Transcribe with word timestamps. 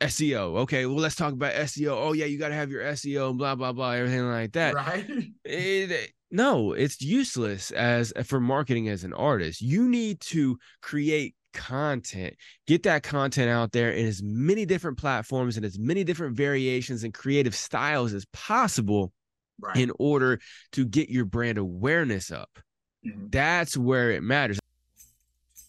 SEO. 0.00 0.58
Okay, 0.58 0.86
well, 0.86 0.96
let's 0.96 1.14
talk 1.14 1.32
about 1.32 1.54
SEO. 1.54 1.90
Oh, 1.96 2.12
yeah, 2.12 2.26
you 2.26 2.38
got 2.38 2.48
to 2.48 2.54
have 2.54 2.70
your 2.70 2.82
SEO, 2.82 3.30
and 3.30 3.38
blah, 3.38 3.54
blah, 3.54 3.72
blah, 3.72 3.92
everything 3.92 4.28
like 4.28 4.52
that. 4.52 4.74
Right. 4.74 5.06
It, 5.44 6.10
no, 6.30 6.72
it's 6.72 7.00
useless 7.00 7.70
as 7.70 8.12
for 8.24 8.40
marketing 8.40 8.88
as 8.88 9.04
an 9.04 9.12
artist. 9.12 9.60
You 9.62 9.88
need 9.88 10.20
to 10.22 10.58
create 10.82 11.34
content, 11.54 12.34
get 12.66 12.82
that 12.82 13.02
content 13.02 13.48
out 13.48 13.72
there 13.72 13.90
in 13.90 14.06
as 14.06 14.22
many 14.22 14.66
different 14.66 14.98
platforms 14.98 15.56
and 15.56 15.64
as 15.64 15.78
many 15.78 16.04
different 16.04 16.36
variations 16.36 17.02
and 17.04 17.14
creative 17.14 17.54
styles 17.54 18.12
as 18.12 18.26
possible 18.32 19.12
Right. 19.58 19.78
in 19.78 19.90
order 19.98 20.38
to 20.72 20.84
get 20.84 21.08
your 21.08 21.24
brand 21.24 21.56
awareness 21.56 22.30
up. 22.30 22.58
Mhm. 23.06 23.32
That's 23.32 23.74
where 23.74 24.10
it 24.10 24.22
matters. 24.22 24.58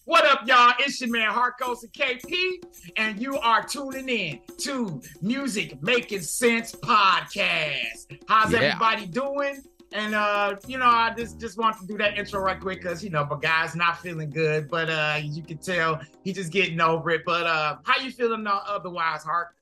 What 0.07 0.25
up, 0.25 0.47
y'all? 0.47 0.71
It's 0.79 1.01
your 1.01 1.09
man 1.09 1.31
Harkos 1.33 1.83
and 1.83 1.91
KP, 1.91 2.63
and 2.95 3.19
you 3.21 3.37
are 3.39 3.61
tuning 3.61 4.07
in 4.07 4.39
to 4.59 5.01
Music 5.21 5.81
Makin 5.83 6.21
Cents 6.21 6.71
Podcast. 6.71 8.17
How's 8.25 8.53
Yeah. 8.53 8.59
everybody 8.59 9.05
doing? 9.07 9.61
And 9.91 10.15
uh, 10.15 10.55
you 10.65 10.77
know, 10.77 10.85
I 10.85 11.13
just 11.13 11.41
just 11.41 11.57
want 11.57 11.77
to 11.81 11.85
do 11.85 11.97
that 11.97 12.17
intro 12.17 12.39
right 12.39 12.57
quick 12.57 12.81
because 12.81 13.03
you 13.03 13.09
know, 13.09 13.25
my 13.25 13.37
guy's 13.37 13.75
not 13.75 13.99
feeling 13.99 14.29
good, 14.29 14.69
but 14.69 14.89
uh, 14.89 15.19
you 15.21 15.43
can 15.43 15.57
tell 15.57 15.99
he's 16.23 16.35
just 16.35 16.53
getting 16.53 16.79
over 16.79 17.09
it. 17.09 17.23
But 17.25 17.45
uh, 17.45 17.75
how 17.83 18.01
you 18.01 18.09
feeling 18.11 18.47
uh, 18.47 18.61
otherwise, 18.65 19.23
Hark? 19.23 19.56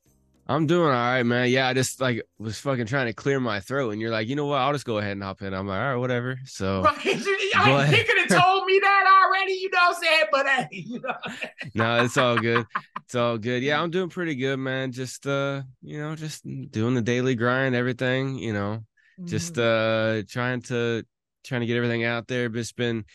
I'm 0.47 0.67
doing 0.67 0.87
all 0.87 0.93
right, 0.93 1.23
man. 1.23 1.49
Yeah, 1.49 1.67
I 1.67 1.73
just 1.73 1.99
like 1.99 2.21
was 2.37 2.59
fucking 2.59 2.85
trying 2.85 3.07
to 3.07 3.13
clear 3.13 3.39
my 3.39 3.59
throat, 3.59 3.91
and 3.91 4.01
you're 4.01 4.11
like, 4.11 4.27
you 4.27 4.35
know 4.35 4.45
what? 4.45 4.57
I'll 4.59 4.73
just 4.73 4.85
go 4.85 4.99
ahead 4.99 5.13
and 5.13 5.23
hop 5.23 5.41
in. 5.41 5.53
I'm 5.53 5.67
like, 5.67 5.79
all 5.79 5.93
right, 5.93 5.95
whatever. 5.95 6.37
So 6.45 6.81
Right. 7.05 7.23
But- 7.53 7.89
he 7.89 8.03
could 8.03 8.17
have 8.29 8.41
told 8.43 8.65
me 8.65 8.79
that 8.79 9.23
already, 9.23 9.53
you 9.53 9.69
know 9.71 9.79
what 9.89 9.97
I'm 9.97 10.03
saying? 10.03 10.23
But 10.31 10.47
hey, 10.47 10.67
you 10.71 10.99
know. 10.99 11.15
no, 11.73 12.03
it's 12.03 12.17
all 12.17 12.37
good. 12.37 12.65
It's 13.03 13.15
all 13.15 13.37
good. 13.37 13.63
Yeah, 13.63 13.81
I'm 13.81 13.89
doing 13.89 14.09
pretty 14.09 14.35
good, 14.35 14.57
man. 14.57 14.91
Just 14.91 15.25
uh, 15.25 15.63
you 15.81 15.99
know, 15.99 16.15
just 16.15 16.43
doing 16.71 16.93
the 16.93 17.01
daily 17.01 17.35
grind, 17.35 17.73
everything, 17.75 18.37
you 18.37 18.53
know, 18.53 18.83
just 19.25 19.57
uh 19.57 20.21
trying 20.29 20.61
to 20.63 21.03
trying 21.43 21.61
to 21.61 21.67
get 21.67 21.77
everything 21.77 22.03
out 22.03 22.27
there. 22.27 22.49
Just 22.49 22.75
been 22.75 23.05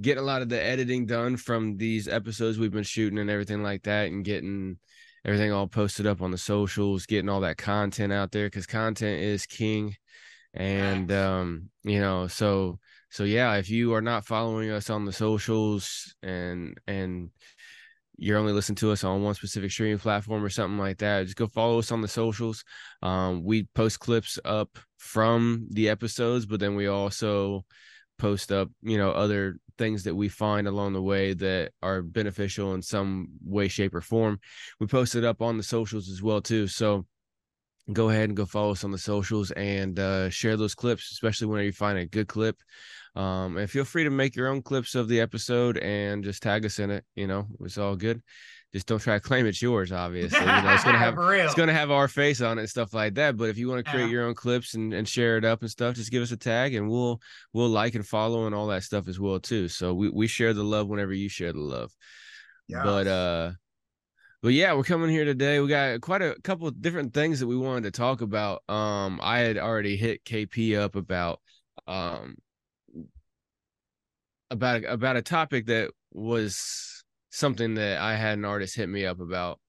getting 0.00 0.22
a 0.22 0.26
lot 0.26 0.42
of 0.42 0.48
the 0.48 0.60
editing 0.60 1.06
done 1.06 1.36
from 1.36 1.76
these 1.76 2.08
episodes 2.08 2.58
we've 2.58 2.72
been 2.72 2.82
shooting 2.82 3.18
and 3.18 3.30
everything 3.30 3.62
like 3.62 3.82
that, 3.84 4.06
and 4.08 4.24
getting 4.24 4.78
everything 5.24 5.52
all 5.52 5.66
posted 5.66 6.06
up 6.06 6.22
on 6.22 6.30
the 6.30 6.38
socials, 6.38 7.06
getting 7.06 7.28
all 7.28 7.40
that 7.40 7.58
content 7.58 8.12
out 8.12 8.32
there 8.32 8.46
because 8.46 8.66
content 8.66 9.22
is 9.22 9.46
king. 9.46 9.96
And 10.54 11.10
um, 11.12 11.70
you 11.84 12.00
know, 12.00 12.26
so 12.26 12.78
so 13.10 13.24
yeah, 13.24 13.54
if 13.54 13.70
you 13.70 13.94
are 13.94 14.02
not 14.02 14.24
following 14.24 14.70
us 14.70 14.90
on 14.90 15.04
the 15.04 15.12
socials 15.12 16.14
and 16.22 16.78
and 16.86 17.30
you're 18.16 18.38
only 18.38 18.52
listening 18.52 18.76
to 18.76 18.92
us 18.92 19.02
on 19.02 19.22
one 19.22 19.34
specific 19.34 19.70
streaming 19.70 19.98
platform 19.98 20.44
or 20.44 20.50
something 20.50 20.78
like 20.78 20.98
that, 20.98 21.24
just 21.24 21.36
go 21.36 21.46
follow 21.46 21.78
us 21.78 21.90
on 21.90 22.02
the 22.02 22.08
socials. 22.08 22.64
Um, 23.02 23.42
we 23.42 23.64
post 23.74 23.98
clips 23.98 24.38
up 24.44 24.78
from 24.98 25.66
the 25.70 25.88
episodes, 25.88 26.44
but 26.44 26.60
then 26.60 26.76
we 26.76 26.86
also 26.86 27.64
post 28.20 28.52
up, 28.52 28.68
you 28.82 28.98
know, 28.98 29.10
other 29.10 29.56
things 29.78 30.04
that 30.04 30.14
we 30.14 30.28
find 30.28 30.68
along 30.68 30.92
the 30.92 31.02
way 31.02 31.32
that 31.32 31.72
are 31.82 32.02
beneficial 32.02 32.74
in 32.74 32.82
some 32.82 33.28
way, 33.42 33.66
shape, 33.66 33.94
or 33.94 34.02
form. 34.02 34.38
We 34.78 34.86
post 34.86 35.14
it 35.14 35.24
up 35.24 35.40
on 35.40 35.56
the 35.56 35.62
socials 35.62 36.08
as 36.10 36.22
well 36.22 36.42
too. 36.42 36.66
So 36.66 37.06
go 37.92 38.10
ahead 38.10 38.28
and 38.28 38.36
go 38.36 38.44
follow 38.44 38.72
us 38.72 38.84
on 38.84 38.90
the 38.92 38.98
socials 38.98 39.50
and 39.52 39.98
uh, 39.98 40.28
share 40.28 40.56
those 40.56 40.74
clips, 40.74 41.10
especially 41.12 41.46
whenever 41.46 41.64
you 41.64 41.72
find 41.72 41.98
a 41.98 42.06
good 42.06 42.28
clip. 42.28 42.56
Um, 43.16 43.56
and 43.56 43.68
feel 43.68 43.84
free 43.84 44.04
to 44.04 44.10
make 44.10 44.36
your 44.36 44.48
own 44.48 44.62
clips 44.62 44.94
of 44.94 45.08
the 45.08 45.20
episode 45.20 45.78
and 45.78 46.22
just 46.22 46.42
tag 46.42 46.64
us 46.64 46.78
in 46.78 46.90
it. 46.90 47.04
You 47.16 47.26
know, 47.26 47.46
it's 47.60 47.78
all 47.78 47.96
good. 47.96 48.22
Just 48.72 48.86
don't 48.86 49.00
try 49.00 49.14
to 49.14 49.20
claim 49.20 49.46
it's 49.46 49.60
yours. 49.60 49.90
Obviously, 49.90 50.38
you 50.38 50.46
know, 50.46 50.72
it's 50.72 50.84
gonna 50.84 50.98
have 51.06 51.16
it's 51.18 51.54
gonna 51.54 51.72
have 51.72 51.90
our 51.90 52.06
face 52.06 52.40
on 52.40 52.56
it 52.58 52.62
and 52.62 52.70
stuff 52.70 52.94
like 52.94 53.14
that. 53.14 53.36
But 53.36 53.48
if 53.48 53.58
you 53.58 53.68
want 53.68 53.84
to 53.84 53.90
create 53.90 54.04
Yeah. 54.04 54.10
your 54.12 54.24
own 54.26 54.34
clips 54.34 54.74
and, 54.74 54.94
and 54.94 55.08
share 55.08 55.36
it 55.36 55.44
up 55.44 55.62
and 55.62 55.70
stuff, 55.70 55.96
just 55.96 56.12
give 56.12 56.22
us 56.22 56.30
a 56.30 56.36
tag 56.36 56.74
and 56.74 56.88
we'll 56.88 57.20
we'll 57.52 57.68
like 57.68 57.96
and 57.96 58.06
follow 58.06 58.46
and 58.46 58.54
all 58.54 58.68
that 58.68 58.84
stuff 58.84 59.08
as 59.08 59.18
well 59.18 59.40
too. 59.40 59.66
So 59.66 59.92
we 59.92 60.08
we 60.08 60.26
share 60.28 60.54
the 60.54 60.62
love 60.62 60.86
whenever 60.86 61.12
you 61.12 61.28
share 61.28 61.52
the 61.52 61.58
love. 61.60 61.90
But 62.84 63.06
uh 63.08 63.52
but 64.42 64.52
yeah, 64.52 64.72
we're 64.74 64.84
coming 64.84 65.10
here 65.10 65.24
today. 65.24 65.58
We 65.60 65.66
got 65.68 66.00
quite 66.00 66.22
a 66.22 66.36
couple 66.44 66.68
of 66.68 66.80
different 66.80 67.12
things 67.12 67.40
that 67.40 67.46
we 67.48 67.56
wanted 67.56 67.82
to 67.84 67.90
talk 67.90 68.20
about. 68.20 68.62
Um 68.68 69.18
I 69.20 69.40
had 69.40 69.58
already 69.58 69.96
hit 69.96 70.24
KP 70.24 70.78
up 70.78 70.94
about 70.94 71.40
um 71.88 72.36
about 74.50 74.84
about 74.84 75.16
a 75.16 75.22
topic 75.22 75.66
that 75.66 75.90
was 76.12 76.99
something 77.30 77.74
that 77.74 77.98
I 77.98 78.16
had 78.16 78.38
an 78.38 78.44
artist 78.44 78.76
hit 78.76 78.88
me 78.88 79.06
up 79.06 79.20
about. 79.20 79.60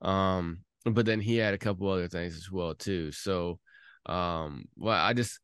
Um 0.00 0.60
but 0.84 1.04
then 1.04 1.20
he 1.20 1.36
had 1.36 1.54
a 1.54 1.58
couple 1.58 1.88
other 1.88 2.08
things 2.08 2.36
as 2.36 2.50
well 2.50 2.74
too. 2.74 3.12
So 3.12 3.58
um 4.06 4.64
well 4.76 4.96
I 4.98 5.12
just 5.12 5.40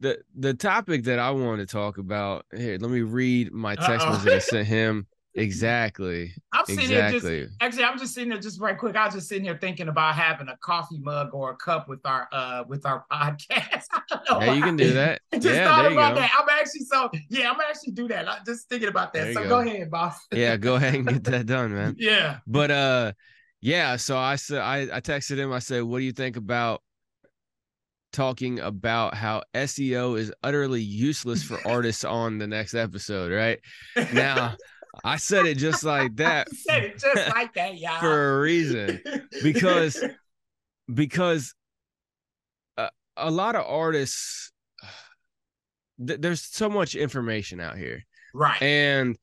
the 0.00 0.18
the 0.36 0.54
topic 0.54 1.04
that 1.04 1.18
I 1.18 1.30
wanted 1.30 1.68
to 1.68 1.72
talk 1.72 1.98
about 1.98 2.46
here, 2.56 2.78
let 2.80 2.90
me 2.90 3.02
read 3.02 3.52
my 3.52 3.76
text 3.76 4.06
Uh-oh. 4.06 4.12
message 4.12 4.32
I 4.32 4.38
sent 4.38 4.66
him. 4.68 5.06
Exactly. 5.34 6.32
I'm 6.52 6.64
sitting 6.66 6.88
here 6.88 7.10
just 7.10 7.24
Exactly. 7.24 7.48
actually 7.60 7.84
I'm 7.84 7.98
just 7.98 8.14
sitting 8.14 8.30
there 8.30 8.38
just 8.40 8.60
right 8.60 8.76
quick. 8.76 8.96
I 8.96 9.04
was 9.06 9.14
just 9.14 9.28
sitting 9.28 9.44
here 9.44 9.56
thinking 9.60 9.88
about 9.88 10.14
having 10.16 10.48
a 10.48 10.56
coffee 10.56 10.98
mug 10.98 11.30
or 11.32 11.50
a 11.52 11.56
cup 11.56 11.88
with 11.88 12.00
our 12.04 12.28
uh 12.32 12.64
with 12.66 12.84
our 12.84 13.04
podcast. 13.12 13.84
I 13.92 14.02
don't 14.08 14.28
know 14.28 14.40
Yeah, 14.40 14.52
you 14.54 14.62
can 14.62 14.76
do 14.76 14.92
that. 14.94 15.20
I 15.32 15.38
just 15.38 15.54
yeah, 15.54 15.64
thought 15.68 15.90
about 15.90 16.16
that. 16.16 16.30
I'm 16.38 16.48
actually 16.48 16.80
so 16.84 17.10
yeah, 17.28 17.50
I'm 17.52 17.60
actually 17.60 17.92
do 17.92 18.08
that. 18.08 18.28
I'm 18.28 18.44
just 18.44 18.68
thinking 18.68 18.88
about 18.88 19.12
that. 19.12 19.24
There 19.26 19.34
So 19.34 19.42
go. 19.44 19.48
go. 19.48 19.58
ahead, 19.60 19.90
boss. 19.90 20.16
Yeah, 20.32 20.56
go 20.56 20.74
ahead 20.74 20.94
and 20.94 21.06
get 21.06 21.24
that 21.24 21.46
done, 21.46 21.74
man. 21.74 21.94
yeah. 21.98 22.38
But 22.46 22.70
uh 22.72 23.12
yeah, 23.60 23.96
so 23.96 24.16
I 24.18 24.36
said 24.36 24.58
I, 24.62 24.82
I 24.96 25.00
texted 25.00 25.36
him, 25.38 25.52
I 25.52 25.58
said, 25.60 25.84
What 25.84 25.98
do 25.98 26.04
you 26.04 26.12
think 26.12 26.36
about 26.36 26.82
talking 28.12 28.58
about 28.58 29.14
how 29.14 29.42
SEO 29.54 30.18
is 30.18 30.32
utterly 30.42 30.80
useless 30.82 31.42
for 31.44 31.64
artists 31.64 32.02
on 32.02 32.38
the 32.38 32.46
next 32.48 32.74
episode, 32.74 33.30
right? 33.30 33.60
Now 34.12 34.56
I 35.04 35.16
said 35.16 35.46
it 35.46 35.56
just 35.58 35.84
like 35.84 36.16
that 36.16 36.48
I 36.50 36.56
said 36.56 36.84
it 36.84 36.98
just 36.98 37.28
like 37.34 37.54
that, 37.54 37.78
y'all. 37.78 38.00
for 38.00 38.38
a 38.38 38.40
reason. 38.40 39.00
because 39.42 40.02
because 40.94 41.54
a, 42.76 42.90
a 43.16 43.30
lot 43.30 43.54
of 43.54 43.64
artists 43.66 44.52
th- 46.06 46.20
there's 46.20 46.42
so 46.42 46.68
much 46.68 46.94
information 46.94 47.60
out 47.60 47.76
here 47.76 48.04
right. 48.34 48.60
and 48.62 49.16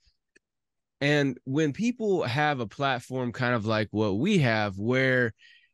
and 1.01 1.37
when 1.43 1.73
people 1.73 2.23
have 2.23 2.59
a 2.59 2.67
platform 2.67 3.31
kind 3.31 3.53
of 3.53 3.65
like 3.65 3.87
what 3.91 4.17
we 4.17 4.39
have 4.39 4.77
where 4.79 5.33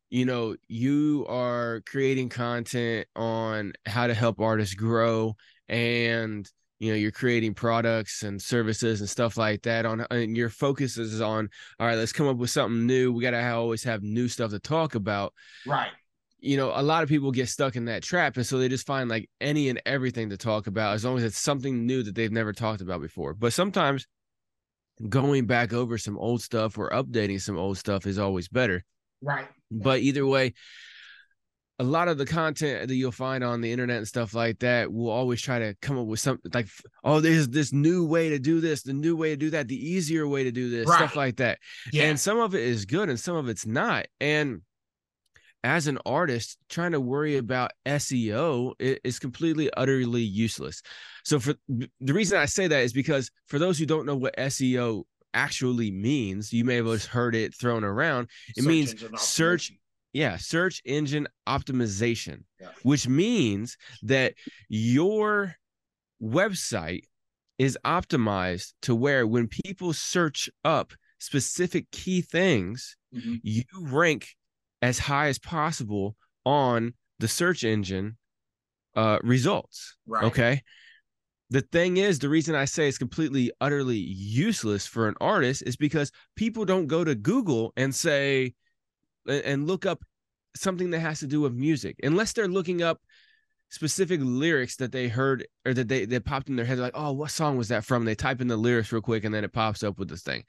you 0.10 0.26
know 0.26 0.56
you 0.68 1.26
are 1.30 1.82
creating 1.88 2.30
content 2.30 3.08
on 3.16 3.74
how 3.86 4.08
to 4.08 4.14
help 4.14 4.40
artists 4.40 4.76
grow 4.76 5.36
and 5.70 6.50
you 6.84 6.92
know 6.92 6.98
you're 6.98 7.12
creating 7.12 7.54
products 7.54 8.24
and 8.24 8.42
services 8.42 9.00
and 9.00 9.10
stuff 9.10 9.38
like 9.38 9.62
that 9.62 9.86
on 9.86 10.06
and 10.12 10.36
your 10.36 10.50
focus 10.50 10.98
is 10.98 11.22
on 11.22 11.50
all 11.80 11.88
right 11.88 11.98
let's 11.98 12.12
come 12.12 12.28
up 12.28 12.36
with 12.36 12.50
something 12.50 12.86
new 12.86 13.14
we 13.14 13.22
got 13.22 13.32
to 13.32 13.54
always 13.54 13.84
have 13.84 14.04
new 14.04 14.28
stuff 14.28 14.52
to 14.52 14.60
talk 14.60 14.94
about 14.96 15.34
right. 15.66 15.92
you 16.40 16.58
know, 16.58 16.74
a 16.76 16.84
lot 16.84 17.02
of 17.02 17.08
people 17.08 17.32
get 17.32 17.48
stuck 17.48 17.78
in 17.78 17.86
that 17.86 18.04
trap. 18.04 18.36
And 18.36 18.46
so 18.46 18.58
they 18.58 18.68
just 18.68 18.86
find 18.86 19.10
like 19.10 19.30
any 19.40 19.70
and 19.70 19.82
everything 19.86 20.30
to 20.32 20.38
talk 20.38 20.68
about 20.68 20.94
as 20.94 21.06
long 21.06 21.16
as 21.16 21.24
it's 21.24 21.38
something 21.38 21.86
new 21.86 22.04
that 22.04 22.16
they've 22.16 22.30
never 22.34 22.52
talked 22.52 22.82
about 22.82 23.00
before. 23.00 23.34
But 23.34 23.54
sometimes 23.54 24.06
going 25.08 25.46
back 25.46 25.72
over 25.72 25.98
some 25.98 26.18
old 26.18 26.42
stuff 26.42 26.78
or 26.78 26.90
updating 26.90 27.40
some 27.40 27.58
old 27.58 27.78
stuff 27.78 28.06
is 28.06 28.20
always 28.20 28.50
better. 28.50 28.84
Right. 29.22 29.48
But 29.72 30.02
either 30.02 30.26
way, 30.26 30.54
a 31.80 31.84
lot 31.84 32.08
of 32.08 32.18
the 32.18 32.26
content 32.26 32.88
that 32.88 32.96
you'll 32.96 33.12
find 33.12 33.44
on 33.44 33.60
the 33.62 33.72
internet 33.72 33.98
and 33.98 34.08
stuff 34.08 34.34
like 34.34 34.60
that 34.60 34.92
will 34.94 35.10
always 35.10 35.42
try 35.42 35.58
to 35.60 35.76
come 35.82 35.98
up 35.98 36.06
with 36.06 36.20
something 36.20 36.52
like, 36.54 36.68
oh, 37.04 37.20
there's 37.20 37.50
this 37.50 37.74
new 37.74 38.06
way 38.06 38.30
to 38.30 38.38
do 38.40 38.62
this, 38.62 38.84
the 38.84 38.94
new 38.94 39.16
way 39.16 39.30
to 39.32 39.36
do 39.36 39.50
that, 39.50 39.68
the 39.68 39.90
easier 39.90 40.28
way 40.28 40.44
to 40.44 40.52
do 40.52 40.70
this, 40.70 40.88
stuff 40.88 41.16
like 41.16 41.38
that 41.38 41.58
Yeah. 41.92 42.04
and 42.04 42.20
some 42.20 42.40
of 42.40 42.54
it 42.54 42.62
is 42.62 42.86
good 42.86 43.10
and 43.10 43.20
some 43.20 43.36
of 43.36 43.50
it's 43.50 43.66
not 43.66 44.06
and 44.22 44.62
as 45.66 45.88
an 45.88 45.98
artist 46.06 46.58
trying 46.70 46.92
to 46.92 47.00
worry 47.00 47.38
about 47.38 47.72
seo 47.88 48.74
is 48.80 49.18
completely 49.18 49.72
utterly 49.78 50.22
useless 50.22 50.82
so 51.24 51.40
for 51.40 51.54
the 51.70 52.14
reason 52.14 52.38
i 52.38 52.44
say 52.46 52.68
that 52.68 52.82
is 52.84 52.92
because 52.92 53.32
for 53.48 53.58
those 53.60 53.80
who 53.80 53.86
don't 53.86 54.06
know 54.06 54.16
what 54.18 54.36
seo 54.38 55.04
actually 55.34 55.90
means 55.90 56.52
you 56.52 56.66
may 56.66 56.76
have 56.76 57.06
heard 57.06 57.34
it 57.34 57.56
thrown 57.56 57.86
around 57.86 58.28
it 58.50 58.58
Search 58.58 58.66
means 58.68 58.96
search. 59.18 59.72
Yeah 60.14 60.38
search 60.38 60.82
engine 60.86 61.28
optimization 61.48 62.44
Yeah. 62.60 62.70
which 62.84 63.08
means 63.08 63.78
that 64.04 64.34
your 64.70 65.56
website 66.22 67.04
is 67.58 67.78
optimized 67.86 68.74
to 68.84 68.96
where 68.96 69.28
when 69.28 69.48
people 69.48 69.94
search 69.94 70.50
up 70.64 70.94
specific 71.20 71.90
key 71.92 72.22
things 72.22 72.96
Mhm. 73.14 73.40
you 73.44 73.64
rank 73.80 74.36
as 74.82 75.00
high 75.00 75.28
as 75.28 75.40
possible 75.40 76.16
on 76.46 76.94
the 77.20 77.28
search 77.28 77.64
engine 77.64 78.18
uh 78.96 79.20
results 79.24 79.96
Right. 80.06 80.24
okay 80.26 80.62
the 81.50 81.62
thing 81.62 81.98
is 81.98 82.20
the 82.20 82.30
reason 82.30 82.56
i 82.56 82.66
say 82.66 82.88
it's 82.88 82.98
completely 82.98 83.52
utterly 83.62 83.98
useless 83.98 84.86
for 84.88 85.08
an 85.08 85.16
artist 85.22 85.64
is 85.66 85.76
because 85.78 86.12
people 86.36 86.66
don't 86.66 86.88
go 86.88 87.04
to 87.04 87.16
google 87.16 87.72
and 87.78 87.94
say 87.94 88.54
and 89.28 89.68
look 89.68 89.86
up 89.86 90.04
something 90.56 90.92
that 90.92 91.00
has 91.00 91.20
to 91.20 91.28
do 91.28 91.42
with 91.42 91.54
music. 91.54 91.96
Unless 92.04 92.34
they're 92.34 92.48
looking 92.48 92.82
up 92.82 93.02
specific 93.70 94.20
lyrics 94.22 94.76
that 94.76 94.92
they 94.92 95.08
heard 95.08 95.48
or 95.66 95.74
that 95.74 95.88
they 95.88 96.06
that 96.06 96.26
popped 96.26 96.48
in 96.48 96.56
their 96.56 96.66
head 96.66 96.78
like 96.78 96.92
oh 96.94 97.12
what 97.12 97.32
song 97.32 97.58
was 97.58 97.70
that 97.70 97.84
from? 97.84 98.06
They 98.06 98.16
type 98.16 98.40
in 98.40 98.48
the 98.48 98.58
lyrics 98.58 98.92
real 98.92 99.02
quick 99.02 99.24
and 99.24 99.34
then 99.34 99.44
it 99.44 99.52
pops 99.52 99.84
up 99.84 99.98
with 99.98 100.10
this 100.10 100.22
thing 100.22 100.44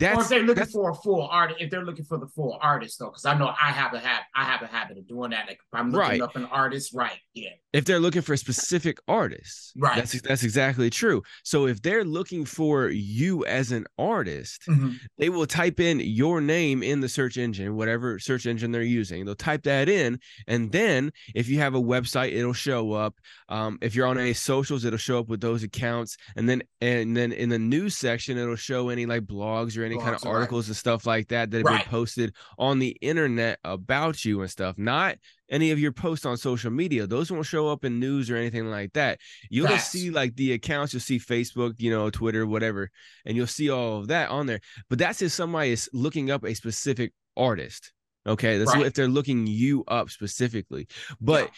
that's 0.00 0.18
or 0.18 0.22
if 0.22 0.28
they're 0.28 0.42
looking 0.42 0.66
for 0.66 0.90
a 0.90 0.94
full 0.94 1.28
artist 1.28 1.60
if 1.60 1.70
they're 1.70 1.84
looking 1.84 2.04
for 2.04 2.18
the 2.18 2.26
full 2.28 2.58
artist 2.60 2.98
though 2.98 3.06
because 3.06 3.26
i 3.26 3.36
know 3.36 3.52
i 3.62 3.70
have 3.70 3.94
a 3.94 4.00
habit 4.00 4.24
i 4.34 4.44
have 4.44 4.62
a 4.62 4.66
habit 4.66 4.98
of 4.98 5.06
doing 5.06 5.30
that 5.30 5.46
like 5.46 5.58
if 5.58 5.78
i'm 5.78 5.90
looking 5.90 5.98
right. 6.00 6.20
up 6.20 6.34
an 6.36 6.46
artist 6.46 6.92
right 6.94 7.18
yeah. 7.34 7.50
If 7.72 7.84
they're 7.84 8.00
looking 8.00 8.22
for 8.22 8.32
a 8.32 8.38
specific 8.38 8.98
artist 9.06 9.72
right. 9.78 9.94
that's 9.94 10.20
that's 10.22 10.42
exactly 10.42 10.90
true. 10.90 11.22
So 11.44 11.68
if 11.68 11.80
they're 11.80 12.04
looking 12.04 12.44
for 12.44 12.88
you 12.88 13.44
as 13.46 13.70
an 13.70 13.86
artist 13.96 14.62
mm-hmm. 14.68 14.94
they 15.18 15.28
will 15.28 15.46
type 15.46 15.78
in 15.78 16.00
your 16.00 16.40
name 16.40 16.82
in 16.82 17.00
the 17.00 17.08
search 17.08 17.36
engine 17.36 17.76
whatever 17.76 18.18
search 18.18 18.46
engine 18.46 18.72
they're 18.72 18.82
using. 18.82 19.24
They'll 19.24 19.36
type 19.36 19.62
that 19.62 19.88
in 19.88 20.18
and 20.48 20.72
then 20.72 21.12
if 21.34 21.48
you 21.48 21.58
have 21.58 21.76
a 21.76 21.80
website 21.80 22.32
it'll 22.32 22.52
show 22.52 22.92
up. 22.92 23.14
Um, 23.48 23.78
if 23.80 23.94
you're 23.94 24.06
on 24.06 24.18
any 24.18 24.34
socials 24.34 24.84
it'll 24.84 24.98
show 24.98 25.20
up 25.20 25.28
with 25.28 25.40
those 25.40 25.62
accounts. 25.62 26.16
And 26.34 26.48
then 26.48 26.62
and 26.80 27.16
then 27.16 27.30
in 27.30 27.50
the 27.50 27.58
news 27.58 27.96
section 27.96 28.36
it'll 28.36 28.56
show 28.56 28.88
any 28.88 29.06
like 29.06 29.22
blogs 29.22 29.78
or 29.78 29.84
any 29.90 29.98
blogs, 29.98 30.04
kind 30.04 30.16
of 30.16 30.26
articles 30.26 30.64
right. 30.64 30.68
and 30.68 30.76
stuff 30.76 31.06
like 31.06 31.28
that 31.28 31.50
that 31.50 31.58
have 31.58 31.66
right. 31.66 31.82
been 31.82 31.90
posted 31.90 32.34
on 32.58 32.78
the 32.78 32.96
internet 33.00 33.58
about 33.64 34.24
you 34.24 34.40
and 34.40 34.50
stuff 34.50 34.76
not 34.78 35.16
any 35.50 35.70
of 35.70 35.78
your 35.78 35.92
posts 35.92 36.24
on 36.26 36.36
social 36.36 36.70
media 36.70 37.06
those 37.06 37.30
won't 37.30 37.46
show 37.46 37.68
up 37.68 37.84
in 37.84 37.98
news 37.98 38.30
or 38.30 38.36
anything 38.36 38.70
like 38.70 38.92
that 38.92 39.18
you'll 39.50 39.68
just 39.68 39.90
see 39.90 40.10
like 40.10 40.34
the 40.36 40.52
accounts 40.52 40.92
you'll 40.92 41.00
see 41.00 41.18
facebook 41.18 41.74
you 41.78 41.90
know 41.90 42.10
twitter 42.10 42.46
whatever 42.46 42.90
and 43.24 43.36
you'll 43.36 43.46
see 43.46 43.70
all 43.70 43.98
of 43.98 44.08
that 44.08 44.30
on 44.30 44.46
there 44.46 44.60
but 44.88 44.98
that's 44.98 45.22
if 45.22 45.32
somebody 45.32 45.70
is 45.70 45.88
looking 45.92 46.30
up 46.30 46.44
a 46.44 46.54
specific 46.54 47.12
artist 47.36 47.92
okay 48.26 48.58
that's 48.58 48.74
right. 48.74 48.86
if 48.86 48.94
they're 48.94 49.08
looking 49.08 49.46
you 49.46 49.84
up 49.88 50.10
specifically 50.10 50.86
but 51.20 51.44
yeah 51.44 51.50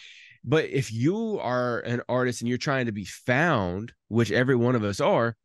but 0.43 0.65
if 0.65 0.91
you 0.91 1.39
are 1.39 1.79
an 1.79 2.01
artist 2.09 2.41
and 2.41 2.49
you're 2.49 2.57
trying 2.57 2.87
to 2.87 2.91
be 2.91 3.05
found, 3.05 3.93
which 4.09 4.31
every 4.31 4.55
one 4.55 4.75
of 4.75 4.83
us 4.83 4.99
are, 4.99 5.35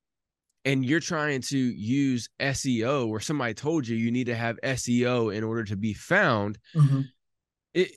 and 0.68 0.84
you're 0.84 1.00
trying 1.00 1.40
to 1.40 1.56
use 1.56 2.28
SEO 2.38 3.08
or 3.08 3.20
somebody 3.20 3.54
told 3.54 3.88
you 3.88 3.96
you 3.96 4.10
need 4.10 4.26
to 4.26 4.34
have 4.34 4.58
SEO 4.62 5.34
in 5.34 5.42
order 5.42 5.64
to 5.64 5.76
be 5.76 5.94
found, 5.94 6.58
mm-hmm. 6.76 7.00
it 7.72 7.92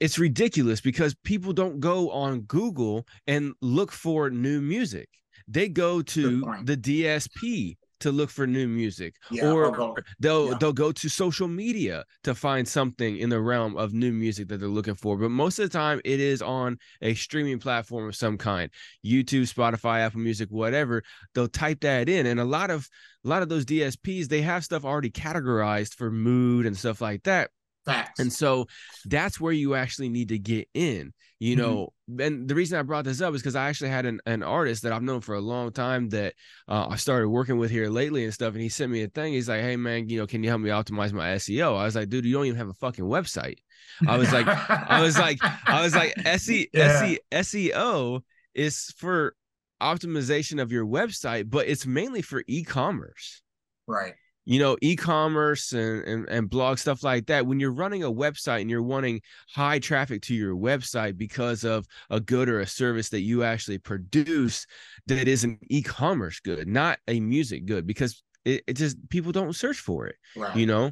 it's 0.00 0.18
ridiculous 0.18 0.80
because 0.80 1.14
people 1.24 1.52
don't 1.52 1.78
go 1.78 2.10
on 2.10 2.40
Google 2.40 3.06
and 3.26 3.52
look 3.60 3.92
for 3.92 4.30
new 4.30 4.62
music. 4.62 5.08
They 5.46 5.68
go 5.68 6.00
to 6.02 6.40
the 6.64 6.76
DSP 6.76 7.76
to 8.00 8.12
look 8.12 8.30
for 8.30 8.46
new 8.46 8.68
music 8.68 9.14
yeah, 9.30 9.50
or 9.50 9.96
they'll 10.18 10.50
yeah. 10.50 10.56
they'll 10.58 10.72
go 10.72 10.92
to 10.92 11.08
social 11.08 11.48
media 11.48 12.04
to 12.22 12.34
find 12.34 12.66
something 12.66 13.16
in 13.16 13.30
the 13.30 13.40
realm 13.40 13.76
of 13.76 13.92
new 13.92 14.12
music 14.12 14.48
that 14.48 14.58
they're 14.58 14.68
looking 14.68 14.94
for 14.94 15.16
but 15.16 15.30
most 15.30 15.58
of 15.58 15.70
the 15.70 15.78
time 15.78 16.00
it 16.04 16.20
is 16.20 16.42
on 16.42 16.78
a 17.02 17.14
streaming 17.14 17.58
platform 17.58 18.08
of 18.08 18.14
some 18.14 18.36
kind 18.36 18.70
youtube 19.04 19.52
spotify 19.52 20.00
apple 20.00 20.20
music 20.20 20.48
whatever 20.50 21.02
they'll 21.34 21.48
type 21.48 21.80
that 21.80 22.08
in 22.08 22.26
and 22.26 22.40
a 22.40 22.44
lot 22.44 22.70
of 22.70 22.88
a 23.24 23.28
lot 23.28 23.42
of 23.42 23.48
those 23.48 23.64
dsps 23.64 24.28
they 24.28 24.42
have 24.42 24.64
stuff 24.64 24.84
already 24.84 25.10
categorized 25.10 25.94
for 25.94 26.10
mood 26.10 26.66
and 26.66 26.76
stuff 26.76 27.00
like 27.00 27.22
that 27.24 27.50
Facts. 27.86 28.18
And 28.18 28.32
so 28.32 28.66
that's 29.04 29.40
where 29.40 29.52
you 29.52 29.76
actually 29.76 30.08
need 30.08 30.28
to 30.30 30.38
get 30.38 30.68
in, 30.74 31.12
you 31.38 31.56
mm-hmm. 31.56 31.66
know. 31.66 31.92
Mm-hmm. 32.10 32.20
And 32.20 32.48
the 32.48 32.54
reason 32.54 32.78
I 32.78 32.82
brought 32.82 33.04
this 33.04 33.20
up 33.20 33.34
is 33.34 33.42
because 33.42 33.56
I 33.56 33.68
actually 33.68 33.90
had 33.90 34.06
an, 34.06 34.20
an 34.26 34.42
artist 34.42 34.82
that 34.82 34.92
I've 34.92 35.02
known 35.02 35.20
for 35.20 35.34
a 35.34 35.40
long 35.40 35.72
time 35.72 36.08
that 36.10 36.34
uh, 36.68 36.88
I 36.88 36.96
started 36.96 37.28
working 37.28 37.58
with 37.58 37.70
here 37.70 37.88
lately 37.88 38.24
and 38.24 38.32
stuff. 38.32 38.54
And 38.54 38.62
he 38.62 38.68
sent 38.68 38.92
me 38.92 39.02
a 39.02 39.08
thing. 39.08 39.32
He's 39.32 39.48
like, 39.48 39.60
hey, 39.60 39.76
man, 39.76 40.08
you 40.08 40.18
know, 40.18 40.26
can 40.26 40.42
you 40.42 40.48
help 40.48 40.60
me 40.60 40.70
optimize 40.70 41.12
my 41.12 41.28
SEO? 41.34 41.76
I 41.76 41.84
was 41.84 41.96
like, 41.96 42.08
dude, 42.08 42.24
you 42.24 42.32
don't 42.32 42.46
even 42.46 42.58
have 42.58 42.68
a 42.68 42.74
fucking 42.74 43.04
website. 43.04 43.58
I 44.06 44.16
was 44.16 44.32
like, 44.32 44.46
I 44.46 45.00
was 45.00 45.18
like, 45.18 45.38
I 45.66 45.82
was 45.82 45.94
like, 45.94 46.14
SE, 46.24 46.68
yeah. 46.74 47.02
SE, 47.02 47.18
SEO 47.32 48.20
is 48.54 48.92
for 48.96 49.34
optimization 49.82 50.60
of 50.60 50.72
your 50.72 50.86
website, 50.86 51.50
but 51.50 51.66
it's 51.68 51.86
mainly 51.86 52.22
for 52.22 52.42
e 52.46 52.62
commerce. 52.62 53.42
Right 53.86 54.14
you 54.46 54.60
know 54.60 54.76
e-commerce 54.80 55.72
and, 55.72 56.02
and, 56.04 56.28
and 56.28 56.48
blog 56.48 56.78
stuff 56.78 57.02
like 57.02 57.26
that 57.26 57.44
when 57.44 57.60
you're 57.60 57.72
running 57.72 58.04
a 58.04 58.10
website 58.10 58.62
and 58.62 58.70
you're 58.70 58.82
wanting 58.82 59.20
high 59.52 59.78
traffic 59.78 60.22
to 60.22 60.34
your 60.34 60.54
website 60.54 61.18
because 61.18 61.64
of 61.64 61.84
a 62.08 62.20
good 62.20 62.48
or 62.48 62.60
a 62.60 62.66
service 62.66 63.10
that 63.10 63.20
you 63.20 63.42
actually 63.42 63.76
produce 63.76 64.66
that 65.06 65.28
is 65.28 65.44
an 65.44 65.58
e-commerce 65.68 66.40
good 66.40 66.66
not 66.66 66.98
a 67.08 67.20
music 67.20 67.66
good 67.66 67.86
because 67.86 68.22
it, 68.44 68.62
it 68.66 68.74
just 68.74 68.96
people 69.10 69.32
don't 69.32 69.54
search 69.54 69.78
for 69.78 70.06
it 70.06 70.14
right. 70.36 70.56
you 70.56 70.64
know 70.64 70.90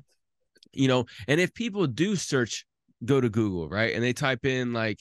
you 0.72 0.88
know 0.88 1.06
and 1.28 1.40
if 1.40 1.54
people 1.54 1.86
do 1.86 2.16
search 2.16 2.66
go 3.04 3.20
to 3.20 3.30
google 3.30 3.68
right 3.68 3.94
and 3.94 4.02
they 4.02 4.12
type 4.12 4.44
in 4.44 4.72
like 4.72 4.98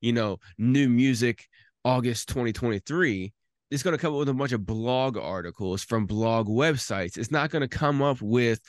you 0.00 0.12
know 0.12 0.38
new 0.58 0.88
music 0.88 1.46
august 1.84 2.28
2023 2.28 3.32
it's 3.72 3.82
going 3.82 3.96
to 3.96 4.00
come 4.00 4.12
up 4.12 4.18
with 4.18 4.28
a 4.28 4.34
bunch 4.34 4.52
of 4.52 4.66
blog 4.66 5.16
articles 5.16 5.82
from 5.82 6.04
blog 6.04 6.46
websites. 6.46 7.16
It's 7.16 7.30
not 7.30 7.50
going 7.50 7.62
to 7.62 7.68
come 7.68 8.02
up 8.02 8.20
with 8.20 8.60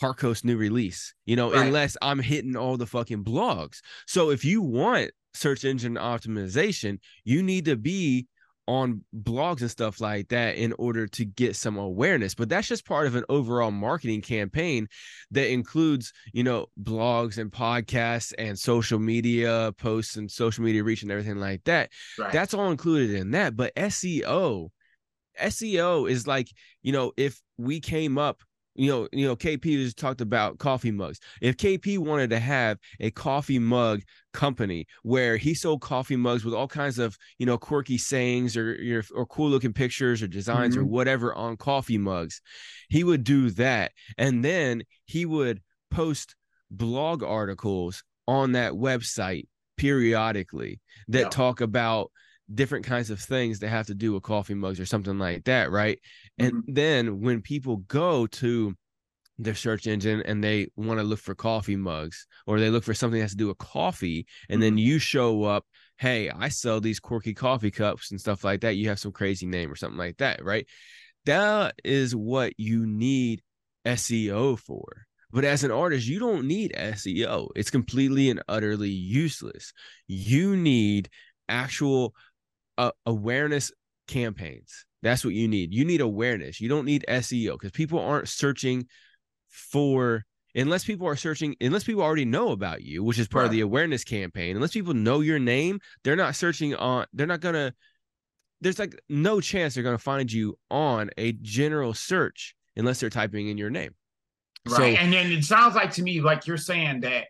Harkos' 0.00 0.44
new 0.44 0.56
release, 0.56 1.14
you 1.26 1.36
know, 1.36 1.52
right. 1.52 1.66
unless 1.66 1.94
I'm 2.00 2.18
hitting 2.18 2.56
all 2.56 2.78
the 2.78 2.86
fucking 2.86 3.22
blogs. 3.22 3.80
So 4.06 4.30
if 4.30 4.46
you 4.46 4.62
want 4.62 5.10
search 5.34 5.66
engine 5.66 5.96
optimization, 5.96 7.00
you 7.22 7.42
need 7.42 7.66
to 7.66 7.76
be 7.76 8.28
on 8.68 9.02
blogs 9.22 9.60
and 9.60 9.70
stuff 9.70 10.00
like 10.00 10.28
that 10.28 10.56
in 10.56 10.72
order 10.78 11.06
to 11.06 11.24
get 11.24 11.54
some 11.54 11.76
awareness 11.76 12.34
but 12.34 12.48
that's 12.48 12.66
just 12.66 12.84
part 12.84 13.06
of 13.06 13.14
an 13.14 13.24
overall 13.28 13.70
marketing 13.70 14.20
campaign 14.20 14.88
that 15.30 15.50
includes 15.50 16.12
you 16.32 16.42
know 16.42 16.66
blogs 16.82 17.38
and 17.38 17.52
podcasts 17.52 18.32
and 18.38 18.58
social 18.58 18.98
media 18.98 19.72
posts 19.78 20.16
and 20.16 20.30
social 20.30 20.64
media 20.64 20.82
reach 20.82 21.02
and 21.02 21.10
everything 21.10 21.36
like 21.36 21.62
that 21.64 21.90
right. 22.18 22.32
that's 22.32 22.54
all 22.54 22.70
included 22.70 23.10
in 23.10 23.30
that 23.30 23.56
but 23.56 23.74
SEO 23.76 24.68
SEO 25.40 26.10
is 26.10 26.26
like 26.26 26.48
you 26.82 26.92
know 26.92 27.12
if 27.16 27.40
we 27.58 27.80
came 27.80 28.18
up 28.18 28.40
you 28.76 28.90
know, 28.90 29.08
you 29.12 29.26
know, 29.26 29.36
KP 29.36 29.62
just 29.62 29.98
talked 29.98 30.20
about 30.20 30.58
coffee 30.58 30.90
mugs. 30.90 31.18
If 31.40 31.56
KP 31.56 31.98
wanted 31.98 32.30
to 32.30 32.38
have 32.38 32.78
a 33.00 33.10
coffee 33.10 33.58
mug 33.58 34.02
company 34.32 34.86
where 35.02 35.36
he 35.36 35.54
sold 35.54 35.80
coffee 35.80 36.16
mugs 36.16 36.44
with 36.44 36.54
all 36.54 36.68
kinds 36.68 36.98
of, 36.98 37.16
you 37.38 37.46
know, 37.46 37.58
quirky 37.58 37.98
sayings 37.98 38.56
or 38.56 38.76
or, 38.90 39.02
or 39.14 39.26
cool 39.26 39.48
looking 39.48 39.72
pictures 39.72 40.22
or 40.22 40.28
designs 40.28 40.74
mm-hmm. 40.74 40.84
or 40.84 40.86
whatever 40.86 41.34
on 41.34 41.56
coffee 41.56 41.98
mugs, 41.98 42.40
he 42.88 43.04
would 43.04 43.24
do 43.24 43.50
that, 43.50 43.92
and 44.18 44.44
then 44.44 44.82
he 45.04 45.24
would 45.26 45.62
post 45.90 46.36
blog 46.70 47.22
articles 47.22 48.02
on 48.28 48.52
that 48.52 48.72
website 48.72 49.46
periodically 49.76 50.80
that 51.08 51.20
yeah. 51.20 51.28
talk 51.28 51.60
about 51.60 52.10
different 52.54 52.84
kinds 52.84 53.10
of 53.10 53.20
things 53.20 53.58
that 53.58 53.68
have 53.68 53.86
to 53.86 53.94
do 53.94 54.12
with 54.12 54.22
coffee 54.22 54.54
mugs 54.54 54.78
or 54.78 54.86
something 54.86 55.18
like 55.18 55.44
that, 55.44 55.70
right? 55.70 55.98
Mm-hmm. 56.40 56.56
And 56.56 56.64
then 56.66 57.20
when 57.20 57.42
people 57.42 57.78
go 57.78 58.26
to 58.26 58.74
their 59.38 59.54
search 59.54 59.86
engine 59.86 60.22
and 60.22 60.42
they 60.42 60.68
want 60.76 60.98
to 60.98 61.04
look 61.04 61.18
for 61.18 61.34
coffee 61.34 61.76
mugs 61.76 62.26
or 62.46 62.58
they 62.58 62.70
look 62.70 62.84
for 62.84 62.94
something 62.94 63.18
that 63.18 63.24
has 63.24 63.32
to 63.32 63.36
do 63.36 63.48
with 63.48 63.58
coffee, 63.58 64.26
and 64.48 64.56
mm-hmm. 64.56 64.62
then 64.62 64.78
you 64.78 64.98
show 64.98 65.44
up, 65.44 65.64
hey, 65.98 66.30
I 66.30 66.48
sell 66.48 66.80
these 66.80 67.00
quirky 67.00 67.34
coffee 67.34 67.70
cups 67.70 68.10
and 68.10 68.20
stuff 68.20 68.44
like 68.44 68.62
that. 68.62 68.76
You 68.76 68.88
have 68.88 68.98
some 68.98 69.12
crazy 69.12 69.46
name 69.46 69.70
or 69.70 69.76
something 69.76 69.98
like 69.98 70.18
that, 70.18 70.44
right? 70.44 70.66
That 71.24 71.74
is 71.84 72.14
what 72.14 72.52
you 72.56 72.86
need 72.86 73.42
SEO 73.84 74.58
for. 74.58 75.06
But 75.32 75.44
as 75.44 75.64
an 75.64 75.70
artist, 75.70 76.06
you 76.06 76.18
don't 76.18 76.46
need 76.46 76.72
SEO. 76.76 77.48
It's 77.56 77.70
completely 77.70 78.30
and 78.30 78.42
utterly 78.48 78.90
useless. 78.90 79.72
You 80.06 80.56
need 80.56 81.10
actual 81.48 82.14
uh, 82.78 82.92
awareness 83.04 83.72
campaigns. 84.06 84.86
That's 85.06 85.24
what 85.24 85.34
you 85.34 85.46
need. 85.46 85.72
You 85.72 85.84
need 85.84 86.00
awareness. 86.00 86.60
You 86.60 86.68
don't 86.68 86.84
need 86.84 87.04
SEO 87.08 87.52
because 87.52 87.70
people 87.70 88.00
aren't 88.00 88.28
searching 88.28 88.86
for 89.48 90.24
unless 90.52 90.84
people 90.84 91.06
are 91.06 91.14
searching 91.14 91.54
unless 91.60 91.84
people 91.84 92.02
already 92.02 92.24
know 92.24 92.50
about 92.50 92.82
you, 92.82 93.04
which 93.04 93.20
is 93.20 93.28
part 93.28 93.42
right. 93.42 93.46
of 93.46 93.52
the 93.52 93.60
awareness 93.60 94.02
campaign. 94.02 94.56
Unless 94.56 94.72
people 94.72 94.94
know 94.94 95.20
your 95.20 95.38
name, 95.38 95.78
they're 96.02 96.16
not 96.16 96.34
searching 96.34 96.74
on. 96.74 97.06
They're 97.12 97.28
not 97.28 97.38
gonna. 97.38 97.72
There's 98.60 98.80
like 98.80 99.00
no 99.08 99.40
chance 99.40 99.74
they're 99.74 99.84
gonna 99.84 99.96
find 99.96 100.32
you 100.32 100.58
on 100.72 101.10
a 101.16 101.30
general 101.34 101.94
search 101.94 102.56
unless 102.74 102.98
they're 102.98 103.08
typing 103.08 103.46
in 103.46 103.58
your 103.58 103.70
name. 103.70 103.94
Right, 104.66 104.76
so, 104.76 104.82
and 104.82 105.12
then 105.12 105.30
it 105.30 105.44
sounds 105.44 105.76
like 105.76 105.92
to 105.92 106.02
me 106.02 106.20
like 106.20 106.48
you're 106.48 106.56
saying 106.56 107.02
that 107.02 107.26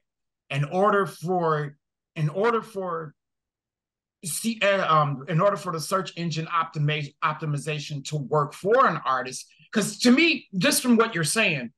in 0.49 0.64
order 0.64 1.04
for 1.04 1.76
in 2.14 2.30
order 2.30 2.62
for 2.62 3.12
see, 4.26 4.61
um, 4.61 5.25
in 5.28 5.40
order 5.40 5.56
for 5.56 5.73
the 5.73 5.80
search 5.80 6.12
engine 6.16 6.47
optimization 6.47 7.14
optimization 7.25 8.04
to 8.09 8.16
work 8.16 8.52
for 8.52 8.87
an 8.87 9.00
artist, 9.04 9.47
because 9.71 9.99
to 10.00 10.11
me, 10.11 10.47
just 10.56 10.83
from 10.83 10.97
what 10.97 11.14
you're 11.14 11.25
saying, 11.25 11.73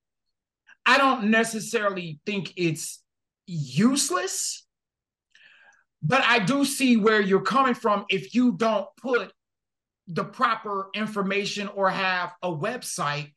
I 0.86 0.98
don't 0.98 1.30
necessarily 1.30 2.20
think 2.24 2.52
it's 2.56 3.02
useless, 3.46 4.66
but 6.02 6.22
I 6.24 6.38
do 6.38 6.64
see 6.64 6.96
where 6.96 7.20
you're 7.20 7.42
coming 7.42 7.74
from 7.74 8.06
if 8.08 8.34
you 8.34 8.52
don't 8.52 8.86
put 8.96 9.32
the 10.06 10.24
proper 10.24 10.88
information 10.94 11.68
or 11.68 11.90
have 11.90 12.32
a 12.42 12.50
website 12.50 13.32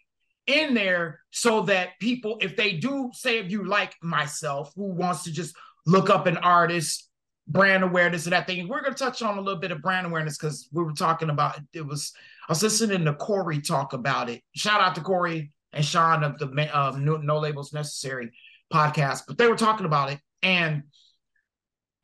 in 0.47 0.73
there 0.73 1.19
so 1.31 1.63
that 1.63 1.99
people, 1.99 2.37
if 2.41 2.55
they 2.55 2.73
do 2.73 3.11
say, 3.13 3.39
if 3.39 3.51
you 3.51 3.65
like 3.65 3.95
myself, 4.01 4.71
who 4.75 4.93
wants 4.93 5.23
to 5.23 5.31
just 5.31 5.55
look 5.85 6.09
up 6.09 6.27
an 6.27 6.37
artist, 6.37 7.09
brand 7.47 7.83
awareness 7.83 8.25
and 8.25 8.33
that 8.33 8.47
thing, 8.47 8.67
we're 8.67 8.81
going 8.81 8.93
to 8.93 9.03
touch 9.03 9.21
on 9.21 9.37
a 9.37 9.41
little 9.41 9.59
bit 9.59 9.71
of 9.71 9.81
brand 9.81 10.05
awareness 10.07 10.37
because 10.37 10.67
we 10.71 10.83
were 10.83 10.93
talking 10.93 11.29
about 11.29 11.59
it 11.73 11.85
was, 11.85 12.13
I 12.47 12.51
was 12.51 12.63
listening 12.63 13.05
to 13.05 13.13
Corey 13.13 13.61
talk 13.61 13.93
about 13.93 14.29
it. 14.29 14.41
Shout 14.55 14.81
out 14.81 14.95
to 14.95 15.01
Corey 15.01 15.51
and 15.73 15.83
Sean 15.83 16.23
of 16.23 16.37
the 16.37 16.47
uh, 16.75 16.97
no, 16.97 17.17
no 17.17 17.39
Labels 17.39 17.73
Necessary 17.73 18.31
podcast, 18.73 19.23
but 19.27 19.37
they 19.37 19.47
were 19.47 19.55
talking 19.55 19.85
about 19.85 20.11
it. 20.11 20.19
And 20.43 20.83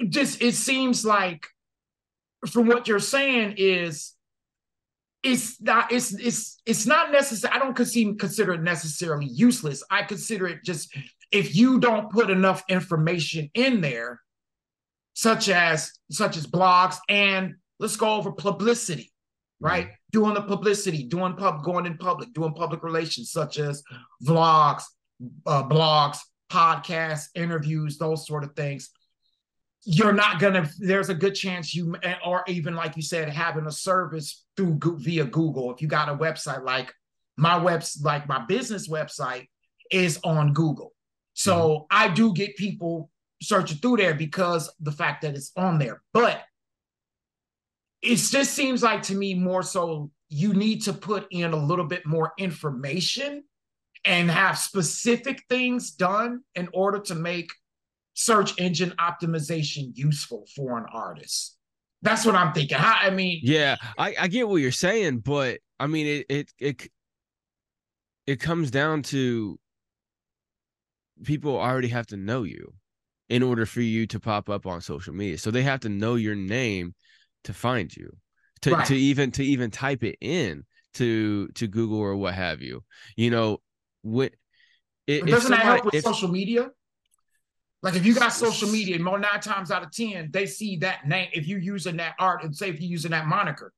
just, 0.09 0.41
it 0.41 0.53
seems 0.53 1.05
like 1.05 1.47
from 2.45 2.67
what 2.67 2.87
you're 2.87 2.99
saying 2.99 3.55
is 3.57 4.13
it's 5.23 5.59
not 5.61 5.91
it's 5.91 6.13
it's 6.13 6.61
it's 6.65 6.85
not 6.85 7.11
necessary. 7.11 7.53
I 7.53 7.59
don't 7.59 7.75
consider 7.75 8.53
it 8.53 8.61
necessarily 8.61 9.25
useless. 9.25 9.83
I 9.89 10.03
consider 10.03 10.47
it 10.47 10.63
just 10.63 10.95
if 11.31 11.55
you 11.55 11.79
don't 11.79 12.11
put 12.11 12.29
enough 12.29 12.63
information 12.69 13.49
in 13.53 13.81
there, 13.81 14.21
such 15.17 15.49
as 15.49 15.93
such 16.11 16.37
as 16.37 16.45
blogs 16.45 16.97
and 17.09 17.55
let's 17.79 17.95
go 17.95 18.13
over 18.13 18.31
publicity, 18.31 19.11
right? 19.59 19.85
Mm-hmm. 19.85 19.93
Doing 20.11 20.33
the 20.35 20.43
publicity, 20.43 21.05
doing 21.05 21.33
pub, 21.33 21.63
going 21.63 21.87
in 21.87 21.97
public, 21.97 22.31
doing 22.33 22.53
public 22.53 22.83
relations, 22.83 23.31
such 23.31 23.57
as 23.57 23.81
vlogs, 24.23 24.83
uh, 25.47 25.63
blogs, 25.63 26.19
podcasts, 26.51 27.29
interviews, 27.33 27.97
those 27.97 28.27
sort 28.27 28.43
of 28.43 28.55
things 28.55 28.91
you're 29.89 30.11
not 30.11 30.39
gonna 30.39 30.69
there's 30.79 31.07
a 31.07 31.13
good 31.13 31.33
chance 31.33 31.73
you 31.73 31.95
or 32.25 32.43
even 32.47 32.75
like 32.75 32.97
you 32.97 33.01
said 33.01 33.29
having 33.29 33.65
a 33.67 33.71
service 33.71 34.43
through 34.57 34.77
via 34.97 35.23
google 35.23 35.73
if 35.73 35.81
you 35.81 35.87
got 35.87 36.09
a 36.09 36.15
website 36.15 36.65
like 36.65 36.93
my 37.37 37.55
webs 37.55 38.01
like 38.03 38.27
my 38.27 38.43
business 38.47 38.89
website 38.89 39.47
is 39.89 40.19
on 40.25 40.51
google 40.51 40.91
so 41.35 41.55
mm-hmm. 41.55 41.83
i 41.91 42.09
do 42.09 42.33
get 42.33 42.57
people 42.57 43.09
searching 43.41 43.77
through 43.77 43.97
there 43.97 44.13
because 44.13 44.71
the 44.79 44.91
fact 44.91 45.21
that 45.21 45.35
it's 45.35 45.51
on 45.55 45.77
there 45.77 46.01
but 46.13 46.43
it 48.01 48.15
just 48.15 48.53
seems 48.53 48.83
like 48.83 49.01
to 49.01 49.15
me 49.15 49.33
more 49.33 49.63
so 49.63 50.11
you 50.29 50.53
need 50.53 50.83
to 50.83 50.93
put 50.93 51.27
in 51.31 51.53
a 51.53 51.55
little 51.55 51.85
bit 51.85 52.05
more 52.05 52.33
information 52.37 53.43
and 54.05 54.29
have 54.29 54.57
specific 54.57 55.43
things 55.49 55.91
done 55.91 56.41
in 56.55 56.69
order 56.73 56.99
to 56.99 57.15
make 57.15 57.49
search 58.13 58.59
engine 58.59 58.93
optimization 58.99 59.91
useful 59.95 60.45
for 60.55 60.77
an 60.77 60.85
artist? 60.91 61.57
That's 62.01 62.25
what 62.25 62.35
I'm 62.35 62.53
thinking. 62.53 62.77
How, 62.77 62.97
I 63.01 63.09
mean, 63.09 63.39
yeah, 63.43 63.77
I, 63.97 64.15
I 64.19 64.27
get 64.27 64.47
what 64.47 64.57
you're 64.57 64.71
saying, 64.71 65.19
but 65.19 65.59
I 65.79 65.87
mean, 65.87 66.07
it 66.07 66.25
it 66.29 66.53
it 66.59 66.91
it 68.27 68.39
comes 68.39 68.69
down 68.69 69.01
to 69.03 69.59
people 71.23 71.57
already 71.57 71.87
have 71.87 72.07
to 72.07 72.17
know 72.17 72.43
you 72.43 72.73
in 73.29 73.43
order 73.43 73.65
for 73.65 73.81
you 73.81 74.07
to 74.07 74.19
pop 74.19 74.49
up 74.49 74.65
on 74.65 74.81
social 74.81 75.13
media. 75.13 75.37
So 75.37 75.51
they 75.51 75.63
have 75.63 75.81
to 75.81 75.89
know 75.89 76.15
your 76.15 76.35
name 76.35 76.95
to 77.43 77.53
find 77.53 77.95
you, 77.95 78.15
to 78.61 78.73
right. 78.73 78.85
to 78.87 78.95
even 78.95 79.31
to 79.31 79.43
even 79.43 79.71
type 79.71 80.03
it 80.03 80.17
in 80.21 80.63
to 80.95 81.47
to 81.49 81.67
Google 81.67 81.99
or 81.99 82.15
what 82.15 82.33
have 82.33 82.61
you. 82.61 82.83
You 83.15 83.31
know, 83.31 83.61
what 84.01 84.33
it, 85.05 85.25
doesn't 85.25 85.41
somebody, 85.41 85.63
that 85.63 85.65
help 85.65 85.85
with 85.85 85.95
if, 85.95 86.03
social 86.03 86.29
media? 86.29 86.69
Like 87.83 87.95
if 87.95 88.05
you 88.05 88.15
got 88.15 88.33
social 88.33 88.69
media, 88.69 88.99
more 88.99 89.19
nine 89.19 89.39
times 89.39 89.71
out 89.71 89.83
of 89.83 89.91
ten, 89.91 90.29
they 90.31 90.45
see 90.45 90.77
that 90.77 91.07
name. 91.07 91.29
If 91.33 91.47
you're 91.47 91.59
using 91.59 91.97
that 91.97 92.15
art, 92.19 92.43
and 92.43 92.55
say 92.55 92.69
if 92.69 92.81
you're 92.81 92.89
using 92.89 93.11
that 93.11 93.27
moniker, 93.27 93.71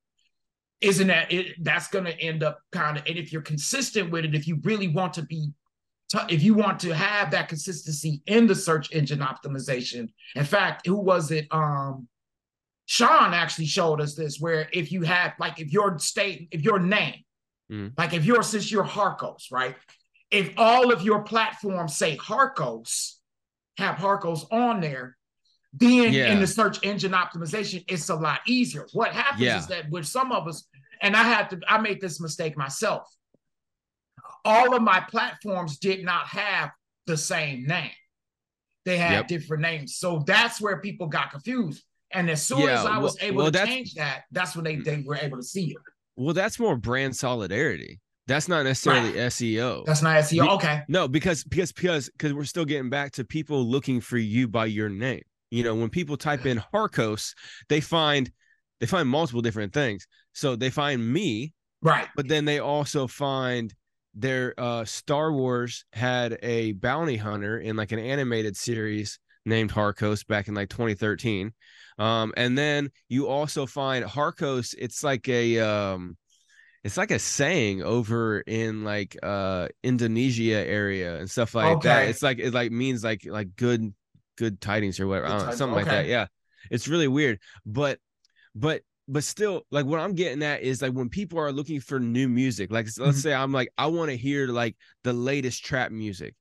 isn't 0.81 1.07
that 1.07 1.31
it? 1.31 1.55
That's 1.61 1.89
to 1.89 2.19
end 2.19 2.41
up 2.41 2.59
kind 2.71 2.97
of. 2.97 3.03
And 3.05 3.17
if 3.17 3.33
you're 3.33 3.41
consistent 3.41 4.09
with 4.11 4.25
it, 4.25 4.33
if 4.33 4.47
you 4.47 4.59
really 4.63 4.87
want 4.87 5.13
to 5.15 5.23
be, 5.23 5.51
if 6.29 6.41
you 6.41 6.53
want 6.53 6.79
to 6.81 6.93
have 6.93 7.31
that 7.31 7.49
consistency 7.49 8.21
in 8.25 8.47
the 8.47 8.55
search 8.55 8.91
engine 8.91 9.19
optimization. 9.19 10.09
In 10.35 10.45
fact, 10.45 10.87
who 10.87 10.95
was 10.95 11.31
it? 11.31 11.47
Um, 11.51 12.07
Sean 12.85 13.33
actually 13.35 13.67
showed 13.67 14.01
us 14.01 14.15
this, 14.15 14.39
where 14.39 14.67
if 14.73 14.91
you 14.91 15.03
have 15.03 15.33
like 15.39 15.59
if 15.59 15.71
your 15.71 15.99
state, 15.99 16.47
if 16.51 16.63
your 16.63 16.79
name, 16.79 17.23
mm. 17.71 17.91
like 17.97 18.13
if 18.13 18.25
you're 18.25 18.41
since 18.41 18.71
you're 18.71 18.83
Harkos, 18.83 19.51
right? 19.51 19.75
If 20.31 20.53
all 20.57 20.91
of 20.91 21.03
your 21.03 21.21
platforms 21.21 21.95
say 21.95 22.17
Harkos 22.17 23.13
have 23.77 23.95
Harkos 23.95 24.51
on 24.51 24.81
there, 24.81 25.17
then 25.73 26.13
yeah. 26.13 26.31
in 26.31 26.39
the 26.39 26.47
search 26.47 26.83
engine 26.83 27.11
optimization, 27.11 27.83
it's 27.87 28.09
a 28.09 28.15
lot 28.15 28.39
easier. 28.47 28.87
What 28.93 29.11
happens 29.11 29.41
yeah. 29.41 29.59
is 29.59 29.67
that 29.67 29.89
with 29.91 30.07
some 30.07 30.31
of 30.31 30.47
us, 30.47 30.67
and 31.01 31.15
I 31.15 31.23
had 31.23 31.49
to, 31.51 31.59
I 31.67 31.79
made 31.79 32.01
this 32.01 32.19
mistake 32.19 32.57
myself. 32.57 33.07
All 34.49 34.75
of 34.75 34.81
my 34.81 34.99
platforms 34.99 35.77
did 35.77 36.03
not 36.03 36.27
have 36.27 36.71
the 37.07 37.17
same 37.17 37.65
name. 37.65 37.91
They 38.85 38.97
had 38.97 39.11
yep. 39.11 39.27
different 39.27 39.61
names. 39.61 39.97
So 39.97 40.23
that's 40.25 40.59
where 40.59 40.79
people 40.81 41.07
got 41.07 41.31
confused. 41.31 41.83
And 42.11 42.29
as 42.29 42.45
soon 42.45 42.61
yeah, 42.61 42.79
as 42.79 42.85
I 42.85 42.97
was 42.97 43.15
well, 43.19 43.29
able 43.29 43.43
well, 43.43 43.51
to 43.51 43.65
change 43.65 43.93
that, 43.95 44.23
that's 44.31 44.55
when 44.55 44.65
they, 44.65 44.77
mm. 44.77 44.83
they 44.83 45.03
were 45.05 45.17
able 45.17 45.37
to 45.37 45.43
see 45.43 45.71
it. 45.71 45.77
Well, 46.15 46.33
that's 46.33 46.59
more 46.59 46.75
brand 46.75 47.15
solidarity. 47.15 47.99
That's 48.27 48.47
not 48.47 48.63
necessarily 48.63 49.09
right. 49.09 49.31
SEO. 49.31 49.85
That's 49.85 50.01
not 50.01 50.15
SEO. 50.23 50.55
Okay. 50.55 50.81
No, 50.87 51.07
because 51.07 51.43
because 51.43 51.71
because 51.71 52.09
because 52.09 52.33
we're 52.33 52.43
still 52.43 52.65
getting 52.65 52.89
back 52.89 53.11
to 53.13 53.23
people 53.23 53.63
looking 53.63 54.01
for 54.01 54.17
you 54.17 54.47
by 54.47 54.67
your 54.67 54.89
name. 54.89 55.23
You 55.49 55.63
know, 55.63 55.73
when 55.73 55.89
people 55.89 56.15
type 56.15 56.45
in 56.45 56.61
Harkos, 56.73 57.33
they 57.69 57.81
find 57.81 58.31
they 58.79 58.85
find 58.85 59.09
multiple 59.09 59.41
different 59.41 59.73
things. 59.73 60.07
So 60.33 60.55
they 60.55 60.69
find 60.69 61.11
me, 61.11 61.53
right? 61.81 62.07
But 62.15 62.27
then 62.27 62.45
they 62.45 62.59
also 62.59 63.07
find 63.07 63.73
their 64.19 64.53
uh 64.57 64.85
Star 64.85 65.31
Wars 65.31 65.85
had 65.93 66.37
a 66.43 66.73
bounty 66.73 67.17
hunter 67.17 67.57
in 67.57 67.75
like 67.75 67.91
an 67.91 67.99
animated 67.99 68.57
series 68.57 69.19
named 69.45 69.71
Harkos 69.71 70.27
back 70.27 70.47
in 70.47 70.53
like 70.53 70.69
2013. 70.69 71.53
Um, 71.97 72.33
and 72.37 72.57
then 72.57 72.91
you 73.07 73.27
also 73.27 73.65
find 73.65 74.05
Harkos, 74.05 74.75
it's 74.77 75.03
like 75.03 75.27
a 75.29 75.59
um 75.59 76.17
it's 76.83 76.97
like 76.97 77.11
a 77.11 77.19
saying 77.19 77.81
over 77.81 78.41
in 78.41 78.83
like 78.83 79.17
uh 79.23 79.67
Indonesia 79.83 80.65
area 80.67 81.17
and 81.17 81.29
stuff 81.29 81.55
like 81.55 81.77
okay. 81.77 81.87
that. 81.87 82.07
It's 82.09 82.21
like 82.21 82.39
it 82.39 82.53
like 82.53 82.71
means 82.71 83.03
like 83.03 83.25
like 83.25 83.55
good 83.55 83.93
good 84.37 84.59
tidings 84.61 84.99
or 84.99 85.07
whatever, 85.07 85.29
know, 85.29 85.51
something 85.51 85.79
okay. 85.79 85.85
like 85.85 85.85
that. 85.85 86.05
Yeah. 86.07 86.27
It's 86.69 86.87
really 86.87 87.07
weird. 87.07 87.39
But 87.65 87.99
but 88.53 88.81
but 89.09 89.23
still 89.23 89.63
like 89.71 89.85
what 89.85 89.99
I'm 89.99 90.13
getting 90.13 90.43
at 90.43 90.61
is 90.61 90.81
like 90.81 90.93
when 90.93 91.09
people 91.09 91.39
are 91.39 91.51
looking 91.51 91.81
for 91.81 91.99
new 91.99 92.29
music, 92.29 92.71
like 92.71 92.85
mm-hmm. 92.85 93.03
let's 93.03 93.21
say 93.21 93.33
I'm 93.33 93.51
like 93.51 93.69
I 93.77 93.87
want 93.87 94.11
to 94.11 94.17
hear 94.17 94.47
like 94.47 94.75
the 95.03 95.13
latest 95.13 95.65
trap 95.65 95.91
music. 95.91 96.35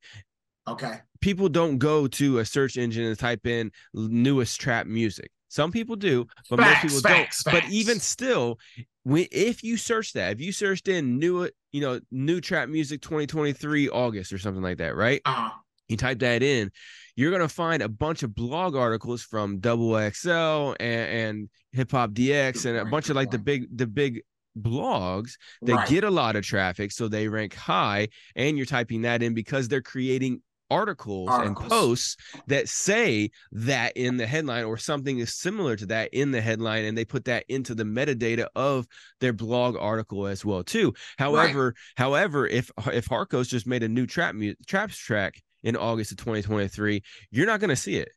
Okay. 0.69 1.01
People 1.21 1.49
don't 1.49 1.79
go 1.79 2.07
to 2.07 2.39
a 2.39 2.45
search 2.45 2.77
engine 2.77 3.05
and 3.05 3.19
type 3.19 3.47
in 3.47 3.73
newest 3.95 4.61
trap 4.61 4.87
music. 4.87 5.31
Some 5.49 5.73
people 5.73 5.97
do, 5.97 6.27
but 6.51 6.61
facts, 6.61 6.85
most 6.85 6.97
people 6.97 7.11
facts, 7.11 7.43
don't. 7.43 7.53
Facts. 7.55 7.67
But 7.67 7.73
even 7.73 8.01
still, 8.01 8.59
when 9.05 9.27
if 9.33 9.65
you 9.65 9.79
search 9.79 10.13
that, 10.13 10.33
if 10.33 10.41
you 10.43 10.53
searched 10.53 10.89
in 10.89 11.19
new, 11.19 11.49
you 11.73 11.81
know, 11.81 12.01
new 12.11 12.43
trap 12.43 12.69
music 12.69 13.01
2023 13.01 13.89
August 13.89 14.31
or 14.31 14.39
something 14.39 14.63
like 14.63 14.77
that, 14.79 14.95
right? 14.95 15.23
Uh-huh. 15.25 15.51
You 15.89 15.97
type 15.97 16.19
that 16.19 16.43
in, 16.43 16.71
you're 17.19 17.33
gonna 17.33 17.49
find 17.49 17.83
a 17.83 17.89
bunch 17.89 18.23
of 18.23 18.33
blog 18.33 18.77
articles 18.77 19.23
from 19.23 19.59
Double 19.59 19.99
XL 20.11 20.77
and, 20.79 20.79
and 20.79 21.49
Hip 21.73 21.91
Hop 21.91 22.11
DX 22.11 22.65
and 22.65 22.79
a 22.79 22.85
bunch 22.85 23.11
of 23.11 23.17
like 23.17 23.33
the 23.33 23.41
big 23.41 23.67
the 23.77 23.89
big 23.89 24.23
blogs 24.57 25.33
that 25.63 25.75
right. 25.75 25.89
get 25.89 26.05
a 26.05 26.11
lot 26.11 26.37
of 26.37 26.45
traffic, 26.45 26.93
so 26.93 27.09
they 27.09 27.27
rank 27.27 27.55
high. 27.55 28.07
And 28.37 28.57
you're 28.57 28.67
typing 28.67 29.03
that 29.03 29.21
in 29.21 29.35
because 29.35 29.67
they're 29.67 29.83
creating 29.83 30.43
articles, 30.71 31.29
articles, 31.29 31.59
and 31.61 31.71
posts 31.71 32.17
that 32.47 32.69
say 32.69 33.33
that 33.51 33.97
in 33.97 34.17
the 34.17 34.27
headline 34.27 34.65
or 34.65 34.77
something 34.77 35.19
is 35.19 35.35
similar 35.35 35.75
to 35.75 35.87
that 35.87 36.15
in 36.15 36.31
the 36.31 36.41
headline 36.41 36.85
and 36.85 36.97
they 36.97 37.05
put 37.05 37.25
that 37.25 37.45
into 37.49 37.75
the 37.75 37.83
metadata 37.85 38.47
of 38.55 38.87
their 39.21 39.33
blog 39.33 39.77
article 39.77 40.27
as 40.27 40.45
well 40.45 40.63
too 40.63 40.93
however 41.17 41.69
right. 41.69 41.75
however 41.97 42.47
if 42.47 42.71
if 42.93 43.09
harkos 43.09 43.49
just 43.49 43.67
made 43.67 43.83
a 43.83 43.89
new 43.89 44.07
trap 44.07 44.35
traps 44.67 44.99
track 44.99 45.43
in 45.63 45.77
august 45.77 46.13
of 46.13 46.19
2023 46.19 47.03
you're 47.31 47.47
not 47.47 47.61
going 47.61 47.71
to 47.71 47.77
see 47.77 47.97
it 47.97 48.11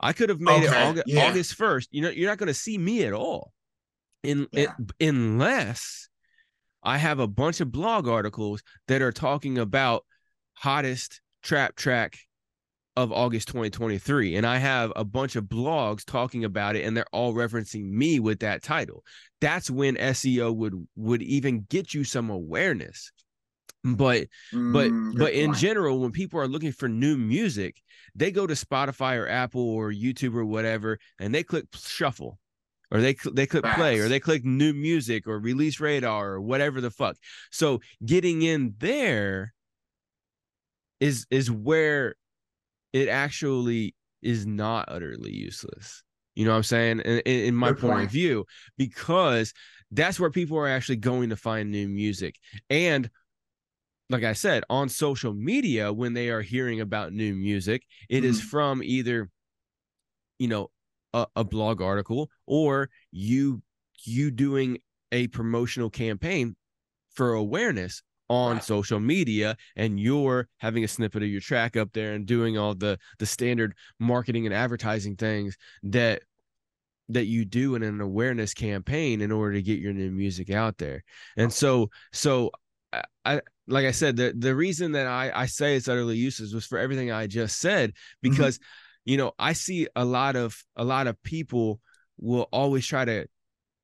i 0.00 0.12
could 0.12 0.28
have 0.28 0.40
made 0.40 0.64
okay. 0.64 0.66
it 0.66 0.88
august, 0.88 1.04
yeah. 1.06 1.26
august 1.26 1.58
1st 1.58 1.88
you 1.90 2.02
know 2.02 2.10
you're 2.10 2.30
not 2.30 2.38
going 2.38 2.48
to 2.48 2.54
see 2.54 2.78
me 2.78 3.04
at 3.04 3.12
all 3.12 3.52
in 4.22 4.46
yeah. 4.52 4.72
it, 5.00 5.08
unless 5.08 6.08
i 6.82 6.98
have 6.98 7.18
a 7.18 7.28
bunch 7.28 7.60
of 7.60 7.70
blog 7.70 8.08
articles 8.08 8.62
that 8.88 9.02
are 9.02 9.12
talking 9.12 9.58
about 9.58 10.04
hottest 10.54 11.20
trap 11.42 11.74
track 11.76 12.18
of 12.96 13.12
August 13.12 13.48
2023 13.48 14.36
and 14.36 14.46
I 14.46 14.58
have 14.58 14.92
a 14.94 15.04
bunch 15.04 15.36
of 15.36 15.44
blogs 15.44 16.04
talking 16.04 16.44
about 16.44 16.76
it 16.76 16.84
and 16.84 16.96
they're 16.96 17.04
all 17.12 17.34
referencing 17.34 17.90
me 17.90 18.20
with 18.20 18.40
that 18.40 18.62
title. 18.62 19.02
That's 19.40 19.70
when 19.70 19.96
SEO 19.96 20.54
would 20.54 20.74
would 20.94 21.22
even 21.22 21.66
get 21.68 21.92
you 21.92 22.04
some 22.04 22.30
awareness. 22.30 23.10
But 23.84 24.28
mm, 24.52 24.72
but 24.72 24.90
but 25.18 25.32
point. 25.32 25.34
in 25.34 25.54
general 25.54 26.00
when 26.00 26.10
people 26.10 26.40
are 26.40 26.48
looking 26.48 26.72
for 26.72 26.88
new 26.88 27.16
music, 27.16 27.82
they 28.14 28.30
go 28.30 28.46
to 28.46 28.54
Spotify 28.54 29.18
or 29.18 29.28
Apple 29.28 29.60
or 29.60 29.92
YouTube 29.92 30.34
or 30.34 30.44
whatever 30.44 30.98
and 31.20 31.34
they 31.34 31.42
click 31.42 31.66
shuffle 31.74 32.38
or 32.90 33.00
they 33.00 33.14
they 33.32 33.46
click 33.46 33.64
play 33.74 33.98
or 33.98 34.08
they 34.08 34.20
click 34.20 34.44
new 34.44 34.72
music 34.72 35.26
or 35.26 35.38
release 35.38 35.80
radar 35.80 36.32
or 36.32 36.40
whatever 36.40 36.80
the 36.80 36.90
fuck. 36.90 37.16
So 37.50 37.80
getting 38.04 38.42
in 38.42 38.74
there 38.78 39.52
is 41.00 41.26
is 41.30 41.50
where 41.50 42.14
it 42.92 43.08
actually 43.08 43.94
is 44.22 44.46
not 44.46 44.86
utterly 44.88 45.32
useless. 45.32 46.02
You 46.34 46.44
know 46.46 46.52
what 46.52 46.58
I'm 46.58 46.62
saying? 46.62 47.00
In, 47.00 47.20
in 47.20 47.54
my 47.54 47.68
point, 47.68 47.80
point 47.80 48.04
of 48.04 48.10
view, 48.10 48.46
because 48.78 49.52
that's 49.90 50.18
where 50.18 50.30
people 50.30 50.56
are 50.56 50.68
actually 50.68 50.96
going 50.96 51.30
to 51.30 51.36
find 51.36 51.70
new 51.70 51.88
music. 51.88 52.36
And 52.70 53.10
like 54.10 54.24
I 54.24 54.34
said, 54.34 54.64
on 54.68 54.88
social 54.88 55.32
media, 55.32 55.92
when 55.92 56.12
they 56.12 56.28
are 56.28 56.42
hearing 56.42 56.80
about 56.80 57.12
new 57.12 57.34
music, 57.34 57.82
it 58.08 58.18
mm-hmm. 58.18 58.26
is 58.26 58.40
from 58.40 58.82
either, 58.82 59.30
you 60.38 60.48
know, 60.48 60.70
a, 61.14 61.26
a 61.36 61.44
blog 61.44 61.80
article 61.80 62.28
or 62.46 62.90
you 63.12 63.62
you 64.04 64.30
doing 64.30 64.78
a 65.12 65.28
promotional 65.28 65.88
campaign 65.88 66.56
for 67.14 67.34
awareness 67.34 68.02
on 68.28 68.54
right. 68.54 68.64
social 68.64 68.98
media 69.00 69.56
and 69.76 70.00
you're 70.00 70.48
having 70.58 70.82
a 70.82 70.88
snippet 70.88 71.22
of 71.22 71.28
your 71.28 71.40
track 71.40 71.76
up 71.76 71.92
there 71.92 72.14
and 72.14 72.26
doing 72.26 72.58
all 72.58 72.74
the 72.74 72.98
the 73.18 73.26
standard 73.26 73.74
marketing 74.00 74.46
and 74.46 74.54
advertising 74.54 75.14
things 75.14 75.56
that 75.82 76.22
that 77.10 77.26
you 77.26 77.44
do 77.44 77.74
in 77.74 77.82
an 77.82 78.00
awareness 78.00 78.54
campaign 78.54 79.20
in 79.20 79.30
order 79.30 79.52
to 79.54 79.62
get 79.62 79.78
your 79.78 79.92
new 79.92 80.10
music 80.10 80.50
out 80.50 80.78
there 80.78 81.04
and 81.36 81.52
so 81.52 81.88
so 82.12 82.50
i 83.24 83.40
like 83.66 83.86
i 83.86 83.90
said 83.90 84.16
the 84.16 84.34
the 84.36 84.54
reason 84.54 84.92
that 84.92 85.06
i 85.06 85.30
i 85.34 85.46
say 85.46 85.76
it's 85.76 85.88
utterly 85.88 86.16
useless 86.16 86.52
was 86.52 86.66
for 86.66 86.78
everything 86.78 87.10
i 87.10 87.26
just 87.26 87.58
said 87.58 87.90
mm-hmm. 87.90 88.30
because 88.30 88.58
mm-hmm. 88.58 89.10
you 89.10 89.16
know 89.16 89.32
i 89.38 89.52
see 89.52 89.88
a 89.96 90.04
lot 90.04 90.36
of 90.36 90.62
a 90.76 90.84
lot 90.84 91.06
of 91.06 91.22
people 91.22 91.80
will 92.18 92.48
always 92.52 92.86
try 92.86 93.04
to 93.04 93.26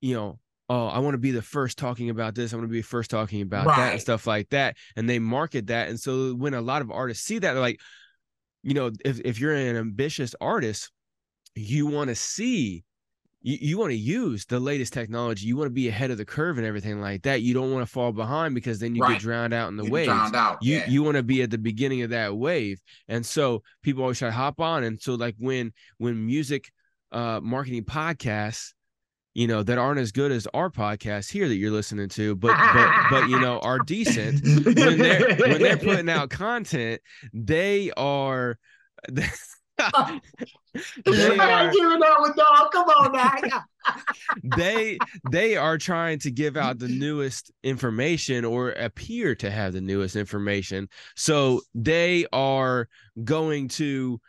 you 0.01 0.15
know 0.15 0.39
oh, 0.71 0.87
I 0.87 1.01
want 1.01 1.15
to 1.15 1.19
be 1.19 1.33
the 1.33 1.43
first 1.43 1.79
talking 1.79 2.11
about 2.11 2.37
this. 2.37 2.53
I 2.53 2.57
want 2.57 2.69
to 2.69 2.73
be 2.73 2.81
first 2.81 3.11
talking 3.11 3.43
about 3.43 3.67
right. 3.67 3.77
that 3.77 3.93
and 3.95 4.01
stuff 4.01 4.25
like 4.25 4.49
that. 4.51 4.77
And 4.95 5.11
they 5.11 5.19
market 5.19 5.67
that. 5.67 5.89
And 5.89 5.99
so 5.99 6.33
when 6.33 6.55
a 6.55 6.61
lot 6.61 6.81
of 6.81 6.93
artists 6.93 7.27
see 7.27 7.41
that, 7.41 7.53
they're 7.53 7.61
like, 7.61 7.81
you 8.63 8.75
know, 8.75 8.93
if, 9.05 9.21
if 9.25 9.41
you're 9.41 9.53
an 9.53 9.77
ambitious 9.77 10.33
artist, 10.41 10.93
you 11.57 11.89
want 11.89 12.09
to 12.09 12.15
see, 12.15 12.85
you, 13.43 13.59
you 13.61 13.79
want 13.79 13.91
to 13.91 13.97
use 13.97 14.45
the 14.47 14.61
latest 14.61 14.93
technology. 14.93 15.47
You 15.47 15.57
want 15.57 15.67
to 15.67 15.75
be 15.75 15.89
ahead 15.89 16.11
of 16.11 16.19
the 16.19 16.25
curve 16.25 16.59
and 16.59 16.67
everything 16.67 17.01
like 17.01 17.23
that. 17.23 17.43
You 17.43 17.55
don't 17.55 17.73
want 17.73 17.87
to 17.87 17.91
fall 17.91 18.13
behind 18.13 18.55
because 18.55 18.79
then 18.79 18.95
you 18.95 19.03
right. 19.03 19.13
get 19.13 19.23
drowned 19.23 19.55
out 19.55 19.69
in 19.69 19.77
the 19.77 19.85
wave. 19.85 20.09
You 20.61 20.77
yeah. 20.77 20.89
you 20.89 21.03
want 21.03 21.17
to 21.17 21.23
be 21.23 21.43
at 21.43 21.51
the 21.51 21.59
beginning 21.59 22.03
of 22.03 22.11
that 22.11 22.37
wave. 22.37 22.81
And 23.09 23.25
so 23.25 23.63
people 23.83 24.03
always 24.03 24.19
try 24.19 24.29
to 24.29 24.35
hop 24.35 24.61
on. 24.61 24.85
And 24.85 25.01
so 25.01 25.15
like 25.15 25.37
when 25.39 25.73
when 25.99 26.27
music 26.27 26.71
uh 27.13 27.41
marketing 27.43 27.85
podcasts 27.85 28.73
you 29.35 29.47
know 29.47 29.63
that 29.63 29.79
aren't 29.79 30.01
as 30.01 30.13
good 30.13 30.33
as 30.33 30.47
our 30.55 30.71
podcast 30.71 31.31
here 31.31 31.49
that 31.49 31.57
you're 31.57 31.71
listening 31.71 32.09
to 32.09 32.35
but 32.37 32.57
but 32.73 32.91
but 33.11 33.29
you 33.29 33.39
know 33.39 33.59
are 33.61 33.79
decent 33.81 34.45
when 34.45 34.99
they're 34.99 35.37
when 35.37 35.61
they're 35.61 35.77
putting 35.79 36.09
out 36.09 36.31
content 36.31 37.01
they 37.33 37.91
are 37.97 38.59
they, 41.05 41.13
they 41.13 41.39
are, 41.39 41.71
giving 41.71 42.03
out 42.05 42.21
with 42.21 42.37
dog. 42.37 42.71
Come 42.73 42.89
on 42.89 43.13
now. 43.13 43.65
they 44.57 44.99
they 45.31 45.57
are 45.57 45.79
trying 45.79 46.19
to 46.21 46.31
give 46.31 46.57
out 46.57 46.79
the 46.79 46.89
newest 46.89 47.51
information 47.63 48.45
or 48.45 48.71
appear 48.71 49.35
to 49.37 49.51
have 49.51 49.73
the 49.73 49.81
newest 49.81 50.17
information. 50.17 50.89
So 51.17 51.63
they 51.75 52.27
are 52.33 52.89
going 53.25 53.69
to 53.69 54.21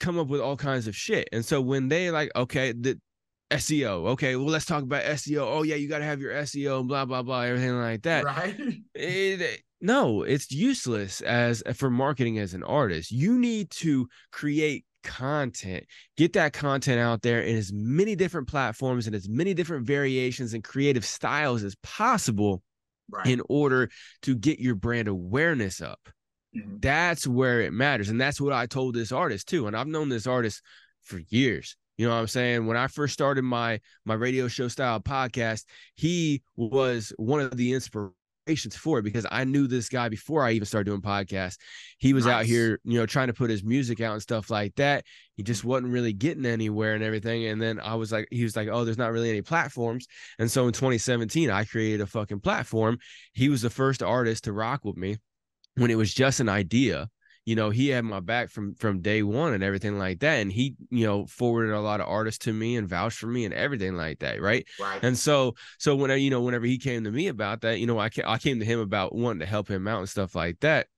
come 0.00 0.18
up 0.18 0.28
with 0.28 0.40
all 0.40 0.56
kinds 0.56 0.86
of 0.86 0.96
shit. 0.96 1.28
And 1.32 1.44
so 1.44 1.60
when 1.60 1.88
they 1.88 2.10
like, 2.10 2.30
okay, 2.36 2.72
the, 2.72 3.00
SEO. 3.50 4.08
Okay, 4.08 4.36
well, 4.36 4.46
let's 4.46 4.64
talk 4.64 4.82
about 4.82 5.04
SEO. 5.04 5.38
Oh, 5.38 5.62
yeah, 5.62 5.76
you 5.76 5.88
got 5.88 5.98
to 5.98 6.04
have 6.04 6.20
your 6.20 6.32
SEO, 6.32 6.80
and 6.80 6.88
blah, 6.88 7.04
blah, 7.04 7.22
blah, 7.22 7.42
everything 7.42 7.78
like 7.78 8.02
that. 8.02 8.24
Right. 8.24 8.56
It, 8.94 9.62
no, 9.86 10.22
it's 10.24 10.50
useless 10.50 11.20
as 11.20 11.62
for 11.74 11.90
marketing 11.90 12.38
as 12.38 12.54
an 12.54 12.64
artist. 12.64 13.12
You 13.12 13.38
need 13.38 13.70
to 13.70 14.08
create 14.32 14.84
content, 15.04 15.84
get 16.16 16.32
that 16.32 16.52
content 16.52 16.98
out 16.98 17.22
there 17.22 17.40
in 17.40 17.56
as 17.56 17.72
many 17.72 18.16
different 18.16 18.48
platforms 18.48 19.06
and 19.06 19.14
as 19.14 19.28
many 19.28 19.54
different 19.54 19.86
variations 19.86 20.54
and 20.54 20.64
creative 20.64 21.04
styles 21.04 21.62
as 21.62 21.76
possible 21.84 22.62
right. 23.12 23.28
in 23.28 23.40
order 23.48 23.88
to 24.22 24.34
get 24.34 24.58
your 24.58 24.74
brand 24.74 25.06
awareness 25.06 25.80
up. 25.80 26.00
Mm-hmm. 26.56 26.78
That's 26.80 27.24
where 27.24 27.60
it 27.60 27.72
matters. 27.72 28.08
And 28.08 28.20
that's 28.20 28.40
what 28.40 28.52
I 28.52 28.66
told 28.66 28.94
this 28.94 29.12
artist 29.12 29.46
too. 29.46 29.68
And 29.68 29.76
I've 29.76 29.86
known 29.86 30.08
this 30.08 30.26
artist 30.26 30.62
for 31.04 31.20
years 31.28 31.76
you 31.96 32.06
know 32.06 32.12
what 32.12 32.20
I'm 32.20 32.26
saying? 32.26 32.66
When 32.66 32.76
I 32.76 32.88
first 32.88 33.14
started 33.14 33.42
my 33.42 33.80
my 34.04 34.12
radio 34.12 34.48
show 34.48 34.68
style 34.68 35.00
podcast, 35.00 35.64
he 35.94 36.42
was 36.54 37.10
one 37.16 37.40
of 37.40 37.56
the 37.56 37.72
inspirations 37.72 38.14
for 38.46 38.98
it 38.98 39.02
because 39.02 39.26
I 39.30 39.44
knew 39.44 39.66
this 39.66 39.88
guy 39.88 40.08
before 40.08 40.44
I 40.44 40.52
even 40.52 40.66
started 40.66 40.84
doing 40.84 41.00
podcasts. 41.00 41.56
He 41.98 42.12
was 42.12 42.26
nice. 42.26 42.34
out 42.34 42.46
here, 42.46 42.80
you 42.84 42.98
know, 42.98 43.06
trying 43.06 43.26
to 43.26 43.32
put 43.32 43.50
his 43.50 43.64
music 43.64 44.00
out 44.00 44.12
and 44.12 44.22
stuff 44.22 44.50
like 44.50 44.74
that. 44.76 45.04
He 45.34 45.42
just 45.42 45.64
wasn't 45.64 45.92
really 45.92 46.12
getting 46.12 46.46
anywhere 46.46 46.94
and 46.94 47.02
everything. 47.02 47.46
And 47.46 47.60
then 47.60 47.80
I 47.80 47.94
was 47.94 48.12
like, 48.12 48.28
he 48.30 48.44
was 48.44 48.56
like, 48.56 48.68
oh, 48.68 48.84
there's 48.84 48.98
not 48.98 49.12
really 49.12 49.30
any 49.30 49.42
platforms. 49.42 50.06
And 50.38 50.50
so 50.50 50.66
in 50.66 50.72
2017, 50.72 51.50
I 51.50 51.64
created 51.64 52.00
a 52.00 52.06
fucking 52.06 52.40
platform. 52.40 52.98
He 53.32 53.48
was 53.48 53.62
the 53.62 53.70
first 53.70 54.02
artist 54.02 54.44
to 54.44 54.52
rock 54.52 54.84
with 54.84 54.96
me 54.96 55.18
when 55.74 55.90
it 55.90 55.96
was 55.96 56.14
just 56.14 56.40
an 56.40 56.48
idea 56.48 57.08
you 57.46 57.56
know 57.56 57.70
he 57.70 57.88
had 57.88 58.04
my 58.04 58.20
back 58.20 58.50
from 58.50 58.74
from 58.74 59.00
day 59.00 59.22
one 59.22 59.54
and 59.54 59.64
everything 59.64 59.98
like 59.98 60.20
that 60.20 60.40
and 60.40 60.52
he 60.52 60.74
you 60.90 61.06
know 61.06 61.24
forwarded 61.26 61.72
a 61.72 61.80
lot 61.80 62.00
of 62.00 62.08
artists 62.08 62.44
to 62.44 62.52
me 62.52 62.76
and 62.76 62.88
vouched 62.88 63.18
for 63.18 63.28
me 63.28 63.44
and 63.46 63.54
everything 63.54 63.96
like 63.96 64.18
that 64.18 64.42
right, 64.42 64.66
right. 64.78 65.02
and 65.02 65.16
so 65.16 65.54
so 65.78 65.96
whenever 65.96 66.18
you 66.18 66.28
know 66.28 66.42
whenever 66.42 66.66
he 66.66 66.76
came 66.76 67.04
to 67.04 67.10
me 67.10 67.28
about 67.28 67.62
that 67.62 67.78
you 67.78 67.86
know 67.86 67.98
I, 67.98 68.10
I 68.24 68.36
came 68.36 68.58
to 68.58 68.64
him 68.66 68.80
about 68.80 69.14
wanting 69.14 69.40
to 69.40 69.46
help 69.46 69.68
him 69.68 69.88
out 69.88 70.00
and 70.00 70.08
stuff 70.08 70.34
like 70.34 70.60
that 70.60 70.88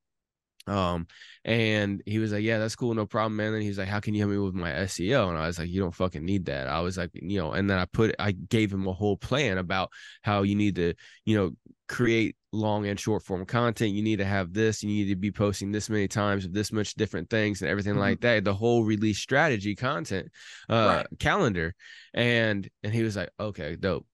um, 0.69 1.07
and 1.45 2.03
he 2.07 2.19
was 2.19 2.33
like, 2.33 2.43
Yeah, 2.43 2.59
that's 2.59 2.77
cool, 2.77 2.95
no 2.95 3.07
problem, 3.07 3.37
man. 3.37 3.55
And 3.55 3.63
he's 3.63 3.79
like, 3.79 3.89
How 3.89 4.01
can 4.01 4.15
you 4.15 4.21
help 4.21 4.33
me 4.33 4.39
with 4.39 4.55
my 4.55 4.71
SEO? 4.71 5.29
And 5.29 5.39
I 5.39 5.47
was 5.47 5.59
like, 5.59 5.69
You 5.69 5.81
don't 5.81 5.95
fucking 5.95 6.25
need 6.25 6.47
that. 6.47 6.69
I 6.69 6.81
was 6.81 6.99
like, 6.99 7.11
you 7.15 7.39
know, 7.39 7.53
and 7.53 7.69
then 7.69 7.79
I 7.79 7.87
put 7.87 8.15
I 8.19 8.33
gave 8.33 8.73
him 8.73 8.87
a 8.87 8.93
whole 8.93 9.17
plan 9.17 9.59
about 9.59 9.91
how 10.23 10.43
you 10.43 10.55
need 10.55 10.77
to, 10.77 10.95
you 11.25 11.37
know, 11.37 11.51
create 11.89 12.37
long 12.53 12.87
and 12.87 13.01
short 13.01 13.23
form 13.23 13.45
content. 13.47 13.93
You 13.93 14.03
need 14.03 14.19
to 14.19 14.25
have 14.25 14.53
this, 14.53 14.83
you 14.83 14.89
need 14.89 15.09
to 15.09 15.17
be 15.17 15.31
posting 15.31 15.73
this 15.73 15.89
many 15.89 16.09
times 16.09 16.45
of 16.45 16.53
this 16.53 16.73
much 16.73 16.95
different 16.95 17.31
things 17.31 17.63
and 17.63 17.71
everything 17.71 17.95
mm-hmm. 17.95 18.03
like 18.03 18.21
that. 18.21 18.45
The 18.45 18.55
whole 18.55 18.85
release 18.85 19.19
strategy 19.19 19.75
content 19.75 20.29
uh 20.69 21.05
right. 21.09 21.19
calendar. 21.19 21.75
And 22.15 22.69
and 22.83 22.93
he 22.93 23.03
was 23.03 23.17
like, 23.17 23.31
Okay, 23.41 23.77
dope. 23.77 24.07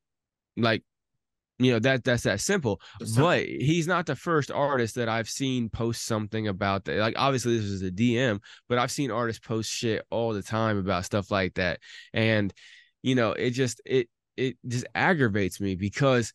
Like 0.57 0.85
you 1.59 1.73
know 1.73 1.79
that 1.79 2.03
that's 2.03 2.25
that 2.25 2.40
simple 2.40 2.81
but 3.17 3.45
he's 3.45 3.87
not 3.87 4.07
the 4.07 4.17
first 4.17 4.51
artist 4.51 4.97
that 4.97 5.09
i've 5.09 5.29
seen 5.29 5.69
post 5.69 6.05
something 6.05 6.49
about 6.49 6.85
that 6.85 6.99
like 6.99 7.14
obviously 7.17 7.57
this 7.57 7.67
is 7.67 7.83
a 7.83 7.90
dm 7.90 8.40
but 8.69 8.79
i've 8.79 8.90
seen 8.90 9.11
artists 9.11 9.45
post 9.47 9.71
shit 9.71 10.05
all 10.11 10.33
the 10.33 10.43
time 10.43 10.79
about 10.79 11.05
stuff 11.05 11.31
like 11.31 11.55
that 11.55 11.79
and 12.12 12.53
you 13.03 13.14
know 13.14 13.33
it 13.33 13.51
just 13.51 13.81
it 13.85 14.09
it 14.37 14.57
just 14.67 14.87
aggravates 14.95 15.61
me 15.61 15.77
because 15.77 16.33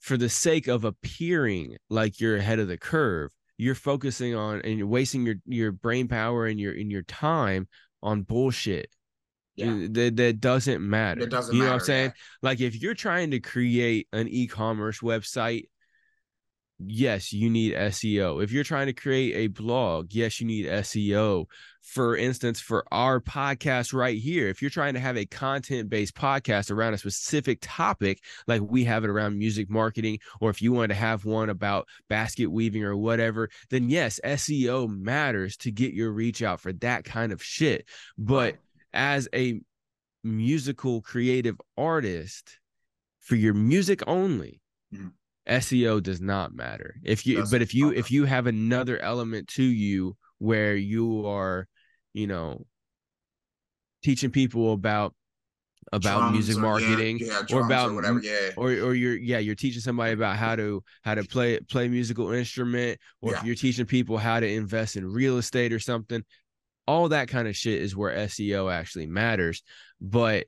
for 0.00 0.16
the 0.16 0.28
sake 0.28 0.66
of 0.66 0.84
appearing 0.84 1.76
like 1.88 2.20
you're 2.20 2.36
ahead 2.36 2.58
of 2.58 2.68
the 2.68 2.78
curve 2.78 3.30
you're 3.58 3.74
focusing 3.74 4.34
on 4.34 4.60
and 4.62 4.78
you're 4.78 4.86
wasting 4.86 5.24
your 5.24 5.36
your 5.46 5.72
brain 5.72 6.08
power 6.08 6.46
and 6.46 6.58
your 6.58 6.72
in 6.72 6.90
your 6.90 7.02
time 7.02 7.68
on 8.02 8.22
bullshit 8.22 8.90
yeah. 9.56 9.86
that, 9.90 10.16
that 10.16 10.40
doesn't 10.40 10.88
matter. 10.88 11.22
It 11.22 11.30
doesn't 11.30 11.54
you 11.54 11.62
know 11.62 11.68
what 11.68 11.74
I'm 11.74 11.80
saying? 11.80 12.06
Yeah. 12.06 12.22
Like 12.42 12.60
if 12.60 12.80
you're 12.80 12.94
trying 12.94 13.30
to 13.32 13.40
create 13.40 14.08
an 14.12 14.28
e-commerce 14.28 15.00
website, 15.00 15.64
yes, 16.78 17.32
you 17.32 17.48
need 17.48 17.74
SEO. 17.74 18.42
If 18.42 18.52
you're 18.52 18.64
trying 18.64 18.86
to 18.86 18.92
create 18.92 19.34
a 19.34 19.46
blog, 19.48 20.12
yes, 20.12 20.40
you 20.40 20.46
need 20.46 20.66
SEO. 20.66 21.46
For 21.82 22.16
instance, 22.16 22.60
for 22.60 22.84
our 22.90 23.20
podcast 23.20 23.94
right 23.94 24.18
here, 24.18 24.48
if 24.48 24.60
you're 24.60 24.70
trying 24.70 24.94
to 24.94 25.00
have 25.00 25.16
a 25.16 25.24
content 25.24 25.88
based 25.88 26.14
podcast 26.14 26.70
around 26.70 26.94
a 26.94 26.98
specific 26.98 27.58
topic, 27.62 28.20
like 28.46 28.60
we 28.60 28.84
have 28.84 29.04
it 29.04 29.10
around 29.10 29.38
music 29.38 29.70
marketing, 29.70 30.18
or 30.40 30.50
if 30.50 30.60
you 30.60 30.72
want 30.72 30.90
to 30.90 30.96
have 30.96 31.24
one 31.24 31.48
about 31.48 31.86
basket 32.08 32.50
weaving 32.50 32.84
or 32.84 32.96
whatever, 32.96 33.48
then 33.70 33.88
yes, 33.88 34.20
SEO 34.24 34.88
matters 34.88 35.56
to 35.58 35.70
get 35.70 35.94
your 35.94 36.10
reach 36.10 36.42
out 36.42 36.60
for 36.60 36.72
that 36.74 37.04
kind 37.04 37.32
of 37.32 37.42
shit. 37.42 37.88
But 38.18 38.56
as 38.92 39.28
a 39.34 39.60
musical 40.24 41.00
creative 41.02 41.60
artist 41.76 42.58
for 43.20 43.36
your 43.36 43.54
music 43.54 44.02
only 44.06 44.60
mm-hmm. 44.92 45.08
seo 45.48 46.02
does 46.02 46.20
not 46.20 46.54
matter 46.54 46.96
if 47.04 47.26
you 47.26 47.38
That's 47.38 47.50
but 47.50 47.62
if 47.62 47.74
you 47.74 47.92
if 47.92 48.10
you 48.10 48.24
have 48.24 48.46
another 48.46 48.98
element 48.98 49.48
to 49.48 49.62
you 49.62 50.16
where 50.38 50.74
you 50.74 51.26
are 51.26 51.68
you 52.12 52.26
know 52.26 52.64
teaching 54.02 54.30
people 54.30 54.72
about 54.72 55.14
about 55.92 56.18
drums 56.18 56.32
music 56.32 56.56
marketing 56.56 57.16
or, 57.16 57.24
yeah, 57.24 57.42
yeah, 57.48 57.56
or 57.56 57.64
about 57.64 57.90
or 57.90 57.94
whatever 57.94 58.20
yeah 58.20 58.50
or 58.56 58.70
or 58.70 58.94
you're 58.94 59.16
yeah 59.16 59.38
you're 59.38 59.54
teaching 59.54 59.80
somebody 59.80 60.12
about 60.12 60.36
how 60.36 60.56
to 60.56 60.82
how 61.02 61.14
to 61.14 61.22
play 61.22 61.58
play 61.70 61.88
musical 61.88 62.32
instrument 62.32 62.98
or 63.20 63.30
yeah. 63.30 63.38
if 63.38 63.44
you're 63.44 63.54
teaching 63.54 63.86
people 63.86 64.18
how 64.18 64.40
to 64.40 64.48
invest 64.48 64.96
in 64.96 65.06
real 65.06 65.38
estate 65.38 65.72
or 65.72 65.78
something 65.78 66.22
all 66.86 67.08
that 67.10 67.28
kind 67.28 67.48
of 67.48 67.56
shit 67.56 67.80
is 67.82 67.96
where 67.96 68.14
SEO 68.16 68.72
actually 68.72 69.06
matters. 69.06 69.62
But 70.00 70.46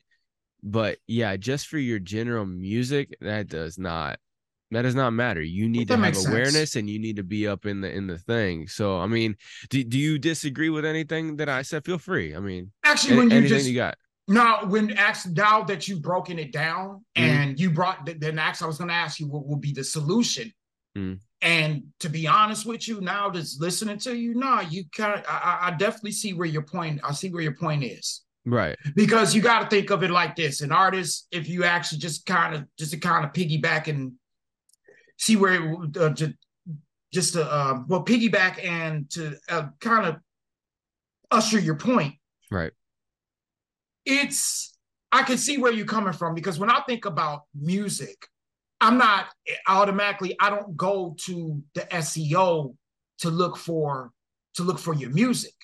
but 0.63 0.99
yeah, 1.07 1.37
just 1.37 1.69
for 1.69 1.79
your 1.79 1.99
general 1.99 2.45
music, 2.47 3.17
that 3.21 3.49
does 3.49 3.79
not 3.79 4.19
that 4.71 4.83
does 4.83 4.95
not 4.95 5.13
matter. 5.15 5.41
You 5.41 5.69
need 5.69 5.89
That 5.89 5.97
to 5.97 6.03
have 6.05 6.27
awareness 6.27 6.53
sense. 6.73 6.77
and 6.77 6.91
you 6.91 6.99
need 6.99 7.17
to 7.17 7.23
be 7.23 7.47
up 7.49 7.65
in 7.65 7.81
the 7.81 7.91
in 7.91 8.07
the 8.07 8.19
thing. 8.19 8.67
So 8.69 8.99
I 8.99 9.07
mean, 9.07 9.37
do, 9.71 9.83
do 9.85 9.99
you 9.99 10.19
disagree 10.19 10.69
with 10.71 10.85
anything 10.85 11.37
that 11.37 11.49
I 11.49 11.63
said? 11.63 11.85
Feel 11.85 11.99
free. 11.99 12.35
I 12.35 12.41
mean, 12.41 12.73
Actually, 12.85 13.17
when 13.17 13.31
you 13.31 13.49
just 13.49 13.67
you 13.67 13.75
got. 13.77 13.97
now 14.27 14.65
when 14.67 14.91
actually 14.99 15.35
now 15.35 15.63
that 15.65 15.89
you've 15.89 16.03
broken 16.03 16.39
it 16.39 16.53
down 16.53 17.05
Mhm. 17.17 17.23
and 17.23 17.61
you 17.61 17.71
brought 17.71 18.05
the, 18.05 18.13
then 18.15 18.39
actually 18.39 18.67
I 18.67 18.69
was 18.69 18.79
going 18.79 18.89
to 18.89 18.95
ask 18.95 19.19
you 19.21 19.27
what 19.29 19.47
will 19.47 19.57
be 19.57 19.73
the 19.73 19.85
solution. 19.85 20.53
Mhm. 20.99 21.21
And 21.41 21.83
to 22.01 22.09
be 22.09 22.27
honest 22.27 22.67
with 22.67 22.89
you, 22.89 23.01
now 23.01 23.31
just 23.31 23.61
listening 23.61 23.99
to 24.01 24.17
you, 24.17 24.35
nah, 24.35 24.61
you 24.61 24.85
kind 24.93 25.15
of 25.21 25.25
I, 25.29 25.59
I- 25.69 25.77
definitely 25.77 26.13
see 26.13 26.33
where 26.33 26.49
your 26.49 26.63
point. 26.63 27.01
I 27.05 27.13
see 27.13 27.31
where 27.31 27.43
your 27.43 27.55
point 27.55 27.85
is. 27.85 28.23
Right. 28.45 28.77
because 28.95 29.35
you 29.35 29.43
got 29.43 29.61
to 29.63 29.69
think 29.69 29.91
of 29.91 30.03
it 30.03 30.11
like 30.11 30.35
this 30.35 30.63
an 30.63 30.73
artist 30.73 31.27
if 31.31 31.49
you 31.51 31.65
actually 31.65 31.99
just 31.99 32.25
kind 32.25 32.55
of 32.55 32.65
just 32.79 32.93
to 32.93 32.97
kind 32.99 33.27
of 33.27 33.33
piggyback 33.35 33.89
and 33.89 34.13
see 35.19 35.37
where 35.37 35.55
it, 35.55 35.97
uh, 35.99 36.09
just, 36.11 36.33
just 37.13 37.33
to 37.35 37.45
uh, 37.45 37.81
well 37.89 38.03
piggyback 38.07 38.65
and 38.65 39.11
to 39.11 39.37
uh, 39.51 39.67
kind 39.81 40.07
of 40.07 40.17
usher 41.31 41.59
your 41.59 41.75
point 41.77 42.15
Right. 42.51 42.73
it's 44.07 44.75
i 45.13 45.23
can 45.23 45.37
see 45.37 45.59
where 45.59 45.73
you're 45.73 45.85
coming 45.87 46.13
from 46.15 46.35
because 46.35 46.59
when 46.59 46.71
i 46.71 46.81
think 46.89 47.05
about 47.05 47.43
music 47.55 48.29
i'm 48.81 48.99
not 48.99 49.27
eh, 49.47 49.55
automatically 49.69 50.37
i 50.41 50.51
don't 50.51 50.77
go 50.77 51.15
to 51.19 51.63
the 51.75 51.81
seo 51.83 52.75
to 53.19 53.31
look 53.31 53.57
for 53.57 54.13
to 54.55 54.63
look 54.63 54.79
for 54.79 54.95
your 54.95 55.11
music. 55.11 55.55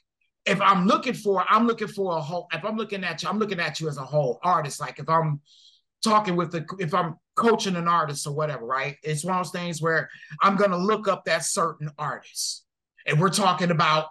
If 0.46 0.60
i'm 0.60 0.86
looking 0.86 1.14
for 1.14 1.44
i'm 1.48 1.66
looking 1.66 1.88
for 1.88 2.16
a 2.16 2.20
whole 2.20 2.48
if 2.52 2.64
i'm 2.64 2.76
looking 2.76 3.04
at 3.04 3.22
you 3.22 3.28
i'm 3.28 3.38
looking 3.38 3.60
at 3.60 3.80
you 3.80 3.88
as 3.88 3.96
a 3.96 4.04
whole 4.04 4.38
artist. 4.42 4.80
Like 4.80 4.98
if 4.98 5.08
i'm 5.08 5.40
talking 6.02 6.36
with 6.36 6.52
the 6.52 6.64
if 6.78 6.94
i'm 6.94 7.16
coaching 7.34 7.76
an 7.76 7.88
artist 7.88 8.26
or 8.26 8.34
whatever 8.34 8.64
right? 8.64 8.96
It's 9.02 9.24
one 9.24 9.38
of 9.38 9.44
those 9.44 9.52
things 9.52 9.80
where 9.82 10.08
i'm 10.42 10.56
to 10.70 10.76
look 10.76 11.08
up 11.08 11.24
that 11.24 11.44
certain 11.44 11.90
artist. 11.98 12.64
And 13.06 13.20
we're 13.20 13.30
talking 13.30 13.70
about 13.70 14.08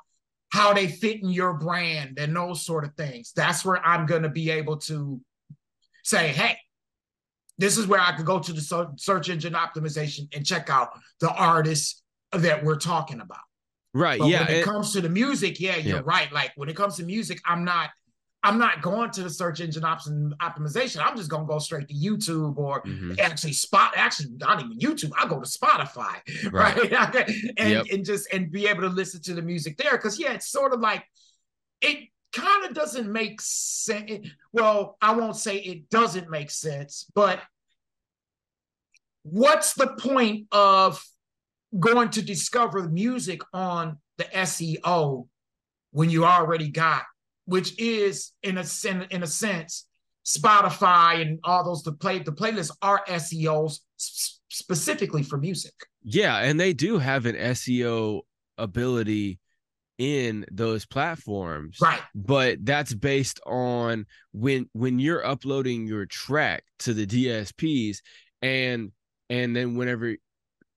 how 0.52 0.74
they 0.74 0.88
fit 0.88 1.22
in 1.24 1.30
your 1.30 1.54
brand 1.54 2.20
and 2.20 2.36
those 2.36 2.64
sort 2.64 2.84
of 2.84 2.94
things. 2.96 3.32
That's 3.36 3.66
where 3.66 3.84
I'm 3.84 4.06
to 4.22 4.30
be 4.30 4.52
able 4.52 4.78
to 4.82 5.20
say, 6.04 6.28
hey, 6.28 6.58
this 7.58 7.78
is 7.78 7.88
where 7.88 8.00
I 8.00 8.12
could 8.16 8.26
go 8.26 8.40
to 8.40 8.54
the 8.54 8.94
search 8.98 9.30
engine 9.30 9.54
optimization 9.54 10.34
and 10.36 10.46
check 10.46 10.70
out 10.70 10.90
the 11.20 11.32
artists 11.32 12.02
that 12.32 12.64
we're 12.64 12.78
talking 12.80 13.22
about. 13.22 13.38
Right. 13.94 14.20
But 14.20 14.28
yeah. 14.30 14.40
when 14.46 14.50
it 14.50 14.56
and- 14.58 14.66
comes 14.66 14.92
to 14.94 15.02
the 15.02 15.10
music, 15.10 15.60
yeah, 15.60 15.76
you're 15.78 15.98
Yep. 15.98 16.06
right. 16.08 16.32
Like 16.34 16.52
when 16.56 16.68
it 16.70 16.76
comes 16.76 16.96
to 16.98 17.04
music, 17.04 17.40
I'm 17.46 17.64
not. 17.64 17.90
I'm 18.46 18.58
not 18.60 18.82
going 18.82 19.10
to 19.12 19.24
the 19.24 19.30
search 19.30 19.62
engine 19.62 19.86
option 19.86 20.34
optimization. 20.42 21.02
I'm 21.02 21.16
just 21.16 21.30
gonna 21.30 21.46
go 21.46 21.60
straight 21.60 21.88
to 21.88 21.94
YouTube 21.94 22.58
or 22.58 22.84
Mhm. 22.84 23.18
actually 23.18 23.54
spot 23.54 23.94
actually 23.96 24.32
not 24.36 24.60
even 24.62 24.78
YouTube. 24.80 25.14
I 25.18 25.26
go 25.30 25.40
to 25.40 25.48
Spotify, 25.48 26.16
Right. 26.52 26.76
right? 26.92 27.16
and 27.58 27.70
Yep. 27.72 27.86
and 27.94 28.04
just 28.04 28.28
and 28.34 28.52
be 28.52 28.68
able 28.68 28.82
to 28.82 28.90
listen 28.90 29.22
to 29.22 29.34
the 29.34 29.42
music 29.42 29.78
there. 29.78 29.98
Cause 29.98 30.20
yeah, 30.20 30.34
it's 30.34 30.50
sort 30.52 30.74
of 30.74 30.82
like 30.82 31.06
it 31.80 32.10
kind 32.34 32.66
of 32.66 32.74
doesn't 32.74 33.12
make 33.12 33.40
sense. 33.42 34.28
Well, 34.52 34.98
I 35.02 35.16
won't 35.16 35.38
say 35.38 35.58
it 35.58 35.90
doesn't 35.90 36.30
make 36.30 36.52
sense, 36.52 37.06
but 37.14 37.40
what's 39.24 39.74
the 39.74 39.88
point 39.88 40.48
of 40.52 41.04
going 41.80 42.10
to 42.10 42.22
discover 42.22 42.88
music 42.90 43.42
on 43.54 43.98
the 44.18 44.26
SEO 44.26 45.28
when 45.92 46.10
you 46.10 46.26
already 46.26 46.70
got, 46.70 47.04
which 47.46 47.80
is 47.80 48.32
in 48.44 48.58
a 48.58 48.66
in 49.12 49.24
a 49.24 49.28
sense, 49.28 49.88
Spotify 50.26 51.22
and 51.22 51.40
all 51.44 51.64
those 51.64 51.84
the 51.84 51.94
play 51.94 52.20
the 52.20 52.32
playlists 52.32 52.76
are 52.82 53.04
SEOs 53.08 53.80
specifically 54.50 55.24
for 55.24 55.38
music. 55.38 55.74
Yeah, 56.04 56.38
and 56.40 56.60
they 56.60 56.74
do 56.74 57.00
have 57.00 57.26
an 57.26 57.36
SEO 57.36 58.22
ability 58.58 59.40
in 60.04 60.46
those 60.52 60.86
platforms. 60.86 61.78
Right. 61.82 62.02
But 62.14 62.66
that's 62.66 62.94
based 62.94 63.40
on 63.46 64.06
when 64.34 64.70
when 64.74 65.00
you're 65.00 65.26
uploading 65.26 65.88
your 65.88 66.06
track 66.06 66.66
to 66.80 66.94
the 66.94 67.06
DSPs 67.08 68.00
and 68.42 68.92
and 69.30 69.56
then 69.56 69.76
whenever 69.76 70.16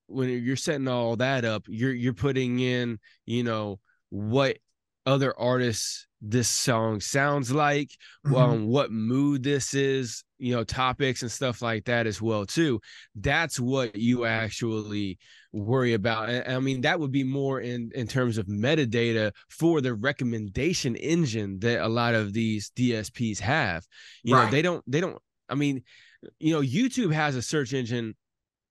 when 0.07 0.29
you're 0.29 0.55
setting 0.55 0.87
all 0.87 1.17
that 1.17 1.43
up, 1.43 1.63
you're 1.67 1.93
you're 1.93 2.13
putting 2.13 2.59
in, 2.61 2.99
you 3.25 3.43
know, 3.43 3.79
what 4.09 4.57
other 5.05 5.37
artists 5.37 6.07
this 6.21 6.49
song 6.49 6.99
sounds 6.99 7.51
like, 7.51 7.91
Mhm. 8.25 8.37
um, 8.37 8.67
what 8.67 8.91
mood 8.91 9.43
this 9.43 9.73
is, 9.73 10.23
you 10.39 10.53
know, 10.55 10.63
topics 10.63 11.21
and 11.21 11.31
stuff 11.31 11.61
like 11.61 11.85
that 11.85 12.07
as 12.07 12.21
well 12.21 12.45
too. 12.45 12.79
That's 13.15 13.59
what 13.59 13.95
you 13.95 14.25
actually 14.25 15.19
worry 15.65 15.93
about. 15.93 16.29
And 16.29 16.55
I 16.55 16.59
mean, 16.59 16.81
that 16.81 16.99
would 16.99 17.11
be 17.11 17.23
more 17.23 17.61
in 17.61 17.91
in 17.95 18.07
terms 18.07 18.37
of 18.37 18.47
metadata 18.47 19.31
for 19.49 19.81
the 19.81 19.93
recommendation 19.93 20.95
engine 20.95 21.59
that 21.59 21.83
a 21.83 21.87
lot 21.87 22.15
of 22.15 22.33
these 22.33 22.71
DSPs 22.75 23.39
have. 23.39 23.85
You 24.23 24.35
know, 24.35 24.49
they 24.49 24.61
don't 24.61 24.83
they 24.87 25.01
don't. 25.01 25.17
I 25.49 25.55
mean, 25.55 25.83
you 26.39 26.53
know, 26.53 26.61
YouTube 26.61 27.13
has 27.13 27.35
a 27.35 27.41
search 27.41 27.73
engine 27.73 28.15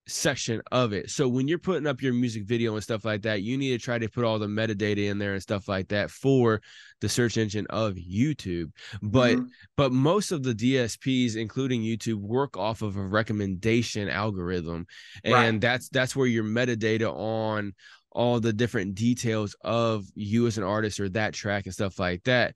section 0.08 0.62
of 0.70 0.92
it. 0.92 1.10
So 1.10 1.28
when 1.28 1.48
you're 1.48 1.58
putting 1.58 1.86
up 1.86 2.00
your 2.00 2.12
music 2.12 2.44
video 2.44 2.74
and 2.74 2.82
stuff 2.82 3.04
like 3.04 3.22
that, 3.22 3.42
you 3.42 3.58
need 3.58 3.70
to 3.70 3.78
try 3.84 3.98
to 3.98 4.08
put 4.08 4.24
all 4.24 4.38
the 4.38 4.46
metadata 4.46 5.08
in 5.08 5.18
there 5.18 5.32
and 5.32 5.42
stuff 5.42 5.68
like 5.68 5.88
that 5.88 6.10
for 6.10 6.60
the 7.00 7.08
search 7.08 7.36
engine 7.36 7.66
of 7.70 7.94
YouTube. 7.94 8.70
But 9.02 9.38
Mhm. 9.38 9.50
but 9.76 9.92
most 9.92 10.30
of 10.32 10.42
the 10.42 10.54
DSPs 10.54 11.34
including 11.36 11.82
YouTube 11.82 12.20
work 12.20 12.56
off 12.56 12.82
of 12.82 12.96
a 12.96 13.02
recommendation 13.06 14.08
algorithm 14.08 14.86
and 15.24 15.60
Right. 15.60 15.60
that's 15.60 15.88
that's 15.88 16.14
where 16.14 16.26
your 16.26 16.44
metadata 16.44 17.12
on 17.12 17.72
all 18.12 18.40
the 18.40 18.52
different 18.52 18.94
details 18.94 19.54
of 19.62 20.06
you 20.14 20.46
as 20.46 20.56
an 20.56 20.64
artist 20.64 21.00
or 21.00 21.08
that 21.10 21.34
track 21.34 21.66
and 21.66 21.74
stuff 21.74 21.98
like 21.98 22.22
that 22.24 22.54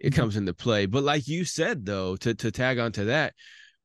it 0.00 0.12
Mhm. 0.12 0.14
comes 0.14 0.36
into 0.36 0.54
play. 0.54 0.86
But 0.86 1.04
like 1.04 1.28
you 1.28 1.44
said 1.44 1.86
though, 1.86 2.16
to 2.16 2.34
to 2.34 2.50
tag 2.50 2.78
onto 2.78 3.06
that, 3.06 3.34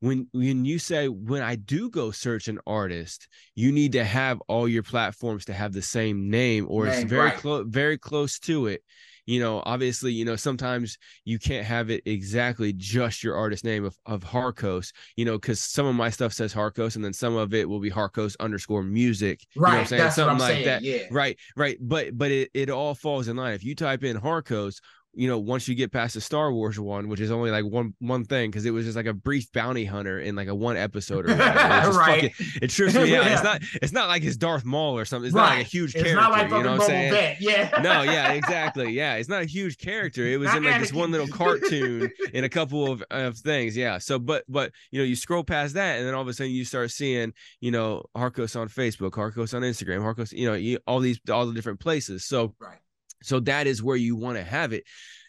when 0.02 0.28
when 0.34 0.66
you 0.66 0.78
say 0.80 1.08
when 1.08 1.42
I 1.42 1.56
do 1.56 1.90
go 1.90 2.12
search 2.12 2.48
an 2.48 2.60
artist, 2.68 3.28
you 3.56 3.72
need 3.72 3.94
to 3.94 4.04
have 4.04 4.42
all 4.48 4.68
your 4.68 4.84
platforms 4.84 5.46
to 5.46 5.54
have 5.54 5.72
the 5.74 5.82
same 5.82 6.30
name 6.30 6.66
or 6.70 6.88
it's 6.88 7.04
very 7.04 7.28
right. 7.30 7.38
close 7.38 7.66
very 7.70 7.98
close 7.98 8.38
to 8.40 8.68
it. 8.68 8.84
You 9.28 9.40
know, 9.40 9.62
obviously, 9.66 10.12
you 10.12 10.26
know, 10.26 10.36
sometimes 10.36 10.98
you 11.26 11.38
can't 11.38 11.66
have 11.66 11.92
it 11.92 12.02
exactly 12.08 12.74
just 12.74 13.24
your 13.24 13.36
artist 13.36 13.64
name 13.64 13.86
of, 13.86 13.96
of 14.08 14.24
Harkos, 14.24 14.92
you 15.16 15.26
know, 15.26 15.38
because 15.38 15.60
some 15.60 15.86
of 15.86 15.94
my 15.94 16.10
stuff 16.10 16.34
says 16.34 16.52
Harkos 16.52 16.96
and 16.96 17.06
then 17.06 17.14
some 17.14 17.36
of 17.36 17.54
it 17.54 17.70
will 17.70 17.80
be 17.80 17.92
Harkos 17.92 18.36
underscore 18.40 18.82
music. 18.84 19.46
You 19.54 19.62
know 19.62 19.68
Right. 19.68 19.80
I'm 19.82 19.86
saying? 19.86 20.02
That's 20.02 20.16
Something 20.16 20.32
I'm 20.34 20.40
like 20.40 20.54
saying. 20.54 20.66
that. 20.66 20.82
Yeah. 20.82 21.04
Right, 21.12 21.38
right. 21.56 21.78
But 21.80 22.18
but 22.18 22.32
it, 22.32 22.50
it 22.56 22.72
all 22.72 22.96
falls 22.96 23.28
in 23.28 23.38
line. 23.38 23.54
If 23.54 23.64
you 23.64 23.76
type 23.76 24.04
in 24.04 24.18
Harkos, 24.20 24.80
you 25.14 25.28
know, 25.28 25.38
once 25.40 25.68
you 25.68 25.76
get 25.76 25.92
past 25.92 26.14
the 26.14 26.22
Star 26.22 26.54
Wars 26.54 26.80
one, 26.80 27.10
which 27.10 27.20
is 27.20 27.32
only 27.32 27.52
like 27.52 27.66
one 27.66 27.94
one 28.00 28.24
thing, 28.24 28.50
because 28.50 28.66
it 28.66 28.72
was 28.72 28.86
just 28.86 28.96
like 28.96 29.06
a 29.08 29.14
brief 29.14 29.52
bounty 29.52 29.84
hunter 29.86 30.20
in 30.20 30.36
like 30.36 30.48
a 30.48 30.56
one 30.56 30.78
episode 30.78 31.26
or 31.30 31.34
whatever. 31.36 31.90
It, 31.92 31.96
Right. 32.02 32.34
fucking- 32.36 32.48
it 32.62 32.70
trips 32.72 32.94
me 32.96 33.02
out. 33.16 33.26
Yeah. 33.26 33.34
It's 33.34 33.44
not 33.44 33.62
it's 33.82 33.92
not 33.92 34.08
like 34.08 34.24
his 34.24 34.38
Darth 34.38 34.64
Maul 34.66 34.98
or 34.98 35.04
something. 35.06 35.28
It's 35.28 35.36
not 35.36 35.50
like 35.50 35.60
a 35.62 35.64
huge 35.70 35.96
It's 35.96 36.04
character. 36.04 36.16
not 36.22 36.32
like 36.32 36.50
you 36.50 36.64
know 36.64 36.72
what 36.72 36.82
I'm 36.82 36.88
saying? 36.88 37.38
Yeah. 37.42 37.80
no, 37.82 38.04
yeah, 38.04 38.32
exactly. 38.32 38.92
Yeah, 38.94 39.16
it's 39.16 39.28
not 39.30 39.42
a 39.42 39.46
huge 39.46 39.78
character. 39.78 40.26
It 40.26 40.38
was 40.40 40.48
Not 40.48 40.58
in 40.58 40.64
like 40.64 40.80
this 40.80 40.94
one 40.94 41.12
little 41.12 41.28
cartoon 41.62 42.10
in 42.34 42.44
a 42.44 42.50
couple 42.50 42.90
of, 42.92 43.04
of 43.12 43.38
things. 43.38 43.76
Yeah. 43.76 43.98
So, 43.98 44.18
but 44.20 44.44
but 44.48 44.72
you 44.92 45.00
know, 45.00 45.06
you 45.06 45.16
scroll 45.16 45.44
past 45.44 45.74
that, 45.76 45.98
and 46.00 46.08
then 46.08 46.14
all 46.14 46.22
of 46.22 46.28
a 46.28 46.34
sudden 46.34 46.52
you 46.54 46.64
start 46.66 46.90
seeing, 46.92 47.34
you 47.60 47.72
know, 47.72 48.04
Harkos 48.16 48.60
on 48.60 48.70
Facebook, 48.70 49.12
Harkos 49.12 49.54
on 49.54 49.62
Instagram, 49.64 50.00
Harkos, 50.02 50.32
you 50.32 50.48
know, 50.48 50.54
you, 50.54 50.80
all 50.88 51.00
these 51.00 51.20
all 51.30 51.46
the 51.46 51.54
different 51.54 51.80
places. 51.80 52.24
So 52.26 52.56
Right. 52.60 52.78
So 53.22 53.40
that 53.42 53.68
is 53.68 53.84
where 53.84 53.96
you 53.96 54.16
want 54.16 54.38
to 54.38 54.44
have 54.44 54.74
it. 54.74 54.84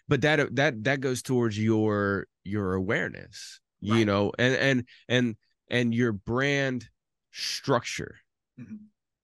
But 0.09 0.23
that 0.23 0.55
that 0.57 0.85
that 0.85 1.01
goes 1.01 1.23
towards 1.23 1.59
your 1.59 2.27
your 2.45 2.75
awareness 2.75 3.61
you 3.83 4.05
know 4.05 4.33
and 4.39 4.55
and 4.55 4.85
and 5.09 5.37
and 5.69 5.95
your 5.95 6.13
brand 6.13 6.89
structure. 7.33 8.17
Mhm. 8.61 8.79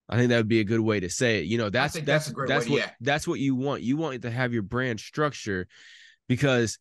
i 0.08 0.16
think 0.16 0.30
that 0.30 0.38
would 0.38 0.48
be 0.48 0.60
a 0.60 0.64
good 0.64 0.80
way 0.80 1.00
to 1.00 1.08
say 1.08 1.40
it. 1.40 1.46
You 1.46 1.58
know 1.58 1.70
that's 1.70 1.94
that's 1.94 2.06
that's 2.06 2.28
a 2.28 2.32
great 2.32 2.48
that's 2.48 2.66
way, 2.66 2.72
what 2.72 2.80
yeah. 2.80 2.90
that's 3.00 3.28
what 3.28 3.40
you 3.40 3.54
want. 3.54 3.82
You 3.82 3.96
want 3.96 4.22
to 4.22 4.30
have 4.30 4.52
your 4.52 4.62
brand 4.62 5.00
structure 5.00 5.66
because 6.28 6.78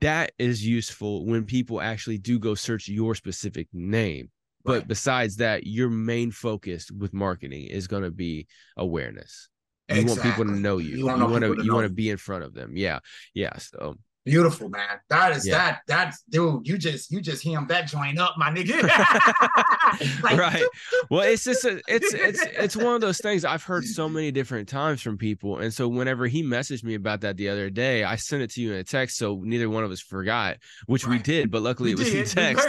that 0.00 0.32
is 0.38 0.64
useful 0.64 1.26
when 1.26 1.44
people 1.44 1.80
actually 1.80 2.18
do 2.18 2.38
go 2.38 2.54
search 2.54 2.88
your 2.88 3.14
specific 3.14 3.68
name. 3.72 4.30
But 4.64 4.86
besides 4.86 5.38
that 5.38 5.66
your 5.66 5.90
main 5.90 6.30
focus 6.30 6.88
with 6.88 7.12
marketing 7.12 7.66
is 7.66 7.88
going 7.88 8.04
to 8.04 8.12
be 8.12 8.46
awareness 8.76 9.48
you 9.88 10.06
want 10.06 10.22
people 10.22 10.44
to 10.44 10.52
know 10.52 10.78
you. 10.78 10.90
You 10.90 10.96
You 10.98 11.06
wanna 11.06 11.18
know 11.18 11.26
want 11.28 11.44
to 11.44 11.64
you 11.64 11.74
want 11.74 11.86
to 11.86 11.92
be 11.92 12.10
in 12.10 12.16
front 12.16 12.44
of 12.44 12.54
them. 12.54 12.76
Yeah. 12.76 13.00
Yeah. 13.34 13.56
So 13.58 13.96
Beautiful, 14.24 14.68
man. 14.68 15.00
That 15.08 15.32
is 15.32 15.44
yeah. 15.44 15.54
that. 15.54 15.80
That's 15.88 16.22
dude. 16.30 16.68
You 16.68 16.78
just 16.78 17.10
you 17.10 17.20
just 17.20 17.42
him 17.42 17.66
that 17.66 17.88
joint 17.88 18.20
up, 18.20 18.34
my 18.38 18.50
nigga. 18.50 18.80
like, 20.22 20.38
right. 20.38 20.62
Well, 21.10 21.22
it's 21.22 21.42
just 21.42 21.64
a, 21.64 21.82
it's 21.88 22.14
it's 22.14 22.40
it's 22.52 22.76
one 22.76 22.94
of 22.94 23.00
those 23.00 23.18
things 23.18 23.44
I've 23.44 23.64
heard 23.64 23.84
so 23.84 24.08
many 24.08 24.30
different 24.30 24.68
times 24.68 25.02
from 25.02 25.18
people, 25.18 25.58
and 25.58 25.74
so 25.74 25.88
whenever 25.88 26.28
he 26.28 26.44
messaged 26.44 26.84
me 26.84 26.94
about 26.94 27.22
that 27.22 27.36
the 27.36 27.48
other 27.48 27.68
day, 27.68 28.04
I 28.04 28.14
sent 28.14 28.42
it 28.42 28.52
to 28.52 28.62
you 28.62 28.72
in 28.72 28.78
a 28.78 28.84
text, 28.84 29.18
so 29.18 29.40
neither 29.42 29.68
one 29.68 29.82
of 29.82 29.90
us 29.90 30.00
forgot, 30.00 30.58
which 30.86 31.04
right. 31.04 31.14
we 31.14 31.18
did, 31.18 31.50
but 31.50 31.62
luckily 31.62 31.92
we 31.96 32.02
it 32.02 32.16
was 32.16 32.32
did. 32.32 32.38
in 32.38 32.54
text. 32.54 32.68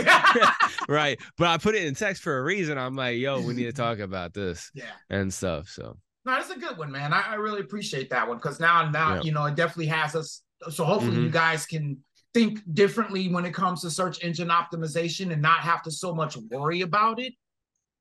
right. 0.90 1.20
But 1.38 1.50
I 1.50 1.58
put 1.60 1.76
it 1.76 1.84
in 1.84 1.94
text 1.94 2.24
for 2.24 2.36
a 2.36 2.44
reason. 2.44 2.80
I'm 2.80 2.96
like, 2.96 3.20
yo, 3.20 3.42
we 3.42 3.54
need 3.54 3.66
to 3.66 3.74
talk 3.74 4.00
about 4.00 4.34
this. 4.34 4.72
Yeah. 4.74 4.86
And 5.12 5.32
stuff. 5.32 5.70
So. 5.70 5.98
No, 6.26 6.34
that's 6.34 6.50
a 6.52 6.58
good 6.58 6.78
one, 6.78 6.92
man. 6.92 7.12
I, 7.12 7.22
I 7.32 7.36
really 7.36 7.60
appreciate 7.60 8.10
that 8.12 8.28
one 8.28 8.38
because 8.38 8.60
now, 8.60 8.90
now, 8.90 9.16
yeah. 9.16 9.22
you 9.22 9.32
know, 9.34 9.46
it 9.46 9.56
definitely 9.56 9.88
has 9.88 10.16
us 10.16 10.44
so 10.70 10.84
hopefully 10.84 11.14
mm-hmm. 11.14 11.24
you 11.26 11.30
guys 11.30 11.66
can 11.66 11.98
think 12.34 12.60
differently 12.74 13.28
when 13.28 13.46
it 13.46 13.54
comes 13.54 13.82
to 13.82 13.92
search 13.92 14.24
engine 14.24 14.50
optimization 14.50 15.32
and 15.32 15.42
not 15.42 15.60
have 15.60 15.84
to 15.84 15.92
so 15.92 16.14
much 16.14 16.38
worry 16.50 16.82
about 16.82 17.20
it 17.20 17.34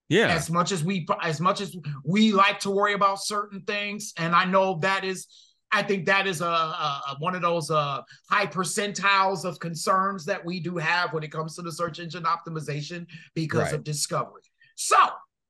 yeah 0.09 0.29
as 0.29 0.51
much 0.51 0.73
as 0.73 0.83
we 0.83 1.07
as 1.23 1.41
much 1.41 1.61
as 1.61 1.77
we 2.05 2.33
like 2.33 2.59
to 2.59 2.71
worry 2.71 2.95
about 2.95 3.23
certain 3.23 3.61
things 3.63 4.13
and 4.17 4.35
i 4.35 4.45
know 4.45 4.79
that 4.81 5.05
is 5.05 5.27
i 5.71 5.83
think 5.83 6.07
that 6.07 6.27
is 6.27 6.41
a, 6.41 6.45
a 6.45 7.17
one 7.19 7.35
of 7.35 7.43
those 7.43 7.71
uh, 7.71 8.01
high 8.31 8.47
percentiles 8.47 9.45
of 9.45 9.59
concerns 9.59 10.25
that 10.25 10.43
we 10.45 10.61
do 10.61 10.77
have 10.77 11.13
when 11.13 11.23
it 11.23 11.31
comes 11.31 11.55
to 11.55 11.63
the 11.63 11.73
search 11.73 11.99
engine 11.99 12.25
optimization 12.25 13.07
because 13.35 13.65
right. 13.65 13.75
of 13.75 13.85
discovery 13.85 14.43
so 14.77 14.97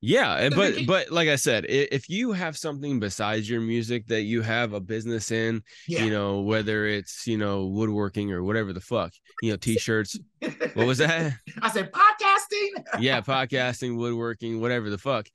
yeah, 0.05 0.49
but 0.49 0.85
but 0.85 1.11
like 1.11 1.29
I 1.29 1.37
said, 1.37 1.65
if 1.69 2.09
you 2.09 2.33
have 2.33 2.57
something 2.57 2.99
besides 2.99 3.49
your 3.49 3.61
music 3.61 4.07
that 4.07 4.23
you 4.23 4.41
have 4.41 4.73
a 4.73 4.81
business 4.81 5.31
in, 5.31 5.63
yeah. 5.87 6.03
you 6.03 6.11
know, 6.11 6.41
whether 6.41 6.85
it's 6.85 7.25
you 7.25 7.37
know 7.37 7.67
woodworking 7.67 8.33
or 8.33 8.43
whatever 8.43 8.73
the 8.73 8.81
fuck, 8.81 9.13
you 9.41 9.51
know, 9.51 9.55
t-shirts. 9.55 10.19
what 10.73 10.85
was 10.85 10.97
that? 10.97 11.35
I 11.61 11.71
said 11.71 11.89
podcasting. 11.93 12.83
yeah, 12.99 13.21
podcasting, 13.21 13.95
woodworking, 13.95 14.59
whatever 14.59 14.89
the 14.89 14.97
fuck. 14.97 15.29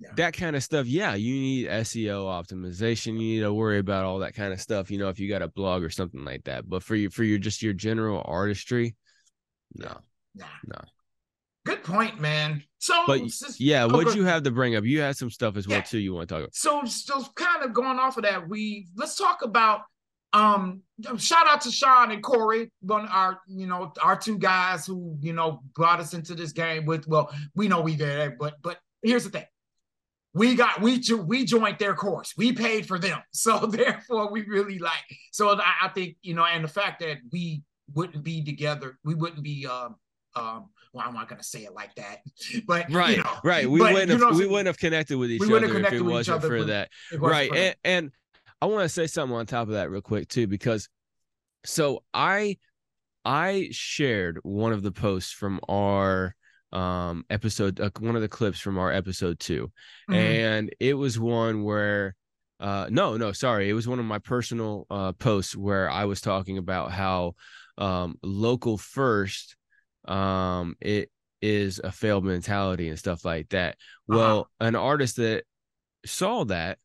Yeah. 0.00 0.10
That 0.14 0.34
kind 0.34 0.54
of 0.54 0.62
stuff, 0.62 0.86
yeah, 0.86 1.14
you 1.14 1.34
need 1.34 1.66
SEO 1.66 2.26
optimization. 2.26 3.14
You 3.14 3.18
need 3.18 3.40
to 3.40 3.52
worry 3.52 3.80
about 3.80 4.04
all 4.04 4.20
that 4.20 4.36
kind 4.36 4.52
of 4.52 4.60
stuff. 4.60 4.88
You 4.88 4.98
know, 4.98 5.08
if 5.08 5.18
you 5.18 5.28
got 5.28 5.42
a 5.42 5.48
blog 5.48 5.82
or 5.82 5.90
something 5.90 6.24
like 6.24 6.44
that. 6.44 6.68
But 6.68 6.84
for 6.84 6.94
you, 6.94 7.10
for 7.10 7.24
your 7.24 7.38
just 7.38 7.60
your 7.60 7.72
general 7.72 8.22
artistry, 8.24 8.94
no, 9.74 9.98
nah. 10.36 10.46
no. 10.64 10.78
Good 11.64 11.84
point, 11.84 12.20
man. 12.20 12.62
So, 12.78 13.04
but 13.06 13.22
just, 13.22 13.60
yeah, 13.60 13.84
oh, 13.84 13.88
what 13.88 14.16
you 14.16 14.24
have 14.24 14.42
to 14.42 14.50
bring 14.50 14.74
up? 14.74 14.84
You 14.84 15.00
had 15.00 15.16
some 15.16 15.30
stuff 15.30 15.56
as 15.56 15.68
well 15.68 15.78
yeah. 15.78 15.84
too. 15.84 15.98
You 15.98 16.14
want 16.14 16.28
to 16.28 16.34
talk 16.34 16.40
about? 16.42 16.54
So, 16.54 16.82
so 16.84 17.24
kind 17.36 17.62
of 17.62 17.72
going 17.72 17.98
off 17.98 18.16
of 18.16 18.24
that, 18.24 18.48
we 18.48 18.88
let's 18.96 19.16
talk 19.16 19.42
about. 19.42 19.82
Um, 20.34 20.80
shout 21.18 21.46
out 21.46 21.60
to 21.60 21.70
Sean 21.70 22.10
and 22.10 22.22
Corey, 22.22 22.72
one 22.80 23.06
our 23.06 23.40
you 23.46 23.66
know 23.66 23.92
our 24.02 24.16
two 24.16 24.38
guys 24.38 24.86
who 24.86 25.16
you 25.20 25.32
know 25.32 25.60
brought 25.74 26.00
us 26.00 26.14
into 26.14 26.34
this 26.34 26.52
game 26.52 26.86
with. 26.86 27.06
Well, 27.06 27.32
we 27.54 27.68
know 27.68 27.80
we 27.80 27.94
did, 27.94 28.38
but 28.38 28.54
but 28.62 28.78
here's 29.02 29.24
the 29.24 29.30
thing: 29.30 29.46
we 30.34 30.54
got 30.54 30.80
we 30.80 31.00
we 31.24 31.44
joined 31.44 31.78
their 31.78 31.94
course. 31.94 32.34
We 32.36 32.52
paid 32.52 32.86
for 32.86 32.98
them, 32.98 33.20
so 33.32 33.66
therefore 33.66 34.32
we 34.32 34.42
really 34.42 34.78
like. 34.78 35.04
So 35.30 35.50
I, 35.60 35.74
I 35.82 35.88
think 35.88 36.16
you 36.22 36.34
know, 36.34 36.44
and 36.44 36.64
the 36.64 36.68
fact 36.68 37.00
that 37.00 37.18
we 37.30 37.62
wouldn't 37.94 38.24
be 38.24 38.42
together, 38.42 38.98
we 39.04 39.14
wouldn't 39.14 39.42
be 39.42 39.66
um 39.66 39.96
um 40.34 40.70
well, 40.92 41.06
I'm 41.06 41.14
not 41.14 41.28
gonna 41.28 41.42
say 41.42 41.64
it 41.64 41.74
like 41.74 41.94
that, 41.96 42.18
but 42.66 42.90
right, 42.92 43.16
you 43.16 43.22
know, 43.22 43.38
right. 43.44 43.68
We 43.68 43.80
wouldn't 43.80 44.10
have, 44.10 44.36
we 44.36 44.46
wouldn't 44.46 44.66
have 44.66 44.78
connected 44.78 45.16
with 45.16 45.30
each 45.30 45.42
other 45.42 45.64
if 45.64 45.92
it 45.92 46.02
wasn't 46.02 46.42
for 46.42 46.64
that. 46.64 46.90
Right, 47.12 47.50
for 47.50 47.56
and, 47.56 47.76
and 47.84 48.10
I 48.60 48.66
want 48.66 48.84
to 48.84 48.88
say 48.88 49.06
something 49.06 49.36
on 49.36 49.46
top 49.46 49.68
of 49.68 49.74
that 49.74 49.90
real 49.90 50.02
quick 50.02 50.28
too, 50.28 50.46
because 50.46 50.88
so 51.64 52.02
I 52.12 52.58
I 53.24 53.68
shared 53.70 54.38
one 54.42 54.72
of 54.72 54.82
the 54.82 54.92
posts 54.92 55.32
from 55.32 55.60
our 55.68 56.34
um 56.72 57.24
episode 57.28 57.80
uh, 57.80 57.90
one 58.00 58.16
of 58.16 58.22
the 58.22 58.28
clips 58.28 58.58
from 58.58 58.78
our 58.78 58.90
episode 58.90 59.38
2 59.38 59.64
mm-hmm. 59.64 60.14
and 60.14 60.74
it 60.80 60.94
was 60.94 61.20
one 61.20 61.64
where 61.64 62.14
uh 62.60 62.86
no 62.90 63.18
no 63.18 63.30
sorry 63.30 63.68
it 63.68 63.74
was 63.74 63.86
one 63.86 63.98
of 63.98 64.06
my 64.06 64.18
personal 64.18 64.86
uh 64.90 65.12
posts 65.12 65.54
where 65.54 65.90
i 65.90 66.06
was 66.06 66.22
talking 66.22 66.56
about 66.56 66.90
how 66.90 67.34
um 67.76 68.16
local 68.22 68.78
first 68.78 69.54
um 70.06 70.76
it 70.80 71.10
is 71.40 71.80
a 71.82 71.90
failed 71.90 72.24
mentality 72.24 72.88
and 72.88 72.98
stuff 72.98 73.24
like 73.24 73.48
that 73.50 73.76
uh-huh. 74.10 74.18
well 74.18 74.38
uh-huh. 74.60 74.68
an 74.68 74.76
artist 74.76 75.16
that 75.16 75.44
saw 76.04 76.44
that 76.44 76.78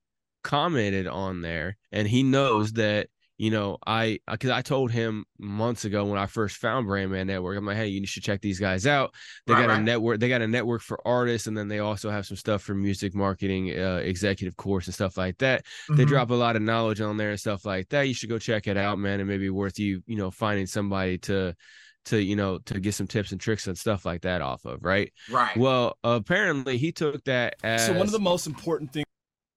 commented 0.44 1.08
on 1.08 1.42
there 1.42 1.78
and 1.92 2.08
he 2.08 2.24
knows 2.24 2.74
that 2.74 3.08
you 3.38 3.52
know 3.52 3.78
i 3.86 4.20
because 4.32 4.50
i 4.50 4.62
told 4.62 4.92
him 4.92 5.26
months 5.38 5.86
ago 5.86 6.06
when 6.06 6.18
i 6.18 6.26
first 6.26 6.58
found 6.58 6.88
brandman 6.88 7.28
network 7.28 7.58
i'm 7.58 7.66
like 7.66 7.78
hey 7.78 7.88
you 7.88 8.06
should 8.08 8.24
check 8.24 8.42
these 8.42 8.60
guys 8.60 8.88
out 8.88 9.14
they 9.46 9.54
right, 9.54 9.62
got 9.62 9.70
right. 9.70 9.80
a 9.80 9.84
network 9.84 10.20
they 10.20 10.30
got 10.30 10.42
a 10.42 10.48
network 10.48 10.82
for 10.82 11.00
artists 11.06 11.48
and 11.48 11.58
then 11.58 11.68
they 11.68 11.80
also 11.80 12.10
have 12.10 12.26
some 12.26 12.38
stuff 12.38 12.62
for 12.62 12.74
music 12.74 13.14
marketing 13.14 13.78
uh, 13.78 14.02
executive 14.04 14.56
course 14.58 14.88
and 14.88 14.94
stuff 14.94 15.18
like 15.18 15.38
that 15.38 15.64
mm-hmm. 15.66 15.96
they 15.96 16.06
drop 16.06 16.32
a 16.32 16.36
lot 16.36 16.56
of 16.56 16.62
knowledge 16.62 17.02
on 17.02 17.18
there 17.18 17.32
and 17.32 17.40
stuff 17.40 17.66
like 17.66 17.88
that 17.90 18.08
you 18.08 18.14
should 18.14 18.30
go 18.30 18.40
check 18.40 18.68
it 18.68 18.78
out 18.78 18.98
man 18.98 19.20
it 19.20 19.26
may 19.26 19.38
be 19.38 19.50
worth 19.50 19.78
you 19.78 20.02
you 20.08 20.16
know 20.16 20.32
finding 20.32 20.66
somebody 20.66 21.18
to 21.18 21.54
to 22.08 22.22
you 22.22 22.36
know 22.36 22.60
to 22.60 22.80
get 22.80 22.94
some 22.94 23.08
tips 23.08 23.32
and 23.32 23.42
tricks 23.42 23.68
and 23.68 23.78
stuff 23.78 24.06
like 24.06 24.22
that 24.22 24.42
off 24.42 24.66
of 24.66 24.84
right? 24.84 25.12
Right. 25.32 25.56
Well 25.56 25.98
apparently 26.04 26.78
he 26.78 26.92
took 26.92 27.24
that 27.26 27.56
as 27.64 27.86
so 27.86 27.94
one 27.94 28.08
of 28.08 28.12
the 28.12 28.20
most 28.20 28.48
important 28.48 28.94
things 28.94 29.06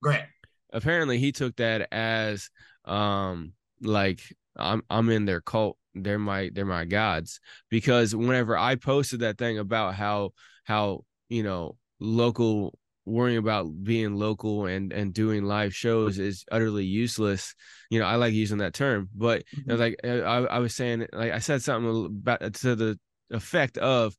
go 0.03 0.11
ahead. 0.11 0.29
Apparently 0.73 1.19
he 1.19 1.33
took 1.33 1.57
that 1.57 1.89
as 1.93 2.51
um 2.85 3.53
like 3.83 4.21
i'm 4.57 4.83
i'm 4.91 5.09
in 5.11 5.25
their 5.25 5.41
cult 5.41 5.77
they're 5.95 6.19
my 6.19 6.51
they're 6.53 6.65
my 6.65 6.85
gods 6.85 7.41
because 7.69 8.15
whenever 8.15 8.57
i 8.57 8.75
posted 8.75 9.21
that 9.21 9.39
thing 9.39 9.59
about 9.59 9.95
how 9.95 10.33
how 10.65 11.05
you 11.29 11.43
know 11.43 11.77
local 11.99 12.79
worrying 13.11 13.38
about 13.38 13.66
being 13.83 14.14
local 14.14 14.66
and 14.66 14.92
and 14.92 15.12
doing 15.12 15.44
live 15.44 15.75
shows 15.75 16.18
is 16.18 16.44
utterly 16.51 16.85
useless 16.85 17.55
you 17.90 17.99
know 17.99 18.07
i 18.07 18.16
like 18.16 18.33
using 18.33 18.59
that 18.59 18.75
term 18.75 19.09
but 19.14 19.42
mm-hmm. 19.57 19.79
like 19.79 19.96
uh, 20.05 20.09
I, 20.09 20.44
I 20.44 20.59
was 20.59 20.75
saying 20.75 21.07
like 21.12 21.33
i 21.33 21.38
said 21.38 21.62
something 21.62 22.07
about 22.07 22.55
to 22.55 22.75
the 22.75 22.99
effect 23.31 23.79
of 23.79 24.16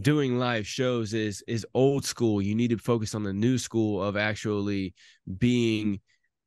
doing 0.00 0.38
live 0.38 0.66
shows 0.66 1.14
is 1.14 1.42
is 1.46 1.66
old 1.74 2.04
school 2.04 2.42
you 2.42 2.54
need 2.54 2.70
to 2.70 2.78
focus 2.78 3.14
on 3.14 3.22
the 3.22 3.32
new 3.32 3.58
school 3.58 4.02
of 4.02 4.16
actually 4.16 4.94
being 5.38 6.00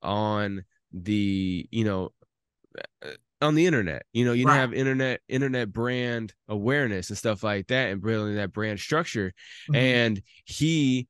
on 0.04 0.64
the 0.94 1.68
you 1.72 1.84
know 1.84 2.10
uh, 3.04 3.10
on 3.42 3.56
the 3.56 3.66
internet 3.66 4.04
you 4.14 4.26
know 4.26 4.34
you 4.34 4.46
right. 4.46 4.56
have 4.56 4.74
internet 4.74 5.22
internet 5.28 5.72
brand 5.72 6.34
awareness 6.48 7.10
and 7.10 7.18
stuff 7.18 7.44
like 7.44 7.68
that 7.68 7.90
and 7.90 8.02
building 8.02 8.36
that 8.36 8.54
brand 8.54 8.80
structure 8.80 9.34
mm-hmm. 9.70 9.76
and 9.76 10.22
he 10.46 11.08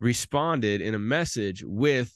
responded 0.00 0.80
in 0.80 0.94
a 0.94 0.98
message 0.98 1.64
with 1.64 2.12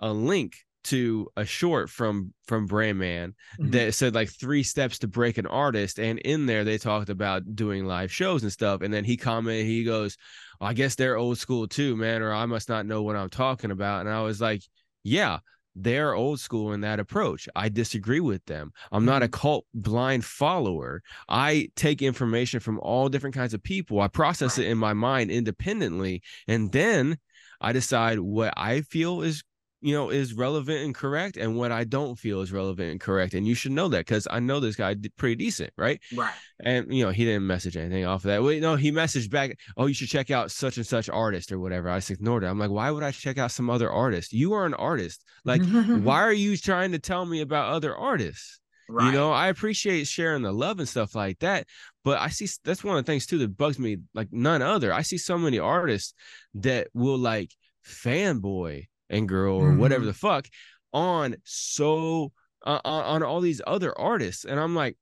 a 0.00 0.12
link 0.12 0.56
to 0.86 1.28
a 1.36 1.44
short 1.44 1.90
from 1.90 2.32
from 2.46 2.68
Brandman 2.68 3.34
mm-hmm. 3.58 3.70
that 3.70 3.94
said 3.94 4.14
like 4.14 4.30
three 4.30 4.62
steps 4.62 5.00
to 5.00 5.08
break 5.08 5.36
an 5.36 5.46
artist, 5.46 5.98
and 5.98 6.18
in 6.20 6.46
there 6.46 6.62
they 6.62 6.78
talked 6.78 7.08
about 7.08 7.56
doing 7.56 7.86
live 7.86 8.12
shows 8.12 8.44
and 8.44 8.52
stuff. 8.52 8.82
And 8.82 8.94
then 8.94 9.04
he 9.04 9.16
commented, 9.16 9.66
he 9.66 9.82
goes, 9.82 10.16
well, 10.60 10.70
"I 10.70 10.74
guess 10.74 10.94
they're 10.94 11.16
old 11.16 11.38
school 11.38 11.66
too, 11.66 11.96
man, 11.96 12.22
or 12.22 12.32
I 12.32 12.46
must 12.46 12.68
not 12.68 12.86
know 12.86 13.02
what 13.02 13.16
I'm 13.16 13.30
talking 13.30 13.72
about." 13.72 14.00
And 14.00 14.08
I 14.08 14.22
was 14.22 14.40
like, 14.40 14.62
"Yeah." 15.02 15.40
They're 15.76 16.14
old 16.14 16.40
school 16.40 16.72
in 16.72 16.80
that 16.80 16.98
approach. 16.98 17.48
I 17.54 17.68
disagree 17.68 18.20
with 18.20 18.44
them. 18.46 18.72
I'm 18.90 19.04
not 19.04 19.22
a 19.22 19.26
mm-hmm. 19.26 19.40
cult 19.40 19.66
blind 19.74 20.24
follower. 20.24 21.02
I 21.28 21.68
take 21.76 22.00
information 22.00 22.60
from 22.60 22.80
all 22.80 23.10
different 23.10 23.36
kinds 23.36 23.52
of 23.52 23.62
people. 23.62 24.00
I 24.00 24.08
process 24.08 24.56
it 24.56 24.66
in 24.66 24.78
my 24.78 24.94
mind 24.94 25.30
independently. 25.30 26.22
And 26.48 26.72
then 26.72 27.18
I 27.60 27.72
decide 27.72 28.18
what 28.20 28.54
I 28.56 28.80
feel 28.80 29.20
is 29.20 29.44
you 29.86 29.94
know 29.94 30.10
is 30.10 30.34
relevant 30.34 30.84
and 30.84 30.94
correct 30.94 31.36
and 31.36 31.56
what 31.56 31.70
i 31.70 31.84
don't 31.84 32.18
feel 32.18 32.40
is 32.40 32.52
relevant 32.52 32.90
and 32.90 33.00
correct 33.00 33.34
and 33.34 33.46
you 33.46 33.54
should 33.54 33.72
know 33.72 33.88
that 33.88 34.00
because 34.00 34.26
i 34.30 34.40
know 34.40 34.58
this 34.58 34.76
guy 34.76 34.94
did 34.94 35.14
pretty 35.16 35.36
decent 35.36 35.72
right? 35.76 36.00
Right. 36.14 36.32
And 36.60 36.92
you 36.92 37.04
know 37.04 37.10
he 37.10 37.24
didn't 37.24 37.46
message 37.46 37.76
anything 37.76 38.04
off 38.04 38.24
of 38.24 38.28
that. 38.28 38.42
Wait 38.42 38.62
no 38.62 38.76
he 38.76 38.90
messaged 38.90 39.30
back 39.30 39.58
oh 39.76 39.86
you 39.86 39.94
should 39.94 40.08
check 40.08 40.30
out 40.30 40.50
such 40.50 40.76
and 40.76 40.86
such 40.86 41.08
artist 41.08 41.52
or 41.52 41.58
whatever. 41.58 41.88
I 41.88 41.98
just 41.98 42.10
ignored 42.10 42.44
it. 42.44 42.46
I'm 42.46 42.58
like 42.58 42.70
why 42.70 42.90
would 42.90 43.02
i 43.02 43.10
check 43.10 43.38
out 43.38 43.50
some 43.50 43.70
other 43.70 43.90
artist? 43.90 44.32
You 44.32 44.54
are 44.54 44.64
an 44.64 44.74
artist. 44.74 45.24
Like 45.44 45.62
why 45.88 46.22
are 46.22 46.32
you 46.32 46.56
trying 46.56 46.92
to 46.92 46.98
tell 46.98 47.24
me 47.24 47.40
about 47.40 47.72
other 47.72 47.94
artists? 47.96 48.60
Right. 48.88 49.06
You 49.06 49.12
know, 49.12 49.32
I 49.32 49.48
appreciate 49.48 50.06
sharing 50.06 50.42
the 50.42 50.52
love 50.52 50.78
and 50.78 50.88
stuff 50.88 51.14
like 51.14 51.40
that. 51.40 51.66
But 52.04 52.20
I 52.20 52.28
see 52.28 52.48
that's 52.64 52.84
one 52.84 52.96
of 52.96 53.04
the 53.04 53.10
things 53.10 53.26
too 53.26 53.38
that 53.38 53.56
bugs 53.56 53.78
me 53.78 53.98
like 54.14 54.28
none 54.30 54.62
other. 54.62 54.92
I 54.92 55.02
see 55.02 55.18
so 55.18 55.36
many 55.36 55.58
artists 55.58 56.14
that 56.54 56.88
will 56.94 57.18
like 57.18 57.50
fanboy 57.84 58.86
and 59.10 59.28
girl 59.28 59.56
or 59.56 59.70
mm-hmm. 59.70 59.80
whatever 59.80 60.04
the 60.04 60.12
fuck 60.12 60.46
on 60.92 61.36
so 61.44 62.32
uh, 62.64 62.80
on, 62.84 63.04
on 63.04 63.22
all 63.22 63.40
these 63.40 63.60
other 63.66 63.96
artists. 63.98 64.44
And 64.44 64.58
I'm 64.58 64.74
like, 64.74 64.96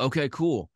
okay, 0.00 0.28
cool. 0.28 0.70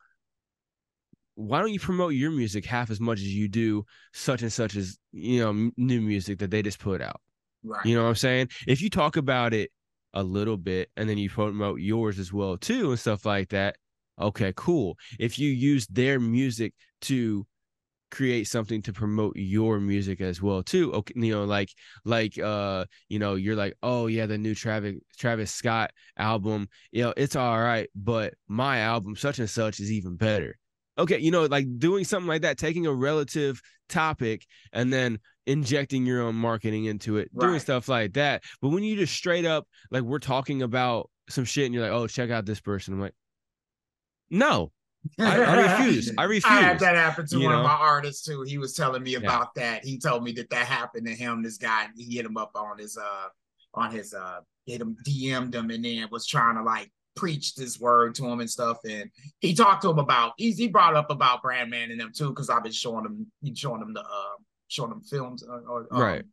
Why 1.35 1.59
don't 1.59 1.73
you 1.73 1.79
promote 1.79 2.13
your 2.13 2.31
music 2.31 2.65
half 2.65 2.91
as 2.91 2.99
much 2.99 3.19
as 3.19 3.33
you 3.33 3.47
do 3.47 3.85
such 4.13 4.43
and 4.43 4.53
such 4.53 4.75
as, 4.75 4.97
you 5.11 5.39
know, 5.39 5.71
new 5.77 6.01
music 6.01 6.39
that 6.39 6.51
they 6.51 6.61
just 6.61 6.79
put 6.79 7.01
out? 7.01 7.21
Right. 7.63 7.85
You 7.85 7.95
know 7.95 8.03
what 8.03 8.09
I'm 8.09 8.15
saying? 8.15 8.49
If 8.67 8.81
you 8.81 8.89
talk 8.89 9.17
about 9.17 9.53
it 9.53 9.71
a 10.13 10.23
little 10.23 10.57
bit 10.57 10.89
and 10.95 11.09
then 11.09 11.17
you 11.17 11.29
promote 11.29 11.79
yours 11.79 12.19
as 12.19 12.31
well 12.31 12.57
too 12.57 12.91
and 12.91 12.99
stuff 12.99 13.25
like 13.25 13.49
that 13.49 13.75
okay 14.19 14.53
cool 14.55 14.95
if 15.19 15.39
you 15.39 15.49
use 15.49 15.87
their 15.87 16.19
music 16.19 16.73
to 17.01 17.45
create 18.13 18.47
something 18.47 18.79
to 18.79 18.93
promote 18.93 19.35
your 19.35 19.79
music 19.79 20.21
as 20.21 20.39
well 20.39 20.61
too 20.61 20.93
okay 20.93 21.13
you 21.15 21.31
know 21.31 21.45
like 21.45 21.69
like 22.05 22.37
uh 22.37 22.85
you 23.09 23.17
know 23.17 23.33
you're 23.33 23.55
like 23.55 23.73
oh 23.81 24.05
yeah 24.05 24.27
the 24.27 24.37
new 24.37 24.53
travis 24.53 24.93
travis 25.17 25.51
scott 25.51 25.89
album 26.15 26.67
you 26.91 27.01
know 27.01 27.11
it's 27.17 27.35
all 27.35 27.59
right 27.59 27.89
but 27.95 28.35
my 28.47 28.81
album 28.81 29.15
such 29.15 29.39
and 29.39 29.49
such 29.49 29.79
is 29.79 29.91
even 29.91 30.15
better 30.15 30.55
okay 30.99 31.17
you 31.17 31.31
know 31.31 31.45
like 31.45 31.65
doing 31.79 32.03
something 32.03 32.27
like 32.27 32.43
that 32.43 32.55
taking 32.55 32.85
a 32.85 32.93
relative 32.93 33.59
topic 33.89 34.45
and 34.73 34.93
then 34.93 35.17
injecting 35.47 36.05
your 36.05 36.21
own 36.21 36.35
marketing 36.35 36.85
into 36.85 37.17
it 37.17 37.31
right. 37.33 37.47
doing 37.47 37.59
stuff 37.59 37.89
like 37.89 38.13
that 38.13 38.43
but 38.61 38.69
when 38.69 38.83
you 38.83 38.95
just 38.95 39.15
straight 39.15 39.43
up 39.43 39.67
like 39.89 40.03
we're 40.03 40.19
talking 40.19 40.61
about 40.61 41.09
some 41.29 41.45
shit 41.45 41.65
and 41.65 41.73
you're 41.73 41.81
like 41.81 41.91
oh 41.91 42.05
check 42.05 42.29
out 42.29 42.45
this 42.45 42.61
person 42.61 42.93
i'm 42.93 43.01
like 43.01 43.15
no 44.29 44.71
I, 45.19 45.43
I, 45.43 45.77
refuse. 45.79 46.13
I 46.17 46.23
refuse. 46.23 46.45
I 46.45 46.61
had 46.61 46.79
that 46.79 46.95
happen 46.95 47.25
to 47.27 47.37
you 47.37 47.45
one 47.45 47.53
know? 47.53 47.59
of 47.59 47.65
my 47.65 47.73
artists 47.73 48.25
too. 48.25 48.43
He 48.43 48.57
was 48.57 48.73
telling 48.73 49.03
me 49.03 49.15
about 49.15 49.49
yeah. 49.55 49.73
that. 49.73 49.85
He 49.85 49.97
told 49.97 50.23
me 50.23 50.31
that 50.33 50.49
that 50.49 50.65
happened 50.65 51.07
to 51.07 51.13
him. 51.13 51.43
This 51.43 51.57
guy, 51.57 51.87
he 51.95 52.15
hit 52.15 52.25
him 52.25 52.37
up 52.37 52.51
on 52.55 52.77
his 52.77 52.97
uh 52.97 53.27
on 53.73 53.91
his 53.91 54.13
uh 54.13 54.39
hit 54.65 54.81
him 54.81 54.95
DM'd 55.05 55.55
him 55.55 55.69
and 55.69 55.83
then 55.83 56.07
was 56.11 56.25
trying 56.25 56.55
to 56.55 56.63
like 56.63 56.91
preach 57.15 57.55
this 57.55 57.79
word 57.79 58.15
to 58.15 58.25
him 58.25 58.39
and 58.39 58.49
stuff. 58.49 58.77
And 58.89 59.09
he 59.39 59.53
talked 59.53 59.81
to 59.83 59.89
him 59.89 59.99
about 59.99 60.33
he's 60.37 60.57
he 60.57 60.67
brought 60.67 60.95
up 60.95 61.09
about 61.09 61.43
Brandman 61.43 61.91
and 61.91 61.99
them 61.99 62.11
too 62.15 62.29
because 62.29 62.49
I've 62.49 62.63
been 62.63 62.71
showing 62.71 63.05
him 63.05 63.55
showing 63.55 63.81
him 63.81 63.93
the 63.93 64.01
uh 64.01 64.35
showing 64.67 64.91
him 64.91 65.01
films 65.01 65.43
or, 65.43 65.61
or 65.67 65.87
um, 65.91 66.01
right 66.01 66.23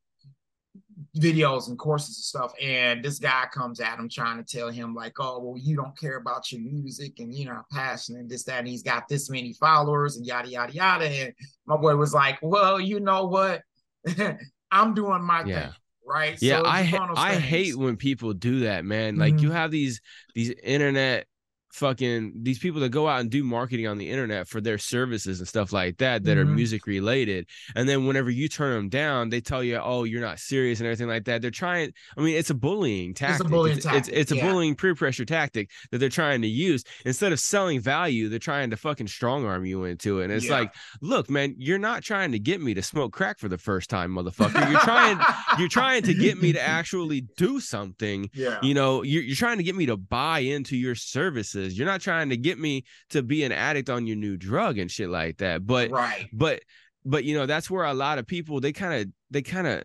videos 1.17 1.69
and 1.69 1.79
courses 1.79 2.17
and 2.17 2.25
stuff. 2.25 2.53
And 2.61 3.05
this 3.05 3.19
guy 3.19 3.47
comes 3.53 3.81
at 3.81 3.99
him 3.99 4.09
trying 4.09 4.43
to 4.43 4.45
tell 4.45 4.71
him, 4.71 4.95
like, 4.95 5.15
oh, 5.19 5.41
well, 5.41 5.59
you 5.59 5.77
don't 5.77 5.99
care 5.99 6.17
about 6.17 6.51
your 6.53 6.61
music 6.61 7.19
and 7.19 7.35
you're 7.35 7.55
not 7.55 7.69
passionate 7.71 8.21
and 8.21 8.31
this, 8.31 8.45
that, 8.45 8.61
and 8.61 8.69
he's 8.69 8.83
got 8.83 9.09
this 9.09 9.31
many 9.31 9.53
followers 9.55 10.17
and 10.17 10.27
yada, 10.27 10.49
yada, 10.49 10.73
yada. 10.73 11.07
And 11.07 11.33
my 11.67 11.77
boy 11.77 11.97
was 11.97 12.15
like, 12.15 12.39
well, 12.43 12.81
you 12.81 13.01
know 13.01 13.27
what? 13.27 13.63
I'm 14.71 14.95
doing 14.95 15.23
my 15.23 15.45
yeah. 15.45 15.61
thing. 15.61 15.75
Right. 16.07 16.37
Yeah, 16.41 16.63
so 16.63 16.67
I 16.67 17.09
I 17.17 17.35
hate 17.37 17.77
when 17.77 17.97
people 17.97 18.33
do 18.33 18.61
that, 18.61 18.85
man. 18.85 19.17
Like 19.17 19.35
mm-hmm. 19.35 19.45
you 19.45 19.51
have 19.53 19.71
these 19.71 20.01
these 20.35 20.51
internet 20.51 21.29
fucking 21.73 22.33
these 22.43 22.59
people 22.59 22.81
that 22.81 22.89
go 22.89 23.09
out 23.09 23.21
and 23.21 23.31
do 23.31 23.45
marketing 23.45 23.87
on 23.87 23.97
the 23.97 24.11
internet 24.11 24.49
for 24.49 24.61
their 24.61 24.79
services 24.79 25.39
and 25.39 25.47
stuff 25.47 25.73
like 25.73 25.99
that 25.99 26.25
that 26.25 26.37
mm-hmm. 26.37 26.51
are 26.51 26.53
music 26.53 26.87
related 26.87 27.47
and 27.77 27.89
then 27.89 28.07
whenever 28.07 28.29
you 28.29 28.49
turn 28.49 28.75
them 28.75 28.89
down 28.89 29.31
they 29.31 29.41
tell 29.41 29.63
you 29.63 29.77
oh 29.77 30.05
you're 30.05 30.21
not 30.21 30.39
serious 30.39 30.81
and 30.81 30.87
everything 30.87 31.07
like 31.07 31.25
that 31.25 31.41
they're 31.41 31.51
trying 31.51 31.93
i 32.17 32.21
mean 32.21 32.37
it's 32.37 32.51
a 32.51 32.55
bullying 32.55 33.15
tactic 33.15 33.41
it's 33.41 33.47
a 33.47 33.51
bullying, 33.51 33.77
it's, 33.77 33.87
tactic. 33.87 34.01
It's, 34.01 34.09
it's, 34.09 34.33
a 34.33 34.37
yeah. 34.37 34.51
bullying 34.51 34.75
peer 34.75 34.95
pressure 34.97 35.25
tactic 35.25 35.71
that 35.91 35.99
they're 35.99 36.09
trying 36.09 36.43
to 36.43 36.49
use 36.49 36.83
instead 37.05 37.33
of 37.33 37.39
selling 37.39 37.81
value 37.81 38.29
they're 38.29 38.39
trying 38.41 38.71
to 38.71 38.77
fucking 38.77 39.07
strong 39.07 39.47
arm 39.47 39.65
you 39.65 39.85
into 39.85 40.21
it 40.21 40.25
and 40.25 40.33
it's 40.33 40.47
yeah. 40.47 40.59
like 40.59 40.75
look 41.01 41.31
man 41.31 41.55
you're 41.57 41.79
not 41.79 42.03
trying 42.03 42.33
to 42.33 42.39
get 42.39 42.61
me 42.61 42.75
to 42.75 42.83
smoke 42.83 43.13
crack 43.13 43.39
for 43.39 43.49
the 43.49 43.59
first 43.59 43.89
time 43.89 44.11
motherfucker 44.11 44.71
you're 44.71 44.81
trying 44.81 45.21
you're 45.59 45.69
trying 45.69 46.03
to 46.03 46.15
get 46.15 46.41
me 46.41 46.53
to 46.53 46.61
actually 46.69 47.21
do 47.37 47.61
something 47.61 48.29
yeah 48.35 48.59
you 48.61 48.75
know 48.75 49.03
you're, 49.03 49.23
you're 49.23 49.37
trying 49.37 49.59
to 49.59 49.63
get 49.63 49.77
me 49.77 49.87
to 49.87 49.97
buy 49.97 50.41
into 50.41 50.77
your 50.77 50.97
services 50.97 51.60
You're 51.69 51.87
not 51.87 52.01
trying 52.01 52.31
to 52.31 52.37
get 52.37 52.59
me 52.59 52.85
to 53.11 53.23
be 53.23 53.45
an 53.45 53.53
addict 53.53 53.91
on 53.91 54.07
your 54.07 54.17
new 54.17 54.37
drug 54.37 54.79
and 54.79 54.91
shit 54.91 55.09
like 55.09 55.39
that. 55.39 55.67
But 55.67 55.91
right. 55.91 56.29
but 56.33 56.63
but 57.05 57.25
you 57.25 57.37
know, 57.37 57.47
that's 57.47 57.71
where 57.71 57.85
a 57.85 57.95
lot 57.95 58.19
of 58.19 58.27
people 58.27 58.61
they 58.61 58.73
kind 58.73 59.03
of 59.03 59.13
they 59.31 59.43
kind 59.43 59.67
of 59.67 59.85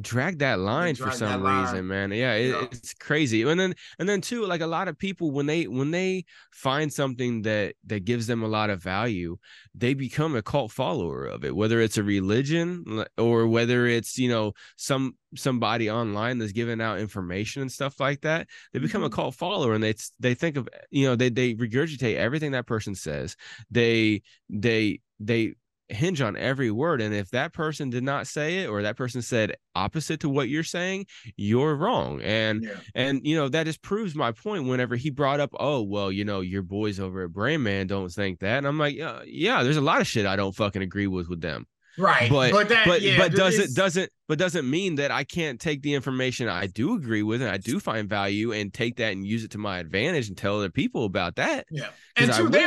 drag 0.00 0.38
that 0.38 0.58
line 0.58 0.94
drag 0.94 1.10
for 1.10 1.16
some 1.16 1.42
reason 1.42 1.86
man. 1.86 2.10
Yeah, 2.12 2.34
it, 2.34 2.50
yeah, 2.50 2.66
it's 2.70 2.94
crazy. 2.94 3.42
And 3.42 3.58
then 3.58 3.74
and 3.98 4.08
then 4.08 4.20
too 4.20 4.46
like 4.46 4.60
a 4.60 4.66
lot 4.66 4.88
of 4.88 4.98
people 4.98 5.30
when 5.30 5.46
they 5.46 5.66
when 5.66 5.90
they 5.90 6.24
find 6.52 6.92
something 6.92 7.42
that 7.42 7.74
that 7.86 8.04
gives 8.04 8.26
them 8.26 8.42
a 8.42 8.48
lot 8.48 8.70
of 8.70 8.82
value 8.82 9.36
they 9.74 9.92
become 9.92 10.34
a 10.34 10.42
cult 10.42 10.72
follower 10.72 11.26
of 11.26 11.44
it 11.44 11.54
whether 11.54 11.80
it's 11.80 11.98
a 11.98 12.02
religion 12.02 13.04
or 13.18 13.46
whether 13.46 13.86
it's 13.86 14.16
you 14.16 14.28
know 14.28 14.52
some 14.76 15.14
somebody 15.36 15.90
online 15.90 16.38
that's 16.38 16.52
giving 16.52 16.80
out 16.80 16.98
information 16.98 17.60
and 17.60 17.70
stuff 17.70 18.00
like 18.00 18.22
that 18.22 18.48
they 18.72 18.78
become 18.78 19.02
mm-hmm. 19.02 19.12
a 19.12 19.16
cult 19.16 19.34
follower 19.34 19.74
and 19.74 19.84
they 19.84 19.94
they 20.18 20.34
think 20.34 20.56
of 20.56 20.66
you 20.90 21.06
know 21.06 21.14
they 21.14 21.28
they 21.28 21.54
regurgitate 21.54 22.16
everything 22.16 22.52
that 22.52 22.66
person 22.66 22.94
says. 22.94 23.36
They 23.70 24.22
they 24.48 25.00
they 25.20 25.54
hinge 25.88 26.20
on 26.20 26.36
every 26.36 26.70
word 26.70 27.00
and 27.00 27.14
if 27.14 27.30
that 27.30 27.52
person 27.52 27.90
did 27.90 28.02
not 28.02 28.26
say 28.26 28.58
it 28.58 28.66
or 28.68 28.82
that 28.82 28.96
person 28.96 29.22
said 29.22 29.54
opposite 29.74 30.20
to 30.20 30.28
what 30.28 30.48
you're 30.48 30.64
saying 30.64 31.06
you're 31.36 31.76
wrong 31.76 32.20
and 32.22 32.64
yeah. 32.64 32.70
and 32.94 33.20
you 33.24 33.36
know 33.36 33.48
that 33.48 33.64
just 33.64 33.82
proves 33.82 34.14
my 34.14 34.32
point 34.32 34.66
whenever 34.66 34.96
he 34.96 35.10
brought 35.10 35.38
up 35.38 35.50
oh 35.60 35.80
well 35.82 36.10
you 36.10 36.24
know 36.24 36.40
your 36.40 36.62
boys 36.62 36.98
over 36.98 37.24
at 37.24 37.30
Brandman 37.30 37.86
don't 37.86 38.10
think 38.10 38.40
that 38.40 38.58
and 38.58 38.66
i'm 38.66 38.78
like 38.78 38.96
yeah 38.96 39.20
yeah 39.26 39.62
there's 39.62 39.76
a 39.76 39.82
lot 39.82 40.00
of 40.00 40.06
shit 40.06 40.26
i 40.26 40.34
don't 40.34 40.56
fucking 40.56 40.82
agree 40.82 41.06
with 41.06 41.28
with 41.28 41.40
them 41.40 41.66
right. 41.98 42.30
But 42.30 42.52
but 42.52 42.68
that, 42.68 42.86
but, 42.86 43.02
yeah, 43.02 43.18
but 43.18 43.32
does 43.32 43.58
it 43.58 43.74
doesn't 43.74 44.10
but 44.28 44.38
doesn't 44.38 44.68
mean 44.68 44.96
that 44.96 45.10
i 45.10 45.22
can't 45.24 45.60
take 45.60 45.82
the 45.82 45.94
information 45.94 46.48
i 46.48 46.66
do 46.66 46.94
agree 46.94 47.22
with 47.22 47.40
and 47.42 47.50
i 47.50 47.56
do 47.56 47.78
find 47.78 48.08
value 48.08 48.52
and 48.52 48.74
take 48.74 48.96
that 48.96 49.12
and 49.12 49.26
use 49.26 49.44
it 49.44 49.52
to 49.52 49.58
my 49.58 49.78
advantage 49.78 50.28
and 50.28 50.36
tell 50.36 50.58
other 50.58 50.70
people 50.70 51.04
about 51.04 51.36
that? 51.36 51.66
Yeah. 51.70 51.88
And 52.16 52.32
two 52.32 52.48
they 52.48 52.64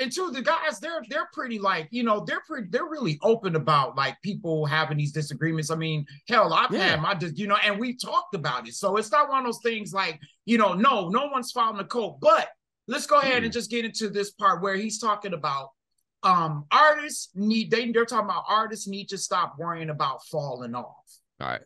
and 0.00 0.12
two 0.12 0.30
the 0.30 0.42
guys 0.42 0.78
they're 0.80 1.02
they're 1.08 1.28
pretty 1.32 1.58
like 1.58 1.88
you 1.90 2.02
know 2.02 2.24
they're 2.24 2.42
pretty 2.46 2.68
they're 2.70 2.88
really 2.88 3.18
open 3.22 3.56
about 3.56 3.96
like 3.96 4.16
people 4.22 4.64
having 4.64 4.96
these 4.96 5.12
disagreements. 5.12 5.70
I 5.70 5.76
mean 5.76 6.06
hell 6.28 6.52
i've 6.52 6.72
yeah. 6.72 6.88
had 6.90 7.02
my 7.02 7.14
just, 7.14 7.38
you 7.38 7.46
know 7.46 7.56
and 7.64 7.78
we 7.78 7.96
talked 7.96 8.34
about 8.34 8.68
it. 8.68 8.74
So 8.74 8.96
it's 8.96 9.10
not 9.10 9.28
one 9.28 9.40
of 9.40 9.44
those 9.46 9.60
things 9.62 9.92
like 9.92 10.20
you 10.44 10.58
know 10.58 10.72
no 10.72 11.08
no 11.08 11.26
one's 11.26 11.52
following 11.52 11.78
the 11.78 11.84
code. 11.84 12.20
But 12.20 12.48
let's 12.88 13.06
go 13.06 13.18
ahead 13.18 13.42
mm. 13.42 13.46
and 13.46 13.52
just 13.52 13.70
get 13.70 13.84
into 13.84 14.08
this 14.08 14.30
part 14.32 14.62
where 14.62 14.76
he's 14.76 14.98
talking 14.98 15.34
about 15.34 15.70
um 16.22 16.64
artists 16.70 17.30
need 17.34 17.70
they 17.70 17.90
they're 17.90 18.04
talking 18.04 18.26
about 18.26 18.44
artists 18.48 18.86
need 18.86 19.08
to 19.08 19.18
stop 19.18 19.54
worrying 19.58 19.90
about 19.90 20.24
falling 20.26 20.74
off. 20.74 21.18
All 21.40 21.48
right. 21.48 21.60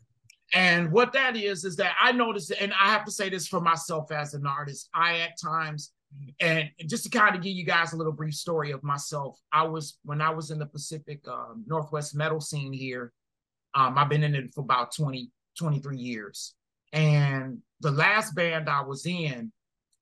And 0.55 0.93
what 0.93 1.13
that 1.13 1.37
is 1.37 1.65
is 1.65 1.77
that 1.77 1.97
I 2.01 2.13
noticed, 2.13 2.53
and 2.59 2.73
I 2.73 2.91
have 2.91 3.05
to 3.07 3.11
say 3.11 3.29
this 3.29 3.49
for 3.49 3.61
myself 3.61 4.13
as 4.13 4.35
an 4.35 4.47
artist, 4.47 4.89
I 4.95 5.19
at 5.19 5.39
times, 5.41 5.93
and 6.41 6.71
just 6.87 7.05
to 7.05 7.11
kind 7.11 7.35
of 7.35 7.43
give 7.43 7.53
you 7.53 7.65
guys 7.65 7.93
a 7.93 7.97
little 7.97 8.13
brief 8.13 8.35
story 8.35 8.71
of 8.71 8.83
myself, 8.83 9.39
I 9.53 9.65
was 9.65 9.99
when 10.05 10.21
I 10.21 10.31
was 10.31 10.51
in 10.51 10.59
the 10.59 10.67
Pacific 10.67 11.21
um, 11.29 11.65
Northwest 11.67 12.15
metal 12.15 12.41
scene 12.41 12.73
here. 12.73 13.13
Um, 13.75 13.99
I've 13.99 14.09
been 14.09 14.23
in 14.23 14.35
it 14.35 14.55
for 14.55 14.61
about 14.61 14.95
20, 14.95 15.31
23 15.59 15.99
years. 15.99 16.55
And 16.93 17.59
the 17.81 17.91
last 17.91 18.35
band 18.35 18.69
I 18.69 18.83
was 18.83 19.05
in, 19.05 19.53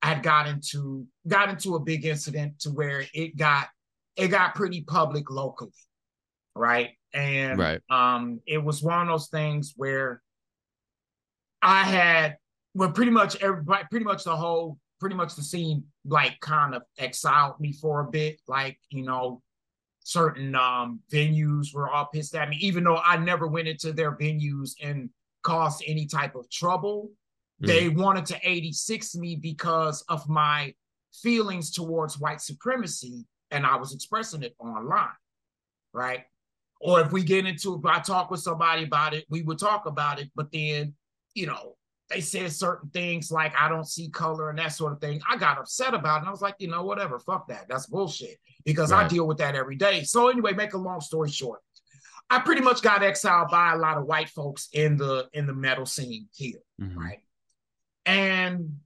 I 0.01 0.09
had 0.09 0.23
got 0.23 0.47
into 0.47 1.07
got 1.27 1.49
into 1.49 1.75
a 1.75 1.79
big 1.79 2.05
incident 2.05 2.59
to 2.59 2.69
where 2.69 3.05
it 3.13 3.35
got 3.35 3.67
it 4.15 4.27
got 4.29 4.55
pretty 4.55 4.81
public 4.81 5.29
locally, 5.29 5.71
right? 6.55 6.91
And 7.13 7.59
right. 7.59 7.81
um, 7.89 8.41
it 8.45 8.63
was 8.63 8.81
one 8.81 9.01
of 9.01 9.07
those 9.07 9.27
things 9.27 9.73
where 9.75 10.21
I 11.61 11.83
had 11.83 12.37
well, 12.73 12.91
pretty 12.91 13.11
much 13.11 13.41
everybody, 13.41 13.85
pretty 13.89 14.05
much 14.05 14.25
the 14.25 14.35
whole, 14.35 14.77
pretty 14.99 15.15
much 15.15 15.35
the 15.35 15.41
scene, 15.41 15.85
like 16.05 16.39
kind 16.41 16.75
of 16.75 16.83
exiled 16.97 17.59
me 17.59 17.71
for 17.73 18.01
a 18.01 18.09
bit. 18.11 18.39
Like 18.47 18.77
you 18.89 19.03
know, 19.03 19.41
certain 20.03 20.55
um 20.55 20.99
venues 21.11 21.73
were 21.73 21.89
all 21.89 22.09
pissed 22.13 22.35
at 22.35 22.49
me, 22.49 22.57
even 22.61 22.83
though 22.83 22.97
I 22.97 23.17
never 23.17 23.47
went 23.47 23.67
into 23.67 23.93
their 23.93 24.15
venues 24.15 24.71
and 24.83 25.09
caused 25.41 25.83
any 25.87 26.05
type 26.05 26.35
of 26.35 26.49
trouble. 26.49 27.11
Mm. 27.63 27.67
They 27.67 27.89
wanted 27.89 28.25
to 28.27 28.39
86 28.43 29.15
me 29.15 29.37
because 29.37 30.03
of 30.09 30.27
my 30.27 30.73
feelings 31.13 31.71
towards 31.71 32.19
white 32.19 32.41
supremacy 32.41 33.25
and 33.55 33.65
I 33.65 33.77
was 33.77 33.93
expressing 33.93 34.43
it 34.43 34.55
online, 34.59 35.07
right? 35.93 36.25
Or 36.81 36.99
if 36.99 37.11
we 37.11 37.23
get 37.23 37.45
into 37.45 37.79
if 37.79 37.85
I 37.85 37.99
talk 37.99 38.29
with 38.29 38.41
somebody 38.41 38.83
about 38.83 39.13
it, 39.13 39.25
we 39.29 39.41
would 39.41 39.59
talk 39.59 39.85
about 39.85 40.19
it, 40.19 40.29
but 40.35 40.51
then, 40.51 40.93
you 41.33 41.47
know, 41.47 41.77
they 42.09 42.21
said 42.21 42.51
certain 42.51 42.89
things 42.89 43.31
like 43.31 43.53
I 43.59 43.69
don't 43.69 43.87
see 43.87 44.09
color 44.09 44.49
and 44.49 44.59
that 44.59 44.73
sort 44.73 44.93
of 44.93 44.99
thing. 44.99 45.21
I 45.27 45.37
got 45.37 45.57
upset 45.57 45.93
about 45.93 46.17
it. 46.17 46.19
And 46.19 46.27
I 46.27 46.31
was 46.31 46.41
like, 46.41 46.55
you 46.59 46.67
know, 46.67 46.83
whatever, 46.83 47.17
fuck 47.17 47.47
that. 47.47 47.65
That's 47.67 47.87
bullshit. 47.87 48.37
Because 48.63 48.91
right. 48.91 49.05
I 49.05 49.07
deal 49.07 49.25
with 49.25 49.37
that 49.37 49.55
every 49.55 49.75
day. 49.75 50.03
So 50.03 50.27
anyway, 50.27 50.53
make 50.53 50.73
a 50.73 50.77
long 50.77 51.01
story 51.01 51.31
short. 51.31 51.61
I 52.29 52.39
pretty 52.39 52.61
much 52.61 52.81
got 52.81 53.03
exiled 53.03 53.49
by 53.49 53.73
a 53.73 53.77
lot 53.77 53.97
of 53.97 54.05
white 54.05 54.29
folks 54.29 54.67
in 54.73 54.97
the 54.97 55.27
in 55.33 55.47
the 55.47 55.53
metal 55.53 55.85
scene 55.85 56.27
here, 56.35 56.59
mm-hmm. 56.81 56.97
right? 56.97 57.19
And 58.05 58.79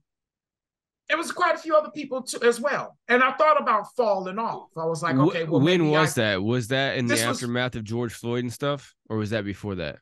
it 1.10 1.18
was 1.18 1.32
quite 1.32 1.54
a 1.54 1.58
few 1.58 1.76
other 1.76 1.90
people 1.90 2.22
too 2.22 2.42
as 2.42 2.60
well. 2.60 2.96
And 3.08 3.22
I 3.22 3.32
thought 3.32 3.60
about 3.60 3.94
falling 3.96 4.38
off. 4.38 4.68
I 4.76 4.84
was 4.84 5.02
like, 5.02 5.16
okay, 5.16 5.44
well, 5.44 5.60
when 5.60 5.90
was 5.90 6.16
I... 6.18 6.22
that? 6.22 6.42
Was 6.42 6.68
that 6.68 6.96
in 6.96 7.06
the 7.06 7.20
aftermath 7.20 7.74
was... 7.74 7.80
of 7.80 7.84
George 7.84 8.12
Floyd 8.12 8.44
and 8.44 8.52
stuff, 8.52 8.94
or 9.08 9.16
was 9.16 9.30
that 9.30 9.44
before 9.44 9.74
that? 9.76 9.98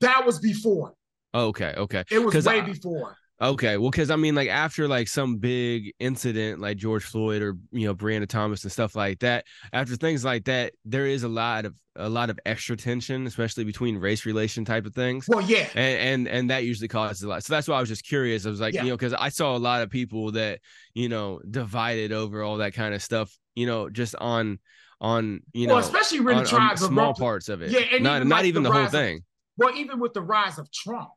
That 0.00 0.24
was 0.24 0.38
before. 0.38 0.94
Oh, 1.32 1.46
okay, 1.48 1.74
okay. 1.76 2.04
It 2.10 2.20
was 2.20 2.46
way 2.46 2.60
I, 2.60 2.64
before. 2.64 3.16
Okay, 3.44 3.76
well, 3.76 3.90
because 3.90 4.10
I 4.10 4.16
mean, 4.16 4.34
like 4.34 4.48
after 4.48 4.88
like 4.88 5.06
some 5.06 5.36
big 5.36 5.92
incident 5.98 6.60
like 6.60 6.78
George 6.78 7.04
Floyd 7.04 7.42
or 7.42 7.58
you 7.72 7.86
know 7.86 7.94
Breonna 7.94 8.26
Thomas 8.26 8.62
and 8.62 8.72
stuff 8.72 8.96
like 8.96 9.18
that, 9.18 9.44
after 9.74 9.96
things 9.96 10.24
like 10.24 10.44
that, 10.46 10.72
there 10.86 11.06
is 11.06 11.24
a 11.24 11.28
lot 11.28 11.66
of 11.66 11.78
a 11.96 12.08
lot 12.08 12.30
of 12.30 12.38
extra 12.46 12.74
tension, 12.74 13.26
especially 13.26 13.64
between 13.64 13.98
race 13.98 14.24
relation 14.24 14.64
type 14.64 14.86
of 14.86 14.94
things. 14.94 15.28
Well, 15.28 15.42
yeah, 15.42 15.68
and 15.74 16.26
and, 16.26 16.28
and 16.28 16.50
that 16.50 16.64
usually 16.64 16.88
causes 16.88 17.22
a 17.22 17.28
lot. 17.28 17.44
So 17.44 17.52
that's 17.52 17.68
why 17.68 17.76
I 17.76 17.80
was 17.80 17.88
just 17.90 18.06
curious. 18.06 18.46
I 18.46 18.48
was 18.48 18.60
like, 18.62 18.72
yeah. 18.72 18.82
you 18.82 18.88
know, 18.88 18.96
because 18.96 19.12
I 19.12 19.28
saw 19.28 19.54
a 19.54 19.58
lot 19.58 19.82
of 19.82 19.90
people 19.90 20.32
that 20.32 20.60
you 20.94 21.10
know 21.10 21.40
divided 21.50 22.12
over 22.12 22.42
all 22.42 22.56
that 22.58 22.72
kind 22.72 22.94
of 22.94 23.02
stuff. 23.02 23.36
You 23.54 23.66
know, 23.66 23.90
just 23.90 24.16
on 24.16 24.58
on 25.02 25.40
you 25.52 25.66
know, 25.66 25.76
especially 25.76 26.20
when 26.20 26.38
on, 26.38 26.44
tribes 26.46 26.80
small 26.80 27.12
parts 27.12 27.50
of 27.50 27.60
it. 27.60 27.72
Yeah, 27.72 27.80
and 27.92 28.02
not 28.02 28.26
not 28.26 28.46
even 28.46 28.62
the, 28.62 28.70
the 28.70 28.74
whole 28.74 28.88
thing. 28.88 29.18
Of, 29.18 29.22
well, 29.58 29.76
even 29.76 30.00
with 30.00 30.14
the 30.14 30.22
rise 30.22 30.58
of 30.58 30.72
Trump, 30.72 31.10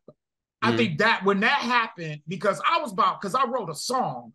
I 0.62 0.72
mm. 0.72 0.78
think 0.78 0.98
that 1.00 1.24
when 1.24 1.40
that 1.42 1.60
happened, 1.60 2.22
because 2.28 2.62
I 2.68 2.82
was 2.82 2.92
about 2.92 3.22
because 3.22 3.36
I 3.36 3.46
wrote 3.46 3.70
a 3.70 3.76
song 3.76 4.34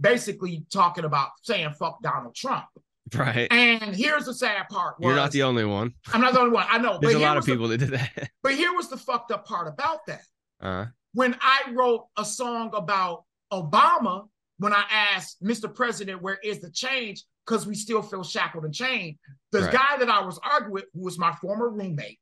basically 0.00 0.64
talking 0.72 1.04
about 1.04 1.30
saying 1.42 1.72
fuck 1.78 2.00
Donald 2.02 2.34
Trump. 2.34 2.66
Right. 3.14 3.50
And 3.50 3.96
here's 3.96 4.26
the 4.26 4.34
sad 4.34 4.68
part. 4.68 4.98
Was, 4.98 5.06
You're 5.06 5.16
not 5.16 5.32
the 5.32 5.42
only 5.42 5.64
one. 5.64 5.94
I'm 6.12 6.20
not 6.20 6.34
the 6.34 6.40
only 6.40 6.52
one. 6.52 6.66
I 6.68 6.78
know. 6.78 6.98
There's 7.02 7.14
a 7.14 7.18
lot 7.18 7.36
of 7.36 7.46
people 7.46 7.68
the, 7.68 7.76
that 7.76 7.90
did 7.90 7.98
that. 7.98 8.30
But 8.42 8.54
here 8.54 8.72
was 8.74 8.88
the 8.88 8.96
fucked 8.96 9.30
up 9.30 9.46
part 9.46 9.66
about 9.68 10.06
that. 10.06 10.22
Uh-huh. 10.60 10.86
When 11.14 11.36
I 11.40 11.72
wrote 11.72 12.06
a 12.16 12.24
song 12.24 12.70
about 12.74 13.24
Obama, 13.52 14.28
when 14.58 14.72
I 14.72 14.84
asked 14.90 15.42
Mr. 15.42 15.72
President, 15.72 16.20
where 16.20 16.38
is 16.42 16.60
the 16.60 16.70
change? 16.70 17.24
Because 17.46 17.66
we 17.66 17.74
still 17.74 18.02
feel 18.02 18.22
shackled 18.22 18.64
and 18.64 18.74
chained. 18.74 19.16
The 19.52 19.62
right. 19.62 19.72
guy 19.72 19.96
that 19.98 20.10
I 20.10 20.24
was 20.24 20.38
arguing 20.42 20.72
with, 20.72 20.84
who 20.92 21.04
was 21.04 21.18
my 21.18 21.32
former 21.40 21.70
roommate, 21.70 22.18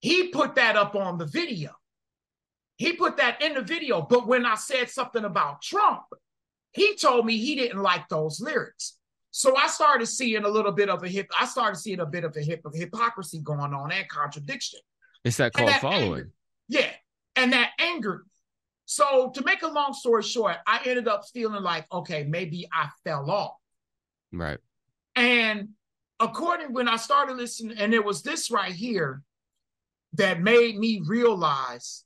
he 0.00 0.28
put 0.28 0.56
that 0.56 0.76
up 0.76 0.94
on 0.94 1.16
the 1.16 1.26
video. 1.26 1.70
He 2.82 2.94
put 2.94 3.16
that 3.18 3.40
in 3.40 3.54
the 3.54 3.62
video. 3.62 4.02
But 4.02 4.26
when 4.26 4.44
I 4.44 4.56
said 4.56 4.90
something 4.90 5.24
about 5.24 5.62
Trump, 5.62 6.02
he 6.72 6.96
told 6.96 7.24
me 7.24 7.36
he 7.36 7.54
didn't 7.54 7.80
like 7.80 8.08
those 8.08 8.40
lyrics. 8.40 8.98
So 9.30 9.56
I 9.56 9.68
started 9.68 10.06
seeing 10.06 10.42
a 10.44 10.48
little 10.48 10.72
bit 10.72 10.88
of 10.88 11.04
a 11.04 11.08
hip. 11.08 11.30
I 11.38 11.46
started 11.46 11.76
seeing 11.76 12.00
a 12.00 12.06
bit 12.06 12.24
of 12.24 12.36
a 12.36 12.40
hip 12.40 12.62
of 12.64 12.74
hypocrisy 12.74 13.38
going 13.38 13.72
on 13.72 13.92
and 13.92 14.08
contradiction. 14.08 14.80
It's 15.24 15.36
that 15.36 15.52
called 15.52 15.68
that 15.68 15.80
following. 15.80 16.12
Angered, 16.12 16.32
yeah, 16.66 16.90
and 17.36 17.52
that 17.52 17.70
angered. 17.78 18.26
So 18.84 19.30
to 19.36 19.44
make 19.44 19.62
a 19.62 19.68
long 19.68 19.94
story 19.94 20.24
short, 20.24 20.56
I 20.66 20.80
ended 20.84 21.06
up 21.06 21.22
feeling 21.32 21.62
like, 21.62 21.86
okay, 21.92 22.24
maybe 22.24 22.68
I 22.72 22.88
fell 23.04 23.30
off. 23.30 23.54
Right. 24.32 24.58
And 25.14 25.68
according 26.18 26.72
when 26.72 26.88
I 26.88 26.96
started 26.96 27.36
listening, 27.36 27.78
and 27.78 27.94
it 27.94 28.04
was 28.04 28.22
this 28.22 28.50
right 28.50 28.74
here 28.74 29.22
that 30.14 30.40
made 30.40 30.76
me 30.76 31.00
realize 31.06 32.02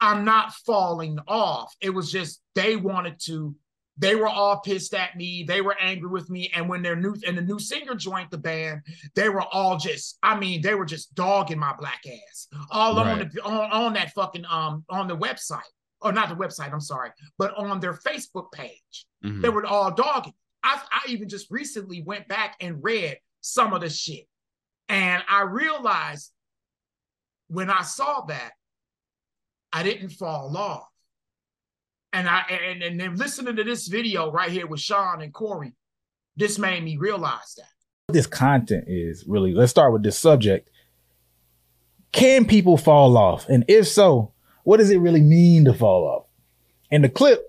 I'm 0.00 0.24
not 0.24 0.52
falling 0.54 1.18
off. 1.26 1.74
It 1.80 1.90
was 1.90 2.10
just 2.10 2.40
they 2.54 2.76
wanted 2.76 3.18
to, 3.26 3.54
they 3.98 4.14
were 4.14 4.28
all 4.28 4.60
pissed 4.60 4.92
at 4.92 5.16
me. 5.16 5.42
They 5.42 5.62
were 5.62 5.76
angry 5.80 6.10
with 6.10 6.28
me. 6.28 6.50
And 6.54 6.68
when 6.68 6.82
their 6.82 6.96
new 6.96 7.14
and 7.26 7.36
the 7.36 7.42
new 7.42 7.58
singer 7.58 7.94
joined 7.94 8.28
the 8.30 8.38
band, 8.38 8.82
they 9.14 9.30
were 9.30 9.42
all 9.42 9.78
just, 9.78 10.18
I 10.22 10.38
mean, 10.38 10.60
they 10.60 10.74
were 10.74 10.84
just 10.84 11.14
dogging 11.14 11.58
my 11.58 11.74
black 11.78 12.02
ass 12.06 12.48
all 12.70 12.94
right. 12.96 13.06
on 13.06 13.18
the 13.18 13.42
on, 13.42 13.70
on 13.70 13.92
that 13.94 14.12
fucking 14.12 14.44
um 14.50 14.84
on 14.90 15.08
the 15.08 15.16
website. 15.16 15.60
Or 16.02 16.12
not 16.12 16.28
the 16.28 16.36
website, 16.36 16.74
I'm 16.74 16.80
sorry, 16.80 17.08
but 17.38 17.56
on 17.56 17.80
their 17.80 17.94
Facebook 17.94 18.52
page. 18.52 19.06
Mm-hmm. 19.24 19.40
They 19.40 19.48
were 19.48 19.64
all 19.64 19.90
dogging. 19.90 20.34
I, 20.62 20.78
I 20.92 21.08
even 21.08 21.26
just 21.26 21.50
recently 21.50 22.02
went 22.02 22.28
back 22.28 22.56
and 22.60 22.84
read 22.84 23.18
some 23.40 23.72
of 23.72 23.80
the 23.80 23.88
shit. 23.88 24.26
And 24.90 25.22
I 25.26 25.42
realized 25.42 26.32
when 27.48 27.70
I 27.70 27.80
saw 27.80 28.26
that, 28.26 28.52
I 29.76 29.82
didn't 29.82 30.08
fall 30.08 30.56
off. 30.56 30.88
And 32.14 32.26
I 32.26 32.44
and, 32.48 32.82
and 32.82 32.98
then 32.98 33.16
listening 33.16 33.56
to 33.56 33.64
this 33.64 33.88
video 33.88 34.32
right 34.32 34.50
here 34.50 34.66
with 34.66 34.80
Sean 34.80 35.20
and 35.20 35.34
Corey, 35.34 35.74
this 36.34 36.58
made 36.58 36.82
me 36.82 36.96
realize 36.96 37.54
that. 37.58 37.68
This 38.08 38.26
content 38.26 38.84
is 38.86 39.26
really, 39.28 39.52
let's 39.52 39.70
start 39.70 39.92
with 39.92 40.02
this 40.02 40.18
subject. 40.18 40.70
Can 42.12 42.46
people 42.46 42.78
fall 42.78 43.18
off? 43.18 43.50
And 43.50 43.66
if 43.68 43.86
so, 43.86 44.32
what 44.64 44.78
does 44.78 44.90
it 44.90 44.96
really 44.96 45.20
mean 45.20 45.66
to 45.66 45.74
fall 45.74 46.06
off? 46.08 46.24
In 46.90 47.02
the 47.02 47.10
clip, 47.10 47.42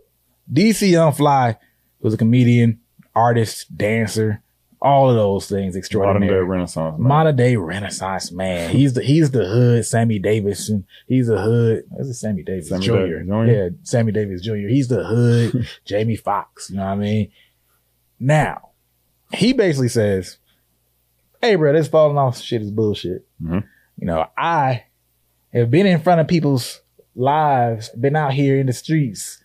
DC 0.51 0.89
Young 0.89 1.13
Fly 1.13 1.55
was 2.01 2.13
a 2.13 2.17
comedian, 2.17 2.81
artist, 3.15 3.77
dancer, 3.77 4.43
all 4.81 5.09
of 5.09 5.15
those 5.15 5.47
things 5.47 5.75
extraordinary. 5.75 6.31
Modern 6.31 6.45
day 6.45 6.47
Renaissance 6.47 6.99
man. 6.99 7.07
Modern 7.07 7.35
day 7.35 7.55
Renaissance 7.55 8.31
man. 8.31 8.69
He's 8.69 8.93
the 8.93 9.03
he's 9.03 9.31
the 9.31 9.45
hood 9.45 9.85
Sammy 9.85 10.19
Davis. 10.19 10.71
He's 11.07 11.27
the 11.27 11.41
hood. 11.41 11.83
Is 11.97 12.19
Sammy 12.19 12.43
Davis 12.43 12.69
Sammy 12.69 12.85
Jr. 12.85 12.91
Davis 12.93 13.27
Jr. 13.27 13.45
Yeah, 13.45 13.69
Sammy 13.83 14.11
Davis 14.11 14.41
Jr. 14.41 14.67
He's 14.67 14.87
the 14.87 15.03
hood 15.03 15.67
Jamie 15.85 16.15
Foxx. 16.15 16.69
You 16.69 16.77
know 16.77 16.85
what 16.85 16.91
I 16.91 16.95
mean? 16.95 17.31
Now, 18.19 18.69
he 19.33 19.53
basically 19.53 19.89
says, 19.89 20.37
"Hey, 21.41 21.55
bro, 21.55 21.73
this 21.73 21.87
falling 21.87 22.17
off 22.17 22.39
shit 22.39 22.61
is 22.61 22.71
bullshit." 22.71 23.27
Mm-hmm. 23.41 23.59
You 23.97 24.07
know, 24.07 24.27
I 24.37 24.85
have 25.53 25.71
been 25.71 25.87
in 25.87 26.01
front 26.01 26.21
of 26.21 26.27
people's 26.27 26.81
lives, 27.15 27.89
been 27.89 28.15
out 28.15 28.33
here 28.33 28.59
in 28.59 28.67
the 28.67 28.73
streets, 28.73 29.41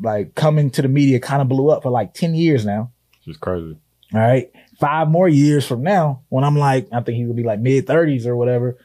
like 0.00 0.36
coming 0.36 0.70
to 0.70 0.82
the 0.82 0.88
media, 0.88 1.18
kind 1.18 1.42
of 1.42 1.48
blew 1.48 1.70
up 1.70 1.82
for 1.82 1.90
like 1.90 2.14
ten 2.14 2.34
years 2.36 2.64
now. 2.64 2.92
It's 3.26 3.36
crazy. 3.38 3.76
All 4.14 4.20
right 4.20 4.50
five 4.78 5.08
more 5.08 5.28
years 5.28 5.66
from 5.66 5.82
now, 5.82 6.22
when 6.28 6.44
I'm 6.44 6.56
like, 6.56 6.88
I 6.92 7.00
think 7.00 7.16
he 7.16 7.24
would 7.24 7.36
be 7.36 7.42
like 7.42 7.60
mid 7.60 7.86
30s 7.86 8.26
or 8.26 8.36
whatever, 8.36 8.76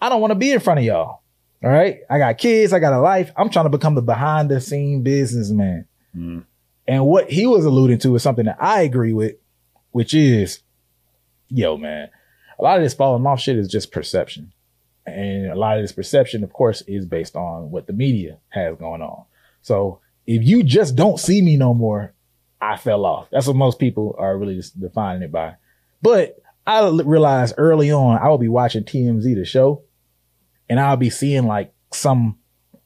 I 0.00 0.08
don't 0.08 0.20
want 0.20 0.32
to 0.32 0.36
be 0.36 0.52
in 0.52 0.60
front 0.60 0.80
of 0.80 0.84
y'all. 0.84 1.20
All 1.64 1.70
right. 1.70 2.00
I 2.10 2.18
got 2.18 2.38
kids. 2.38 2.72
I 2.72 2.78
got 2.78 2.92
a 2.92 3.00
life. 3.00 3.32
I'm 3.36 3.50
trying 3.50 3.64
to 3.64 3.70
become 3.70 3.94
the 3.94 4.02
behind 4.02 4.50
the 4.50 4.60
scene 4.60 5.02
businessman. 5.02 5.86
Mm. 6.16 6.44
And 6.86 7.06
what 7.06 7.30
he 7.30 7.46
was 7.46 7.64
alluding 7.64 7.98
to 8.00 8.14
is 8.14 8.22
something 8.22 8.44
that 8.44 8.58
I 8.60 8.82
agree 8.82 9.12
with, 9.12 9.36
which 9.90 10.14
is, 10.14 10.60
yo, 11.48 11.76
man, 11.76 12.10
a 12.58 12.62
lot 12.62 12.76
of 12.76 12.82
this 12.82 12.94
falling 12.94 13.26
off 13.26 13.40
shit 13.40 13.56
is 13.56 13.68
just 13.68 13.90
perception. 13.90 14.52
And 15.06 15.46
a 15.46 15.54
lot 15.54 15.78
of 15.78 15.84
this 15.84 15.92
perception, 15.92 16.44
of 16.44 16.52
course, 16.52 16.82
is 16.82 17.06
based 17.06 17.36
on 17.36 17.70
what 17.70 17.86
the 17.86 17.92
media 17.92 18.38
has 18.48 18.76
going 18.76 19.02
on. 19.02 19.24
So 19.62 20.00
if 20.26 20.42
you 20.44 20.62
just 20.62 20.94
don't 20.94 21.18
see 21.18 21.42
me 21.42 21.56
no 21.56 21.74
more, 21.74 22.12
I 22.60 22.76
fell 22.76 23.04
off. 23.04 23.28
That's 23.30 23.46
what 23.46 23.56
most 23.56 23.78
people 23.78 24.14
are 24.18 24.36
really 24.36 24.56
just 24.56 24.80
defining 24.80 25.22
it 25.22 25.32
by. 25.32 25.56
But 26.02 26.38
I 26.66 26.88
realized 26.88 27.54
early 27.58 27.92
on, 27.92 28.18
I 28.18 28.28
would 28.28 28.40
be 28.40 28.48
watching 28.48 28.84
TMZ, 28.84 29.34
the 29.34 29.44
show, 29.44 29.82
and 30.68 30.80
I'll 30.80 30.96
be 30.96 31.10
seeing 31.10 31.46
like 31.46 31.72
some 31.92 32.38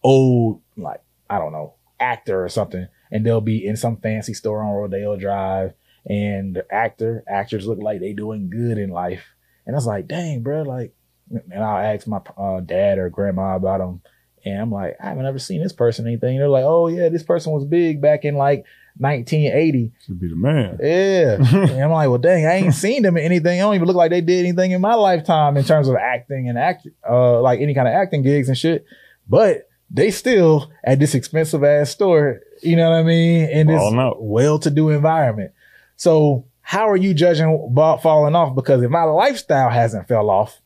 old, 0.03 0.61
like, 0.77 1.03
I 1.29 1.39
don't 1.39 1.53
know, 1.53 1.75
actor 1.99 2.45
or 2.45 2.49
something, 2.49 2.89
and 3.11 3.25
they'll 3.25 3.41
be 3.41 3.66
in 3.66 3.77
some 3.77 3.97
fancy 3.97 4.35
store 4.35 4.62
on 4.62 4.75
Rodeo 4.75 5.16
Drive, 5.16 5.75
and 6.07 6.57
the 6.57 6.75
actor, 6.75 7.25
actors 7.29 7.66
look 7.66 7.79
like 7.79 8.01
they 8.01 8.12
doing 8.12 8.51
good 8.51 8.79
in 8.79 8.91
life. 8.91 9.25
And 9.66 9.75
I 9.75 9.79
was 9.79 9.87
like, 9.87 10.09
dang, 10.09 10.43
bro, 10.43 10.62
like, 10.62 10.95
and 11.31 11.62
I'll 11.62 11.95
ask 11.95 12.07
my 12.07 12.21
uh, 12.37 12.61
dad 12.61 12.99
or 12.99 13.09
grandma 13.09 13.57
about 13.57 13.79
them. 13.79 14.03
And 14.45 14.61
I'm 14.61 14.73
like, 14.73 14.97
I 15.01 15.09
haven't 15.09 15.27
ever 15.27 15.39
seen 15.39 15.62
this 15.62 15.73
person 15.73 16.07
anything. 16.07 16.39
They're 16.39 16.49
like, 16.49 16.64
oh 16.64 16.89
yeah, 16.89 17.09
this 17.09 17.23
person 17.23 17.53
was 17.53 17.64
big 17.64 18.01
back 18.01 18.25
in 18.25 18.35
like 18.35 18.64
1980. 19.01 19.92
Should 20.05 20.20
be 20.20 20.28
the 20.28 20.36
man. 20.36 20.78
Yeah. 20.80 21.34
and 21.72 21.82
I'm 21.82 21.90
like, 21.90 22.09
well, 22.09 22.18
dang, 22.18 22.46
I 22.46 22.57
ain't 22.57 22.74
seen 22.74 23.03
them 23.03 23.16
in 23.16 23.24
anything. 23.24 23.59
I 23.59 23.62
don't 23.62 23.74
even 23.74 23.86
look 23.86 23.96
like 23.96 24.11
they 24.11 24.20
did 24.20 24.44
anything 24.44 24.72
in 24.72 24.80
my 24.80 24.94
lifetime 24.94 25.57
in 25.57 25.64
terms 25.64 25.88
of 25.88 25.96
acting 25.96 26.48
and 26.48 26.59
act, 26.59 26.86
uh, 27.09 27.40
like 27.40 27.61
any 27.61 27.74
kind 27.74 27.88
of 27.88 27.94
acting 27.94 28.22
gigs 28.22 28.48
and 28.48 28.59
shit. 28.59 28.84
But 29.26 29.68
they 29.90 30.11
still 30.11 30.70
at 30.84 30.98
this 30.98 31.14
expensive 31.14 31.64
ass 31.64 31.90
store, 31.90 32.40
you 32.62 32.76
know 32.76 32.90
what 32.90 32.98
I 32.98 33.03
mean? 33.03 33.48
In 33.48 33.66
this 33.68 33.80
well 34.18 34.59
to 34.61 34.70
do 34.70 34.90
environment. 34.90 35.53
So 35.96 36.46
how 36.61 36.90
are 36.90 36.96
you 36.96 37.14
judging 37.14 37.68
about 37.70 38.03
falling 38.03 38.34
off? 38.34 38.55
Because 38.55 38.82
if 38.82 38.90
my 38.90 39.05
lifestyle 39.05 39.70
hasn't 39.70 40.09
fell 40.09 40.28
off, 40.28 40.61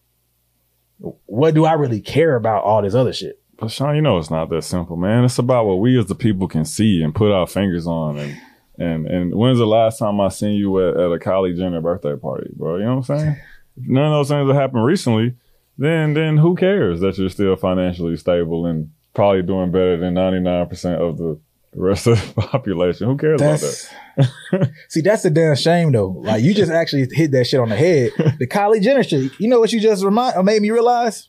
what 0.99 1.55
do 1.55 1.65
I 1.65 1.75
really 1.75 2.01
care 2.01 2.35
about 2.35 2.65
all 2.65 2.83
this 2.83 2.95
other 2.95 3.13
shit? 3.13 3.41
But 3.59 3.71
Sean, 3.71 3.95
you 3.95 4.03
know 4.03 4.19
it's 4.19 4.31
not 4.31 4.51
that 4.51 4.63
simple, 4.63 4.97
man. 4.97 5.25
It's 5.25 5.39
about 5.39 5.67
what 5.67 5.77
we 5.77 5.99
as 5.99 6.07
the 6.07 6.15
people 6.15 6.49
can 6.49 6.65
see 6.65 7.03
and 7.03 7.15
put 7.15 7.33
our 7.33 7.47
fingers 7.47 7.87
on. 7.87 8.19
And 8.19 8.41
and 8.79 9.07
and 9.07 9.35
when's 9.35 9.59
the 9.59 9.67
last 9.67 9.99
time 9.99 10.21
I 10.21 10.29
seen 10.29 10.57
you 10.57 10.79
at, 10.81 10.97
at 10.97 11.13
a 11.13 11.19
Kylie 11.19 11.57
Jenner 11.57 11.81
birthday 11.81 12.17
party, 12.17 12.51
bro? 12.57 12.77
You 12.77 12.85
know 12.85 12.97
what 12.97 13.11
I'm 13.11 13.19
saying? 13.19 13.37
If 13.77 13.87
none 13.89 14.13
of 14.13 14.13
those 14.13 14.29
things 14.29 14.49
have 14.49 14.57
happened 14.57 14.85
recently, 14.85 15.37
then 15.79 16.15
then 16.15 16.37
who 16.37 16.57
cares 16.57 17.01
that 17.01 17.17
you're 17.19 17.29
still 17.29 17.57
financially 17.57 18.17
stable 18.17 18.67
and 18.67 18.91
probably 19.15 19.43
doing 19.43 19.71
better 19.71 19.97
than 19.97 20.15
99% 20.15 20.99
of 20.99 21.19
the 21.19 21.41
rest 21.75 22.09
of 22.09 22.35
the 22.35 22.43
population. 22.43 23.07
Who 23.07 23.17
cares 23.17 23.41
that's, 23.41 23.89
about 24.17 24.29
that? 24.51 24.73
see, 24.89 25.01
that's 25.01 25.23
the 25.23 25.31
damn 25.31 25.55
shame 25.55 25.93
though. 25.93 26.09
Like 26.09 26.43
you 26.43 26.55
just 26.55 26.73
actually 26.73 27.09
hit 27.13 27.31
that 27.31 27.45
shit 27.45 27.61
on 27.61 27.69
the 27.69 27.77
head. 27.77 28.11
The 28.39 28.49
Kylie 28.49 28.83
Jenner 28.83 29.05
shit. 29.05 29.33
You 29.39 29.49
know 29.49 29.61
what 29.61 29.73
you 29.73 29.81
just 29.81 30.05
remind 30.05 30.37
or 30.37 30.43
made 30.43 30.61
me 30.61 30.71
realize? 30.71 31.29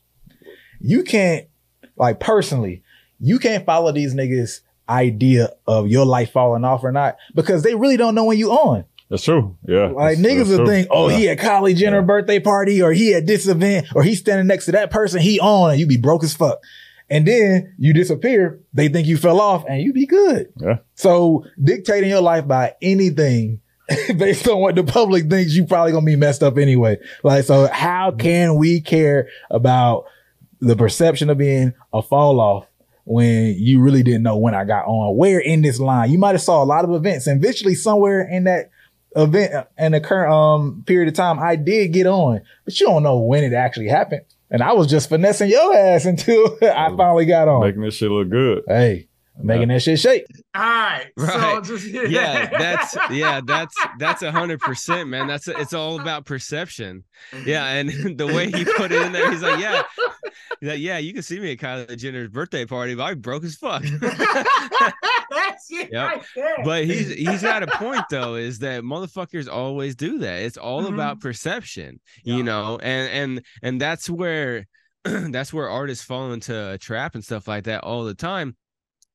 You 0.79 1.03
can't 1.03 1.47
like 1.97 2.19
personally, 2.19 2.83
you 3.19 3.39
can't 3.39 3.65
follow 3.65 3.91
these 3.91 4.13
niggas 4.13 4.61
idea 4.87 5.53
of 5.67 5.87
your 5.87 6.05
life 6.05 6.31
falling 6.31 6.63
off 6.63 6.83
or 6.83 6.91
not 6.91 7.17
because 7.33 7.63
they 7.63 7.75
really 7.75 7.97
don't 7.97 8.15
know 8.15 8.25
when 8.25 8.37
you 8.37 8.51
on. 8.51 8.85
That's 9.09 9.23
true. 9.23 9.55
Yeah. 9.67 9.87
Like 9.87 10.17
niggas 10.17 10.57
will 10.57 10.65
think, 10.65 10.87
oh, 10.89 11.09
yeah. 11.09 11.17
he 11.17 11.29
at 11.29 11.37
Kylie 11.37 11.75
Jenner 11.75 11.99
yeah. 11.99 12.05
birthday 12.05 12.39
party 12.39 12.81
or 12.81 12.91
he 12.91 13.13
at 13.13 13.27
this 13.27 13.47
event 13.47 13.87
or 13.95 14.03
he's 14.03 14.19
standing 14.19 14.47
next 14.47 14.65
to 14.65 14.71
that 14.73 14.89
person, 14.89 15.21
he 15.21 15.39
on 15.39 15.71
and 15.71 15.79
you 15.79 15.87
be 15.87 15.97
broke 15.97 16.23
as 16.23 16.33
fuck. 16.33 16.59
and 17.09 17.27
then 17.27 17.73
you 17.77 17.93
disappear, 17.93 18.59
they 18.73 18.87
think 18.87 19.07
you 19.07 19.17
fell 19.17 19.39
off 19.39 19.63
and 19.69 19.81
you 19.81 19.93
be 19.93 20.07
good. 20.07 20.51
Yeah. 20.57 20.77
So 20.95 21.45
dictating 21.61 22.09
your 22.09 22.21
life 22.21 22.47
by 22.47 22.75
anything 22.81 23.61
based 24.17 24.47
on 24.47 24.59
what 24.59 24.75
the 24.75 24.83
public 24.83 25.29
thinks, 25.29 25.53
you 25.53 25.65
probably 25.65 25.91
gonna 25.91 26.05
be 26.05 26.15
messed 26.15 26.41
up 26.41 26.57
anyway. 26.57 26.97
Like, 27.23 27.45
so 27.45 27.67
how 27.67 28.11
can 28.11 28.55
we 28.55 28.81
care 28.81 29.29
about 29.51 30.05
the 30.59 30.75
perception 30.75 31.29
of 31.29 31.37
being 31.37 31.73
a 31.93 32.01
fall 32.01 32.39
off 32.39 32.67
when 33.05 33.55
you 33.57 33.81
really 33.81 34.03
didn't 34.03 34.23
know 34.23 34.37
when 34.37 34.55
I 34.55 34.63
got 34.65 34.85
on? 34.85 35.15
Where 35.15 35.39
in 35.39 35.61
this 35.61 35.79
line? 35.79 36.11
You 36.11 36.17
might 36.17 36.33
have 36.33 36.41
saw 36.41 36.63
a 36.63 36.65
lot 36.65 36.85
of 36.85 36.91
events 36.91 37.27
and 37.27 37.43
eventually 37.43 37.75
somewhere 37.75 38.21
in 38.21 38.45
that 38.45 38.71
event 39.15 39.67
and 39.77 39.93
the 39.93 40.01
current 40.01 40.33
um 40.33 40.83
period 40.85 41.07
of 41.07 41.13
time, 41.15 41.39
I 41.39 41.55
did 41.55 41.93
get 41.93 42.07
on, 42.07 42.41
but 42.65 42.79
you 42.79 42.85
don't 42.85 43.03
know 43.03 43.19
when 43.19 43.43
it 43.43 43.53
actually 43.53 43.87
happened. 43.87 44.21
And 44.51 44.61
I 44.61 44.73
was 44.73 44.87
just 44.87 45.09
finessing 45.09 45.49
your 45.49 45.75
ass 45.75 46.05
until 46.05 46.57
I 46.61 46.93
finally 46.95 47.25
got 47.25 47.47
on. 47.47 47.61
Making 47.61 47.81
this 47.81 47.95
shit 47.95 48.11
look 48.11 48.29
good. 48.29 48.63
Hey, 48.67 49.07
making 49.41 49.67
that 49.67 49.81
shit 49.81 49.99
shake. 49.99 50.25
All 50.55 50.61
right. 50.61 51.07
So 51.17 51.25
Right. 51.25 51.63
just, 51.63 51.85
yeah 52.09 52.47
that's 52.57 52.97
yeah 53.11 53.41
that's 53.45 53.75
that's 53.99 54.21
a 54.21 54.31
hundred 54.31 54.59
percent 54.61 55.09
man 55.09 55.27
that's 55.27 55.47
it's 55.47 55.73
all 55.73 55.99
about 55.99 56.25
perception 56.25 57.03
yeah 57.45 57.65
and 57.67 57.89
the 58.17 58.27
way 58.27 58.49
he 58.49 58.63
put 58.63 58.91
it 58.91 59.01
in 59.01 59.11
there 59.11 59.29
he's 59.31 59.41
like 59.41 59.59
yeah 59.59 59.83
he's 60.61 60.69
like 60.69 60.79
yeah 60.79 60.97
you 60.97 61.13
can 61.13 61.21
see 61.23 61.39
me 61.39 61.51
at 61.51 61.57
kylie 61.57 61.97
jenner's 61.97 62.29
birthday 62.29 62.65
party 62.65 62.95
but 62.95 63.03
i 63.03 63.13
broke 63.13 63.43
as 63.43 63.55
fuck 63.55 63.83
That's 65.29 65.69
it 65.71 65.89
Yep. 65.91 66.07
right 66.09 66.23
there. 66.35 66.55
but 66.63 66.85
he's 66.85 67.09
he's 67.13 67.41
got 67.41 67.63
a 67.63 67.67
point 67.67 68.03
though 68.09 68.35
is 68.35 68.59
that 68.59 68.83
motherfuckers 68.83 69.49
always 69.51 69.95
do 69.95 70.19
that 70.19 70.41
it's 70.43 70.57
all 70.57 70.83
Mhm. 70.83 70.93
about 70.93 71.19
perception 71.19 71.99
Yeah. 72.23 72.35
you 72.37 72.43
know 72.43 72.79
and 72.81 73.09
and 73.11 73.45
and 73.63 73.81
that's 73.81 74.09
where 74.09 74.65
that's 75.03 75.53
where 75.53 75.69
artists 75.69 76.03
fall 76.05 76.31
into 76.33 76.71
a 76.71 76.77
trap 76.77 77.15
and 77.15 77.23
stuff 77.23 77.47
like 77.47 77.65
that 77.65 77.83
all 77.83 78.05
the 78.05 78.13
time 78.15 78.55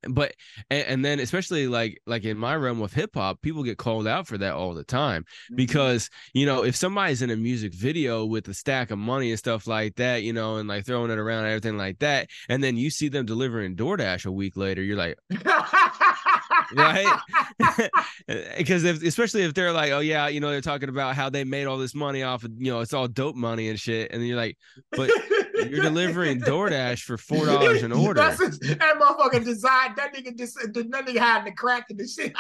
but 0.09 0.33
and, 0.71 0.87
and 0.87 1.05
then 1.05 1.21
especially 1.21 1.67
like 1.69 2.01
like 2.07 2.25
in 2.25 2.37
my 2.39 2.57
realm 2.57 2.81
of 2.81 2.93
hip 2.93 3.11
hop 3.15 3.41
people 3.43 3.63
get 3.63 3.77
called 3.79 4.07
out 4.07 4.27
for 4.27 4.39
that 4.39 4.55
all 4.55 4.75
the 4.75 4.85
time 4.85 5.01
Mm-hmm. 5.11 5.57
because 5.57 6.09
you 6.35 6.47
know 6.47 6.65
if 6.65 6.75
somebody's 6.77 7.23
in 7.23 7.31
a 7.31 7.37
music 7.37 7.75
video 7.75 8.25
with 8.25 8.49
a 8.49 8.55
stack 8.55 8.91
of 8.91 8.99
money 8.99 9.31
and 9.31 9.39
stuff 9.39 9.67
like 9.67 9.97
that 9.97 10.23
you 10.23 10.33
know 10.33 10.57
and 10.57 10.69
like 10.69 10.87
throwing 10.87 11.11
it 11.11 11.19
around 11.19 11.45
and 11.45 11.49
everything 11.49 11.77
like 11.77 11.99
that 11.99 12.29
and 12.49 12.63
then 12.63 12.77
you 12.77 12.91
see 12.91 13.09
them 13.09 13.27
delivering 13.27 13.77
DoorDash 13.77 14.27
a 14.27 14.33
week 14.33 14.57
later 14.57 14.83
you're 14.83 14.97
like 14.97 15.19
right 16.75 17.19
because 18.59 18.85
if 18.85 19.03
especially 19.03 19.43
if 19.43 19.55
they're 19.55 19.73
like 19.73 19.93
oh 19.93 20.01
yeah 20.01 20.29
you 20.29 20.41
know 20.41 20.51
they're 20.51 20.61
talking 20.61 20.89
about 20.89 21.15
how 21.17 21.29
they 21.31 21.45
made 21.45 21.67
all 21.67 21.79
this 21.79 21.95
money 21.95 22.23
off 22.23 22.45
of 22.45 22.51
you 22.59 22.71
know 22.73 22.81
it's 22.81 22.93
all 22.95 23.09
dope 23.09 23.37
money 23.37 23.69
and 23.69 23.79
shit 23.81 24.11
and 24.13 24.21
then 24.21 24.29
you're 24.29 24.37
like 24.37 24.57
but 24.93 25.11
you're 25.69 25.83
delivering 25.83 26.41
DoorDash 26.41 27.01
for 27.03 27.17
four 27.19 27.47
dollars 27.47 27.83
an 27.83 27.93
order 27.93 28.21
That's 28.21 28.41
it. 28.41 28.79
that 28.79 28.99
motherfucker 28.99 29.45
design. 29.45 29.90
That 29.97 30.15
nigga 30.15 30.37
just 30.39 30.55
that 30.57 30.73
nigga 30.73 31.19
had 31.19 31.45
the 31.45 31.53
crack 31.53 31.87
in 31.91 31.97
the 31.97 32.07
shit. 32.07 32.35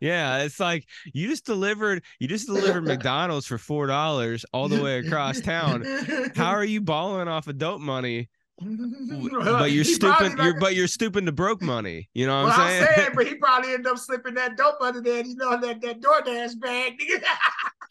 Yeah, 0.00 0.42
it's 0.42 0.60
like 0.60 0.86
you 1.12 1.28
just 1.28 1.46
delivered 1.46 2.02
you 2.18 2.28
just 2.28 2.46
delivered 2.46 2.84
McDonald's 2.86 3.46
for 3.46 3.58
four 3.58 3.86
dollars 3.86 4.44
all 4.52 4.68
the 4.68 4.82
way 4.82 4.98
across 4.98 5.40
town. 5.40 5.84
How 6.36 6.50
are 6.50 6.64
you 6.64 6.80
balling 6.80 7.28
off 7.28 7.46
of 7.46 7.58
dope 7.58 7.80
money? 7.80 8.28
But 8.58 9.70
you're 9.72 9.84
stupid. 9.84 10.32
You're 10.38 10.52
like- 10.52 10.60
but 10.60 10.74
you're 10.74 10.86
stooping 10.86 11.26
to 11.26 11.32
broke 11.32 11.60
money. 11.60 12.08
You 12.14 12.26
know 12.26 12.42
what 12.44 12.56
Well, 12.56 12.60
I'm 12.60 12.68
saying? 12.68 12.82
I'm 12.88 12.94
saying, 12.96 13.10
but 13.14 13.26
he 13.26 13.34
probably 13.40 13.72
ended 13.74 13.86
up 13.86 13.98
slipping 13.98 14.34
that 14.34 14.56
dope 14.56 14.80
under 14.80 15.02
there. 15.02 15.22
You 15.24 15.36
know 15.36 15.60
that 15.60 15.80
that 15.82 16.00
DoorDash 16.00 16.58
bag. 16.60 16.98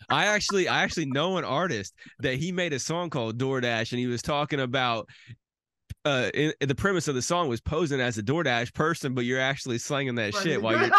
I 0.09 0.25
actually 0.25 0.67
I 0.67 0.81
actually 0.83 1.05
know 1.05 1.37
an 1.37 1.45
artist 1.45 1.93
that 2.19 2.35
he 2.35 2.51
made 2.51 2.73
a 2.73 2.79
song 2.79 3.09
called 3.11 3.37
DoorDash, 3.37 3.91
and 3.91 3.99
he 3.99 4.07
was 4.07 4.21
talking 4.23 4.59
about. 4.59 5.07
Uh, 6.05 6.29
in, 6.35 6.53
in 6.61 6.67
the 6.67 6.75
premise 6.75 7.07
of 7.07 7.15
the 7.15 7.21
song 7.21 7.49
was 7.49 7.59
posing 7.59 7.99
as 7.99 8.17
a 8.19 8.23
DoorDash 8.23 8.73
person, 8.75 9.15
but 9.15 9.25
you're 9.25 9.39
actually 9.39 9.79
slinging 9.79 10.13
that 10.15 10.35
shit 10.35 10.61
while 10.61 10.79
you're, 10.79 10.91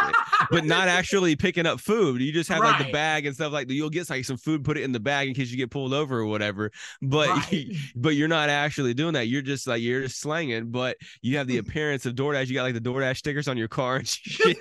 but 0.51 0.65
not 0.65 0.89
actually 0.89 1.37
picking 1.37 1.65
up 1.65 1.79
food. 1.79 2.21
You 2.21 2.33
just 2.33 2.49
have 2.51 2.59
like 2.59 2.85
the 2.85 2.93
bag 2.93 3.25
and 3.25 3.35
stuff 3.35 3.53
like 3.53 3.69
that. 3.69 3.75
You'll 3.75 3.89
get 3.89 4.11
like 4.11 4.25
some 4.25 4.37
food, 4.37 4.65
put 4.65 4.77
it 4.77 4.83
in 4.83 4.91
the 4.91 4.99
bag 4.99 5.29
in 5.29 5.35
case 5.35 5.51
you 5.51 5.57
get 5.57 5.71
pulled 5.71 5.95
over 5.95 6.19
or 6.19 6.27
whatever. 6.27 6.73
But 7.01 7.29
Right. 7.29 7.69
but 7.97 8.11
you're 8.11 8.29
not 8.29 8.49
actually 8.49 8.95
doing 8.95 9.15
that. 9.15 9.29
You're 9.29 9.43
just 9.43 9.67
like 9.67 9.81
you're 9.83 10.03
just 10.03 10.21
slanging, 10.21 10.71
but 10.71 10.97
you 11.23 11.37
have 11.39 11.47
the 11.47 11.59
appearance 11.59 12.07
of 12.07 12.15
DoorDash. 12.15 12.49
You 12.49 12.55
got 12.55 12.65
like 12.65 12.75
the 12.75 12.81
DoorDash 12.81 13.19
stickers 13.19 13.49
on 13.49 13.57
your 13.57 13.69
car 13.69 13.97
and 13.97 14.09
shit. 14.09 14.59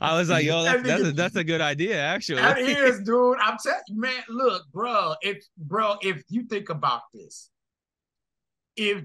I 0.00 0.16
was 0.18 0.30
like, 0.30 0.44
yo, 0.44 0.64
that's 0.64 0.82
that's 0.82 1.02
a, 1.02 1.12
that's 1.12 1.36
a 1.36 1.44
good 1.44 1.60
idea, 1.60 2.00
actually. 2.00 2.40
That 2.40 2.58
is, 2.58 3.00
dude. 3.00 3.36
I'm 3.40 3.58
telling 3.62 3.80
you, 3.88 4.00
man. 4.00 4.22
Look, 4.28 4.64
bro. 4.72 5.14
If 5.22 5.44
bro, 5.58 5.96
if 6.00 6.22
you 6.28 6.44
think 6.44 6.70
about 6.70 7.02
this, 7.12 7.50
if 8.76 9.02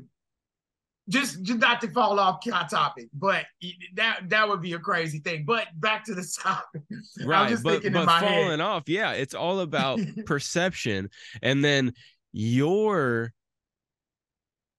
just 1.08 1.44
just 1.44 1.60
not 1.60 1.82
to 1.82 1.90
fall 1.92 2.20
off 2.20 2.44
topic, 2.70 3.10
but 3.14 3.46
that 3.94 4.22
that 4.30 4.50
would 4.50 4.62
be 4.62 4.74
a 4.74 4.80
crazy 4.80 5.20
thing. 5.20 5.44
But 5.46 5.68
back 5.76 6.04
to 6.06 6.16
the 6.16 6.28
topic. 6.42 6.82
I'm 7.22 7.28
right 7.28 7.50
just 7.50 7.64
but, 7.64 7.74
thinking 7.74 7.94
but 7.94 8.00
in 8.02 8.06
my 8.08 8.20
falling 8.20 8.50
head. 8.50 8.60
off 8.62 8.90
yeah 8.90 9.12
it's 9.12 9.34
all 9.36 9.60
about 9.60 10.00
perception 10.26 11.10
and 11.44 11.64
then 11.64 11.94
your 12.34 13.32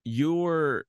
your 0.05 0.85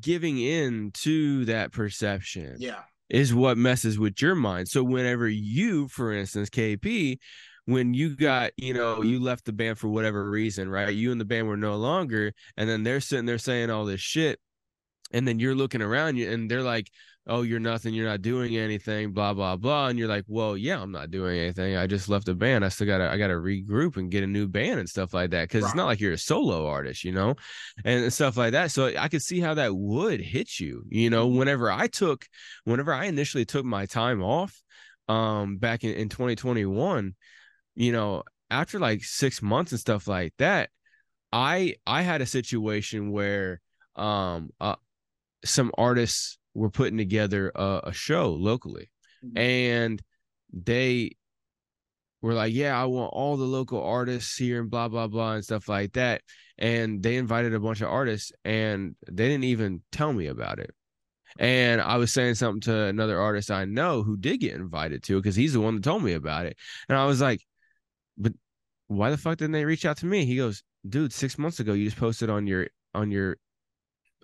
giving 0.00 0.38
in 0.38 0.90
to 0.94 1.44
that 1.46 1.72
perception 1.72 2.56
Yeah. 2.58 2.80
is 3.10 3.34
what 3.34 3.58
messes 3.58 3.98
with 3.98 4.20
your 4.22 4.34
mind 4.34 4.68
so 4.68 4.84
whenever 4.84 5.28
you 5.28 5.88
for 5.88 6.12
instance 6.12 6.48
kp 6.50 7.18
when 7.66 7.94
you 7.94 8.16
got 8.16 8.50
you 8.56 8.74
know 8.74 9.02
you 9.02 9.20
left 9.20 9.44
the 9.44 9.52
band 9.52 9.78
for 9.78 9.88
whatever 9.88 10.28
reason 10.28 10.68
right? 10.68 10.94
You 10.94 11.12
and 11.12 11.20
the 11.20 11.24
band 11.24 11.48
were 11.48 11.56
no 11.56 11.76
longer 11.76 12.32
and 12.56 12.68
then 12.68 12.82
they're 12.82 13.00
sitting 13.00 13.26
there 13.26 13.38
saying 13.38 13.70
all 13.70 13.84
this 13.84 14.00
shit 14.00 14.38
and 15.12 15.26
then 15.28 15.38
you're 15.38 15.54
looking 15.54 15.82
around 15.82 16.16
you 16.16 16.30
and 16.30 16.50
they're 16.50 16.62
like 16.62 16.88
oh 17.28 17.42
you're 17.42 17.60
nothing 17.60 17.94
you're 17.94 18.08
not 18.08 18.20
doing 18.20 18.56
anything 18.56 19.12
blah 19.12 19.32
blah 19.32 19.56
blah 19.56 19.86
and 19.86 19.98
you're 19.98 20.08
like 20.08 20.24
well 20.26 20.56
yeah 20.56 20.80
i'm 20.80 20.90
not 20.90 21.10
doing 21.10 21.38
anything 21.38 21.76
i 21.76 21.86
just 21.86 22.08
left 22.08 22.26
the 22.26 22.34
band 22.34 22.64
i 22.64 22.68
still 22.68 22.86
gotta 22.86 23.08
i 23.08 23.16
gotta 23.16 23.34
regroup 23.34 23.96
and 23.96 24.10
get 24.10 24.24
a 24.24 24.26
new 24.26 24.48
band 24.48 24.80
and 24.80 24.88
stuff 24.88 25.14
like 25.14 25.30
that 25.30 25.48
because 25.48 25.64
it's 25.64 25.74
not 25.74 25.86
like 25.86 26.00
you're 26.00 26.12
a 26.12 26.18
solo 26.18 26.66
artist 26.66 27.04
you 27.04 27.12
know 27.12 27.34
and 27.84 28.12
stuff 28.12 28.36
like 28.36 28.52
that 28.52 28.72
so 28.72 28.92
i 28.98 29.06
could 29.08 29.22
see 29.22 29.38
how 29.38 29.54
that 29.54 29.74
would 29.74 30.20
hit 30.20 30.58
you 30.58 30.82
you 30.88 31.10
know? 31.10 31.28
Whenever 31.28 31.70
i 31.70 31.86
took 31.86 32.26
whenever 32.64 32.92
i 32.92 33.04
initially 33.04 33.44
took 33.44 33.64
my 33.64 33.86
time 33.86 34.22
off 34.22 34.60
um 35.08 35.58
back 35.58 35.84
in, 35.84 35.92
in 35.92 36.08
2021 36.08 37.14
you 37.74 37.92
know 37.92 38.22
after 38.50 38.78
like 38.78 39.02
six 39.02 39.40
months 39.42 39.72
and 39.72 39.80
stuff 39.80 40.06
like 40.08 40.34
that 40.38 40.70
i 41.32 41.74
i 41.86 42.02
had 42.02 42.20
a 42.20 42.26
situation 42.26 43.10
where 43.12 43.60
um 43.96 44.50
uh, 44.60 44.76
some 45.44 45.70
artists 45.78 46.38
were 46.54 46.70
putting 46.70 46.98
together 46.98 47.50
a, 47.54 47.80
a 47.84 47.92
show 47.92 48.32
locally 48.32 48.90
Mhm. 49.24 49.38
and 49.38 50.02
they 50.52 51.12
were 52.20 52.34
like 52.34 52.52
yeah 52.54 52.80
i 52.80 52.84
want 52.84 53.12
all 53.12 53.36
the 53.36 53.44
local 53.44 53.82
artists 53.82 54.36
here 54.36 54.60
and 54.60 54.70
blah 54.70 54.88
blah 54.88 55.06
blah 55.06 55.32
and 55.34 55.44
stuff 55.44 55.68
like 55.68 55.92
that 55.94 56.22
and 56.58 57.02
they 57.02 57.16
invited 57.16 57.54
a 57.54 57.60
bunch 57.60 57.80
of 57.80 57.88
artists 57.88 58.32
and 58.44 58.94
they 59.10 59.28
didn't 59.28 59.44
even 59.44 59.82
tell 59.90 60.12
me 60.12 60.26
about 60.26 60.58
it 60.58 60.70
and 61.38 61.80
i 61.80 61.96
was 61.96 62.12
saying 62.12 62.34
something 62.34 62.60
to 62.60 62.74
another 62.84 63.18
artist 63.20 63.50
i 63.50 63.64
know 63.64 64.02
who 64.02 64.16
did 64.16 64.38
get 64.38 64.54
invited 64.54 65.02
to 65.02 65.16
because 65.16 65.34
he's 65.34 65.52
the 65.54 65.60
one 65.60 65.74
that 65.76 65.84
told 65.84 66.02
me 66.02 66.12
about 66.12 66.46
it 66.46 66.56
and 66.88 66.96
i 66.98 67.04
was 67.06 67.20
like 67.20 67.40
why 68.96 69.10
the 69.10 69.16
fuck 69.16 69.38
didn't 69.38 69.52
they 69.52 69.64
reach 69.64 69.84
out 69.84 69.96
to 69.96 70.06
me 70.06 70.24
he 70.24 70.36
goes 70.36 70.62
dude 70.88 71.12
six 71.12 71.38
months 71.38 71.60
ago 71.60 71.72
you 71.72 71.84
just 71.84 71.96
posted 71.96 72.30
on 72.30 72.46
your 72.46 72.66
on 72.94 73.10
your 73.10 73.36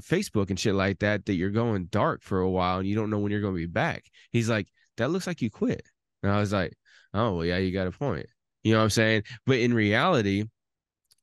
Facebook 0.03 0.51
and 0.51 0.59
shit 0.59 0.75
like 0.75 1.01
that 1.01 1.27
that 1.27 1.35
you're 1.35 1.51
going 1.51 1.87
dark 1.87 2.23
for 2.23 2.41
a 2.41 2.51
while 2.51 2.79
and 2.79 2.89
you 2.89 2.95
don't 2.95 3.11
know 3.11 3.19
when 3.19 3.33
you're 3.33 3.41
going 3.41 3.55
to 3.55 3.61
be 3.61 3.67
back. 3.67 4.05
He's 4.31 4.49
like, 4.49 4.69
that 4.97 5.11
looks 5.11 5.27
like 5.27 5.43
you 5.43 5.51
quit. 5.51 5.83
And 6.23 6.33
I 6.33 6.41
was 6.41 6.53
like, 6.53 6.75
oh, 7.15 7.37
well, 7.37 7.45
yeah, 7.45 7.59
you 7.59 7.73
got 7.73 7.87
a 7.87 7.93
point. 7.93 8.27
You 8.63 8.73
know 8.73 8.79
what 8.79 8.85
I'm 8.85 8.91
saying? 8.91 9.23
But 9.47 9.59
in 9.59 9.73
reality, 9.75 10.45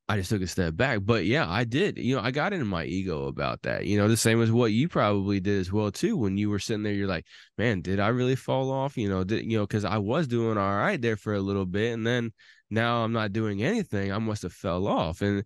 I 0.08 0.16
just 0.16 0.30
took 0.30 0.42
a 0.42 0.46
step 0.46 0.76
back. 0.76 1.00
But 1.02 1.26
yeah, 1.26 1.48
I 1.48 1.64
did. 1.64 1.98
You 1.98 2.16
know, 2.16 2.22
I 2.22 2.30
got 2.30 2.52
into 2.52 2.64
my 2.64 2.84
ego 2.84 3.26
about 3.26 3.62
that. 3.62 3.86
You 3.86 3.98
know, 3.98 4.08
the 4.08 4.16
same 4.16 4.40
as 4.40 4.52
what 4.52 4.72
you 4.72 4.88
probably 4.88 5.40
did 5.40 5.60
as 5.60 5.72
well 5.72 5.90
too. 5.90 6.16
When 6.16 6.38
you 6.38 6.48
were 6.48 6.58
sitting 6.58 6.82
there, 6.82 6.92
you're 6.92 7.08
like, 7.08 7.26
man, 7.58 7.80
did 7.80 8.00
I 8.00 8.08
really 8.08 8.36
fall 8.36 8.70
off? 8.70 8.96
You 8.96 9.08
know, 9.08 9.24
did 9.24 9.44
you 9.50 9.58
know? 9.58 9.66
Because 9.66 9.84
I 9.84 9.98
was 9.98 10.28
doing 10.28 10.58
all 10.58 10.76
right 10.76 11.00
there 11.00 11.16
for 11.16 11.34
a 11.34 11.40
little 11.40 11.66
bit, 11.66 11.92
and 11.92 12.06
then 12.06 12.32
now 12.70 13.04
I'm 13.04 13.12
not 13.12 13.32
doing 13.32 13.62
anything. 13.62 14.12
I 14.12 14.18
must 14.18 14.42
have 14.42 14.52
fell 14.52 14.86
off. 14.86 15.22
And 15.22 15.44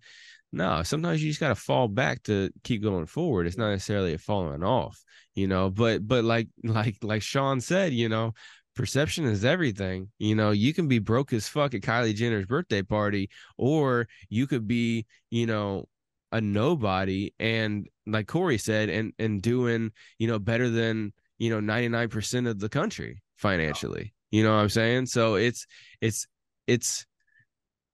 no, 0.52 0.82
sometimes 0.82 1.22
you 1.22 1.30
just 1.30 1.40
got 1.40 1.48
to 1.48 1.54
fall 1.54 1.88
back 1.88 2.22
to 2.24 2.50
keep 2.64 2.82
going 2.82 3.06
forward. 3.06 3.46
It's 3.46 3.56
not 3.58 3.70
necessarily 3.70 4.14
a 4.14 4.18
falling 4.18 4.64
off, 4.64 5.02
you 5.34 5.46
know. 5.46 5.70
But 5.70 6.06
but 6.06 6.24
like 6.24 6.48
like 6.64 6.96
like 7.02 7.22
Sean 7.22 7.60
said, 7.60 7.92
you 7.92 8.08
know, 8.08 8.32
perception 8.74 9.26
is 9.26 9.44
everything. 9.44 10.10
You 10.18 10.34
know, 10.34 10.50
you 10.50 10.74
can 10.74 10.88
be 10.88 10.98
broke 10.98 11.32
as 11.32 11.48
fuck 11.48 11.74
at 11.74 11.82
Kylie 11.82 12.14
Jenner's 12.14 12.46
birthday 12.46 12.82
party, 12.82 13.30
or 13.56 14.08
you 14.28 14.46
could 14.46 14.66
be, 14.66 15.06
you 15.30 15.46
know, 15.46 15.86
a 16.32 16.40
nobody 16.40 17.32
and 17.38 17.88
like 18.06 18.26
Corey 18.26 18.58
said, 18.58 18.88
and 18.88 19.12
and 19.18 19.42
doing, 19.42 19.92
you 20.18 20.26
know, 20.26 20.38
better 20.38 20.68
than, 20.68 21.12
you 21.38 21.50
know, 21.50 21.60
99% 21.60 22.48
of 22.48 22.58
the 22.58 22.68
country 22.68 23.22
financially. 23.36 24.14
You 24.30 24.44
know 24.44 24.54
what 24.54 24.62
I'm 24.62 24.68
saying? 24.68 25.06
So 25.06 25.34
it's 25.34 25.66
it's 26.00 26.26
it's 26.66 27.06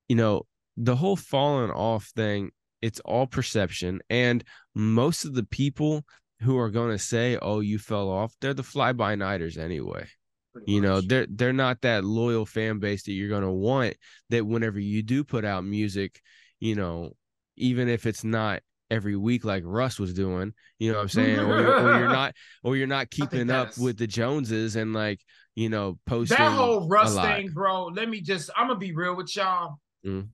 you 0.08 0.16
know, 0.16 0.46
the 0.76 0.96
whole 0.96 1.16
falling 1.16 1.70
off 1.70 2.06
thing 2.16 2.50
it's 2.82 3.00
all 3.00 3.26
perception 3.26 4.00
and 4.10 4.44
most 4.74 5.24
of 5.24 5.34
the 5.34 5.42
people 5.44 6.04
who 6.40 6.58
are 6.58 6.70
going 6.70 6.90
to 6.90 6.98
say 6.98 7.38
oh 7.40 7.60
you 7.60 7.78
fell 7.78 8.08
off 8.08 8.34
they're 8.40 8.54
the 8.54 8.62
fly 8.62 8.92
by 8.92 9.14
nighters 9.14 9.56
anyway 9.56 10.06
Pretty 10.52 10.72
you 10.72 10.80
know 10.80 11.00
they're 11.00 11.26
they're 11.28 11.52
not 11.52 11.80
that 11.82 12.04
loyal 12.04 12.44
fan 12.44 12.78
base 12.78 13.04
that 13.04 13.12
you're 13.12 13.28
going 13.28 13.42
to 13.42 13.50
want 13.50 13.96
that 14.30 14.46
whenever 14.46 14.78
you 14.78 15.02
do 15.02 15.24
put 15.24 15.44
out 15.44 15.64
music 15.64 16.20
you 16.60 16.74
know 16.74 17.12
even 17.56 17.88
if 17.88 18.06
it's 18.06 18.24
not 18.24 18.60
every 18.90 19.16
week 19.16 19.44
like 19.44 19.62
russ 19.66 19.98
was 19.98 20.14
doing 20.14 20.52
you 20.78 20.92
know 20.92 20.98
what 20.98 21.02
i'm 21.02 21.08
saying 21.08 21.40
or, 21.40 21.60
you're, 21.60 21.80
or 21.80 21.98
you're 21.98 22.08
not 22.08 22.34
or 22.62 22.76
you're 22.76 22.86
not 22.86 23.10
keeping 23.10 23.50
up 23.50 23.70
is- 23.70 23.78
with 23.78 23.98
the 23.98 24.06
joneses 24.06 24.76
and 24.76 24.92
like 24.92 25.20
you 25.56 25.70
know 25.70 25.98
posting 26.06 26.36
that 26.36 26.52
whole 26.52 26.86
Russ 26.86 27.16
thing, 27.16 27.48
bro. 27.48 27.86
Let 27.86 28.10
me 28.10 28.20
just, 28.20 28.50
I'm 28.54 28.68
gonna 28.68 28.78
be 28.78 28.92
real 28.92 29.16
with 29.16 29.34
y'all. 29.34 29.78
Mm. 30.04 30.28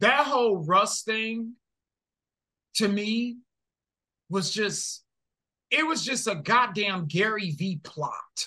That 0.00 0.26
whole 0.26 0.64
Russ 0.64 1.02
thing, 1.02 1.54
to 2.74 2.88
me, 2.88 3.38
was 4.28 4.50
just, 4.50 5.04
it 5.70 5.86
was 5.86 6.04
just 6.04 6.26
a 6.26 6.36
goddamn 6.36 7.06
Gary 7.06 7.50
V 7.50 7.80
plot. 7.82 8.46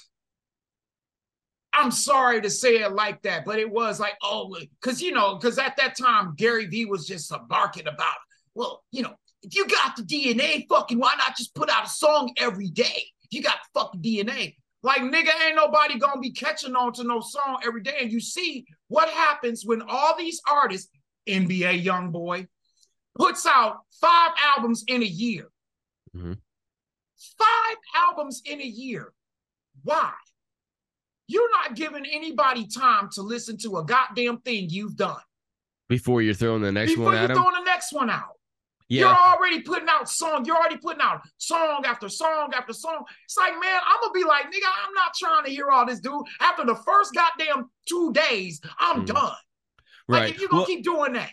I'm 1.73 1.91
sorry 1.91 2.39
to 2.41 2.49
say 2.49 2.81
it 2.81 2.93
like 2.93 3.21
that, 3.23 3.45
but 3.45 3.59
it 3.59 3.69
was 3.69 3.99
like, 3.99 4.13
oh, 4.21 4.55
because 4.79 5.01
you 5.01 5.11
know, 5.11 5.35
because 5.35 5.57
at 5.57 5.75
that 5.77 5.97
time 5.97 6.35
Gary 6.37 6.67
V 6.67 6.85
was 6.85 7.07
just 7.07 7.31
uh, 7.31 7.39
barking 7.49 7.87
about, 7.87 8.15
well, 8.53 8.83
you 8.91 9.01
know, 9.01 9.13
if 9.41 9.55
you 9.55 9.67
got 9.67 9.95
the 9.95 10.03
DNA, 10.03 10.65
fucking, 10.69 10.99
why 10.99 11.15
not 11.17 11.35
just 11.35 11.55
put 11.55 11.69
out 11.69 11.85
a 11.85 11.89
song 11.89 12.33
every 12.37 12.69
day? 12.69 13.03
You 13.31 13.41
got 13.41 13.57
the 13.73 13.79
fucking 13.79 14.01
DNA. 14.01 14.55
Like, 14.83 15.01
nigga, 15.01 15.29
ain't 15.45 15.55
nobody 15.55 15.97
gonna 15.97 16.21
be 16.21 16.31
catching 16.31 16.75
on 16.75 16.93
to 16.93 17.03
no 17.03 17.21
song 17.21 17.61
every 17.65 17.81
day. 17.81 17.95
And 18.01 18.11
you 18.11 18.19
see 18.19 18.65
what 18.93 19.09
happens 19.09 19.65
when 19.65 19.81
all 19.81 20.15
these 20.15 20.39
artists, 20.47 20.87
NBA 21.27 21.83
Young 21.83 22.11
Boy, 22.11 22.47
puts 23.15 23.43
out 23.47 23.79
five 23.99 24.31
albums 24.55 24.83
in 24.87 25.01
a 25.01 25.05
year. 25.05 25.49
Mhm. 26.15 26.37
Five 27.39 27.77
albums 27.95 28.43
in 28.45 28.61
a 28.61 28.65
year. 28.65 29.11
Why? 29.81 30.13
You're 31.27 31.49
not 31.49 31.75
giving 31.75 32.05
anybody 32.05 32.67
time 32.67 33.09
to 33.13 33.23
listen 33.23 33.57
to 33.59 33.77
a 33.77 33.83
goddamn 33.83 34.41
thing 34.41 34.69
you've 34.69 34.95
done 34.95 35.21
before 35.89 36.21
you're 36.21 36.35
throwing 36.35 36.61
the 36.61 36.71
next 36.71 36.91
before 36.91 37.05
one 37.05 37.15
you're 37.15 37.33
throwing 37.35 37.55
the 37.55 37.63
next 37.63 37.93
one 37.93 38.11
out. 38.11 38.37
You're 38.89 39.15
already 39.15 39.61
putting 39.61 39.89
out 39.89 40.09
song. 40.09 40.45
You're 40.45 40.57
already 40.57 40.77
putting 40.77 41.01
out 41.01 41.21
song 41.37 41.83
after 41.85 42.09
song 42.09 42.51
after 42.53 42.73
song. 42.73 43.03
It's 43.25 43.37
like, 43.37 43.53
man, 43.53 43.79
I'm 43.85 44.01
gonna 44.01 44.13
be 44.13 44.23
like, 44.23 44.45
nigga, 44.45 44.67
I'm 44.85 44.93
not 44.93 45.13
trying 45.17 45.45
to 45.45 45.49
hear 45.51 45.69
all 45.69 45.85
this, 45.85 45.99
dude. 45.99 46.21
After 46.39 46.65
the 46.65 46.75
first 46.75 47.13
goddamn 47.13 47.69
two 47.87 48.13
days, 48.13 48.61
I'm 48.79 49.01
Mhm. 49.03 49.07
done. 49.07 49.35
Like, 50.07 50.21
right 50.21 50.29
if 50.31 50.39
you're 50.39 50.49
gonna 50.49 50.61
well, 50.61 50.67
keep 50.67 50.83
doing 50.83 51.13
that, 51.13 51.31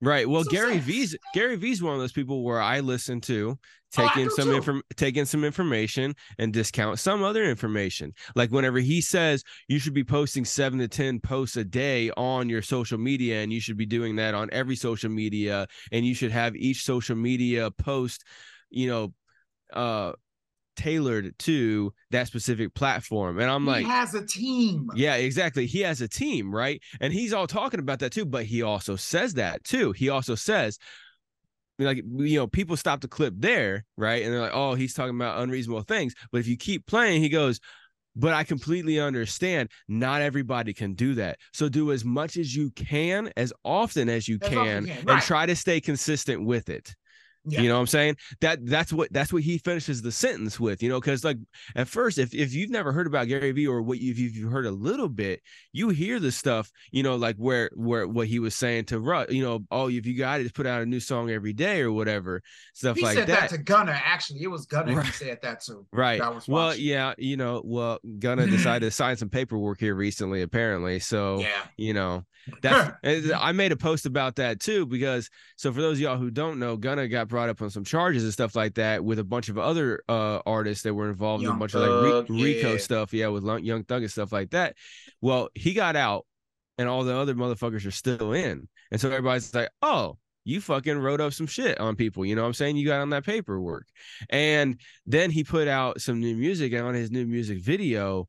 Right. 0.00 0.28
Well, 0.28 0.42
So 0.42 0.50
Gary 0.50 0.74
sad. 0.74 0.82
V's 0.82 1.16
Gary 1.32 1.56
V's 1.56 1.80
one 1.82 1.94
of 1.94 2.00
those 2.00 2.12
people 2.12 2.42
where 2.42 2.60
I 2.60 2.80
listen 2.80 3.20
to, 3.22 3.58
Oh, 3.96 4.08
take 4.08 4.16
in 4.16 4.30
some 4.30 4.50
inform 4.52 4.82
take 4.96 5.16
in 5.16 5.26
some 5.26 5.44
information 5.44 6.14
and 6.38 6.52
discount 6.52 6.98
some 6.98 7.22
other 7.22 7.44
information. 7.44 8.12
Like 8.34 8.50
whenever 8.50 8.78
he 8.78 9.00
says 9.00 9.44
you 9.68 9.78
should 9.78 9.94
be 9.94 10.04
posting 10.04 10.44
seven 10.44 10.78
to 10.78 10.88
ten 10.88 11.20
posts 11.20 11.56
a 11.56 11.64
day 11.64 12.10
on 12.16 12.48
your 12.48 12.62
social 12.62 12.98
media, 12.98 13.42
and 13.42 13.52
you 13.52 13.60
should 13.60 13.76
be 13.76 13.86
doing 13.86 14.16
that 14.16 14.34
on 14.34 14.48
every 14.52 14.76
social 14.76 15.10
media, 15.10 15.66
and 15.90 16.06
you 16.06 16.14
should 16.14 16.32
have 16.32 16.56
each 16.56 16.84
social 16.84 17.16
media 17.16 17.70
post, 17.70 18.24
you 18.70 18.88
know, 18.88 19.12
uh 19.72 20.12
tailored 20.74 21.38
to 21.38 21.92
that 22.10 22.26
specific 22.26 22.74
platform. 22.74 23.38
And 23.38 23.50
I'm 23.50 23.64
he 23.64 23.70
like, 23.70 23.84
he 23.84 23.90
has 23.90 24.14
a 24.14 24.24
team. 24.24 24.88
yeah, 24.94 25.16
exactly. 25.16 25.66
He 25.66 25.80
has 25.80 26.00
a 26.00 26.08
team, 26.08 26.52
right? 26.54 26.80
And 27.00 27.12
he's 27.12 27.32
all 27.32 27.46
talking 27.46 27.78
about 27.80 27.98
that 27.98 28.12
too, 28.12 28.24
but 28.24 28.46
he 28.46 28.62
also 28.62 28.96
says 28.96 29.34
that 29.34 29.64
too. 29.64 29.92
He 29.92 30.08
also 30.08 30.34
says, 30.34 30.78
like, 31.84 31.98
you 31.98 32.38
know, 32.38 32.46
people 32.46 32.76
stop 32.76 33.00
the 33.00 33.08
clip 33.08 33.34
there, 33.36 33.84
right? 33.96 34.22
And 34.22 34.32
they're 34.32 34.40
like, 34.40 34.54
oh, 34.54 34.74
he's 34.74 34.94
talking 34.94 35.16
about 35.16 35.42
unreasonable 35.42 35.82
things. 35.82 36.14
But 36.30 36.38
if 36.38 36.46
you 36.46 36.56
keep 36.56 36.86
playing, 36.86 37.22
he 37.22 37.28
goes, 37.28 37.60
but 38.14 38.34
I 38.34 38.44
completely 38.44 39.00
understand 39.00 39.70
not 39.88 40.20
everybody 40.20 40.74
can 40.74 40.94
do 40.94 41.14
that. 41.14 41.38
So 41.52 41.68
do 41.68 41.92
as 41.92 42.04
much 42.04 42.36
as 42.36 42.54
you 42.54 42.70
can, 42.72 43.32
as 43.36 43.52
often 43.64 44.08
as 44.08 44.28
you 44.28 44.38
As 44.42 44.48
can, 44.48 44.86
you 44.86 44.92
can, 44.92 44.98
and 44.98 45.08
right. 45.08 45.22
try 45.22 45.46
to 45.46 45.56
stay 45.56 45.80
consistent 45.80 46.44
with 46.44 46.68
it. 46.68 46.94
Yeah. 47.44 47.60
You 47.62 47.68
know 47.68 47.74
what 47.74 47.80
I'm 47.80 47.86
saying? 47.88 48.16
That 48.40 48.64
that's 48.64 48.92
what 48.92 49.12
that's 49.12 49.32
what 49.32 49.42
he 49.42 49.58
finishes 49.58 50.00
the 50.00 50.12
sentence 50.12 50.60
with, 50.60 50.82
you 50.82 50.88
know, 50.88 51.00
because 51.00 51.24
like 51.24 51.38
at 51.74 51.88
first, 51.88 52.18
if 52.18 52.32
if 52.34 52.54
you've 52.54 52.70
never 52.70 52.92
heard 52.92 53.06
about 53.08 53.26
Gary 53.26 53.50
Vee 53.50 53.66
or 53.66 53.82
what 53.82 53.98
you, 53.98 54.12
if 54.12 54.18
you've 54.18 54.50
heard 54.52 54.66
a 54.66 54.70
little 54.70 55.08
bit, 55.08 55.40
you 55.72 55.88
hear 55.88 56.20
the 56.20 56.30
stuff, 56.30 56.70
you 56.92 57.02
know, 57.02 57.16
like 57.16 57.36
where 57.36 57.68
where 57.74 58.06
what 58.06 58.28
he 58.28 58.38
was 58.38 58.54
saying 58.54 58.84
to 58.86 59.00
Russ, 59.00 59.30
you 59.30 59.42
know, 59.42 59.64
oh, 59.72 59.88
if 59.88 60.06
you 60.06 60.16
got 60.16 60.40
it, 60.40 60.54
put 60.54 60.66
out 60.66 60.82
a 60.82 60.86
new 60.86 61.00
song 61.00 61.30
every 61.30 61.52
day 61.52 61.80
or 61.80 61.90
whatever, 61.90 62.42
stuff 62.74 62.96
he 62.96 63.02
like 63.02 63.16
said 63.16 63.26
that. 63.28 63.40
that. 63.40 63.50
to 63.50 63.58
Gunna. 63.58 64.00
Actually, 64.04 64.42
it 64.42 64.48
was 64.48 64.66
Gunna 64.66 64.94
Right. 64.94 65.06
who 65.06 65.12
said 65.12 65.38
that 65.42 65.62
too. 65.62 65.84
Right. 65.92 66.20
that 66.20 66.34
was 66.34 66.46
Well, 66.46 66.76
yeah, 66.76 67.14
you 67.18 67.36
know, 67.36 67.60
well, 67.64 67.98
Gunna 68.20 68.46
decided 68.48 68.86
to 68.86 68.90
sign 68.92 69.16
some 69.16 69.30
paperwork 69.30 69.80
here 69.80 69.94
recently, 69.96 70.42
apparently. 70.42 71.00
So, 71.00 71.40
Yeah. 71.40 71.48
you 71.76 71.92
know, 71.94 72.24
that's 72.60 72.96
I 73.36 73.52
made 73.52 73.72
a 73.72 73.76
post 73.76 74.04
about 74.06 74.36
that 74.36 74.60
too 74.60 74.84
because 74.86 75.30
so 75.56 75.72
for 75.72 75.80
those 75.80 75.98
of 75.98 76.00
y'all 76.00 76.18
who 76.18 76.30
don't 76.30 76.58
know, 76.58 76.76
Gunna 76.76 77.06
got 77.08 77.28
brought 77.32 77.48
up 77.48 77.60
on 77.60 77.70
some 77.70 77.82
charges 77.82 78.22
and 78.22 78.32
stuff 78.32 78.54
like 78.54 78.74
that 78.74 79.04
with 79.04 79.18
a 79.18 79.24
bunch 79.24 79.48
of 79.48 79.58
other 79.58 80.04
uh 80.08 80.38
artists 80.46 80.84
that 80.84 80.94
were 80.94 81.08
involved 81.08 81.42
in 81.42 81.48
a 81.48 81.50
Young 81.50 81.58
bunch 81.58 81.74
of 81.74 81.80
like 81.80 81.90
Thug, 81.90 82.30
Re- 82.30 82.42
RICO 82.44 82.72
yeah. 82.72 82.78
stuff, 82.78 83.12
yeah, 83.12 83.26
with 83.26 83.44
Young 83.64 83.82
Thug 83.82 84.02
and 84.02 84.10
stuff 84.10 84.30
like 84.30 84.50
that. 84.50 84.76
Well, 85.20 85.48
he 85.54 85.74
got 85.74 85.96
out, 85.96 86.26
and 86.78 86.88
all 86.88 87.02
the 87.02 87.16
other 87.16 87.34
motherfuckers 87.34 87.84
are 87.84 87.90
still 87.90 88.32
in, 88.32 88.68
and 88.92 89.00
so 89.00 89.08
everybody's 89.08 89.52
like, 89.52 89.70
oh. 89.82 90.18
You 90.44 90.60
fucking 90.60 90.98
wrote 90.98 91.20
up 91.20 91.32
some 91.32 91.46
shit 91.46 91.78
on 91.78 91.94
people, 91.94 92.26
you 92.26 92.34
know 92.34 92.42
what 92.42 92.48
I'm 92.48 92.54
saying? 92.54 92.76
You 92.76 92.84
got 92.84 93.00
on 93.00 93.10
that 93.10 93.24
paperwork. 93.24 93.86
And 94.28 94.80
then 95.06 95.30
he 95.30 95.44
put 95.44 95.68
out 95.68 96.00
some 96.00 96.18
new 96.18 96.34
music, 96.34 96.72
and 96.72 96.84
on 96.84 96.94
his 96.94 97.12
new 97.12 97.24
music 97.24 97.60
video, 97.62 98.26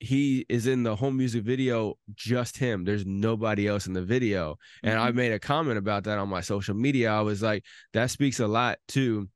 he 0.00 0.44
is 0.48 0.66
in 0.66 0.82
the 0.82 0.96
home 0.96 1.16
music 1.16 1.44
video 1.44 1.94
just 2.14 2.58
him. 2.58 2.84
There's 2.84 3.06
nobody 3.06 3.66
else 3.68 3.86
in 3.86 3.92
the 3.92 4.02
video. 4.02 4.58
And 4.82 4.98
i 4.98 5.10
Mhm. 5.10 5.14
made 5.14 5.32
a 5.32 5.38
comment 5.38 5.78
about 5.78 6.04
that 6.04 6.18
on 6.18 6.28
my 6.28 6.40
social 6.40 6.74
media. 6.74 7.10
I 7.10 7.20
was 7.22 7.42
like 7.42 7.64
that 7.92 8.10
speaks 8.10 8.40
a 8.40 8.46
lot 8.46 8.78
to 8.88 9.28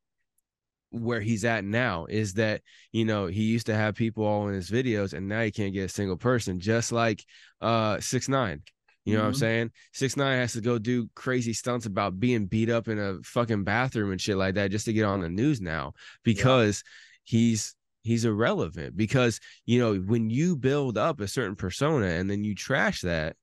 where 0.91 1.21
he's 1.21 1.45
at 1.45 1.65
now 1.65 2.07
is 2.07 2.33
that 2.35 2.63
you 2.93 3.05
know 3.05 3.27
he 3.27 3.43
used 3.43 3.67
to 3.67 3.75
have 3.75 3.95
people 3.95 4.25
all 4.25 4.49
in 4.49 4.55
his 4.55 4.71
videos 4.71 5.13
and 5.13 5.29
now 5.29 5.43
he 5.43 5.51
can't 5.51 5.75
get 5.75 5.85
a 5.85 5.89
single 5.89 6.17
person 6.17 6.59
just 6.61 6.93
like 6.93 7.23
uh 7.61 8.01
six 8.01 8.29
nine. 8.29 8.63
You 9.05 9.15
know 9.17 9.21
what 9.23 9.29
i'm 9.29 9.33
Mhm. 9.35 9.37
saying? 9.39 9.71
Six 9.93 10.17
nine 10.17 10.39
has 10.39 10.55
to 10.55 10.61
go 10.61 10.79
do 10.79 11.09
crazy 11.15 11.53
stunts 11.53 11.87
about 11.87 12.19
being 12.19 12.47
beat 12.47 12.71
up 12.71 12.89
in 12.89 12.99
a 12.99 13.19
fucking 13.23 13.65
bathroom 13.65 14.13
and 14.13 14.21
shit 14.21 14.37
like 14.37 14.55
that 14.55 14.71
just 14.71 14.87
to 14.87 14.93
get 14.93 15.05
on 15.05 15.21
the 15.21 15.29
news 15.29 15.61
now 15.61 15.93
because 16.25 16.83
he's 17.25 17.75
he's 18.09 18.25
irrelevant 18.25 18.97
because 18.97 19.39
you 19.67 19.79
know 19.79 19.95
when 19.97 20.31
you 20.31 20.57
build 20.57 20.97
up 20.97 21.21
a 21.21 21.29
certain 21.29 21.55
persona 21.55 22.07
and 22.07 22.31
then 22.31 22.43
you 22.43 22.55
trash 22.55 23.03
that 23.03 23.37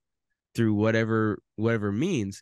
through 0.56 0.74
whatever 0.74 1.38
whatever 1.56 1.92
means 1.92 2.42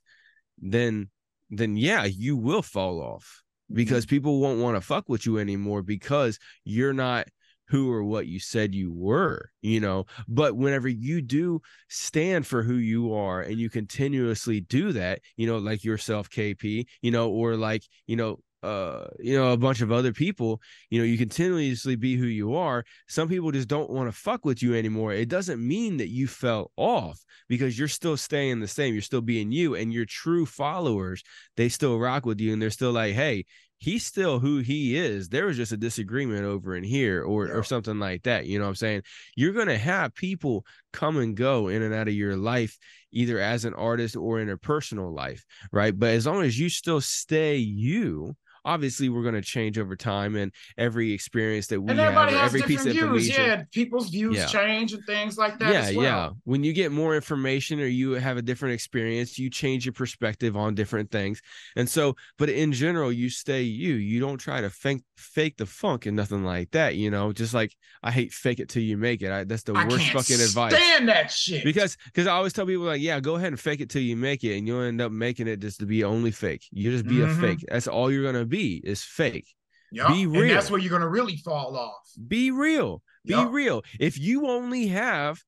then 0.57 1.09
then 1.49 1.75
yeah 1.75 2.05
you 2.05 2.37
will 2.37 2.61
fall 2.61 3.01
off 3.01 3.43
mm-hmm. 3.65 3.75
because 3.75 4.05
people 4.05 4.39
won't 4.39 4.61
want 4.61 4.77
to 4.77 4.81
fuck 4.81 5.09
with 5.09 5.25
you 5.25 5.37
anymore 5.37 5.83
because 5.83 6.39
you're 6.63 6.93
not 6.93 7.27
who 7.67 7.91
or 7.91 8.03
what 8.05 8.25
you 8.25 8.39
said 8.39 8.73
you 8.73 8.93
were 8.93 9.49
you 9.61 9.81
know? 9.81 10.05
But 10.27 10.55
whenever 10.55 10.87
you 10.87 11.21
do 11.21 11.61
stand 11.89 12.47
for 12.47 12.63
who 12.63 12.75
you 12.75 13.13
are 13.13 13.41
and 13.41 13.59
you 13.59 13.69
continuously 13.69 14.61
do 14.61 14.93
that 14.93 15.19
you 15.35 15.45
know 15.45 15.57
like 15.57 15.83
yourself 15.83 16.29
kp 16.29 16.85
you 17.01 17.11
know 17.11 17.29
or 17.29 17.57
like 17.57 17.83
you 18.07 18.15
know 18.15 18.39
uh 18.63 19.05
you 19.19 19.35
know 19.37 19.51
a 19.51 19.57
bunch 19.57 19.81
of 19.81 19.91
other 19.91 20.13
people 20.13 20.61
you 20.89 20.99
know 20.99 21.05
you 21.05 21.17
continuously 21.17 21.95
be 21.95 22.15
who 22.15 22.25
you 22.25 22.55
are. 22.55 22.83
Some 23.07 23.27
people 23.29 23.51
just 23.51 23.67
don't 23.67 23.89
want 23.89 24.07
to 24.09 24.17
fuck 24.17 24.45
with 24.45 24.63
you 24.63 24.75
anymore. 24.75 25.13
It 25.13 25.29
doesn't 25.29 25.65
mean 25.65 25.97
that 25.97 26.09
you 26.09 26.27
fell 26.27 26.71
off 26.77 27.19
because 27.49 27.77
you're 27.77 27.87
still 27.87 28.17
staying 28.17 28.59
the 28.59 28.67
same. 28.67 28.93
You're 28.93 29.01
still 29.01 29.21
being 29.21 29.51
you 29.51 29.75
and 29.75 29.93
your 29.93 30.05
true 30.05 30.45
followers 30.45 31.23
they 31.57 31.69
still 31.69 31.99
rock 31.99 32.25
with 32.25 32.39
you 32.39 32.53
and 32.53 32.61
they're 32.61 32.69
still 32.69 32.91
like 32.91 33.13
hey 33.13 33.45
he's 33.79 34.05
still 34.05 34.39
who 34.39 34.59
he 34.59 34.95
is. 34.95 35.27
There 35.27 35.45
was 35.47 35.57
just 35.57 35.73
a 35.73 35.77
disagreement 35.77 36.45
over 36.45 36.73
in 36.73 36.85
here 36.85 37.21
or 37.21 37.47
Yeah. 37.47 37.53
or 37.55 37.63
something 37.63 37.99
like 37.99 38.23
that 38.23 38.45
you 38.45 38.57
know 38.57 38.63
what 38.65 38.69
i'm 38.69 38.75
saying? 38.75 39.01
You're 39.35 39.51
going 39.51 39.67
to 39.67 39.77
have 39.77 40.15
people 40.15 40.65
come 40.93 41.17
and 41.17 41.35
go 41.35 41.67
in 41.67 41.81
and 41.81 41.93
out 41.93 42.07
of 42.07 42.13
your 42.13 42.37
life 42.37 42.77
either 43.11 43.39
as 43.39 43.65
an 43.65 43.73
artist 43.73 44.15
or 44.15 44.39
in 44.39 44.49
a 44.49 44.57
personal 44.57 45.13
life 45.13 45.43
right? 45.73 45.97
But 45.97 46.11
as 46.11 46.25
long 46.25 46.43
as 46.43 46.57
you 46.57 46.69
still 46.69 47.01
stay 47.01 47.57
you 47.57 48.35
obviously 48.65 49.09
we're 49.09 49.21
going 49.23 49.33
to 49.35 49.41
change 49.41 49.77
over 49.77 49.95
time 49.95 50.35
and 50.35 50.51
every 50.77 51.11
experience 51.11 51.67
that 51.67 51.81
we 51.81 51.91
and 51.91 51.99
have 51.99 52.09
everybody 52.13 52.35
or 52.35 52.39
has 52.39 52.47
every 52.55 52.61
piece 52.61 52.85
of 52.85 52.91
views. 52.93 53.03
information 53.03 53.43
Yeah, 53.45 53.63
people's 53.71 54.09
views 54.09 54.35
Yeah. 54.37 54.45
change 54.47 54.93
and 54.93 55.03
things 55.05 55.37
like 55.37 55.59
that. 55.59 55.71
yeah 55.73 55.79
as 55.81 55.95
well. 55.95 56.03
yeah 56.05 56.29
when 56.45 56.63
you 56.63 56.73
get 56.73 56.91
more 56.91 57.15
information 57.15 57.79
or 57.79 57.85
you 57.87 58.11
have 58.13 58.37
a 58.37 58.41
different 58.41 58.73
experience 58.73 59.37
you 59.37 59.49
change 59.49 59.85
your 59.85 59.93
perspective 59.93 60.55
on 60.57 60.75
different 60.75 61.11
things 61.11 61.41
and 61.75 61.89
so 61.89 62.15
but 62.37 62.49
in 62.49 62.71
general 62.71 63.11
you 63.11 63.29
stay 63.29 63.61
you 63.63 63.93
you 63.95 64.19
don't 64.19 64.37
try 64.37 64.61
to 64.61 64.69
fake 64.69 65.03
fake 65.17 65.57
the 65.57 65.65
funk 65.65 66.05
and 66.05 66.15
nothing 66.15 66.43
like 66.43 66.69
that 66.71 66.95
you 66.95 67.09
know 67.09 67.31
just 67.31 67.53
like 67.53 67.73
i 68.03 68.11
hate 68.11 68.33
fake 68.33 68.59
it 68.59 68.69
till 68.69 68.83
you 68.83 68.97
make 68.97 69.21
it 69.21 69.31
I, 69.31 69.43
that's 69.43 69.63
the 69.63 69.73
I 69.73 69.87
worst 69.87 70.09
fucking 70.11 70.39
advice 70.41 70.73
stand 70.73 71.07
that 71.09 71.31
shit. 71.31 71.63
because 71.63 71.97
because 72.05 72.27
I 72.27 72.31
always 72.33 72.53
tell 72.53 72.65
people 72.65 72.85
like, 72.85 73.01
yeah, 73.01 73.19
go 73.19 73.35
ahead 73.35 73.47
and 73.47 73.59
fake 73.59 73.81
it 73.81 73.89
till 73.89 74.01
you 74.01 74.15
make 74.15 74.43
it, 74.43 74.55
and 74.57 74.67
you'll 74.67 74.81
end 74.81 75.01
up 75.01 75.11
making 75.11 75.47
it 75.47 75.59
just 75.59 75.79
to 75.79 75.85
be 75.85 76.03
only 76.03 76.31
fake. 76.31 76.63
You 76.71 76.91
just 76.91 77.05
be 77.05 77.15
Mhm. 77.15 77.31
a 77.31 77.41
fake. 77.41 77.65
That's 77.67 77.87
all 77.87 78.11
you're 78.11 78.23
gonna 78.23 78.45
be 78.45 78.52
is 78.61 79.03
fake. 79.03 79.47
Yup, 79.91 80.09
be 80.09 80.23
and 80.23 80.31
real. 80.33 80.53
that's 80.55 80.71
where 80.71 80.79
you're 80.79 80.91
gonna 80.91 81.07
really 81.09 81.37
fall 81.37 81.77
off. 81.77 82.09
Be 82.27 82.51
real. 82.51 83.01
Be 83.25 83.33
Yup. 83.33 83.51
real. 83.51 83.83
If 83.99 84.19
you 84.19 84.47
only 84.47 84.87
have 84.87 85.39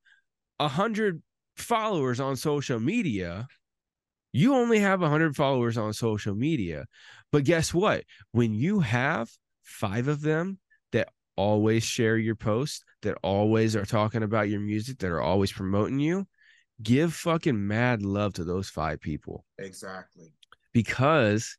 a 0.59 0.67
hundred 0.67 1.21
followers 1.57 2.19
on 2.19 2.35
social 2.35 2.79
media, 2.79 3.47
you 4.33 4.53
only 4.53 4.79
have 4.79 5.01
a 5.01 5.09
hundred 5.09 5.35
followers 5.35 5.77
on 5.77 5.93
social 5.93 6.35
media. 6.35 6.85
But 7.31 7.43
guess 7.43 7.73
what? 7.73 8.03
When 8.31 8.53
you 8.53 8.81
have 8.81 9.29
five 9.63 10.07
of 10.07 10.21
them 10.21 10.59
that 10.91 11.09
always 11.35 11.83
share 11.83 12.17
your 12.17 12.35
posts, 12.35 12.83
that 13.01 13.17
always 13.23 13.75
are 13.75 13.85
talking 13.85 14.23
about 14.23 14.47
your 14.49 14.59
music, 14.61 14.99
that 14.99 15.09
are 15.09 15.21
always 15.21 15.51
promoting 15.51 15.99
you, 15.99 16.27
give 16.83 17.13
fucking 17.13 17.67
mad 17.67 18.03
love 18.03 18.33
to 18.35 18.43
those 18.43 18.69
five 18.69 18.99
people 19.01 19.43
Exactly. 19.57 20.33
because 20.71 21.57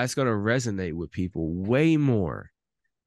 that's 0.00 0.14
going 0.14 0.28
to 0.28 0.32
resonate 0.34 0.94
with 0.94 1.10
people 1.10 1.52
way 1.52 1.96
more 1.96 2.50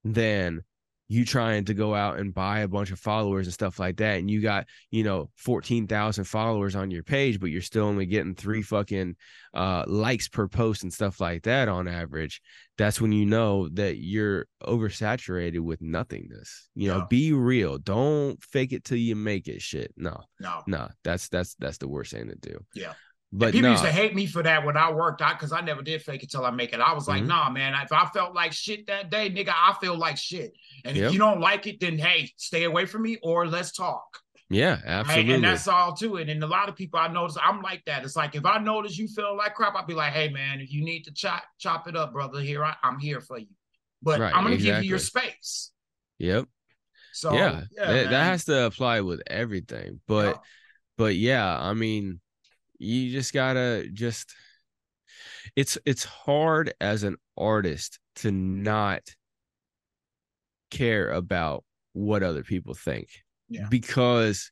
than 0.04 0.62
you 1.08 1.24
trying 1.24 1.64
to 1.66 1.76
go 1.76 1.94
out 1.94 2.18
and 2.18 2.34
buy 2.34 2.62
a 2.62 2.68
bunch 2.68 2.90
of 2.92 2.98
followers 3.00 3.46
and 3.46 3.54
stuff 3.54 3.78
like 3.80 3.98
that 3.98 4.18
and 4.18 4.30
you 4.32 4.42
got 4.42 4.66
you 4.90 5.04
know 5.04 5.30
14,000 5.36 6.24
followers 6.24 6.76
on 6.76 6.90
your 6.90 7.04
page 7.04 7.40
but 7.40 7.52
you're 7.52 7.62
still 7.62 7.86
only 7.86 8.08
getting 8.08 8.34
3 8.34 8.64
fucking 8.64 9.16
uh 9.54 9.84
likes 9.86 10.28
per 10.28 10.48
post 10.48 10.82
and 10.82 10.92
stuff 10.92 11.20
like 11.22 11.44
that 11.44 11.68
on 11.70 11.88
average 11.88 12.42
that's 12.80 13.00
when 13.00 13.12
you 13.12 13.24
know 13.24 13.70
that 13.70 13.98
you're 13.98 14.48
oversaturated 14.64 15.60
with 15.60 15.80
nothingness 15.80 16.70
you 16.74 16.88
know 16.88 16.98
Yeah. 16.98 17.06
be 17.08 17.34
real 17.34 17.78
don't 17.78 18.42
fake 18.44 18.74
it 18.74 18.84
till 18.84 18.98
you 18.98 19.16
make 19.16 19.48
it 19.48 19.62
shit 19.62 19.94
no 19.98 20.24
No. 20.40 20.64
no 20.66 20.90
that's 21.04 21.30
that's 21.30 21.54
that's 21.60 21.78
the 21.78 21.88
worst 21.88 22.14
thing 22.14 22.30
to 22.30 22.36
do 22.36 22.58
Yeah. 22.74 22.94
But 23.32 23.52
people 23.52 23.64
no 23.64 23.72
used 23.72 23.84
to 23.84 23.92
hate 23.92 24.16
me 24.16 24.26
for 24.26 24.42
that 24.44 24.66
when 24.66 24.78
I 24.78 24.92
worked 24.92 25.22
out 25.22 25.38
because 25.38 25.52
I 25.52 25.62
never 25.62 25.82
did 25.82 26.02
fake 26.02 26.24
it 26.24 26.32
till 26.32 26.46
I 26.46 26.52
make 26.52 26.74
it. 26.74 26.80
I 26.80 26.94
was 26.94 27.08
like, 27.08 27.24
Mhm. 27.24 27.28
nah, 27.28 27.50
man. 27.50 27.74
If 27.84 27.92
I 27.92 28.06
felt 28.08 28.34
like 28.34 28.54
shit 28.54 28.88
that 28.88 29.10
day, 29.10 29.30
nigga, 29.30 29.50
I 29.54 29.76
feel 29.82 29.98
like 29.98 30.18
shit. 30.18 30.54
And 30.86 30.96
Yep. 30.96 31.08
if 31.08 31.14
you 31.14 31.20
don't 31.20 31.42
like 31.42 31.68
it, 31.68 31.80
then 31.80 31.98
hey, 31.98 32.32
stay 32.38 32.64
away 32.64 32.86
from 32.86 33.02
me 33.04 33.18
or 33.22 33.48
let's 33.48 33.72
talk. 33.72 34.20
yeah 34.50 34.76
right? 34.76 34.84
absolutely 34.86 35.34
And 35.34 35.44
that's 35.44 35.68
all 35.68 35.94
to 35.96 36.18
it. 36.18 36.30
And 36.30 36.44
a 36.44 36.48
lot 36.48 36.70
of 36.70 36.76
people 36.76 37.00
I 37.00 37.08
notice, 37.08 37.36
I'm 37.42 37.62
like 37.64 37.84
that. 37.86 38.04
It's 38.04 38.16
like 38.16 38.36
if 38.36 38.46
I 38.46 38.60
notice 38.60 38.96
you 38.98 39.08
feel 39.08 39.36
like 39.36 39.56
crap, 39.56 39.74
I'll 39.76 39.86
be 39.88 39.96
like, 39.96 40.14
hey 40.14 40.30
man, 40.30 40.62
if 40.62 40.72
you 40.72 40.84
need 40.86 41.04
to 41.06 41.12
chop 41.12 41.44
chop 41.58 41.88
it 41.88 41.96
up, 41.96 42.14
brother, 42.14 42.40
here 42.42 42.64
I, 42.64 42.76
I'm 42.84 43.00
here 43.00 43.22
for 43.22 43.40
you. 43.40 43.48
But 44.04 44.20
Right, 44.20 44.34
I'm 44.36 44.44
gonna 44.44 44.58
give 44.58 44.84
you 44.84 44.90
your 44.90 45.00
space. 45.00 45.72
yep 46.20 46.46
So 47.12 47.34
yeah, 47.34 47.64
that, 47.76 48.10
that 48.12 48.24
has 48.24 48.46
to 48.46 48.66
apply 48.66 49.02
with 49.02 49.22
everything 49.28 50.00
but 50.08 50.26
Yeah. 50.36 50.42
but 50.98 51.16
yeah 51.16 51.60
i 51.60 51.74
mean 51.74 52.20
you 52.80 53.12
just 53.12 53.34
gotta 53.34 53.88
just 53.94 54.34
it's 55.56 55.78
it's 55.86 56.04
hard 56.04 56.74
as 56.82 57.04
an 57.04 57.16
artist 57.38 58.00
to 58.18 58.32
not 58.32 59.02
care 60.72 61.10
about 61.12 61.64
what 61.94 62.24
other 62.24 62.44
people 62.44 62.74
think 62.74 63.10
Yeah. 63.50 63.68
because 63.70 64.52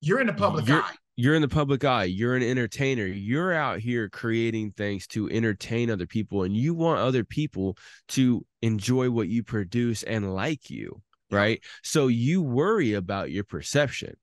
you're 0.00 0.20
in 0.20 0.26
the 0.26 0.32
public 0.34 0.66
you're- 0.68 0.82
eye. 0.82 0.94
you're 1.16 1.34
in 1.34 1.42
the 1.42 1.48
public 1.48 1.82
eye 1.84 2.04
you're 2.04 2.36
an 2.36 2.42
entertainer 2.42 3.06
you're 3.06 3.52
out 3.52 3.80
here 3.80 4.08
creating 4.08 4.72
things 4.72 5.06
to 5.08 5.28
entertain 5.30 5.90
other 5.90 6.06
people 6.06 6.42
and 6.44 6.56
you 6.56 6.74
want 6.74 7.00
other 7.00 7.24
people 7.24 7.76
to 8.08 8.44
enjoy 8.62 9.10
what 9.10 9.28
you 9.28 9.42
produce 9.42 10.02
and 10.02 10.34
like 10.34 10.70
you 10.70 11.00
Yeah. 11.30 11.38
right 11.38 11.64
so 11.82 12.06
you 12.08 12.42
worry 12.42 12.92
about 12.92 13.30
your 13.32 13.44
perception 13.44 14.14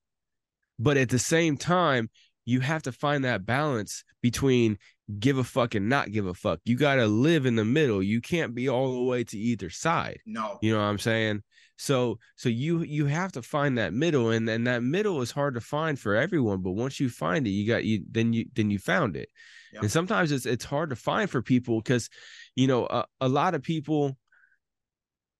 but 0.79 0.97
at 0.97 1.09
the 1.09 1.19
same 1.19 1.57
time 1.57 2.09
you 2.45 2.59
have 2.59 2.83
to 2.83 2.91
find 2.91 3.23
that 3.25 3.45
balance 3.45 4.03
between 4.21 4.77
give 5.19 5.37
a 5.37 5.43
fuck 5.43 5.75
and 5.75 5.89
not 5.89 6.11
give 6.11 6.25
a 6.25 6.33
fuck. 6.33 6.59
You 6.65 6.75
got 6.75 6.95
to 6.95 7.07
live 7.07 7.45
in 7.45 7.55
the 7.55 7.65
middle. 7.65 8.01
You 8.01 8.21
can't 8.21 8.55
be 8.55 8.69
all 8.69 8.93
the 8.93 9.03
way 9.03 9.23
to 9.25 9.37
either 9.37 9.69
side. 9.69 10.19
No. 10.25 10.57
you 10.61 10.71
know 10.73 10.79
what 10.79 10.85
i'm 10.85 10.99
saying? 10.99 11.43
So 11.77 12.19
so 12.35 12.49
you 12.49 12.83
you 12.83 13.07
have 13.07 13.31
to 13.33 13.41
find 13.41 13.77
that 13.77 13.93
middle 13.93 14.29
and 14.29 14.47
and 14.47 14.67
that 14.67 14.83
middle 14.83 15.21
is 15.21 15.31
hard 15.31 15.55
to 15.55 15.61
find 15.61 15.99
for 15.99 16.15
everyone 16.15 16.61
but 16.61 16.73
once 16.73 16.99
you 16.99 17.09
find 17.09 17.47
it 17.47 17.49
you 17.49 17.67
got 17.67 17.83
you 17.83 18.03
then 18.09 18.33
you 18.33 18.45
then 18.53 18.69
you 18.69 18.77
found 18.79 19.15
it. 19.15 19.29
Yep. 19.73 19.83
and 19.83 19.91
sometimes 19.91 20.31
it's 20.31 20.45
it's 20.45 20.65
hard 20.65 20.89
to 20.89 20.95
find 20.95 21.29
for 21.29 21.41
people 21.41 21.79
because 21.79 22.09
you 22.55 22.67
know 22.67 22.85
a, 22.85 23.05
a 23.21 23.27
lot 23.27 23.55
of 23.55 23.63
people 23.63 24.17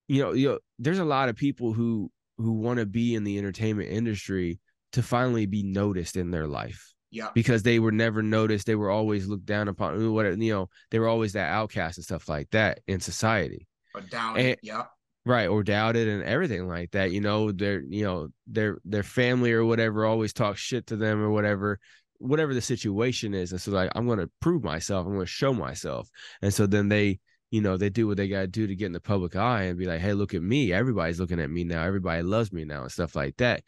you 0.07 0.21
know 0.21 0.33
you 0.33 0.49
know 0.49 0.59
there's 0.79 0.99
a 0.99 1.05
lot 1.05 1.29
of 1.29 1.35
people 1.35 1.73
who 1.73 2.09
who 2.37 2.53
want 2.53 2.79
to 2.79 2.85
be 2.85 3.13
in 3.13 3.23
the 3.23 3.37
entertainment 3.37 3.89
industry 3.89 4.59
to 4.93 5.03
finally 5.03 5.45
be 5.45 5.63
noticed 5.63 6.17
in 6.17 6.31
their 6.31 6.47
life. 6.47 6.87
Yeah. 7.13 7.27
because 7.33 7.61
they 7.61 7.77
were 7.79 7.91
never 7.91 8.23
noticed. 8.23 8.65
They 8.65 8.75
were 8.75 8.89
always 8.89 9.27
looked 9.27 9.45
down 9.45 9.67
upon 9.67 10.13
what 10.13 10.25
you 10.39 10.53
know 10.53 10.69
they 10.91 10.99
were 10.99 11.09
always 11.09 11.33
that 11.33 11.51
outcast 11.51 11.97
and 11.97 12.05
stuff 12.05 12.29
like 12.29 12.49
that 12.51 12.79
in 12.87 13.01
society. 13.01 13.67
Down 14.09 14.37
And- 14.37 14.55
Yeah. 14.63 14.85
right 15.25 15.47
or 15.49 15.61
doubted 15.61 16.07
and 16.07 16.23
everything 16.23 16.67
like 16.69 16.91
that 16.91 17.11
you 17.11 17.19
know 17.19 17.51
their 17.51 17.81
you 17.81 18.03
know 18.05 18.29
their 18.47 18.77
their 18.85 19.03
family 19.03 19.51
or 19.51 19.65
whatever 19.65 20.05
always 20.05 20.31
talks 20.31 20.61
shit 20.61 20.87
to 20.87 20.95
them 20.95 21.21
or 21.21 21.29
whatever 21.29 21.79
whatever 22.19 22.53
the 22.53 22.61
situation 22.61 23.33
is. 23.33 23.51
And 23.51 23.59
so 23.59 23.71
like 23.71 23.91
i'm 23.93 24.05
going 24.07 24.19
to 24.19 24.31
prove 24.39 24.63
myself. 24.63 25.05
I'm 25.05 25.13
going 25.13 25.25
to 25.25 25.31
show 25.31 25.53
myself. 25.53 26.07
And 26.41 26.53
so 26.53 26.65
then 26.65 26.87
they 26.87 27.19
you 27.49 27.59
know 27.59 27.75
they 27.75 27.89
do 27.89 28.07
what 28.07 28.15
they 28.15 28.29
got 28.29 28.39
to 28.41 28.47
do 28.47 28.67
to 28.67 28.75
get 28.75 28.85
in 28.85 28.93
the 28.93 29.01
public 29.01 29.35
eye 29.35 29.63
and 29.63 29.77
be 29.77 29.85
like 29.85 29.99
hey 29.99 30.13
look 30.13 30.33
at 30.33 30.41
me. 30.41 30.71
Everybody's 30.71 31.19
looking 31.19 31.41
at 31.41 31.49
me 31.49 31.65
now. 31.65 31.83
Everybody 31.83 32.21
loves 32.23 32.53
me 32.53 32.63
now 32.63 32.83
and 32.83 32.91
stuff 32.91 33.17
like 33.17 33.35
that 33.37 33.63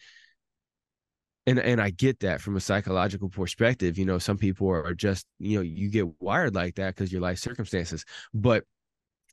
and 1.46 1.60
and 1.60 1.82
i 1.82 1.90
get 1.90 2.20
that 2.20 2.42
from 2.42 2.56
a 2.56 2.62
psychological 2.62 3.30
perspective 3.30 3.98
you 3.98 4.06
know 4.06 4.18
some 4.18 4.38
people 4.38 4.70
are, 4.70 4.94
just 4.94 5.26
you 5.40 5.58
know 5.58 5.62
you 5.62 5.90
get 5.90 6.22
wired 6.22 6.56
like 6.56 6.76
that 6.76 6.96
because 6.96 7.12
your 7.12 7.22
life 7.22 7.38
circumstances 7.38 8.06
but 8.34 8.64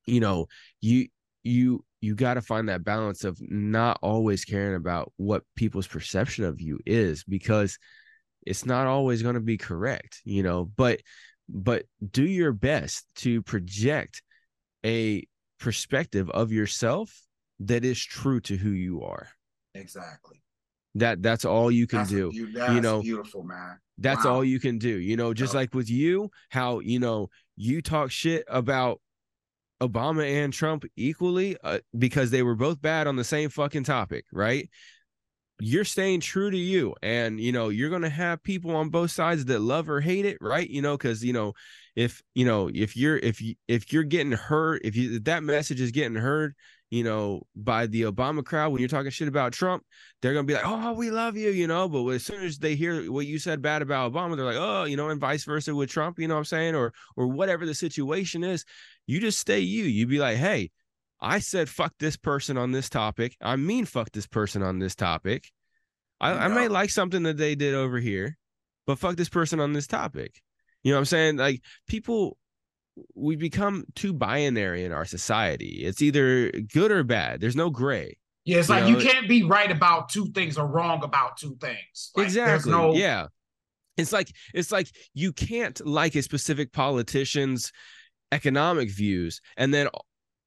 you 0.07 0.21
know 0.21 0.47
you 0.81 1.07
you 1.43 1.85
you 2.01 2.15
got 2.15 2.35
to 2.35 2.43
find 2.43 2.69
that 2.69 2.85
balance 2.85 3.25
of 3.25 3.39
not 3.41 3.99
always 4.03 4.45
caring 4.45 4.77
about 4.77 5.13
what 5.17 5.43
people's 5.57 5.87
perception 5.87 6.45
of 6.45 6.61
you 6.61 6.79
is 6.87 7.25
because 7.25 7.79
it's 8.47 8.65
not 8.65 8.87
always 8.87 9.23
going 9.23 9.35
to 9.35 9.41
be 9.41 9.59
correct 9.59 10.21
you 10.25 10.43
know 10.43 10.71
but 10.77 11.01
but 11.49 11.85
do 12.11 12.25
your 12.25 12.53
best 12.53 13.07
to 13.15 13.43
project 13.43 14.23
a 14.85 15.27
perspective 15.59 16.31
of 16.31 16.53
yourself 16.53 17.23
that 17.59 17.85
is 17.85 18.03
true 18.03 18.41
to 18.41 18.57
who 18.57 18.71
you 18.71 19.03
are 19.03 19.29
Exactly. 19.75 20.43
That 20.97 21.23
that's 21.23 21.45
all 21.45 21.71
you 21.71 21.87
can 21.87 22.01
That's 22.01 22.11
do 22.11 22.31
beau- 22.33 22.53
that's 22.53 22.83
know, 22.83 23.03
beautiful, 23.03 23.43
man. 23.45 23.79
that's 23.99 24.25
Wow. 24.25 24.37
all 24.37 24.45
you 24.45 24.59
can 24.59 24.79
do. 24.79 24.89
You 24.99 25.17
know, 25.17 25.33
just 25.35 25.55
Yep. 25.55 25.61
like 25.61 25.75
with 25.75 25.91
you, 25.91 26.31
how, 26.49 26.81
you 26.81 26.99
know, 26.99 27.31
you 27.57 27.83
talk 27.83 28.11
shit 28.11 28.45
about 28.49 29.01
Obama 29.81 30.25
and 30.25 30.53
Trump 30.53 30.85
equally 30.97 31.57
uh, 31.65 31.79
because 31.99 32.31
they 32.31 32.43
were 32.43 32.55
both 32.55 32.81
bad 32.83 33.07
on 33.07 33.17
the 33.17 33.25
same 33.25 33.49
fucking 33.51 33.85
topic, 33.85 34.25
right? 34.33 34.69
You're 35.59 35.85
staying 35.85 36.21
true 36.21 36.51
to 36.51 36.57
you. 36.57 36.95
And, 37.03 37.39
you 37.41 37.53
know, 37.53 37.69
you're 37.69 37.91
going 37.91 38.03
to 38.03 38.09
have 38.09 38.43
people 38.43 38.75
on 38.75 38.89
both 38.89 39.11
sides 39.11 39.45
that 39.47 39.61
love 39.61 39.89
or 39.91 40.01
hate 40.01 40.25
it, 40.25 40.39
right? 40.41 40.69
You 40.69 40.83
know, 40.83 40.97
cuz 40.99 41.23
you 41.25 41.33
know, 41.33 41.53
if, 41.97 42.23
you 42.35 42.45
know, 42.47 42.71
if 42.75 42.97
you're 42.97 43.19
if 43.19 43.41
you 43.43 43.55
if 43.69 43.93
you're 43.93 44.05
getting 44.05 44.33
heard, 44.33 44.81
if 44.85 44.97
you 44.97 45.17
if 45.17 45.25
that 45.25 45.43
message 45.43 45.81
is 45.81 45.91
getting 45.91 46.17
heard, 46.17 46.55
you 46.91 47.05
know, 47.05 47.47
by 47.55 47.87
the 47.87 48.03
Obama 48.03 48.45
crowd 48.45 48.73
when 48.73 48.81
you're 48.81 48.89
talking 48.89 49.13
shit 49.13 49.29
about 49.29 49.53
Trump, 49.53 49.85
they're 50.21 50.35
gonna 50.35 50.45
be 50.45 50.55
like, 50.55 50.67
"Oh, 50.67 50.93
we 50.93 51.13
love 51.13 51.37
you," 51.37 51.51
you 51.51 51.69
know. 51.69 51.89
But 51.89 52.05
as 52.09 52.25
soon 52.25 52.43
as 52.43 52.59
they 52.59 52.75
hear 52.75 53.11
what 53.11 53.27
you 53.27 53.39
said 53.39 53.63
bad 53.63 53.81
about 53.81 54.13
Obama, 54.13 54.37
they're 54.37 54.45
like, 54.45 54.57
"Oh, 54.59 54.85
you 54.85 54.97
know," 54.97 55.09
and 55.09 55.21
vice 55.21 55.45
versa 55.45 55.73
with 55.73 55.89
Trump. 55.89 56.19
You 56.19 56.27
know 56.27 56.35
what 56.35 56.41
I'm 56.41 56.45
saying? 56.47 56.75
Or 56.75 56.93
or 57.17 57.29
whatever 57.29 57.65
the 57.65 57.75
situation 57.75 58.43
is, 58.43 58.65
you 59.07 59.21
just 59.21 59.39
stay 59.39 59.61
you. 59.61 59.85
You 59.85 60.09
be 60.09 60.19
like, 60.19 60.37
"Hey, 60.37 60.73
I 61.21 61.39
said 61.39 61.69
fuck 61.69 61.95
this 62.01 62.17
person 62.17 62.59
on 62.59 62.73
this 62.73 62.89
topic. 62.91 63.37
I 63.41 63.55
mean 63.55 63.85
fuck 63.85 64.11
this 64.11 64.27
person 64.27 64.63
on 64.63 64.81
this 64.81 64.97
topic. 64.97 65.51
I, 66.21 66.33
I 66.33 66.49
may 66.49 66.69
like 66.69 66.91
something 66.91 67.23
that 67.23 67.37
they 67.37 67.55
did 67.55 67.75
over 67.75 67.99
here, 67.99 68.37
but 68.87 68.99
fuck 68.99 69.17
this 69.17 69.29
person 69.29 69.61
on 69.61 69.73
this 69.75 69.87
topic." 69.87 70.43
You 70.83 70.91
know 70.91 70.97
what 70.97 71.03
I'm 71.03 71.07
saying? 71.07 71.37
Like 71.37 71.63
people 71.87 72.37
we 73.15 73.37
become 73.37 73.85
too 73.95 74.13
binary 74.13 74.85
in 74.85 74.93
our 74.93 75.05
society. 75.05 75.83
It's 75.85 76.03
either 76.03 76.51
good 76.51 76.91
or 76.91 77.03
bad. 77.05 77.41
There's 77.41 77.57
no 77.57 77.71
gray. 77.71 78.17
Yeah, 78.45 78.59
it's 78.59 78.69
You 78.69 78.75
like 78.75 78.85
know, 78.85 78.89
you 78.91 78.97
can't 78.99 79.29
be 79.29 79.43
right 79.43 79.71
about 79.71 80.09
two 80.09 80.27
things 80.33 80.59
or 80.59 80.67
wrong 80.67 81.03
about 81.05 81.37
two 81.37 81.57
things. 81.61 82.11
Like, 82.17 82.29
There's 82.33 82.37
exactly. 82.37 82.73
no 82.73 82.95
Yeah. 82.95 83.27
It's 83.97 84.13
like 84.13 84.33
it's 84.55 84.73
like 84.73 84.89
you 85.15 85.33
can't 85.33 85.85
like 85.87 86.15
a 86.15 86.23
specific 86.23 86.73
politician's 86.73 87.71
economic 88.33 88.91
views 88.91 89.41
and 89.57 89.75
then 89.75 89.89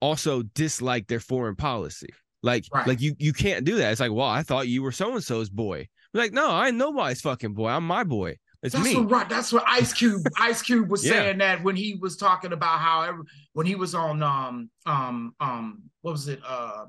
also 0.01 0.41
dislike 0.41 1.07
their 1.07 1.19
foreign 1.19 1.55
policy. 1.55 2.09
Like, 2.41 2.65
Right. 2.73 2.87
like 2.87 2.99
you 3.01 3.15
you 3.19 3.31
can't 3.31 3.63
do 3.63 3.75
that. 3.77 3.91
It's 3.91 4.01
like, 4.01 4.11
well, 4.11 4.27
I 4.27 4.43
thought 4.43 4.67
you 4.67 4.81
were 4.83 4.91
so 4.91 5.13
and 5.13 5.23
so's 5.23 5.49
boy. 5.49 5.87
Like, 6.13 6.33
no, 6.33 6.49
I 6.49 6.67
ain't 6.67 6.77
nobody's 6.77 7.21
fucking 7.21 7.53
boy. 7.53 7.69
I'm 7.69 7.85
my 7.87 8.03
boy. 8.03 8.37
It's 8.63 8.73
That's 8.73 8.85
me. 8.85 8.95
what 8.95 9.11
right. 9.11 9.29
That's 9.29 9.51
what 9.51 9.63
Ice 9.67 9.91
Cube 9.93 10.21
Ice 10.39 10.61
Cube 10.61 10.89
was 10.89 11.03
Yeah. 11.05 11.11
saying 11.11 11.37
that 11.39 11.61
when 11.63 11.75
he 11.75 11.95
was 12.01 12.15
talking 12.17 12.53
about 12.53 12.79
how 12.79 13.01
every, 13.01 13.23
when 13.53 13.65
he 13.65 13.75
was 13.75 13.93
on 13.93 14.23
um 14.23 14.69
um 14.85 15.35
um 15.39 15.83
what 16.01 16.11
was 16.13 16.27
it 16.29 16.39
uh 16.47 16.85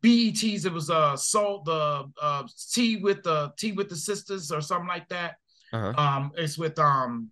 BET's 0.00 0.64
it 0.64 0.72
was 0.72 0.90
uh 0.90 1.16
soul 1.16 1.62
the 1.64 2.10
uh 2.20 2.42
tea 2.72 2.96
with 2.96 3.22
the 3.22 3.52
tea 3.58 3.72
with 3.72 3.88
the 3.88 3.96
sisters 3.96 4.50
or 4.50 4.60
something 4.60 4.88
like 4.88 5.08
that. 5.10 5.36
Uh-huh. 5.72 5.92
Um 5.96 6.32
it's 6.36 6.56
with 6.58 6.78
um 6.78 7.30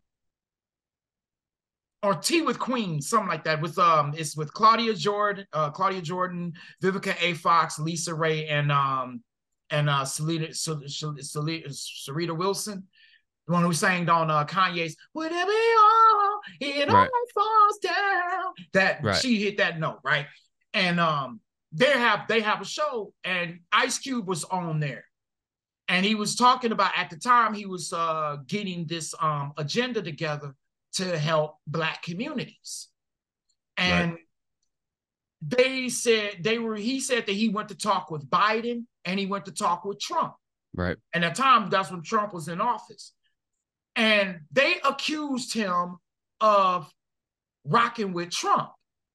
or 2.03 2.15
tea 2.15 2.41
with 2.41 2.59
Queen, 2.59 3.01
something 3.03 3.29
like 3.29 3.45
that. 3.45 3.61
With 3.61 3.79
um 3.79 4.15
it's 4.17 4.37
with 4.37 4.53
Claudia 4.53 4.95
Jordan, 4.95 5.47
uh 5.53 5.71
Claudia 5.71 6.01
Jordan, 6.03 6.53
Vivica 6.83 7.15
A. 7.21 7.35
Fox, 7.35 7.79
LisaRaye, 7.79 8.51
and 8.51 8.71
um 8.71 9.23
and 9.71 9.89
uh 9.91 10.05
Syleena 10.05 10.55
Sel- 10.55 10.83
Sel- 10.87 11.17
Sel- 11.21 11.45
Sarita 11.45 12.37
Wilson. 12.37 12.87
One 13.51 13.63
who 13.65 13.73
sang 13.73 14.09
on 14.09 14.31
uh, 14.31 14.45
Kanye's 14.45 14.97
"Whatever 15.13 15.51
You 15.51 15.81
Are, 15.81 16.41
It 16.61 16.89
All 16.89 16.95
Right. 16.95 17.11
Falls 17.35 17.79
Down." 17.83 18.53
That 18.73 19.03
Right. 19.03 19.17
she 19.17 19.43
hit 19.43 19.59
that 19.59 19.79
note 19.79 19.99
right, 20.05 20.27
and 20.73 21.01
um, 21.01 21.41
they 21.73 21.91
have 21.91 22.27
they 22.29 22.41
have 22.41 22.61
a 22.61 22.65
show, 22.65 23.13
and 23.25 23.61
Ice 23.73 23.99
Cube 23.99 24.27
was 24.27 24.45
on 24.45 24.81
there, 24.81 25.05
and 25.89 26.07
he 26.07 26.15
was 26.15 26.37
talking 26.37 26.73
about 26.73 26.93
at 26.97 27.11
the 27.11 27.17
time 27.17 27.53
he 27.55 27.67
was 27.67 27.93
uh 27.93 28.37
getting 28.47 28.87
this 28.87 29.15
um 29.21 29.53
agenda 29.57 30.01
together 30.03 30.55
to 30.95 31.19
help 31.19 31.57
Black 31.67 32.03
communities, 32.03 32.89
and 33.77 34.17
they 35.43 35.89
said 35.89 36.39
they 36.41 36.59
were. 36.59 36.77
He 36.77 37.01
said 37.01 37.27
that 37.27 37.33
he 37.33 37.49
went 37.49 37.69
to 37.71 37.75
talk 37.77 38.11
with 38.11 38.29
Biden, 38.29 38.85
and 39.05 39.19
he 39.19 39.27
went 39.27 39.47
to 39.47 39.53
talk 39.53 39.85
with 39.85 39.99
Trump. 39.99 40.35
Right. 40.75 40.97
And 41.13 41.25
at 41.25 41.35
the 41.35 41.43
time, 41.43 41.69
that's 41.71 41.91
when 41.91 42.03
Trump 42.03 42.33
was 42.33 42.47
in 42.49 42.61
office. 42.61 43.13
And 43.97 44.41
they 44.53 44.77
accused 44.85 45.53
him 45.53 45.97
of 46.41 46.91
rocking 47.65 48.13
with 48.13 48.31
Trump. 48.31 48.71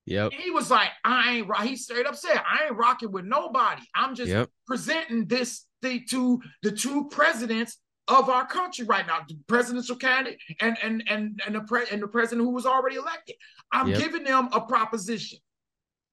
Yep. 0.05 0.34
And 0.34 0.41
he 0.41 0.51
was 0.51 0.69
like, 0.69 0.89
I 1.03 1.38
ain't, 1.38 1.47
ro-" 1.47 1.57
he 1.57 1.76
straight 1.76 2.05
up 2.05 2.15
said, 2.15 2.38
I 2.38 2.65
ain't 2.65 2.76
rocking 2.78 3.11
with 3.11 3.26
nobody. 3.26 3.82
I'm 3.95 4.13
just 4.15 4.30
Yep. 4.30 4.49
presenting 4.67 5.26
this 5.26 5.65
thing 5.82 6.05
to 6.11 6.41
the 6.61 6.71
two 6.71 7.07
presidents 7.09 7.80
of 8.07 8.30
our 8.30 8.45
country 8.45 8.86
right 8.86 9.07
now, 9.07 9.21
the 9.28 9.36
presidential 9.47 9.95
candidate 9.95 10.38
and 10.59 10.78
and 10.84 11.03
and 11.07 11.41
and 11.43 11.55
the 11.55 11.61
pre- 11.61 11.88
and 11.91 12.03
the 12.03 12.07
president 12.07 12.45
who 12.45 12.53
was 12.53 12.67
already 12.67 12.97
elected. 12.97 13.36
I'm 13.71 13.88
Yep. 13.88 13.99
giving 13.99 14.23
them 14.23 14.49
a 14.53 14.61
proposition. 14.61 15.39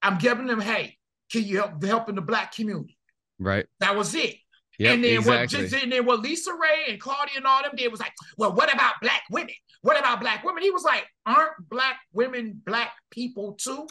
I'm 0.00 0.16
giving 0.16 0.46
them, 0.46 0.58
hey, 0.60 0.96
can 1.30 1.44
you 1.44 1.58
help 1.58 1.84
helping 1.84 2.14
the 2.14 2.22
black 2.22 2.52
community? 2.54 2.96
Right. 3.38 3.66
That 3.80 3.94
was 3.94 4.14
it. 4.14 4.36
Yep. 4.82 4.94
and 4.94 5.04
then 5.04 5.18
exactly. 5.18 5.58
what 5.60 5.70
just 5.70 5.82
and 5.82 5.92
then 5.92 6.04
what 6.06 6.22
LisaRaye 6.22 6.90
and 6.90 7.00
Claudia 7.00 7.34
and 7.36 7.46
all 7.46 7.62
them 7.62 7.72
did 7.76 7.90
was 7.90 8.00
like, 8.00 8.12
well, 8.36 8.52
what 8.52 8.72
about 8.72 8.94
black 9.00 9.22
women? 9.30 9.54
What 9.82 9.98
about 9.98 10.20
black 10.20 10.44
women? 10.44 10.62
He 10.62 10.70
was 10.70 10.82
like, 10.84 11.06
aren't 11.26 11.52
black 11.68 11.96
women 12.12 12.60
black 12.64 12.90
people 13.10 13.54
too? 13.54 13.86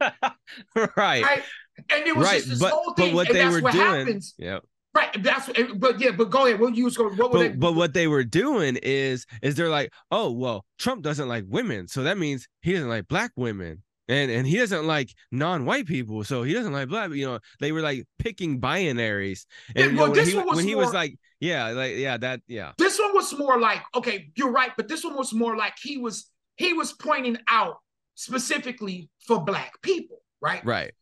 right. 0.00 1.22
Right. 1.22 1.42
And 1.90 2.06
it 2.06 2.16
was 2.16 2.24
Right. 2.26 2.36
just 2.38 2.48
this 2.48 2.58
But 2.60 2.72
whole 2.72 2.94
thing. 2.94 3.10
but 3.10 3.14
what 3.14 3.26
and 3.28 3.36
they 3.36 3.42
that's 3.42 3.54
were 3.54 3.60
what 3.62 3.72
doing. 3.72 3.84
happens. 3.84 4.34
Yep. 4.38 4.64
Right. 4.94 5.22
That's 5.22 5.50
but 5.76 6.00
yeah, 6.00 6.12
but 6.12 6.30
go 6.30 6.46
ahead. 6.46 6.58
What 6.60 6.74
you 6.74 6.84
was 6.84 6.96
going 6.96 7.16
what 7.18 7.30
were 7.32 7.38
they 7.40 7.48
But, 7.50 7.60
but 7.60 7.72
what 7.74 7.92
they 7.94 8.06
were 8.08 8.24
doing 8.24 8.76
is 8.82 9.26
is 9.42 9.54
they're 9.54 9.68
like, 9.68 9.92
oh 10.10 10.30
well, 10.32 10.64
Trump 10.78 11.02
doesn't 11.02 11.28
like 11.28 11.44
women, 11.48 11.86
so 11.88 12.02
that 12.04 12.16
means 12.16 12.48
he 12.62 12.72
doesn't 12.72 12.88
like 12.88 13.06
black 13.08 13.32
women, 13.36 13.82
and 14.08 14.30
and 14.30 14.46
he 14.46 14.56
doesn't 14.58 14.86
like 14.86 15.14
non-white 15.32 15.86
people, 15.86 16.24
so 16.24 16.42
he 16.42 16.52
doesn't 16.52 16.72
like 16.72 16.88
black. 16.88 17.10
You 17.10 17.26
know, 17.26 17.38
they 17.60 17.72
were 17.72 17.80
like 17.80 18.06
picking 18.18 18.60
binaries, 18.60 19.46
and 19.74 19.86
Yeah, 19.86 19.86
you 19.86 19.92
know, 19.92 20.02
well, 20.02 20.10
when, 20.12 20.14
this 20.14 20.28
he, 20.28 20.36
one 20.36 20.46
was 20.46 20.56
when 20.56 20.64
he 20.66 20.74
was 20.74 20.92
like, 20.92 21.18
yeah, 21.40 21.68
like 21.70 21.96
yeah, 21.96 22.16
that 22.18 22.40
yeah, 22.46 22.72
this 22.78 22.98
one 22.98 23.14
was 23.14 23.36
more 23.38 23.58
like, 23.60 23.82
okay, 23.94 24.30
you're 24.36 24.52
right, 24.52 24.70
but 24.76 24.88
this 24.88 25.04
one 25.04 25.16
was 25.16 25.32
more 25.32 25.56
like 25.56 25.74
he 25.80 25.98
was 25.98 26.30
he 26.56 26.72
was 26.72 26.92
pointing 26.92 27.38
out 27.48 27.76
specifically 28.14 29.10
for 29.26 29.42
black 29.44 29.80
people, 29.82 30.18
right? 30.40 30.64
right. 30.64 30.92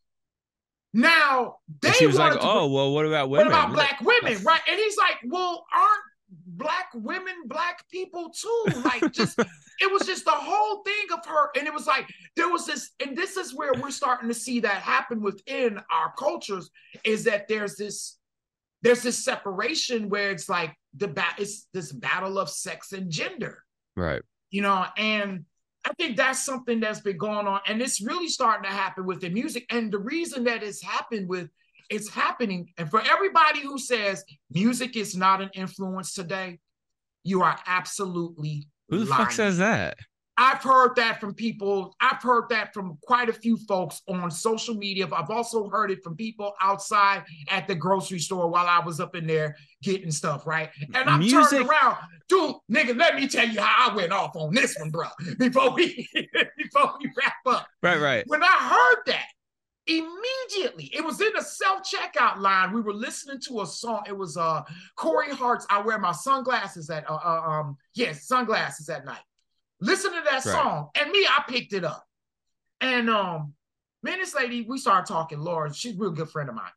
Now 0.93 1.57
they 1.83 1.89
And 1.89 1.97
she 1.97 2.07
was 2.07 2.19
like, 2.19 2.37
oh 2.41 2.69
well, 2.69 2.93
what 2.95 3.05
about 3.07 3.29
What 3.29 3.47
women? 3.47 3.53
about 3.53 3.73
black 3.73 4.01
women? 4.01 4.39
Right. 4.45 4.61
And 4.69 4.79
he's 4.79 4.97
like, 4.97 5.17
well, 5.25 5.65
aren't 5.75 6.03
black 6.57 6.89
women 6.95 7.35
black 7.47 7.89
people 7.91 8.31
too? 8.31 8.65
Like, 8.85 9.13
just 9.13 9.39
it 9.81 9.93
was 9.93 10.07
just 10.07 10.25
the 10.25 10.31
whole 10.31 10.83
thing 10.83 11.07
of 11.13 11.25
her. 11.27 11.51
And 11.57 11.67
it 11.67 11.75
was 11.75 11.87
like, 11.87 12.07
there 12.37 12.49
was 12.49 12.67
this, 12.67 12.91
and 13.05 13.17
this 13.17 13.37
is 13.37 13.55
where 13.55 13.73
we're 13.75 13.91
starting 13.91 14.29
to 14.29 14.35
see 14.35 14.61
that 14.61 14.83
happen 14.83 15.21
within 15.21 15.79
our 15.93 16.13
cultures 16.19 16.71
is 17.05 17.25
that 17.25 17.49
there's 17.49 17.77
this, 17.77 18.19
there's 18.83 19.03
this 19.03 19.25
separation 19.25 20.09
where 20.09 20.31
it's 20.31 20.49
like 20.49 20.75
the 20.97 21.09
bat, 21.09 21.37
it's 21.39 21.67
this 21.73 21.91
battle 21.93 22.39
of 22.39 22.49
sex 22.49 22.93
and 22.93 23.11
gender 23.11 23.63
Right. 23.97 24.23
you 24.51 24.61
know 24.61 24.85
and 24.97 25.45
i 25.85 25.93
think 25.95 26.17
that's 26.17 26.45
something 26.45 26.81
that's 26.81 27.01
been 27.01 27.17
going 27.17 27.47
on 27.47 27.61
and 27.69 27.81
it's 27.81 28.01
really 28.01 28.29
starting 28.29 28.69
to 28.69 28.77
happen 28.77 29.07
with 29.07 29.21
the 29.21 29.29
music 29.31 29.65
and 29.71 29.93
the 29.93 29.99
reason 29.99 30.43
that 30.45 30.63
it's 30.65 30.83
happened 30.83 31.29
with 31.29 31.49
it's 31.91 32.09
happening 32.09 32.69
and 32.79 32.91
for 32.91 33.01
everybody 33.03 33.61
who 33.61 33.79
says 33.79 34.25
music 34.51 34.97
is 34.97 35.17
not 35.17 35.41
an 35.41 35.51
influence 35.55 36.13
today 36.15 36.59
you 37.25 37.43
are 37.43 37.59
absolutely 37.67 38.67
Who 38.89 38.99
the 39.01 39.05
lying. 39.07 39.23
fuck 39.25 39.33
says 39.33 39.59
that? 39.59 39.97
I've 40.37 40.63
heard 40.65 40.97
that 40.97 41.21
from 41.21 41.33
people. 41.33 41.95
I've 42.01 42.21
heard 42.21 42.49
that 42.51 42.75
from 42.75 42.99
quite 43.05 43.29
a 43.29 43.33
few 43.33 43.57
folks 43.57 44.03
on 44.09 44.29
social 44.33 44.75
media. 44.75 45.07
I've 45.11 45.31
also 45.31 45.69
heard 45.71 45.93
it 45.93 46.03
from 46.03 46.17
people 46.17 46.53
outside 46.61 47.23
at 47.49 47.69
the 47.69 47.75
grocery 47.77 48.19
store 48.19 48.49
while 48.49 48.67
I 48.67 48.81
was 48.85 48.99
up 48.99 49.15
in 49.15 49.29
there 49.29 49.55
getting 49.83 50.11
stuff, 50.11 50.45
right? 50.45 50.71
And 50.93 51.09
I'm 51.09 51.21
Music- 51.21 51.51
turning 51.51 51.69
around, 51.69 51.99
dude, 52.29 52.57
nigga, 52.71 52.99
let 52.99 53.15
me 53.15 53.29
tell 53.29 53.49
you 53.49 53.61
how 53.61 53.93
I 53.93 53.95
went 53.95 54.11
off 54.13 54.35
on 54.35 54.53
this 54.53 54.77
one, 54.79 54.91
bro. 54.91 55.07
Before 55.39 55.71
we 55.71 56.09
before 56.59 56.95
we 57.01 57.11
wrap 57.17 57.35
up. 57.47 57.69
Right. 57.81 58.01
Right. 58.01 58.25
When 58.27 58.43
I 58.43 58.47
heard 58.59 59.05
that, 59.07 59.27
immediately 59.87 60.91
it 60.95 61.05
was 61.05 61.21
in 61.21 61.31
the 61.35 61.43
self-checkout 61.43 62.39
line. 62.39 62.73
We 62.73 62.81
were 62.81 62.95
listening 62.95 63.39
to 63.49 63.61
a 63.63 63.67
song. 63.67 64.05
It 64.07 64.17
was 64.17 64.37
uh 64.37 64.63
Corey 64.97 65.31
Hart's 65.31 65.67
I 65.69 65.83
wear 65.83 65.99
my 65.99 66.13
sunglasses 66.13 66.89
at 66.91 67.09
uh, 67.11 67.19
uh, 67.23 67.43
um 67.43 67.77
yes, 67.95 68.27
sunglasses 68.27 68.89
at 68.89 69.05
night. 69.05 69.23
Listen 69.81 70.13
to 70.13 70.23
that 70.25 70.33
Right. 70.33 70.43
song. 70.43 70.89
And 70.95 71.11
me, 71.11 71.27
I 71.27 71.43
picked 71.47 71.73
it 71.75 71.85
up. 71.85 72.05
And 72.81 73.11
um, 73.11 73.53
me 74.03 74.13
and 74.13 74.21
this 74.23 74.35
lady, 74.35 74.63
we 74.63 74.79
started 74.79 75.07
talking. 75.07 75.39
Laura, 75.39 75.73
she's 75.75 75.95
a 75.95 75.99
real 75.99 76.11
good 76.13 76.31
friend 76.31 76.49
of 76.49 76.55
mine. 76.55 76.73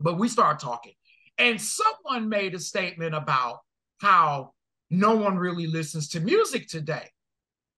But 0.00 0.18
we 0.18 0.28
started 0.28 0.64
talking. 0.64 0.94
And 1.38 1.60
someone 1.60 2.28
made 2.28 2.54
a 2.54 2.58
statement 2.58 3.14
about 3.14 3.58
how 3.98 4.52
no 4.90 5.16
one 5.16 5.36
really 5.36 5.66
listens 5.66 6.08
to 6.10 6.20
music 6.20 6.68
today. 6.68 7.10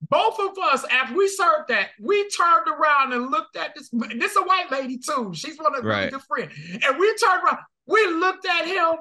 Both 0.09 0.39
of 0.39 0.57
us, 0.59 0.85
after 0.91 1.15
we 1.15 1.27
served 1.27 1.69
that, 1.69 1.89
we 1.99 2.29
turned 2.29 2.67
around 2.67 3.13
and 3.13 3.31
looked 3.31 3.57
at 3.57 3.73
this. 3.75 3.89
This 3.91 4.31
is 4.31 4.37
a 4.37 4.43
white 4.43 4.71
lady 4.71 4.97
too. 4.99 5.31
She's 5.33 5.57
one 5.57 5.75
of 5.75 5.81
the 5.81 5.87
really 5.87 6.01
Right. 6.03 6.11
good 6.11 6.21
friends. 6.21 6.53
And 6.85 6.97
we 6.99 7.15
turned 7.15 7.43
around, 7.43 7.57
we 7.87 8.05
looked 8.07 8.45
at 8.45 8.65
him, 8.67 8.95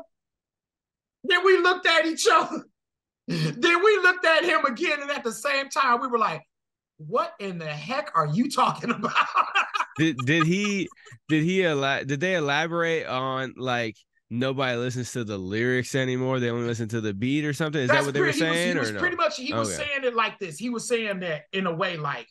then 1.25 1.45
we 1.45 1.59
looked 1.59 1.87
at 1.87 2.07
each 2.07 2.27
other. 2.31 2.65
then 3.29 3.85
we 3.85 3.97
looked 3.99 4.25
at 4.25 4.45
him 4.45 4.65
again, 4.65 5.03
and 5.03 5.11
at 5.11 5.25
the 5.25 5.33
same 5.33 5.69
time, 5.69 6.01
we 6.01 6.07
were 6.07 6.19
like, 6.19 6.43
"What 6.99 7.35
in 7.41 7.59
the 7.59 7.67
heck 7.67 8.11
are 8.17 8.27
you 8.29 8.49
talking 8.51 8.91
about?" 8.99 9.13
did 9.99 10.17
did 10.25 10.47
he 10.47 10.89
did 11.29 11.43
he 11.43 11.65
ela- 11.65 12.05
did 12.05 12.21
they 12.21 12.35
elaborate 12.37 13.05
on 13.07 13.55
like 13.57 13.97
nobody 14.31 14.77
listens 14.77 15.13
to 15.13 15.25
the 15.25 15.39
lyrics 15.39 15.95
anymore? 15.95 16.41
They 16.41 16.51
only 16.51 16.67
listen 16.67 16.89
to 16.89 17.01
the 17.01 17.15
beat 17.15 17.45
or 17.45 17.53
something. 17.53 17.81
Is 17.81 17.89
that 17.91 18.05
what 18.05 18.15
they 18.15 18.21
were 18.21 18.27
pretty- 18.27 18.39
he 18.41 18.45
was- 18.45 18.55
saying 18.57 18.73
He 18.75 18.79
was, 18.81 18.91
or 18.91 18.93
no? 18.95 19.01
pretty 19.01 19.17
much 19.17 19.37
he 19.37 19.53
was 19.53 19.75
saying 19.75 20.05
it 20.05 20.15
like 20.15 20.39
this. 20.39 20.59
He 20.59 20.71
was 20.71 20.87
saying 20.89 21.21
that 21.21 21.45
in 21.53 21.67
a 21.67 21.75
way 21.75 21.97
like 21.97 22.29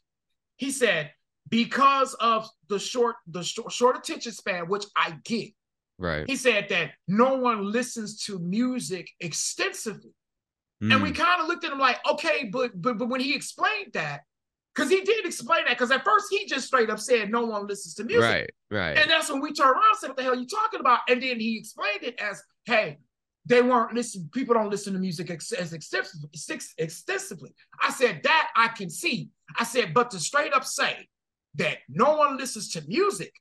he 0.58 0.72
said 0.72 1.12
because 1.50 2.14
of 2.16 2.50
the 2.70 2.80
short 2.80 3.16
the 3.28 3.44
short, 3.44 3.72
short 3.72 3.98
attention 3.98 4.32
span, 4.32 4.68
which 4.68 4.86
I 4.96 5.18
get. 5.24 5.54
Right. 5.98 6.28
He 6.28 6.36
said 6.36 6.68
that 6.70 6.92
no 7.08 7.36
one 7.36 7.72
listens 7.72 8.24
to 8.26 8.40
music 8.40 9.10
extensively. 9.20 10.12
And 10.82 11.02
we 11.02 11.12
Mm, 11.12 11.16
kind 11.16 11.42
of 11.42 11.48
looked 11.48 11.64
at 11.64 11.72
him 11.72 11.80
like, 11.80 12.00
okay, 12.10 12.50
but 12.52 12.72
but 12.82 12.98
but 12.98 13.08
when 13.08 13.22
he 13.22 13.34
explained 13.34 13.94
that, 13.94 14.22
because 14.76 14.92
he 14.92 15.02
did 15.02 15.26
explain 15.26 15.64
that, 15.66 15.78
because 15.78 15.92
at 15.92 16.04
first 16.04 16.28
he 16.30 16.46
just 16.46 16.68
straight 16.68 16.90
up 16.90 17.00
said 17.00 17.32
no 17.32 17.46
one 17.46 17.66
listens 17.68 17.94
to 17.96 18.04
music. 18.04 18.22
right. 18.22 18.50
Right. 18.72 18.98
And 18.98 19.10
that's 19.10 19.32
when 19.32 19.42
we 19.42 19.54
turned 19.54 19.72
around 19.72 19.84
and 19.92 20.00
said, 20.00 20.08
What 20.10 20.18
the 20.18 20.24
hell 20.24 20.34
are 20.34 20.38
you 20.38 20.48
talking 20.48 20.80
about? 20.80 21.00
And 21.08 21.22
then 21.22 21.40
he 21.40 21.58
explained 21.58 22.04
it 22.04 22.20
as, 22.20 22.42
hey, 22.66 22.98
they 23.46 23.62
weren't 23.62 23.94
listening, 23.94 24.30
people 24.34 24.56
don't 24.56 24.72
listen 24.72 24.94
to 24.94 25.00
music 25.00 25.30
ex- 25.30 25.52
as 25.52 25.72
extensively, 25.72 26.30
ex- 26.50 26.74
extensively. 26.78 27.54
I 27.82 27.92
said, 27.92 28.22
that 28.24 28.50
I 28.56 28.70
can 28.70 28.90
see. 28.90 29.30
I 29.58 29.64
said, 29.64 29.94
but 29.94 30.12
to 30.12 30.20
straight 30.20 30.54
up 30.54 30.66
say 30.66 31.08
that 31.56 31.78
no 31.88 32.18
one 32.18 32.38
listens 32.38 32.70
to 32.72 32.82
music, 32.88 33.32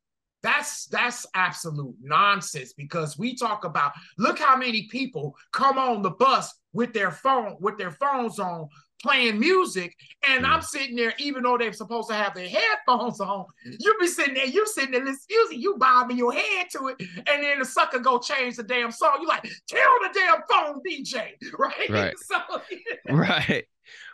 that's 0.42 0.84
that's 0.86 1.24
absolute 1.34 1.96
nonsense 2.02 2.74
because 2.74 3.18
we 3.18 3.34
talk 3.34 3.64
about 3.64 3.92
look 4.18 4.38
how 4.38 4.54
many 4.54 4.86
people 4.88 5.34
come 5.52 5.78
on 5.78 6.02
the 6.02 6.10
bus 6.10 6.52
with 6.74 6.92
their 6.92 7.10
phone 7.10 7.56
with 7.60 7.78
their 7.78 7.92
phones 7.92 8.38
on 8.38 8.68
playing 9.04 9.38
music, 9.38 9.94
and 10.26 10.46
I'm 10.46 10.60
mm. 10.60 10.64
sitting 10.64 10.96
there, 10.96 11.12
even 11.18 11.42
though 11.42 11.58
they're 11.58 11.74
supposed 11.74 12.08
to 12.08 12.14
have 12.14 12.34
their 12.34 12.48
headphones 12.48 13.20
on, 13.20 13.44
mm. 13.66 13.76
you 13.78 13.94
be 14.00 14.06
sitting 14.06 14.34
there, 14.34 14.46
you 14.46 14.66
sitting 14.66 14.92
there 14.92 15.04
listening 15.04 15.36
music, 15.36 15.58
you 15.58 15.76
bobbing 15.76 16.16
your 16.16 16.32
head 16.32 16.66
to 16.72 16.88
it, 16.88 16.96
and 17.00 17.42
then 17.42 17.58
the 17.58 17.64
sucker 17.66 17.98
go 17.98 18.18
change 18.18 18.56
the 18.56 18.62
damn 18.62 18.90
song. 18.90 19.18
You 19.20 19.28
like, 19.28 19.42
tell 19.68 19.90
the 20.02 20.08
damn 20.14 20.40
phone 20.50 20.80
DJ, 20.88 21.32
right? 21.58 21.90
Right. 21.90 22.14
So 22.24 22.38
right 23.10 23.66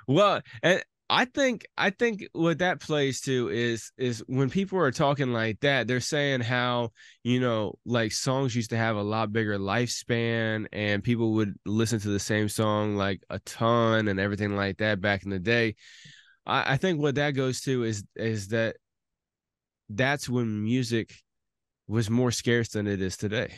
well 0.08 0.40
and 0.62 0.82
i 1.10 1.24
think 1.24 1.66
i 1.76 1.90
think 1.90 2.26
what 2.32 2.60
that 2.60 2.80
plays 2.80 3.20
to 3.20 3.48
is 3.48 3.90
is 3.98 4.22
when 4.28 4.48
people 4.48 4.78
are 4.78 4.92
talking 4.92 5.32
like 5.32 5.58
that 5.60 5.88
they're 5.88 6.00
saying 6.00 6.40
how 6.40 6.90
you 7.24 7.40
know 7.40 7.74
like 7.84 8.12
songs 8.12 8.54
used 8.54 8.70
to 8.70 8.76
have 8.76 8.96
a 8.96 9.02
lot 9.02 9.32
bigger 9.32 9.58
lifespan 9.58 10.66
and 10.72 11.02
people 11.02 11.34
would 11.34 11.54
listen 11.66 11.98
to 11.98 12.08
the 12.08 12.20
same 12.20 12.48
song 12.48 12.94
like 12.96 13.20
a 13.28 13.40
ton 13.40 14.06
and 14.06 14.20
everything 14.20 14.54
like 14.56 14.78
that 14.78 15.00
back 15.00 15.24
in 15.24 15.30
the 15.30 15.38
day 15.38 15.74
i, 16.46 16.74
I 16.74 16.76
think 16.76 17.00
what 17.00 17.16
that 17.16 17.32
goes 17.32 17.60
to 17.62 17.82
is 17.82 18.04
is 18.14 18.48
that 18.48 18.76
that's 19.88 20.28
when 20.28 20.62
music 20.62 21.12
was 21.88 22.08
more 22.08 22.30
scarce 22.30 22.68
than 22.68 22.86
it 22.86 23.02
is 23.02 23.16
today 23.16 23.52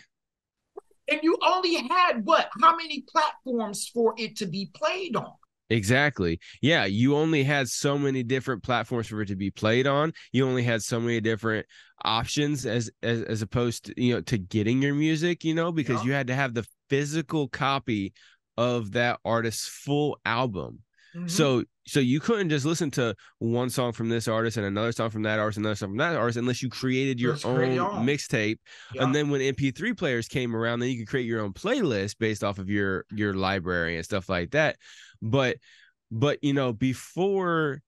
and 1.08 1.20
you 1.22 1.36
only 1.44 1.74
had 1.88 2.24
what? 2.24 2.48
How 2.60 2.74
many 2.74 3.04
platforms 3.06 3.90
for 3.92 4.14
it 4.16 4.36
to 4.36 4.46
be 4.46 4.70
played 4.72 5.14
on? 5.14 5.32
Exactly. 5.72 6.38
Yeah, 6.60 6.84
you 6.84 7.16
only 7.16 7.42
had 7.42 7.68
so 7.68 7.96
many 7.98 8.22
different 8.22 8.62
platforms 8.62 9.06
for 9.06 9.22
it 9.22 9.26
to 9.26 9.36
be 9.36 9.50
played 9.50 9.86
on. 9.86 10.12
You 10.32 10.46
only 10.46 10.62
had 10.62 10.82
so 10.82 11.00
many 11.00 11.20
different 11.20 11.66
options 12.04 12.66
as 12.66 12.90
as 13.02 13.22
as 13.22 13.42
opposed 13.42 13.84
to 13.86 13.94
you 13.96 14.14
know 14.14 14.20
to 14.22 14.36
getting 14.38 14.82
your 14.82 14.94
music, 14.94 15.44
you 15.44 15.54
know, 15.54 15.72
because 15.72 16.00
Yeah. 16.02 16.06
you 16.06 16.12
had 16.12 16.26
to 16.26 16.34
have 16.34 16.52
the 16.54 16.66
physical 16.90 17.48
copy 17.48 18.12
of 18.56 18.92
that 18.92 19.18
artist's 19.24 19.66
full 19.66 20.18
album. 20.26 20.80
Mhm. 21.16 21.30
So 21.30 21.64
so 21.86 21.98
you 22.00 22.20
couldn't 22.20 22.48
just 22.48 22.64
listen 22.64 22.90
to 22.92 23.14
one 23.38 23.68
song 23.68 23.92
from 23.92 24.08
this 24.08 24.28
artist 24.28 24.56
and 24.56 24.64
another 24.66 24.92
song 24.92 25.10
from 25.10 25.22
that 25.22 25.38
artist 25.38 25.56
and 25.58 25.66
another 25.66 25.76
song 25.76 25.88
from 25.90 25.98
that 25.98 26.14
artist 26.14 26.38
unless 26.38 26.62
you 26.62 26.68
created 26.68 27.20
your 27.20 27.36
create 27.36 27.78
own 27.78 28.06
mixtape 28.06 28.58
Yeah. 28.94 29.02
and 29.04 29.14
then 29.14 29.30
when 29.30 29.40
mp3 29.40 29.96
players 29.96 30.28
came 30.28 30.54
around 30.54 30.80
then 30.80 30.90
you 30.90 30.98
could 30.98 31.08
create 31.08 31.26
your 31.26 31.40
own 31.40 31.52
playlist 31.52 32.18
based 32.18 32.44
off 32.44 32.58
of 32.58 32.68
your 32.70 33.04
your 33.10 33.34
library 33.34 33.96
and 33.96 34.04
stuff 34.04 34.28
like 34.28 34.52
that 34.52 34.76
but 35.20 35.56
but 36.10 36.38
you 36.42 36.52
know 36.52 36.72
before 36.72 37.80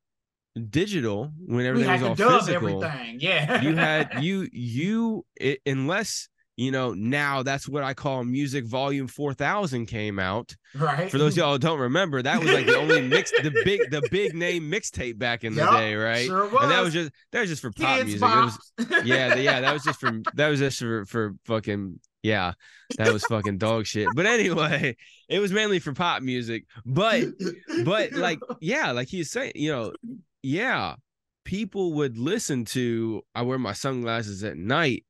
digital 0.70 1.32
when 1.46 1.66
everything 1.66 1.90
was 1.90 2.20
all 2.20 2.38
physical 2.38 2.82
everything. 2.84 3.18
Yeah. 3.20 3.60
you 3.62 3.74
had 3.76 4.22
you 4.22 4.48
you 4.52 5.26
it, 5.36 5.60
unless 5.66 6.28
you 6.56 6.70
know 6.70 6.94
now 6.94 7.42
that's 7.42 7.68
what 7.68 7.82
i 7.82 7.94
call 7.94 8.24
music 8.24 8.64
volume 8.64 9.08
4000 9.08 9.86
came 9.86 10.18
out 10.18 10.54
right. 10.74 11.10
for 11.10 11.18
those 11.18 11.32
of 11.34 11.38
y'all 11.38 11.52
who 11.52 11.58
don't 11.58 11.80
remember 11.80 12.22
that 12.22 12.40
was 12.40 12.52
like 12.52 12.66
the 12.66 12.76
only 12.76 13.02
mix 13.02 13.30
the 13.30 13.50
big 13.64 13.90
the 13.90 14.02
big 14.10 14.34
name 14.34 14.70
mixtape 14.70 15.18
back 15.18 15.44
in 15.44 15.54
the 15.54 15.64
day 15.64 15.94
right 15.94 16.26
Sure 16.26 16.48
was. 16.48 16.62
and 16.62 16.70
that 16.70 16.80
was 16.80 16.92
just 16.92 17.10
that 17.32 17.40
was 17.40 17.48
just 17.50 17.62
for 17.62 17.70
pop 17.72 17.98
Kids 17.98 18.20
music 18.20 18.22
was 18.22 18.72
yeah, 19.04 19.34
yeah, 19.34 19.60
that 19.60 19.72
was 19.72 19.82
just 19.82 20.00
for 20.00 20.10
that 20.34 20.48
was 20.48 20.58
just 20.58 20.78
for 20.78 21.04
for 21.06 21.34
fucking 21.44 22.00
yeah, 22.22 22.54
that 22.96 23.12
was 23.12 23.22
fucking 23.24 23.58
dog 23.58 23.86
shit. 23.86 24.08
But 24.14 24.24
anyway, 24.26 24.96
it 25.28 25.40
was 25.40 25.52
mainly 25.52 25.78
for 25.78 25.92
pop 25.92 26.22
music. 26.22 26.64
But 26.84 27.24
but 27.84 28.12
like 28.12 28.40
yeah, 28.60 28.92
like 28.92 29.08
he's 29.08 29.30
saying, 29.30 29.52
you 29.54 29.70
know, 29.70 29.92
yeah, 30.42 30.94
people 31.44 31.92
would 31.94 32.18
listen 32.18 32.64
to 32.66 33.22
I 33.34 33.42
wear 33.42 33.58
my 33.58 33.74
sunglasses 33.74 34.42
at 34.42 34.56
night 34.56 35.04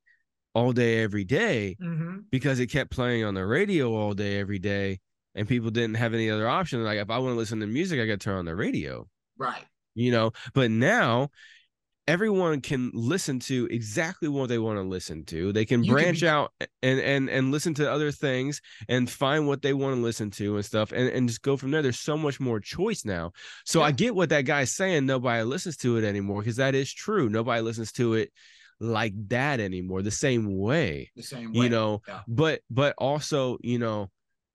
all 0.55 0.71
day 0.71 1.03
every 1.03 1.23
day 1.25 1.75
Mhm. 1.81 2.23
because 2.31 2.59
it 2.59 2.67
kept 2.67 2.89
playing 2.89 3.23
on 3.25 3.33
the 3.35 3.45
radio 3.45 3.93
all 3.93 4.13
day 4.13 4.39
every 4.39 4.57
day 4.59 4.99
and 5.35 5.47
people 5.47 5.69
didn't 5.69 5.95
have 5.97 6.13
any 6.13 6.29
other 6.31 6.47
option. 6.47 6.83
Like 6.83 6.97
if 6.97 7.09
I 7.09 7.17
want 7.19 7.33
to 7.33 7.37
listen 7.37 7.59
to 7.59 7.67
music 7.67 7.99
I 7.99 8.05
got 8.07 8.13
to 8.13 8.17
turn 8.17 8.37
on 8.37 8.45
the 8.45 8.55
radio. 8.55 9.07
Right. 9.37 9.65
you 9.93 10.11
know? 10.11 10.31
But 10.53 10.71
now 10.71 11.29
everyone 12.07 12.61
can 12.61 12.91
listen 12.93 13.39
to 13.39 13.67
exactly 13.71 14.27
what 14.27 14.47
they 14.47 14.59
want 14.59 14.77
to 14.77 14.83
listen 14.83 15.25
to. 15.25 15.51
They 15.51 15.65
can 15.65 15.83
You 15.83 15.89
can 15.93 16.01
branch 16.03 16.21
be- 16.21 16.27
out 16.27 16.51
and 16.83 16.99
and 16.99 17.29
and 17.29 17.51
listen 17.51 17.73
to 17.75 17.91
other 17.91 18.11
things 18.11 18.61
and 18.87 19.09
find 19.09 19.47
what 19.47 19.61
they 19.63 19.73
want 19.73 19.95
to 19.95 20.01
listen 20.01 20.29
to 20.31 20.55
and 20.55 20.63
stuff 20.63 20.91
and, 20.91 21.09
and 21.09 21.27
just 21.27 21.41
go 21.41 21.57
from 21.57 21.71
there. 21.71 21.81
There's 21.81 21.99
so 21.99 22.15
much 22.17 22.39
more 22.39 22.59
choice 22.59 23.05
now. 23.05 23.31
So 23.65 23.81
i 23.81 23.91
get 23.91 24.13
what 24.15 24.29
that 24.29 24.41
guy's 24.45 24.71
saying 24.71 25.05
nobody 25.05 25.43
listens 25.43 25.77
to 25.77 25.97
it 25.97 26.03
anymore 26.03 26.41
because 26.41 26.57
that 26.57 26.75
is 26.75 26.93
true. 26.93 27.27
Nobody 27.27 27.61
listens 27.61 27.91
to 27.93 28.13
it 28.13 28.31
like 28.79 29.13
that 29.29 29.59
anymore 29.59 30.01
the 30.01 30.11
same 30.11 30.57
way 30.57 31.09
The 31.15 31.23
same 31.23 31.53
way. 31.53 31.63
you 31.63 31.69
know 31.69 32.01
Yeah. 32.07 32.21
but 32.27 32.61
but 32.69 32.93
also 32.97 33.57
you 33.61 33.79
know 33.79 34.09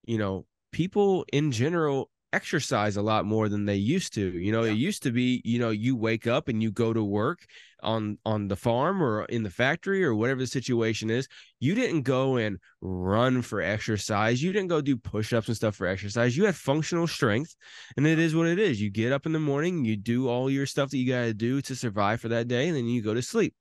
you 0.05 0.18
know 0.18 0.47
people 0.73 1.25
in 1.33 1.51
general 1.53 2.11
exercise 2.33 2.97
a 2.97 3.03
lot 3.03 3.25
more 3.25 3.49
than 3.49 3.64
they 3.64 3.77
used 3.77 4.14
to 4.14 4.21
you 4.39 4.53
know 4.53 4.62
Yeah. 4.64 4.73
it 4.73 4.77
used 4.79 5.03
to 5.05 5.11
be 5.11 5.41
you 5.45 5.59
know 5.59 5.71
you 5.71 5.97
wake 5.97 6.27
up 6.27 6.49
and 6.49 6.62
you 6.62 6.71
go 6.71 6.93
to 6.93 7.03
work 7.03 7.41
on 7.83 8.18
on 8.24 8.49
the 8.49 8.57
farm 8.57 9.03
or 9.03 9.24
in 9.26 9.43
the 9.43 9.51
factory 9.51 10.05
or 10.05 10.14
whatever 10.14 10.41
the 10.41 10.47
situation 10.47 11.11
is 11.11 11.28
you 11.61 11.74
didn't 11.74 12.03
go 12.03 12.37
and 12.37 12.59
run 12.81 13.43
for 13.43 13.61
exercise. 13.61 14.43
You 14.43 14.51
didn't 14.51 14.68
go 14.68 14.81
do 14.81 14.97
push-ups 14.97 15.49
and 15.49 15.57
stuff 15.57 15.76
for 15.76 15.87
exercise. 15.87 16.35
You 16.35 16.47
had 16.47 16.57
functional 16.57 17.07
strength 17.07 17.55
and 17.99 18.07
it 18.07 18.18
is 18.18 18.35
what 18.35 18.47
it 18.47 18.59
is. 18.59 18.81
You 18.81 18.91
get 18.91 19.12
up 19.12 19.26
in 19.26 19.33
the 19.33 19.39
morning 19.41 19.85
you 19.85 19.97
do 19.97 20.28
all 20.28 20.51
your 20.51 20.64
stuff 20.64 20.91
that 20.91 20.97
you 20.97 21.12
got 21.12 21.26
to 21.26 21.35
do 21.35 21.61
to 21.62 21.76
survive 21.76 22.20
for 22.20 22.28
that 22.28 22.49
day 22.49 22.68
and 22.68 22.76
then 22.76 22.87
you 22.87 23.03
go 23.03 23.12
to 23.12 23.22
sleep. 23.22 23.55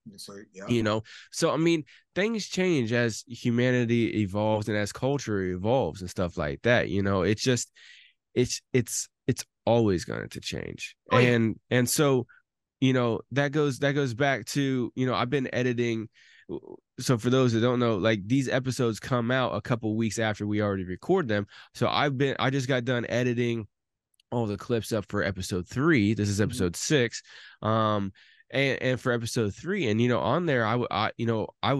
Yeah. 0.53 0.67
you 0.67 0.81
know? 0.81 1.03
So 1.31 1.51
i 1.51 1.57
mean 1.57 1.83
things 2.15 2.47
change 2.47 2.91
as 2.93 3.23
humanity 3.27 4.21
evolves 4.21 4.67
and 4.67 4.77
as 4.77 4.91
culture 4.91 5.41
evolves 5.41 6.01
and 6.01 6.09
stuff 6.09 6.37
like 6.37 6.61
that 6.63 6.89
you 6.89 7.03
know? 7.03 7.23
It's 7.23 7.43
just 7.43 7.69
it's 8.33 8.61
it's 8.71 9.09
it's 9.27 9.45
always 9.65 10.05
going 10.05 10.29
to 10.29 10.39
change. 10.39 10.95
Oh, 11.11 11.17
yeah. 11.17 11.29
and 11.29 11.59
and 11.69 11.89
so 11.89 12.25
you 12.81 12.93
know 12.93 13.19
that 13.31 13.51
goes 13.51 13.79
that 13.79 13.91
goes 13.93 14.13
back 14.13 14.45
to 14.45 14.91
you 14.95 15.05
know 15.05 15.13
i've 15.13 15.29
been 15.29 15.49
editing 15.53 16.07
so 16.99 17.17
for 17.17 17.29
those 17.29 17.53
that 17.53 17.61
don't 17.61 17.79
know 17.79 17.97
like 17.97 18.19
these 18.27 18.49
episodes 18.49 18.99
come 18.99 19.29
out 19.31 19.53
a 19.55 19.61
couple 19.61 19.95
weeks 19.95 20.17
after 20.17 20.47
we 20.47 20.61
already 20.61 20.83
record 20.83 21.27
them 21.27 21.45
so 21.73 21.87
i've 21.87 22.17
been 22.17 22.35
i 22.39 22.49
just 22.49 22.67
got 22.67 22.85
done 22.85 23.05
editing 23.09 23.67
all 24.31 24.45
the 24.45 24.57
clips 24.57 24.91
up 24.91 25.05
for 25.09 25.23
episode 25.23 25.67
three 25.67 26.13
this 26.13 26.29
is 26.29 26.39
Mhm. 26.39 26.43
episode 26.45 26.75
six 26.75 27.21
um 27.61 28.11
and 28.51 28.81
and 28.81 28.99
for 29.01 29.11
episode 29.11 29.53
three 29.53 29.87
and 29.89 30.01
you 30.01 30.07
know 30.07 30.19
on 30.19 30.45
there 30.45 30.65
i 30.65 30.75
would 30.75 30.87
i 30.91 31.11
you 31.17 31.25
know 31.25 31.47
i 31.61 31.79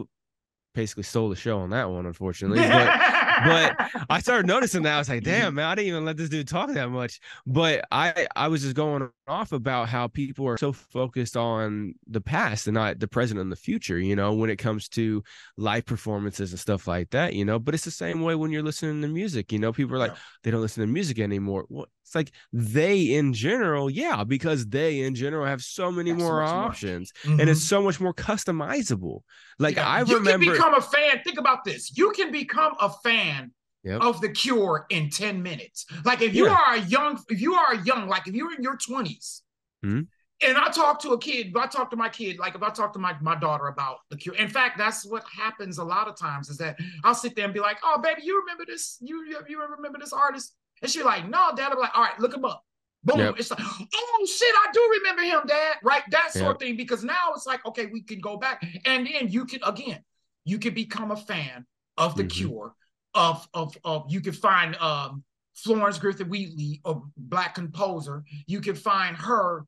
basically 0.76 1.04
stole 1.04 1.30
the 1.30 1.36
show 1.36 1.60
on 1.60 1.72
that 1.72 1.90
one 1.90 2.06
unfortunately 2.06 2.60
but 2.60 3.00
but 3.44 4.06
I 4.10 4.20
started 4.20 4.48
noticing 4.48 4.84
that 4.84 4.96
I 4.96 5.00
was 5.00 5.10
like, 5.10 5.24
mm-hmm. 5.24 5.32
damn, 5.32 5.56
man, 5.56 5.66
I 5.66 5.76
didn't 5.76 5.90
even 5.90 6.06
let 6.06 6.18
this 6.18 6.30
dude 6.30 6.48
talk 6.48 6.72
that 6.74 6.90
much. 6.90 7.20
But 7.46 7.86
I 7.92 8.28
I 8.36 8.48
was 8.48 8.62
just 8.62 8.76
going 8.76 9.10
off 9.28 9.52
about 9.52 9.90
how 9.90 10.08
people 10.08 10.48
are 10.48 10.58
so 10.58 10.72
focused 10.72 11.38
on 11.38 11.94
the 12.08 12.22
past 12.22 12.68
and 12.68 12.74
not 12.76 13.00
the 13.00 13.08
present 13.08 13.40
and 13.40 13.52
the 13.52 13.56
future, 13.56 14.00
you 14.00 14.16
know, 14.16 14.34
when 14.34 14.50
it 14.50 14.58
comes 14.58 14.90
to 14.90 15.24
live 15.58 15.86
performances 15.86 16.52
and 16.52 16.60
stuff 16.60 16.88
like 16.88 17.10
that, 17.12 17.34
you 17.34 17.46
know. 17.46 17.60
But 17.60 17.76
it's 17.76 17.86
the 17.86 17.92
same 17.92 18.22
way 18.22 18.36
when 18.36 18.52
you're 18.52 18.64
listening 18.64 19.02
to 19.02 19.08
music, 19.08 19.52
you 19.52 19.60
know, 19.60 19.72
people 19.72 19.96
are 19.96 20.00
like, 20.00 20.12
Yeah. 20.12 20.18
they 20.44 20.52
don't 20.52 20.62
listen 20.62 20.82
to 20.82 20.88
music 20.88 21.20
anymore. 21.20 21.66
Well, 21.70 21.88
it's 22.10 22.16
like 22.16 22.32
they 22.52 23.14
in 23.14 23.34
general, 23.34 23.88
yeah, 23.88 24.24
because 24.24 24.66
they 24.66 25.02
in 25.02 25.14
general 25.14 25.46
have 25.46 25.62
so 25.62 25.92
many 25.92 26.10
Have 26.10 26.20
so 26.20 26.26
more 26.26 26.36
more. 26.38 26.66
options 26.66 27.14
Mhm. 27.24 27.40
and 27.40 27.50
it's 27.50 27.62
so 27.62 27.84
much 27.84 28.00
more 28.00 28.14
customizable. 28.16 29.22
Like 29.60 29.76
Yeah, 29.76 29.88
I 29.88 30.00
you 30.00 30.16
remember 30.18 30.46
can 30.46 30.54
become 30.54 30.74
a 30.74 30.82
fan. 30.82 31.22
Think 31.24 31.38
about 31.40 31.64
this. 31.64 31.96
You 31.96 32.12
can 32.12 32.32
become 32.32 32.74
a 32.80 32.90
fan 32.90 33.52
Yep. 33.84 34.02
of 34.02 34.22
the 34.22 34.30
Cure 34.30 34.88
in 34.90 35.12
ten 35.12 35.44
minutes. 35.44 35.86
Like 36.04 36.22
if 36.24 36.34
you 36.34 36.48
Yeah. 36.48 36.54
are 36.58 36.74
a 36.76 36.80
young, 36.82 37.24
if 37.30 37.40
you 37.40 37.54
are 37.54 37.74
a 37.74 37.82
young, 37.84 38.08
like 38.10 38.28
if 38.28 38.34
you're 38.34 38.54
in 38.56 38.64
your 38.64 38.76
20s 38.78 39.44
Mhm. 39.86 40.08
and 40.42 40.58
I 40.58 40.70
talk 40.70 41.00
to 41.02 41.12
a 41.12 41.20
kid, 41.20 41.48
if 41.50 41.56
I 41.56 41.68
talk 41.68 41.92
to 41.92 41.96
my 41.96 42.10
kid, 42.10 42.40
like 42.40 42.56
if 42.56 42.64
I 42.64 42.72
talk 42.72 42.92
to 42.94 43.00
my 43.00 43.16
my 43.22 43.36
daughter 43.36 43.68
about 43.68 43.98
the 44.10 44.18
Cure. 44.18 44.36
In 44.36 44.50
fact, 44.50 44.80
that's 44.80 45.06
what 45.06 45.24
happens 45.44 45.78
a 45.78 45.84
lot 45.84 46.08
of 46.08 46.18
times. 46.18 46.50
Is 46.50 46.58
that 46.58 46.78
I'll 47.04 47.14
sit 47.14 47.36
there 47.36 47.46
and 47.46 47.54
be 47.54 47.60
like, 47.60 47.78
"Oh, 47.84 48.00
baby, 48.02 48.24
you 48.24 48.40
remember 48.40 48.66
this? 48.66 48.98
You 49.00 49.24
you, 49.26 49.38
you 49.48 49.62
remember 49.62 50.00
this 50.00 50.14
artist?" 50.14 50.56
And 50.82 50.90
she's 50.92 51.04
like, 51.04 51.28
"No, 51.28 51.52
Dad." 51.56 51.72
I'm 51.72 51.80
like, 51.80 51.96
"All 51.96 52.04
right, 52.04 52.20
look 52.20 52.34
him 52.34 52.46
up." 52.46 52.64
Boom. 53.04 53.20
Yep. 53.20 53.36
It's 53.40 53.50
like, 53.50 53.62
oh 53.62 54.26
shit, 54.26 54.54
I 54.56 54.72
do 54.74 54.90
remember 55.00 55.22
him, 55.22 55.48
Dad. 55.48 55.78
Right? 55.84 56.04
That 56.12 56.34
sort 56.34 56.46
Yep. 56.46 56.56
of 56.56 56.60
thing. 56.60 56.76
Because 56.76 57.02
now 57.04 57.32
it's 57.34 57.46
like, 57.48 57.66
okay, 57.66 57.86
we 57.86 58.02
can 58.02 58.20
go 58.20 58.36
back. 58.36 58.62
And 58.86 59.08
then 59.08 59.30
you 59.30 59.46
can 59.46 59.62
again, 59.64 60.04
you 60.44 60.60
can 60.60 60.74
become 60.74 61.12
a 61.12 61.16
fan 61.16 61.66
of 61.98 62.16
the 62.16 62.24
Mhm. 62.26 62.30
cure, 62.30 62.76
of 63.14 63.48
of 63.54 63.78
of 63.86 64.06
you 64.10 64.20
can 64.22 64.34
find 64.34 64.76
um 64.78 65.24
Florence 65.56 65.98
Griffith 65.98 66.28
Wheatley, 66.28 66.82
a 66.86 66.96
black 67.18 67.56
composer. 67.56 68.24
You 68.48 68.60
can 68.62 68.76
find 68.76 69.16
her 69.16 69.66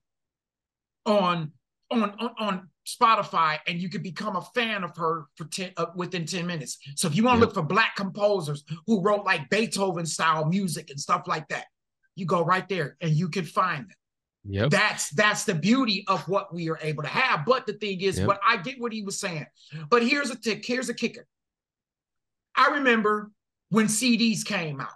on 1.05 1.51
on 1.89 2.03
on, 2.19 2.35
on 2.37 2.69
Spotify, 2.87 3.59
and 3.67 3.79
you 3.79 3.89
can 3.89 4.01
become 4.01 4.35
a 4.35 4.41
fan 4.41 4.83
of 4.83 4.95
her 4.97 5.25
for 5.35 5.45
ten 5.45 5.71
uh, 5.77 5.87
within 5.95 6.25
ten 6.25 6.47
minutes. 6.47 6.77
So 6.95 7.07
if 7.07 7.15
you 7.15 7.23
want 7.23 7.37
to 7.37 7.39
Yep. 7.45 7.47
look 7.47 7.53
for 7.53 7.61
black 7.67 7.95
composers 7.95 8.63
who 8.87 9.01
wrote 9.01 9.23
like 9.25 9.49
Beethoven 9.49 10.05
style 10.05 10.45
music 10.45 10.89
and 10.89 10.99
stuff 10.99 11.23
like 11.27 11.47
that, 11.49 11.65
you 12.15 12.25
go 12.25 12.43
right 12.43 12.67
there 12.67 12.97
and 13.01 13.11
you 13.11 13.29
can 13.29 13.45
find 13.45 13.85
them. 13.85 13.95
Yep. 14.45 14.69
That's 14.71 15.09
that's 15.11 15.43
the 15.43 15.53
beauty 15.53 16.03
of 16.07 16.27
what 16.27 16.51
we 16.53 16.69
are 16.71 16.79
able 16.81 17.03
to 17.03 17.09
have. 17.09 17.45
But 17.45 17.67
the 17.67 17.73
thing 17.73 18.01
is, 18.01 18.17
Yep. 18.17 18.27
but 18.27 18.39
I 18.45 18.57
get 18.57 18.79
what 18.81 18.91
he 18.91 19.03
was 19.03 19.19
saying. 19.19 19.45
But 19.89 20.03
here's 20.03 20.31
a 20.31 20.35
tick. 20.35 20.65
Here's 20.65 20.89
a 20.89 20.93
kicker. 20.95 21.27
I 22.55 22.71
remember 22.71 23.31
when 23.69 23.85
CDs 23.85 24.43
came 24.43 24.81
out. 24.81 24.89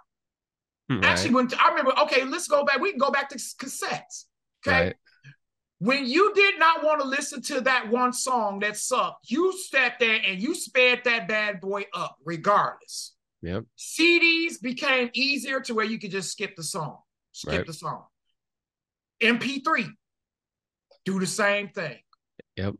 Right. 0.90 1.04
Actually, 1.04 1.34
when 1.34 1.48
I 1.58 1.68
remember, 1.70 1.92
okay, 2.02 2.24
let's 2.24 2.48
go 2.48 2.64
back. 2.64 2.80
We 2.80 2.90
can 2.90 2.98
go 2.98 3.10
back 3.10 3.28
to 3.30 3.36
cassettes. 3.36 4.24
Okay. 4.66 4.86
Right. 4.86 4.96
When 5.78 6.06
you 6.06 6.32
did 6.34 6.58
not 6.58 6.82
want 6.82 7.02
to 7.02 7.06
listen 7.06 7.42
to 7.42 7.60
that 7.62 7.90
one 7.90 8.12
song 8.12 8.60
that 8.60 8.76
sucked, 8.78 9.30
you 9.30 9.52
sat 9.58 9.98
there 9.98 10.20
and 10.24 10.40
you 10.40 10.54
sped 10.54 11.02
that 11.04 11.28
bad 11.28 11.60
boy 11.60 11.84
up 11.92 12.16
regardless. 12.24 13.14
Yep. 13.42 13.64
CDs 13.76 14.60
became 14.60 15.10
easier 15.12 15.60
to 15.60 15.74
where 15.74 15.84
you 15.84 15.98
could 15.98 16.10
just 16.10 16.32
skip 16.32 16.56
the 16.56 16.62
song, 16.62 16.98
skip 17.32 17.52
Right. 17.52 17.66
the 17.66 17.74
song. 17.74 18.04
MP3, 19.22 19.86
do 21.04 21.20
the 21.20 21.26
same 21.26 21.68
thing. 21.68 21.98
Yep. 22.56 22.74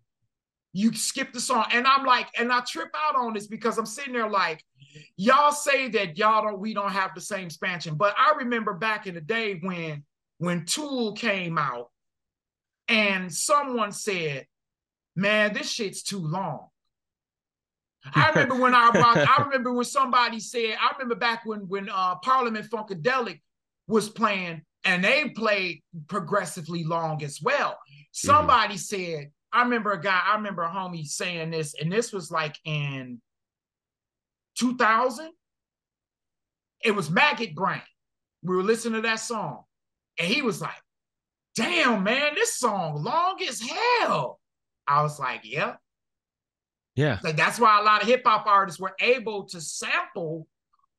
You 0.73 0.95
skip 0.95 1.33
the 1.33 1.41
song. 1.41 1.67
And 1.73 1.87
I'm 1.87 2.05
like, 2.05 2.29
and 2.39 2.51
I 2.53 2.61
trip 2.61 2.91
out 2.95 3.17
on 3.17 3.35
this 3.35 3.47
because 3.47 3.79
I'm 3.79 3.87
sitting 3.87 4.15
there 4.15 4.29
like, 4.29 4.63
y'all 5.17 5.53
say 5.53 5.89
that 5.91 6.17
y'all 6.19 6.43
don't, 6.43 6.59
we 6.59 6.75
don't 6.75 6.93
have 6.93 7.15
the 7.15 7.21
same 7.21 7.47
expansion. 7.47 7.95
But 7.95 8.15
I 8.19 8.35
remember 8.39 8.73
back 8.75 9.07
in 9.07 9.15
the 9.15 9.21
day 9.21 9.59
when 9.63 10.05
when 10.39 10.67
Tool 10.67 11.13
came 11.13 11.57
out 11.57 11.91
and 12.89 13.33
someone 13.33 13.93
said, 13.93 14.47
Man, 15.15 15.55
this 15.55 15.71
shit's 15.71 16.03
too 16.03 16.19
long. 16.19 16.69
I 18.15 18.29
remember 18.31 18.57
when 18.57 18.75
I 18.75 18.91
I 19.39 19.43
remember 19.43 19.73
when 19.73 19.85
somebody 19.85 20.41
said, 20.41 20.77
I 20.81 20.93
remember 20.93 21.15
back 21.15 21.45
when 21.45 21.69
when 21.69 21.89
uh 21.89 22.17
Parliament 22.17 22.69
Funkadelic 22.71 23.41
was 23.89 24.09
playing 24.09 24.63
and 24.85 25.03
they 25.03 25.31
played 25.31 25.83
progressively 26.09 26.85
long 26.85 27.23
as 27.23 27.41
well. 27.43 27.79
Somebody 28.13 28.77
said, 28.77 29.31
I 29.53 29.63
remember 29.63 29.93
a 29.93 30.01
guy, 30.01 30.21
I 30.25 30.37
remember 30.37 30.63
a 30.63 30.71
homie 30.71 31.07
saying 31.07 31.51
this, 31.51 31.75
and 31.81 31.93
this 31.93 32.13
was 32.13 32.31
like 32.31 32.57
in 32.65 33.21
2000. 34.59 35.31
It 36.85 36.93
was 36.93 37.11
Maggot 37.11 37.55
Brain. 37.55 37.83
We 38.43 38.55
were 38.55 38.63
listening 38.63 39.03
to 39.03 39.09
that 39.09 39.21
song, 39.21 39.65
and 40.19 40.29
he 40.29 40.43
was 40.43 40.61
like, 40.61 40.77
Damn, 41.57 42.05
man, 42.05 42.35
this 42.35 42.55
song 42.55 43.03
long 43.03 43.39
as 43.49 43.61
hell. 43.61 44.39
I 44.87 45.03
was 45.03 45.19
like, 45.19 45.41
Yeah. 45.45 45.75
Yeah. 46.95 47.19
Like 47.23 47.37
that's 47.37 47.61
why 47.61 47.79
a 47.79 47.83
lot 47.83 48.03
of 48.03 48.09
hip 48.09 48.23
hop 48.25 48.47
artists 48.47 48.81
were 48.81 48.95
able 49.01 49.45
to 49.49 49.61
sample 49.61 50.47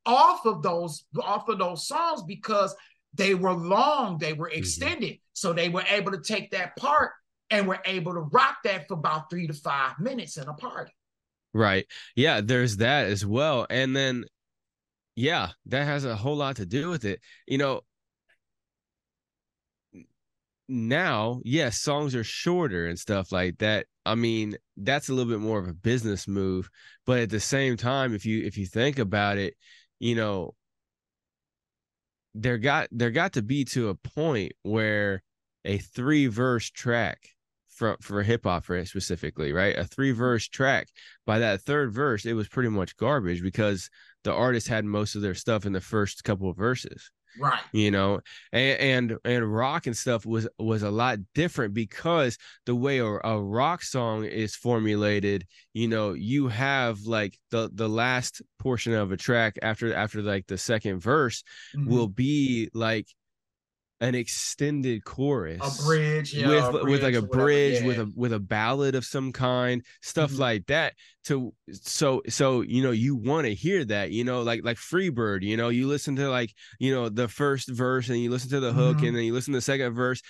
off 0.05 0.45
of 0.45 0.62
those 0.62 1.05
off 1.20 1.49
of 1.49 1.58
those 1.58 1.88
songs 1.88 2.24
because 2.24 2.76
they 3.16 3.34
were 3.34 3.53
long, 3.53 4.20
they 4.20 4.34
were 4.34 4.47
mm-hmm. 4.47 4.60
extended. 4.60 5.18
So 5.34 5.53
they 5.53 5.70
were 5.70 5.84
able 5.89 6.12
to 6.12 6.22
take 6.22 6.51
that 6.51 6.76
part 6.78 7.12
and 7.49 7.68
were 7.68 7.80
able 7.86 8.14
to 8.14 8.20
rock 8.20 8.58
that 8.64 8.88
for 8.88 8.93
about 8.93 9.30
three 9.30 9.47
to 9.47 9.53
five 9.53 9.99
minutes 9.99 10.38
in 10.38 10.47
a 10.47 10.53
party. 10.53 10.93
Right. 11.53 11.88
Yeah, 12.16 12.41
there's 12.41 12.78
that 12.78 13.08
as 13.08 13.26
well. 13.26 13.66
And 13.70 13.95
then 13.95 14.26
yeah, 15.16 15.49
that 15.66 15.86
has 15.86 16.05
a 16.05 16.16
whole 16.16 16.36
lot 16.36 16.58
to 16.58 16.66
do 16.68 16.89
with 16.91 17.05
it. 17.05 17.22
You 17.47 17.58
know, 17.58 17.82
now, 20.70 21.41
yes, 21.45 21.80
songs 21.80 22.15
are 22.15 22.24
shorter 22.24 22.88
and 22.88 22.99
stuff 22.99 23.32
like 23.32 23.57
that. 23.59 23.86
I 24.05 24.15
mean, 24.15 24.57
that's 24.76 25.09
a 25.09 25.13
little 25.13 25.32
bit 25.32 25.39
more 25.41 25.59
of 25.59 25.68
a 25.68 25.74
business 25.74 26.28
move, 26.28 26.70
but 27.05 27.20
at 27.20 27.30
the 27.30 27.39
same 27.39 27.78
time, 27.78 28.13
if 28.13 28.26
you 28.26 28.43
if 28.45 28.57
you 28.57 28.65
think 28.65 28.99
about 28.99 29.38
it, 29.38 29.55
you 29.99 30.15
know, 30.15 30.55
there 32.34 32.57
got 32.57 32.89
there 32.91 33.11
got 33.11 33.34
to 33.34 33.41
be 33.41 33.65
to 33.65 33.89
a 33.89 33.95
point 33.95 34.53
where 34.63 35.24
a 35.65 35.78
three 35.78 36.28
verse 36.28 36.70
track 36.70 37.20
for 37.70 37.97
for 38.01 38.24
hip 38.24 38.43
hop 38.43 38.65
specifically, 38.65 39.53
right? 39.53 39.78
A 39.78 39.86
three 39.86 40.11
verse 40.11 40.47
track. 40.47 40.89
By 41.26 41.39
that 41.39 41.61
third 41.61 41.93
verse, 41.93 42.26
it 42.26 42.34
was 42.34 42.47
pretty 42.47 42.70
much 42.70 42.97
garbage 42.97 43.41
because 43.41 43.89
the 44.24 44.34
artist 44.34 44.68
had 44.68 44.86
most 44.86 45.15
of 45.15 45.22
their 45.22 45.36
stuff 45.36 45.65
in 45.65 45.74
the 45.74 45.82
first 45.82 46.24
couple 46.24 46.49
of 46.49 46.57
verses 46.57 47.11
Right. 47.40 47.60
you 47.74 47.92
know 47.92 48.22
and, 48.52 49.12
and 49.12 49.18
and 49.26 49.54
rock 49.54 49.86
and 49.88 49.96
stuff 49.96 50.26
was 50.26 50.48
was 50.58 50.84
a 50.84 50.90
lot 50.92 51.20
different 51.36 51.74
because 51.74 52.38
the 52.66 52.76
way 52.76 53.00
a, 53.00 53.06
a 53.06 53.42
rock 53.42 53.84
song 53.84 54.26
is 54.26 54.56
formulated 54.56 55.46
you 55.74 55.88
know 55.88 56.14
you 56.14 56.48
have 56.48 57.02
like 57.02 57.38
the 57.52 57.70
the 57.74 57.88
last 57.90 58.42
portion 58.60 58.94
of 58.94 59.12
a 59.12 59.18
track 59.18 59.58
after 59.62 59.94
after 59.94 60.22
like 60.22 60.48
the 60.48 60.58
second 60.58 61.00
verse 61.00 61.44
Mhm. 61.76 61.88
will 61.88 62.08
be 62.08 62.70
like 62.74 63.08
an 64.00 64.14
extended 64.14 65.04
chorus 65.06 65.82
a 65.82 65.84
bridge, 65.84 66.34
yeah, 66.34 66.48
with 66.70 66.82
a 66.82 66.86
with 66.86 67.04
like 67.04 67.16
a 67.16 67.22
bridge 67.22 67.84
with 67.84 67.98
a 68.00 68.12
with 68.16 68.32
a 68.34 68.39
ballad 68.39 68.93
of 68.95 69.04
some 69.06 69.32
kind 69.32 69.84
stuff 70.02 70.32
Mhm. 70.32 70.39
like 70.39 70.66
that 70.68 70.93
to 71.26 71.54
so 71.72 72.22
so 72.30 72.62
you 72.62 72.84
know 72.84 72.91
you 72.91 73.16
want 73.16 73.45
to 73.48 73.54
hear 73.56 73.84
that 73.86 74.12
you 74.12 74.24
know 74.24 74.43
like 74.43 74.64
like 74.64 74.78
freebird 74.78 75.41
you 75.41 75.58
know 75.58 75.70
you 75.70 75.88
listen 75.88 76.16
to 76.16 76.30
like 76.30 76.54
you 76.80 76.93
know 76.93 77.10
the 77.10 77.28
first 77.28 77.70
verse 77.70 78.10
and 78.10 78.20
you 78.20 78.30
listen 78.30 78.50
to 78.52 78.60
the 78.60 78.72
hook 78.72 78.98
Mhm. 78.98 79.08
and 79.08 79.18
then 79.18 79.24
you 79.24 79.34
listen 79.34 79.52
to 79.54 79.58
the 79.58 79.62
second 79.62 79.93
verse 79.93 80.22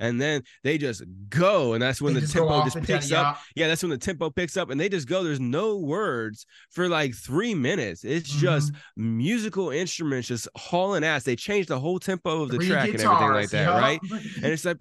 and 0.00 0.20
then 0.20 0.42
they 0.64 0.78
just 0.78 1.02
go 1.28 1.72
and 1.74 1.82
that's 1.82 2.00
when 2.00 2.14
They 2.14 2.20
the 2.20 2.26
just 2.26 2.34
tempo 2.34 2.64
just 2.64 2.82
picks 2.82 3.12
up. 3.12 3.38
Yeah 3.56 3.68
that's 3.68 3.82
when 3.82 3.90
the 3.90 3.98
tempo 3.98 4.30
picks 4.30 4.56
up 4.56 4.70
and 4.70 4.80
they 4.80 4.88
just 4.88 5.08
go. 5.08 5.22
There's 5.24 5.40
no 5.40 5.76
words 5.78 6.46
for 6.70 6.88
like 6.88 7.14
three 7.14 7.54
minutes. 7.54 8.04
It's 8.04 8.28
just 8.30 8.72
Mhm. 8.72 8.76
musical 8.96 9.70
instruments 9.70 10.28
just 10.28 10.48
hauling 10.56 11.04
ass. 11.04 11.24
They 11.24 11.36
change 11.36 11.66
the 11.66 11.78
whole 11.80 11.98
tempo 11.98 12.42
of 12.42 12.50
the 12.50 12.58
Three 12.58 12.68
track 12.68 12.88
and 12.88 13.00
everything 13.00 13.30
like 13.30 13.50
that 13.50 13.62
yeah. 13.68 13.78
right? 13.78 14.00
And 14.42 14.46
it's 14.52 14.64
like 14.64 14.78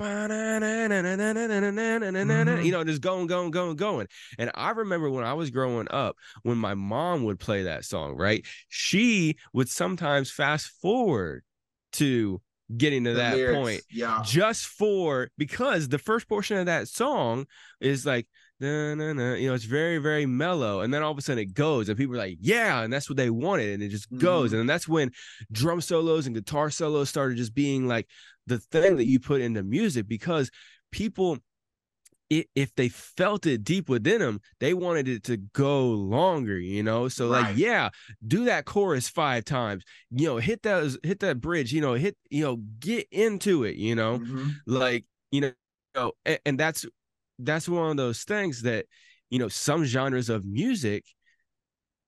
you 2.64 2.72
know 2.72 2.84
just 2.84 3.02
going 3.02 3.28
going 3.28 3.52
going 3.52 3.76
going 3.76 4.08
and 4.38 4.52
i 4.56 4.72
remember 4.72 5.10
when 5.10 5.24
i 5.24 5.34
was 5.34 5.50
growing 5.50 5.88
up 5.92 6.16
when 6.44 6.58
my 6.58 6.74
mom 6.74 7.24
would 7.24 7.40
play 7.40 7.64
that 7.64 7.86
song 7.86 8.16
right 8.16 8.46
she 8.70 9.38
would 9.54 9.70
sometimes 9.70 10.32
fast 10.32 10.68
forward 10.82 11.44
to 11.94 12.42
getting 12.76 13.04
to 13.06 13.12
The 13.12 13.16
that 13.18 13.36
lyrics, 13.36 13.58
point 13.58 13.82
Yeah. 13.92 14.22
just 14.26 14.66
for 14.66 15.30
because 15.38 15.88
the 15.88 15.98
first 16.00 16.28
portion 16.28 16.58
of 16.58 16.66
that 16.66 16.88
song 16.88 17.46
is 17.80 18.06
like 18.06 18.28
na, 18.60 18.94
na, 18.96 19.14
na, 19.14 19.34
you 19.36 19.48
know 19.48 19.54
it's 19.54 19.64
very 19.64 20.00
very 20.00 20.26
mellow 20.26 20.82
and 20.82 20.94
then 20.94 21.02
all 21.04 21.12
of 21.12 21.18
a 21.18 21.22
sudden 21.22 21.40
it 21.44 21.54
goes 21.54 21.88
and 21.88 21.98
people 21.98 22.16
are 22.16 22.18
like 22.18 22.38
yeah 22.42 22.82
and 22.82 22.92
that's 22.92 23.10
what 23.10 23.16
they 23.16 23.30
wanted 23.30 23.70
and 23.74 23.84
it 23.84 23.90
just 23.90 24.12
goes 24.18 24.52
Mhm. 24.52 24.62
and 24.62 24.70
that's 24.70 24.88
when 24.88 25.12
drum 25.52 25.80
solos 25.80 26.26
and 26.26 26.36
guitar 26.36 26.70
solos 26.70 27.08
started 27.10 27.38
just 27.38 27.54
being 27.54 27.88
like 27.88 28.08
the 28.48 28.58
thing 28.60 28.98
that 28.98 29.06
you 29.06 29.20
put 29.20 29.42
into 29.42 29.64
music 29.64 30.08
because 30.08 30.50
people 30.92 31.38
i 32.32 32.46
if 32.56 32.74
they 32.76 32.90
felt 32.90 33.46
it 33.46 33.64
deep 33.64 33.90
within 33.90 34.20
them 34.20 34.40
they 34.60 34.74
wanted 34.74 35.08
it 35.08 35.24
to 35.24 35.38
go 35.38 35.88
longer 35.90 36.58
you 36.60 36.84
know 36.84 37.08
so 37.08 37.30
Right. 37.30 37.48
like 37.48 37.58
yeah 37.58 37.90
do 38.26 38.46
that 38.46 38.66
chorus 38.66 39.08
five 39.10 39.46
times 39.46 39.84
you 40.12 40.28
know 40.28 40.38
hit 40.38 40.64
that 40.64 40.98
hit 41.04 41.20
that 41.22 41.40
bridge 41.42 41.72
you 41.74 41.82
know 41.82 41.94
hit 41.94 42.18
you 42.30 42.44
know 42.44 42.58
get 42.80 43.08
into 43.12 43.64
it 43.64 43.76
you 43.76 43.96
know 43.96 44.20
Mhm. 44.20 44.56
like 44.66 45.06
you 45.32 45.42
know 45.42 45.52
know, 45.96 46.12
and, 46.26 46.40
and 46.46 46.60
that's 46.60 46.86
that's 47.40 47.68
one 47.68 47.92
of 47.92 47.98
those 47.98 48.24
things 48.24 48.62
that 48.64 48.86
you 49.30 49.40
know 49.40 49.48
some 49.48 49.84
genres 49.86 50.30
of 50.30 50.46
music 50.46 51.04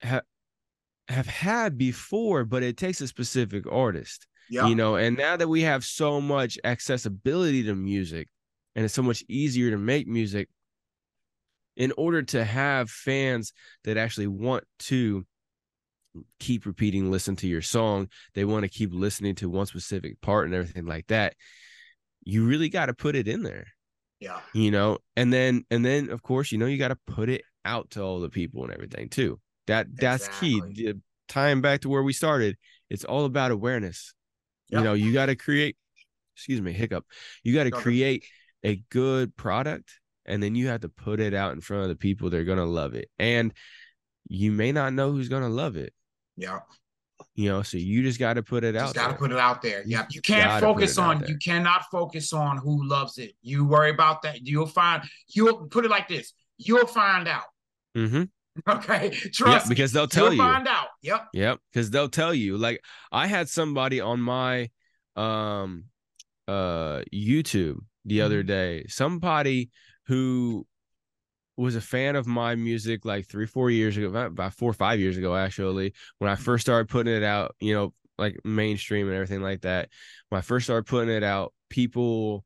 have 0.01 0.23
have 1.07 1.27
had 1.27 1.77
before 1.77 2.45
but 2.45 2.63
it 2.63 2.77
takes 2.77 3.01
a 3.01 3.07
specific 3.07 3.65
artist 3.71 4.27
Yeah. 4.49 4.67
you 4.67 4.75
know 4.75 4.95
and 4.95 5.17
now 5.17 5.35
that 5.37 5.47
we 5.47 5.61
have 5.61 5.83
so 5.83 6.21
much 6.21 6.57
accessibility 6.63 7.63
to 7.63 7.75
music 7.75 8.27
and 8.79 8.85
it's 8.85 8.93
so 8.93 9.03
much 9.03 9.25
easier 9.27 9.71
to 9.71 9.77
make 9.77 10.07
music 10.07 10.47
in 11.75 11.91
order 11.97 12.21
to 12.21 12.45
have 12.45 12.89
fans 12.89 13.51
that 13.83 13.97
actually 13.97 14.27
want 14.27 14.63
to 14.79 15.25
keep 16.39 16.65
repeating 16.65 17.11
listen 17.11 17.35
to 17.35 17.45
your 17.45 17.61
song. 17.61 18.07
They 18.35 18.45
want 18.45 18.63
to 18.63 18.69
keep 18.69 18.93
listening 18.93 19.35
to 19.35 19.49
one 19.49 19.65
specific 19.65 20.21
part 20.21 20.45
and 20.45 20.55
everything 20.55 20.85
like 20.85 21.07
that. 21.07 21.33
You 22.23 22.45
really 22.45 22.69
got 22.69 22.85
to 22.85 22.93
put 22.93 23.17
it 23.17 23.27
in 23.27 23.43
there. 23.43 23.67
Yeah. 24.21 24.39
you 24.53 24.71
know 24.71 24.99
and 25.17 25.33
then 25.33 25.65
and 25.69 25.83
then 25.83 26.09
of 26.09 26.23
course 26.23 26.51
you 26.53 26.57
know 26.57 26.65
you 26.67 26.77
got 26.77 26.89
to 26.89 26.97
put 27.05 27.27
it 27.27 27.41
out 27.65 27.89
to 27.91 28.01
all 28.01 28.21
the 28.21 28.29
people 28.29 28.63
and 28.63 28.71
everything 28.71 29.09
too. 29.09 29.41
That 29.67 29.87
that's 29.93 30.29
key. 30.39 30.59
Exactly. 30.59 30.85
The- 30.85 31.01
tying 31.27 31.59
back 31.59 31.81
to 31.81 31.89
where 31.89 32.01
we 32.01 32.13
started 32.13 32.55
it's 32.89 33.03
all 33.03 33.25
about 33.25 33.51
awareness. 33.51 34.13
Yeah. 34.69 34.77
you 34.77 34.83
know 34.85 34.93
you 34.93 35.11
got 35.11 35.25
to 35.25 35.35
create 35.35 35.75
excuse 36.37 36.61
me 36.61 36.71
hiccup. 36.71 37.05
You 37.43 37.53
got 37.53 37.65
to 37.65 37.71
create 37.71 38.23
a 38.63 38.75
good 38.89 39.35
product 39.37 39.89
and 40.25 40.41
then 40.43 40.53
you 40.55 40.67
have 40.67 40.81
to 40.81 40.89
put 40.89 41.19
it 41.19 41.33
out 41.33 41.53
in 41.53 41.61
front 41.61 41.83
of 41.83 41.89
the 41.89 41.95
people 41.95 42.29
that 42.29 42.39
are 42.39 42.43
going 42.43 42.57
to 42.57 42.65
love 42.65 42.93
it 42.93 43.09
and 43.17 43.53
you 44.27 44.51
may 44.51 44.71
not 44.71 44.93
know 44.93 45.11
who's 45.11 45.29
going 45.29 45.43
to 45.43 45.49
love 45.49 45.75
it 45.77 45.93
Yeah. 46.37 46.59
you 47.35 47.49
know 47.49 47.61
so 47.63 47.77
you 47.77 48.03
just 48.03 48.19
got 48.19 48.33
to 48.33 48.43
put 48.43 48.63
it 48.63 48.73
Just 48.73 48.89
out 48.89 48.95
gotta 48.95 49.09
there. 49.13 49.17
put 49.17 49.31
it 49.31 49.37
out 49.39 49.61
there. 49.61 49.83
Yeah. 49.85 50.05
You 50.11 50.21
can't 50.21 50.61
focus 50.61 50.97
on 50.97 51.25
you 51.27 51.37
cannot 51.37 51.85
focus 51.91 52.33
on 52.33 52.57
who 52.57 52.87
loves 52.87 53.17
it. 53.17 53.31
You 53.41 53.65
worry 53.65 53.89
about 53.91 54.21
that. 54.23 54.45
You'll 54.45 54.65
find 54.67 55.03
you'll 55.33 55.67
put 55.67 55.85
it 55.85 55.91
like 55.91 56.07
this. 56.07 56.33
You'll 56.57 56.87
find 56.87 57.27
out. 57.27 57.43
mm-hmm. 57.97 58.23
Okay. 58.69 59.09
Trust 59.33 59.67
me. 59.67 59.75
because 59.75 59.93
they'll 59.93 60.07
tell 60.07 60.25
You'll 60.25 60.33
you 60.45 60.51
find 60.51 60.67
out. 60.67 60.87
Yep. 61.01 61.27
Yep, 61.33 61.59
because 61.71 61.89
they'll 61.91 62.09
tell 62.09 62.33
you. 62.33 62.57
Like 62.57 62.81
I 63.11 63.25
had 63.25 63.47
somebody 63.47 64.01
on 64.01 64.19
my 64.19 64.69
um 65.15 65.85
uh 66.47 67.01
YouTube 67.13 67.77
the 68.09 68.21
other 68.21 68.43
Mhm. 68.43 68.47
day, 68.47 68.85
somebody 68.89 69.71
who 70.07 70.67
was 71.57 71.75
a 71.75 71.81
fan 71.81 72.15
of 72.15 72.25
my 72.27 72.55
music 72.55 73.05
like 73.05 73.27
three, 73.27 73.45
four 73.45 73.69
years 73.69 73.97
ago, 73.97 74.07
about 74.07 74.27
about 74.27 74.53
four 74.53 74.69
or 74.71 74.73
five 74.73 74.99
years 74.99 75.17
ago, 75.17 75.35
actually, 75.35 75.93
when 76.19 76.29
I 76.29 76.35
first 76.35 76.61
started 76.61 76.89
putting 76.89 77.13
it 77.13 77.23
out, 77.23 77.55
you 77.59 77.73
know, 77.73 77.93
like 78.17 78.39
mainstream 78.45 79.07
and 79.07 79.15
everything 79.15 79.41
like 79.41 79.61
that. 79.61 79.89
When 80.29 80.39
I 80.39 80.41
first 80.41 80.65
started 80.65 80.85
putting 80.85 81.13
it 81.13 81.23
out, 81.23 81.53
people, 81.69 82.45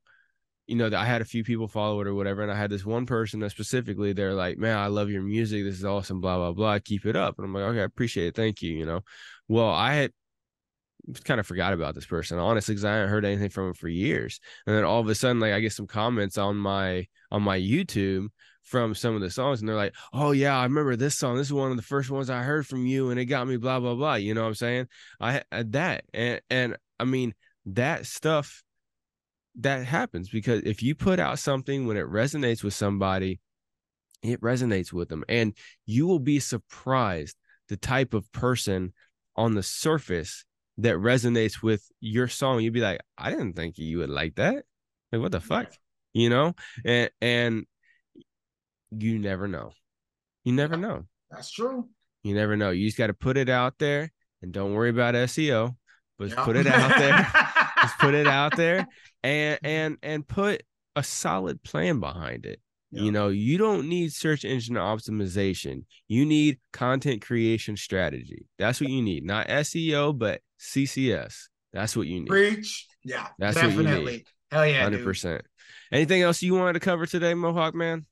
you 0.66 0.76
know, 0.76 0.90
I 0.96 1.04
had 1.04 1.22
a 1.22 1.26
few 1.26 1.44
people 1.44 1.68
follow 1.68 2.00
it 2.00 2.06
or 2.08 2.14
whatever, 2.14 2.42
and 2.42 2.50
I 2.50 2.56
had 2.56 2.70
this 2.70 2.86
one 2.86 3.06
person 3.06 3.40
that 3.40 3.50
specifically 3.50 4.12
they're 4.14 4.34
like, 4.34 4.58
"Man, 4.58 4.78
I 4.78 4.86
love 4.88 5.10
your 5.10 5.22
music. 5.22 5.64
This 5.64 5.76
is 5.78 5.84
awesome. 5.84 6.20
Blah 6.20 6.36
blah 6.38 6.52
blah. 6.52 6.78
Keep 6.80 7.06
it 7.06 7.16
up." 7.16 7.38
And 7.38 7.46
I'm 7.46 7.54
like, 7.54 7.64
"Okay, 7.64 7.80
I 7.80 7.84
appreciate 7.84 8.28
it. 8.28 8.34
Thank 8.36 8.62
you." 8.62 8.72
You 8.72 8.86
know, 8.86 9.00
well, 9.48 9.68
I 9.70 9.94
had 9.94 10.12
kind 11.24 11.40
of 11.40 11.46
forgot 11.46 11.72
about 11.72 11.94
this 11.94 12.06
person 12.06 12.38
honestly 12.38 12.74
because 12.74 12.84
I 12.84 12.94
hadn't 12.94 13.10
heard 13.10 13.24
anything 13.24 13.50
from 13.50 13.68
him 13.68 13.74
for 13.74 13.88
years. 13.88 14.40
And 14.66 14.74
then 14.74 14.84
all 14.84 15.00
of 15.00 15.08
a 15.08 15.14
sudden, 15.14 15.40
like 15.40 15.52
I 15.52 15.60
get 15.60 15.72
some 15.72 15.86
comments 15.86 16.38
on 16.38 16.56
my 16.56 17.06
on 17.30 17.42
my 17.42 17.58
YouTube 17.58 18.28
from 18.62 18.94
some 18.94 19.14
of 19.14 19.20
the 19.20 19.30
songs, 19.30 19.60
and 19.60 19.68
they're 19.68 19.76
like, 19.76 19.94
"Oh 20.12 20.32
yeah, 20.32 20.58
I 20.58 20.64
remember 20.64 20.96
this 20.96 21.16
song. 21.16 21.36
This 21.36 21.48
is 21.48 21.52
one 21.52 21.70
of 21.70 21.76
the 21.76 21.82
first 21.82 22.10
ones 22.10 22.30
I 22.30 22.42
heard 22.42 22.66
from 22.66 22.86
you, 22.86 23.10
and 23.10 23.20
it 23.20 23.26
got 23.26 23.46
me 23.46 23.56
blah 23.56 23.80
blah 23.80 23.94
blah." 23.94 24.14
You 24.14 24.34
know 24.34 24.42
what 24.42 24.48
I'm 24.48 24.54
saying? 24.54 24.88
I 25.20 25.42
had 25.52 25.72
that, 25.72 26.04
and 26.12 26.40
and 26.50 26.76
I 26.98 27.04
mean 27.04 27.34
that 27.66 28.06
stuff 28.06 28.62
that 29.56 29.84
happens 29.84 30.28
because 30.30 30.62
if 30.64 30.82
you 30.82 30.94
put 30.94 31.20
out 31.20 31.38
something 31.38 31.86
when 31.86 31.96
it 31.96 32.06
resonates 32.06 32.64
with 32.64 32.74
somebody, 32.74 33.40
it 34.22 34.40
resonates 34.40 34.92
with 34.92 35.08
them, 35.08 35.24
and 35.28 35.54
you 35.86 36.06
will 36.06 36.18
be 36.18 36.40
surprised 36.40 37.36
the 37.68 37.76
type 37.76 38.14
of 38.14 38.30
person 38.32 38.92
on 39.36 39.54
the 39.54 39.62
surface 39.62 40.44
that 40.78 40.96
resonates 40.96 41.62
with 41.62 41.86
your 42.00 42.28
song, 42.28 42.60
you'd 42.60 42.72
be 42.72 42.80
like, 42.80 43.00
I 43.16 43.30
didn't 43.30 43.54
think 43.54 43.78
you 43.78 43.98
would 43.98 44.10
like 44.10 44.36
that. 44.36 44.64
Like, 45.12 45.22
what 45.22 45.32
the 45.32 45.40
fuck? 45.40 45.72
You 46.12 46.30
know? 46.30 46.54
And 46.84 47.10
and 47.20 47.66
you 48.90 49.18
never 49.18 49.48
know. 49.48 49.70
You 50.44 50.52
never 50.52 50.76
know. 50.76 51.04
That's 51.30 51.50
true. 51.50 51.88
You 52.22 52.34
never 52.34 52.56
know. 52.56 52.70
You 52.70 52.86
just 52.86 52.98
got 52.98 53.08
to 53.08 53.14
put 53.14 53.36
it 53.36 53.48
out 53.48 53.74
there 53.78 54.12
and 54.42 54.52
don't 54.52 54.74
worry 54.74 54.90
about 54.90 55.14
SEO. 55.14 55.74
But 56.18 56.30
just 56.30 56.40
put 56.40 56.56
it 56.56 56.66
out 56.66 56.96
there. 56.96 57.28
just 57.82 57.98
put 57.98 58.14
it 58.14 58.26
out 58.26 58.56
there 58.56 58.86
and 59.22 59.56
mm-hmm. 59.56 59.66
and 59.66 59.98
and 60.02 60.28
put 60.28 60.62
a 60.96 61.02
solid 61.02 61.62
plan 61.62 62.00
behind 62.00 62.46
it. 62.46 62.60
You 62.96 63.10
know, 63.10 63.26
you 63.26 63.58
don't 63.58 63.88
need 63.88 64.12
search 64.12 64.44
engine 64.44 64.76
optimization. 64.76 65.84
You 66.06 66.24
need 66.24 66.60
content 66.72 67.22
creation 67.22 67.76
strategy. 67.76 68.46
That's 68.56 68.80
what 68.80 68.88
you 68.88 69.02
need. 69.02 69.24
Not 69.24 69.48
SEO, 69.48 70.16
but 70.16 70.42
CCS. 70.60 71.48
That's 71.72 71.96
what 71.96 72.06
you 72.06 72.20
need. 72.20 72.28
Preach. 72.28 72.86
Yeah. 73.04 73.28
That's 73.38 73.56
definitely. 73.56 73.84
what 73.84 74.00
you 74.00 74.18
need. 74.18 74.26
Hell 74.50 74.66
yeah. 74.66 74.88
100%. 74.88 75.40
Anything 75.92 76.22
else 76.22 76.42
you 76.42 76.54
wanted 76.54 76.74
to 76.74 76.80
cover 76.80 77.06
today, 77.06 77.34
Mohawk 77.34 77.74
man? 77.74 78.06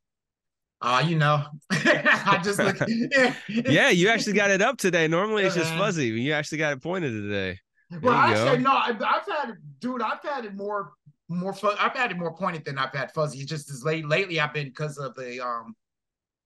Uh, 0.81 1.01
you 1.07 1.17
know, 1.17 1.45
I 1.71 2.41
just 2.43 2.59
look. 2.59 2.77
yeah, 3.49 3.91
you 3.91 4.09
actually 4.09 4.33
got 4.33 4.51
it 4.51 4.61
up 4.61 4.79
today. 4.79 5.07
Normally 5.07 5.45
it's 5.45 5.55
just 5.55 5.73
fuzzy. 5.75 6.09
You 6.09 6.33
actually 6.33 6.59
got 6.59 6.73
it 6.73 6.83
pointed 6.83 7.13
today. 7.13 7.61
There 7.91 8.01
Well, 8.01 8.29
you 8.29 8.35
go. 8.35 8.57
no, 8.57 8.73
I've 8.73 8.99
had 8.99 9.51
it, 9.51 9.57
dude. 9.79 10.03
I've 10.03 10.21
had 10.25 10.45
it 10.45 10.57
more, 10.57 10.95
more. 11.29 11.53
Fu- 11.53 11.71
I've 11.79 11.93
had 11.95 12.11
it 12.11 12.19
more 12.19 12.35
pointed 12.35 12.65
than 12.65 12.79
I've 12.79 12.93
had 12.93 13.13
fuzzy. 13.13 13.39
It's 13.39 13.49
just 13.49 13.71
as 13.71 13.85
late 13.85 14.09
lately. 14.09 14.41
I've 14.41 14.53
been 14.53 14.69
because 14.69 14.99
of 14.99 15.15
the 15.15 15.39
um. 15.41 15.77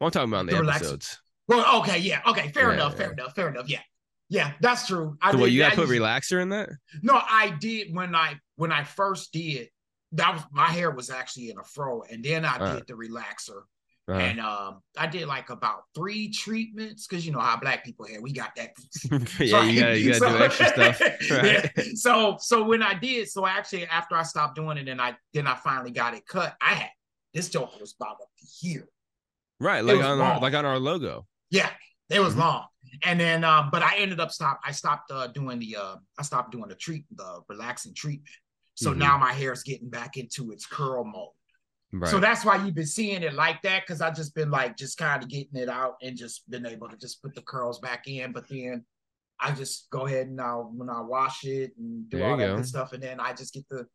Well, 0.01 0.09
I'm 0.09 0.11
talking 0.11 0.31
about 0.31 0.47
the 0.47 0.53
The 0.53 0.61
relax- 0.61 0.81
episodes. 0.83 1.19
Well, 1.49 1.81
okay, 1.81 1.99
yeah, 1.99 2.21
okay, 2.27 2.49
fair 2.49 2.69
Yeah, 2.69 2.75
enough, 2.75 2.97
fair 2.99 3.13
enough, 3.13 3.35
fair 3.35 3.49
enough. 3.49 3.71
Yeah, 3.71 3.81
yeah, 4.29 4.53
that's 4.61 4.87
true. 4.87 5.17
I 5.23 5.33
So 5.33 5.39
what 5.39 5.51
you 5.53 5.61
got 5.61 5.71
to 5.71 5.77
put 5.77 5.89
used- 5.89 6.01
relaxer 6.01 6.41
in 6.43 6.49
that? 6.51 6.71
No, 7.03 7.15
I 7.15 7.51
did 7.61 7.95
when 7.95 8.15
I 8.15 8.39
when 8.57 8.73
I 8.73 8.85
first 8.85 9.33
did. 9.33 9.69
That 10.13 10.35
was 10.35 10.43
my 10.53 10.67
hair 10.69 10.91
was 10.91 11.11
actually 11.11 11.51
in 11.51 11.59
a 11.59 11.65
fro, 11.65 12.03
and 12.03 12.25
then 12.25 12.45
I 12.45 12.57
Uh. 12.57 12.75
did 12.77 12.87
the 12.87 12.95
relaxer, 12.95 13.63
Uh, 14.09 14.13
and 14.15 14.41
um, 14.41 14.81
I 14.97 15.09
did 15.09 15.27
like 15.27 15.51
about 15.51 15.83
three 15.97 16.31
treatments 16.31 17.07
because 17.09 17.27
you 17.27 17.33
know 17.33 17.41
how 17.41 17.57
black 17.57 17.85
people 17.85 18.07
hair 18.07 18.23
we 18.23 18.33
got 18.33 18.55
that. 18.55 18.71
yeah, 19.41 19.63
you 19.65 19.81
got 19.81 19.89
to 19.89 19.99
you 19.99 20.11
got 20.13 20.19
So- 20.21 20.39
do 20.39 20.45
extra 20.45 20.69
stuff. 20.69 21.01
Right? 21.31 21.71
Yeah. 21.77 21.83
So 21.95 22.37
so 22.41 22.63
when 22.63 22.83
I 22.85 22.95
did, 22.95 23.29
so 23.29 23.47
actually 23.47 23.85
after 23.87 24.15
I 24.17 24.23
stopped 24.23 24.55
doing 24.55 24.79
it 24.79 24.89
and 24.89 25.01
I 25.01 25.17
then 25.35 25.47
I 25.49 25.57
finally 25.57 25.91
got 25.91 26.15
it 26.15 26.25
cut, 26.27 26.55
I 26.61 26.75
had 26.75 26.91
this 27.35 27.49
joke 27.51 27.79
was 27.81 27.95
about 28.01 28.13
up 28.23 28.29
to 28.39 28.47
here. 28.61 28.89
Right, 29.59 29.83
like 29.85 29.97
on 29.99 30.05
our, 30.05 30.17
long. 30.17 30.41
like 30.43 30.55
on 30.55 30.65
our 30.65 30.79
logo. 30.79 31.27
Yeah, 31.51 31.71
it 32.11 32.21
was 32.21 32.35
Mhm. 32.35 32.39
long. 32.39 32.67
And 33.05 33.19
then 33.21 33.45
um, 33.45 33.69
but 33.71 33.83
I 33.83 33.97
ended 33.99 34.21
up 34.21 34.31
stop 34.31 34.61
I 34.65 34.73
stopped 34.73 35.11
uh 35.11 35.27
doing 35.29 35.59
the 35.59 35.77
uh 35.77 35.97
I 36.19 36.23
stopped 36.23 36.53
doing 36.53 36.69
the 36.69 36.75
treat 36.75 37.05
the 37.15 37.41
relaxing 37.49 37.95
treatment. 37.95 38.29
So 38.75 38.93
Mhm. 38.93 38.99
now 38.99 39.19
my 39.19 39.33
hair 39.33 39.53
is 39.53 39.63
getting 39.63 39.89
back 39.91 40.17
into 40.17 40.53
its 40.53 40.67
curl 40.67 41.05
mode. 41.05 41.31
Right. 41.93 42.11
So 42.11 42.19
that's 42.21 42.45
why 42.45 42.57
you've 42.65 42.75
been 42.75 42.87
seeing 42.87 43.23
it 43.23 43.33
like 43.35 43.63
that 43.63 43.83
because 43.83 44.01
I've 44.01 44.17
just 44.17 44.35
been 44.35 44.51
like 44.51 44.77
just 44.77 44.99
kind 44.99 45.23
of 45.23 45.29
getting 45.29 45.57
it 45.57 45.69
out 45.69 45.95
and 46.03 46.17
just 46.17 46.49
been 46.51 46.67
able 46.67 46.89
to 46.89 46.97
just 46.97 47.23
put 47.23 47.35
the 47.35 47.43
curls 47.43 47.79
back 47.79 48.07
in. 48.07 48.33
But 48.33 48.49
then 48.49 48.85
I 49.41 49.53
just 49.53 49.89
go 49.91 50.07
ahead 50.07 50.27
and 50.27 50.37
now 50.37 50.71
when 50.75 50.91
I 50.91 51.01
wash 51.01 51.45
it 51.45 51.73
and 51.79 52.09
do 52.11 52.19
There 52.19 52.27
all 52.31 52.37
that 52.37 52.47
go. 52.49 52.57
good 52.57 52.67
stuff, 52.67 52.93
and 52.93 53.03
then 53.03 53.21
I 53.21 53.33
just 53.33 53.55
get 53.55 53.69
the 53.71 53.87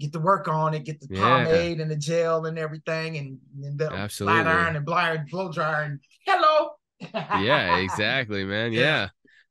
get 0.00 0.12
the 0.12 0.20
work 0.20 0.46
on 0.46 0.74
it, 0.74 0.84
get 0.84 1.00
the 1.00 1.08
Yeah. 1.10 1.20
pomade 1.20 1.80
and 1.80 1.90
the 1.90 1.96
gel 1.96 2.46
and 2.46 2.56
everything, 2.58 3.16
and, 3.16 3.38
and 3.64 3.76
the 3.78 3.92
Absolutely. 3.92 4.42
flat 4.42 4.46
iron 4.54 4.76
and 4.76 4.86
blow 4.86 5.50
dryer 5.50 5.82
and 5.82 6.00
hello. 6.24 6.77
Yeah, 7.14 7.76
exactly, 7.78 8.44
man. 8.44 8.72
Yeah. 8.72 8.80
Yeah. 8.80 9.08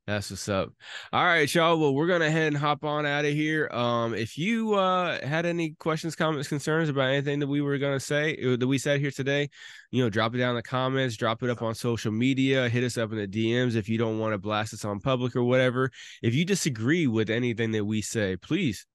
That's 0.08 0.30
what's 0.30 0.48
up. 0.48 0.70
All 1.12 1.26
right, 1.26 1.54
y'all. 1.54 1.78
Well, 1.78 1.94
we're 1.94 2.08
gonna 2.08 2.32
head 2.32 2.48
and 2.48 2.58
hop 2.58 2.86
on 2.86 3.06
out 3.06 3.26
of 3.26 3.34
here. 3.34 3.68
Um, 3.74 4.14
if 4.14 4.38
you 4.38 4.74
uh 4.76 5.20
had 5.26 5.46
any 5.46 5.72
questions, 5.72 6.16
comments, 6.16 6.48
concerns 6.48 6.88
about 6.88 7.10
anything 7.10 7.40
that 7.40 7.48
we 7.48 7.60
were 7.60 7.78
gonna 7.78 8.00
say 8.00 8.38
uh, 8.38 8.56
that 8.56 8.68
we 8.68 8.78
said 8.78 9.02
here 9.02 9.12
today, 9.12 9.50
you 9.92 10.02
know, 10.02 10.10
drop 10.10 10.34
it 10.34 10.38
down 10.38 10.52
in 10.52 10.56
the 10.56 10.64
comments, 10.64 11.18
drop 11.18 11.44
it 11.44 11.50
up 11.50 11.62
on 11.62 11.76
social 11.76 12.14
media, 12.14 12.70
hit 12.70 12.86
us 12.86 12.98
up 12.98 13.12
in 13.12 13.18
the 13.18 13.28
DMs 13.28 13.76
if 13.76 13.90
you 13.90 13.98
don't 13.98 14.18
want 14.18 14.34
to 14.34 14.38
blast 14.38 14.74
us 14.74 14.86
on 14.86 15.02
public 15.02 15.36
or 15.36 15.44
whatever. 15.44 15.92
If 16.22 16.34
you 16.34 16.46
disagree 16.46 17.06
with 17.08 17.30
anything 17.30 17.72
that 17.72 17.84
we 17.84 18.02
say, 18.02 18.38
please 18.38 18.86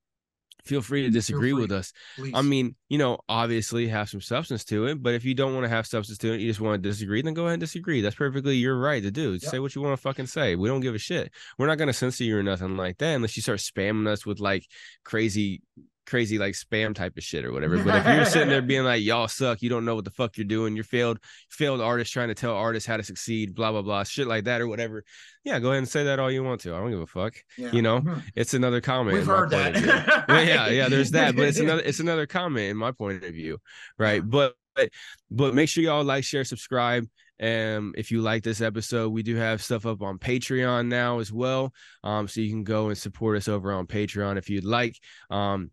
feel 0.64 0.82
free 0.82 1.02
to 1.02 1.10
disagree 1.10 1.50
free. 1.50 1.60
with 1.60 1.72
us. 1.72 1.92
Please. 2.16 2.32
I 2.34 2.42
mean, 2.42 2.76
you 2.88 2.98
know, 2.98 3.18
obviously 3.28 3.88
have 3.88 4.08
some 4.08 4.20
substance 4.20 4.64
to 4.66 4.86
it, 4.86 5.02
but 5.02 5.14
if 5.14 5.24
you 5.24 5.34
don't 5.34 5.54
want 5.54 5.64
to 5.64 5.68
have 5.68 5.86
substance 5.86 6.18
to 6.18 6.32
it, 6.32 6.40
you 6.40 6.48
just 6.48 6.60
want 6.60 6.82
to 6.82 6.88
disagree, 6.88 7.22
then 7.22 7.34
go 7.34 7.42
ahead 7.42 7.54
and 7.54 7.60
disagree. 7.60 8.00
That's 8.00 8.16
perfectly 8.16 8.56
your 8.56 8.78
right 8.78 9.02
to 9.02 9.10
do. 9.10 9.32
Yep. 9.32 9.42
Say 9.42 9.58
what 9.58 9.74
you 9.74 9.82
want 9.82 9.96
to 9.96 10.02
fucking 10.02 10.26
say. 10.26 10.56
We 10.56 10.68
don't 10.68 10.80
give 10.80 10.94
a 10.94 10.98
shit. 10.98 11.32
We're 11.58 11.66
not 11.66 11.78
gonna 11.78 11.92
censor 11.92 12.24
you 12.24 12.36
or 12.36 12.42
nothing 12.42 12.76
like 12.76 12.98
that 12.98 13.14
unless 13.14 13.36
you 13.36 13.42
start 13.42 13.58
spamming 13.58 14.06
us 14.06 14.24
with 14.24 14.40
like 14.40 14.66
crazy, 15.04 15.62
crazy 16.06 16.38
like 16.38 16.54
spam 16.54 16.94
type 16.94 17.16
of 17.16 17.22
shit 17.22 17.44
or 17.44 17.52
whatever. 17.52 17.82
But 17.82 18.06
if 18.06 18.14
you're 18.16 18.24
sitting 18.24 18.48
there 18.48 18.62
being 18.72 18.84
like, 18.84 19.02
y'all 19.02 19.28
suck, 19.28 19.62
you 19.62 19.68
don't 19.68 19.84
know 19.84 19.94
what 19.94 20.04
the 20.04 20.10
fuck 20.10 20.36
you're 20.36 20.44
doing, 20.44 20.74
you're 20.74 20.84
failed, 20.84 21.18
failed 21.50 21.80
artist 21.80 22.12
trying 22.12 22.28
to 22.28 22.34
tell 22.34 22.54
artists 22.54 22.86
how 22.86 22.96
to 22.96 23.02
succeed, 23.02 23.54
blah 23.54 23.70
blah 23.72 23.82
blah, 23.82 24.02
shit 24.04 24.26
like 24.26 24.44
that 24.44 24.60
or 24.60 24.68
whatever. 24.68 25.04
Yeah, 25.44 25.58
go 25.60 25.68
ahead 25.68 25.78
and 25.78 25.88
say 25.88 26.04
that 26.04 26.18
all 26.18 26.30
you 26.30 26.42
want 26.44 26.60
to. 26.62 26.74
I 26.74 26.78
don't 26.78 26.90
give 26.90 27.00
a 27.00 27.06
fuck. 27.06 27.34
Yeah. 27.58 27.72
You 27.72 27.82
know, 27.82 28.00
Mhm. 28.00 28.22
it's 28.34 28.54
another 28.54 28.80
comment. 28.80 29.16
we've 29.16 29.26
heard 29.26 29.50
that. 29.50 29.74
yeah, 30.28 30.68
yeah, 30.68 30.88
there's 30.88 31.10
that, 31.12 31.36
but 31.36 31.46
it's 31.46 31.58
another 31.60 31.82
it's 31.82 32.00
another 32.00 32.26
comment 32.26 32.70
in 32.70 32.76
my 32.76 32.92
point 32.92 33.24
of 33.24 33.32
view, 33.32 33.58
right? 33.98 34.22
But 34.28 34.54
but 34.74 34.88
but 35.30 35.54
make 35.54 35.68
sure 35.68 35.84
y'all 35.84 36.04
like, 36.04 36.24
share, 36.24 36.44
subscribe. 36.44 37.06
Um, 37.42 37.92
if 37.96 38.12
you 38.12 38.20
like 38.22 38.44
this 38.44 38.60
episode, 38.60 39.08
we 39.10 39.22
do 39.24 39.34
have 39.34 39.62
stuff 39.62 39.84
up 39.84 40.00
on 40.00 40.18
Patreon 40.18 40.86
now 40.86 41.18
as 41.18 41.32
well. 41.32 41.72
Um, 42.04 42.28
so 42.28 42.40
you 42.40 42.50
can 42.50 42.62
go 42.62 42.86
and 42.88 42.96
support 42.96 43.36
us 43.36 43.48
over 43.48 43.72
on 43.72 43.86
Patreon 43.88 44.36
if 44.38 44.48
you'd 44.48 44.64
like. 44.64 44.96
Um, 45.28 45.72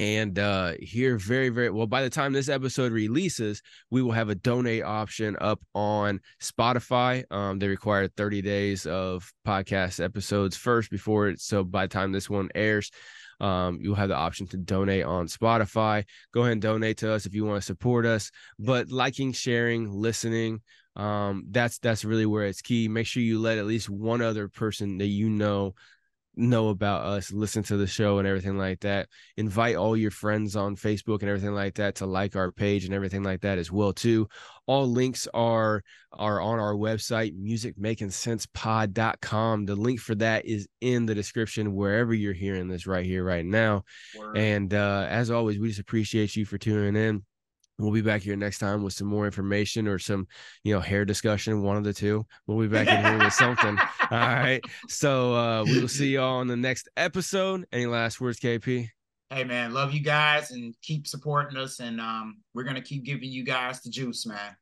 and 0.00 0.38
uh 0.38 0.72
here 0.80 1.18
very 1.18 1.50
very 1.50 1.68
well 1.68 1.86
by 1.86 2.02
the 2.02 2.08
time 2.08 2.32
this 2.32 2.48
episode 2.48 2.90
releases 2.90 3.60
we 3.90 4.00
will 4.00 4.12
have 4.12 4.30
a 4.30 4.34
donate 4.34 4.82
option 4.82 5.36
up 5.42 5.60
on 5.74 6.18
spotify 6.42 7.22
um 7.30 7.58
they 7.58 7.68
require 7.68 8.08
30 8.08 8.40
days 8.40 8.86
of 8.86 9.30
podcast 9.46 10.02
episodes 10.02 10.56
first 10.56 10.90
before 10.90 11.28
it 11.28 11.38
so 11.38 11.62
by 11.62 11.84
the 11.84 11.92
time 11.92 12.12
this 12.12 12.30
one 12.30 12.48
airs 12.54 12.90
um, 13.40 13.78
you'll 13.80 13.94
have 13.94 14.10
the 14.10 14.16
option 14.16 14.46
to 14.48 14.58
donate 14.58 15.06
on 15.06 15.26
Spotify. 15.26 16.04
Go 16.34 16.42
ahead 16.42 16.52
and 16.52 16.60
donate 16.60 16.98
to 16.98 17.10
us 17.10 17.24
if 17.24 17.34
you 17.34 17.46
want 17.46 17.56
to 17.56 17.64
support 17.64 18.04
us. 18.04 18.30
But 18.58 18.90
liking, 18.90 19.32
sharing, 19.32 19.90
listening, 19.90 20.60
um, 20.94 21.44
that's 21.50 21.78
that's 21.78 22.04
really 22.04 22.26
where 22.26 22.44
it's 22.44 22.60
key. 22.60 22.86
Make 22.86 23.06
sure 23.06 23.22
you 23.22 23.38
let 23.38 23.56
at 23.56 23.64
least 23.64 23.88
one 23.88 24.20
other 24.20 24.48
person 24.48 24.98
that 24.98 25.06
you 25.06 25.30
know 25.30 25.74
know 26.36 26.68
about 26.68 27.04
us, 27.04 27.32
listen 27.32 27.62
to 27.64 27.76
the 27.76 27.86
show 27.86 28.18
and 28.18 28.26
everything 28.26 28.56
like 28.58 28.80
that. 28.80 29.08
Invite 29.36 29.76
all 29.76 29.96
your 29.96 30.10
friends 30.10 30.56
on 30.56 30.74
Facebook 30.76 31.20
and 31.20 31.28
everything 31.28 31.54
like 31.54 31.74
that 31.74 31.96
to 31.96 32.06
like 32.06 32.34
our 32.36 32.50
page 32.52 32.84
and 32.84 32.94
everything 32.94 33.22
like 33.22 33.42
that 33.42 33.58
as 33.58 33.70
well 33.70 33.92
too. 33.92 34.28
All 34.66 34.90
links 34.90 35.28
are 35.34 35.82
are 36.12 36.40
on 36.40 36.58
our 36.58 36.74
website 36.74 37.38
musicmakincentspod.com. 37.40 39.66
The 39.66 39.76
link 39.76 40.00
for 40.00 40.16
that 40.16 40.44
is 40.46 40.66
in 40.80 41.06
the 41.06 41.14
description 41.14 41.74
wherever 41.74 42.12
you're 42.14 42.32
hearing 42.32 42.68
this 42.68 42.86
right 42.86 43.06
here 43.06 43.24
right 43.24 43.44
now. 43.44 43.84
And 44.34 44.72
uh 44.74 45.06
as 45.08 45.30
always, 45.30 45.58
we 45.58 45.68
just 45.68 45.80
appreciate 45.80 46.36
you 46.36 46.44
for 46.44 46.58
tuning 46.58 46.96
in. 46.96 47.24
We'll 47.80 47.92
be 47.92 48.02
back 48.02 48.22
here 48.22 48.36
next 48.36 48.58
time 48.58 48.82
with 48.82 48.92
some 48.92 49.06
more 49.06 49.26
information 49.26 49.88
or 49.88 49.98
some, 49.98 50.28
you 50.64 50.74
know, 50.74 50.80
hair 50.80 51.04
discussion, 51.04 51.62
one 51.62 51.76
of 51.76 51.84
the 51.84 51.94
two. 51.94 52.26
We'll 52.46 52.60
be 52.60 52.68
back 52.68 52.88
in 52.88 53.04
here 53.04 53.18
with 53.18 53.32
something. 53.32 53.78
All 54.10 54.18
right. 54.18 54.60
So 54.88 55.34
uh 55.34 55.64
we 55.64 55.80
will 55.80 55.88
see 55.88 56.14
y'all 56.14 56.38
on 56.38 56.46
the 56.46 56.56
next 56.56 56.88
episode. 56.96 57.66
Any 57.72 57.86
last 57.86 58.20
words, 58.20 58.38
KP? 58.38 58.88
hey 59.30 59.44
man, 59.44 59.72
love 59.72 59.94
you 59.94 60.00
guys 60.00 60.50
and 60.50 60.74
keep 60.82 61.06
supporting 61.06 61.56
us. 61.56 61.78
And 61.78 62.00
um, 62.00 62.38
we're 62.52 62.64
gonna 62.64 62.80
keep 62.80 63.04
giving 63.04 63.30
you 63.30 63.44
guys 63.44 63.80
the 63.80 63.88
juice, 63.88 64.26
man. 64.26 64.56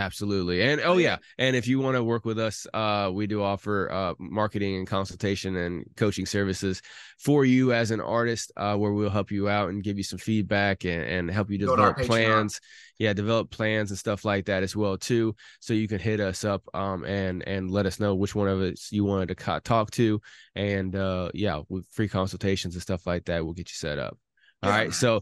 Absolutely. 0.00 0.62
And 0.62 0.80
oh 0.84 0.98
yeah, 0.98 1.16
and 1.38 1.56
if 1.56 1.66
you 1.66 1.80
want 1.80 1.96
to 1.96 2.04
work 2.04 2.24
with 2.24 2.38
us, 2.38 2.68
uh 2.72 3.10
we 3.12 3.26
do 3.26 3.42
offer 3.42 3.90
uh 3.90 4.14
marketing 4.20 4.76
and 4.76 4.86
consultation 4.86 5.56
and 5.56 5.84
coaching 5.96 6.24
services 6.24 6.80
for 7.18 7.44
you 7.44 7.72
as 7.72 7.90
an 7.90 8.00
artist 8.00 8.52
uh 8.56 8.76
where 8.76 8.92
we'll 8.92 9.10
help 9.10 9.32
you 9.32 9.48
out 9.48 9.70
and 9.70 9.82
give 9.82 9.96
you 9.98 10.04
some 10.04 10.20
feedback 10.20 10.84
and, 10.84 11.02
and 11.02 11.30
help 11.32 11.50
you 11.50 11.58
develop 11.58 12.00
plans. 12.00 12.60
Yeah, 13.00 13.12
develop 13.12 13.50
plans 13.50 13.90
and 13.90 13.98
stuff 13.98 14.24
like 14.24 14.44
that 14.46 14.62
as 14.62 14.76
well 14.76 14.96
too. 14.96 15.34
So 15.60 15.74
you 15.74 15.88
can 15.88 15.98
hit 15.98 16.20
us 16.20 16.44
up 16.44 16.62
um 16.74 17.04
and 17.04 17.42
and 17.48 17.68
let 17.68 17.84
us 17.84 17.98
know 17.98 18.14
which 18.14 18.36
one 18.36 18.46
of 18.46 18.60
us 18.60 18.92
you 18.92 19.04
wanted 19.04 19.28
to 19.30 19.34
co- 19.34 19.58
talk 19.58 19.90
to 19.92 20.20
and 20.54 20.94
uh 20.94 21.30
yeah, 21.34 21.62
with 21.68 21.86
free 21.90 22.08
consultations 22.08 22.76
and 22.76 22.82
stuff 22.82 23.04
like 23.04 23.24
that, 23.24 23.44
we'll 23.44 23.54
get 23.54 23.68
you 23.68 23.74
set 23.74 23.98
up. 23.98 24.16
All 24.62 24.70
Yeah, 24.70 24.76
right. 24.76 24.92
So 24.94 25.20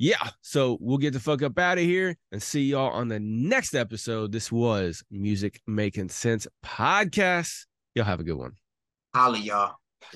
yeah. 0.00 0.30
So 0.40 0.78
we'll 0.80 0.96
get 0.96 1.12
the 1.12 1.20
fuck 1.20 1.42
up 1.42 1.58
out 1.58 1.76
of 1.76 1.84
here 1.84 2.16
and 2.32 2.42
see 2.42 2.62
y'all 2.62 2.90
on 2.90 3.08
the 3.08 3.20
next 3.20 3.74
episode. 3.74 4.32
This 4.32 4.50
was 4.50 5.04
Music 5.10 5.60
Makin 5.66 6.08
Cents 6.08 6.46
Podcast. 6.64 7.66
Y'all 7.94 8.06
have 8.06 8.18
a 8.18 8.24
good 8.24 8.38
one. 8.38 8.52
Holla, 9.14 9.36
y'all. 9.36 9.74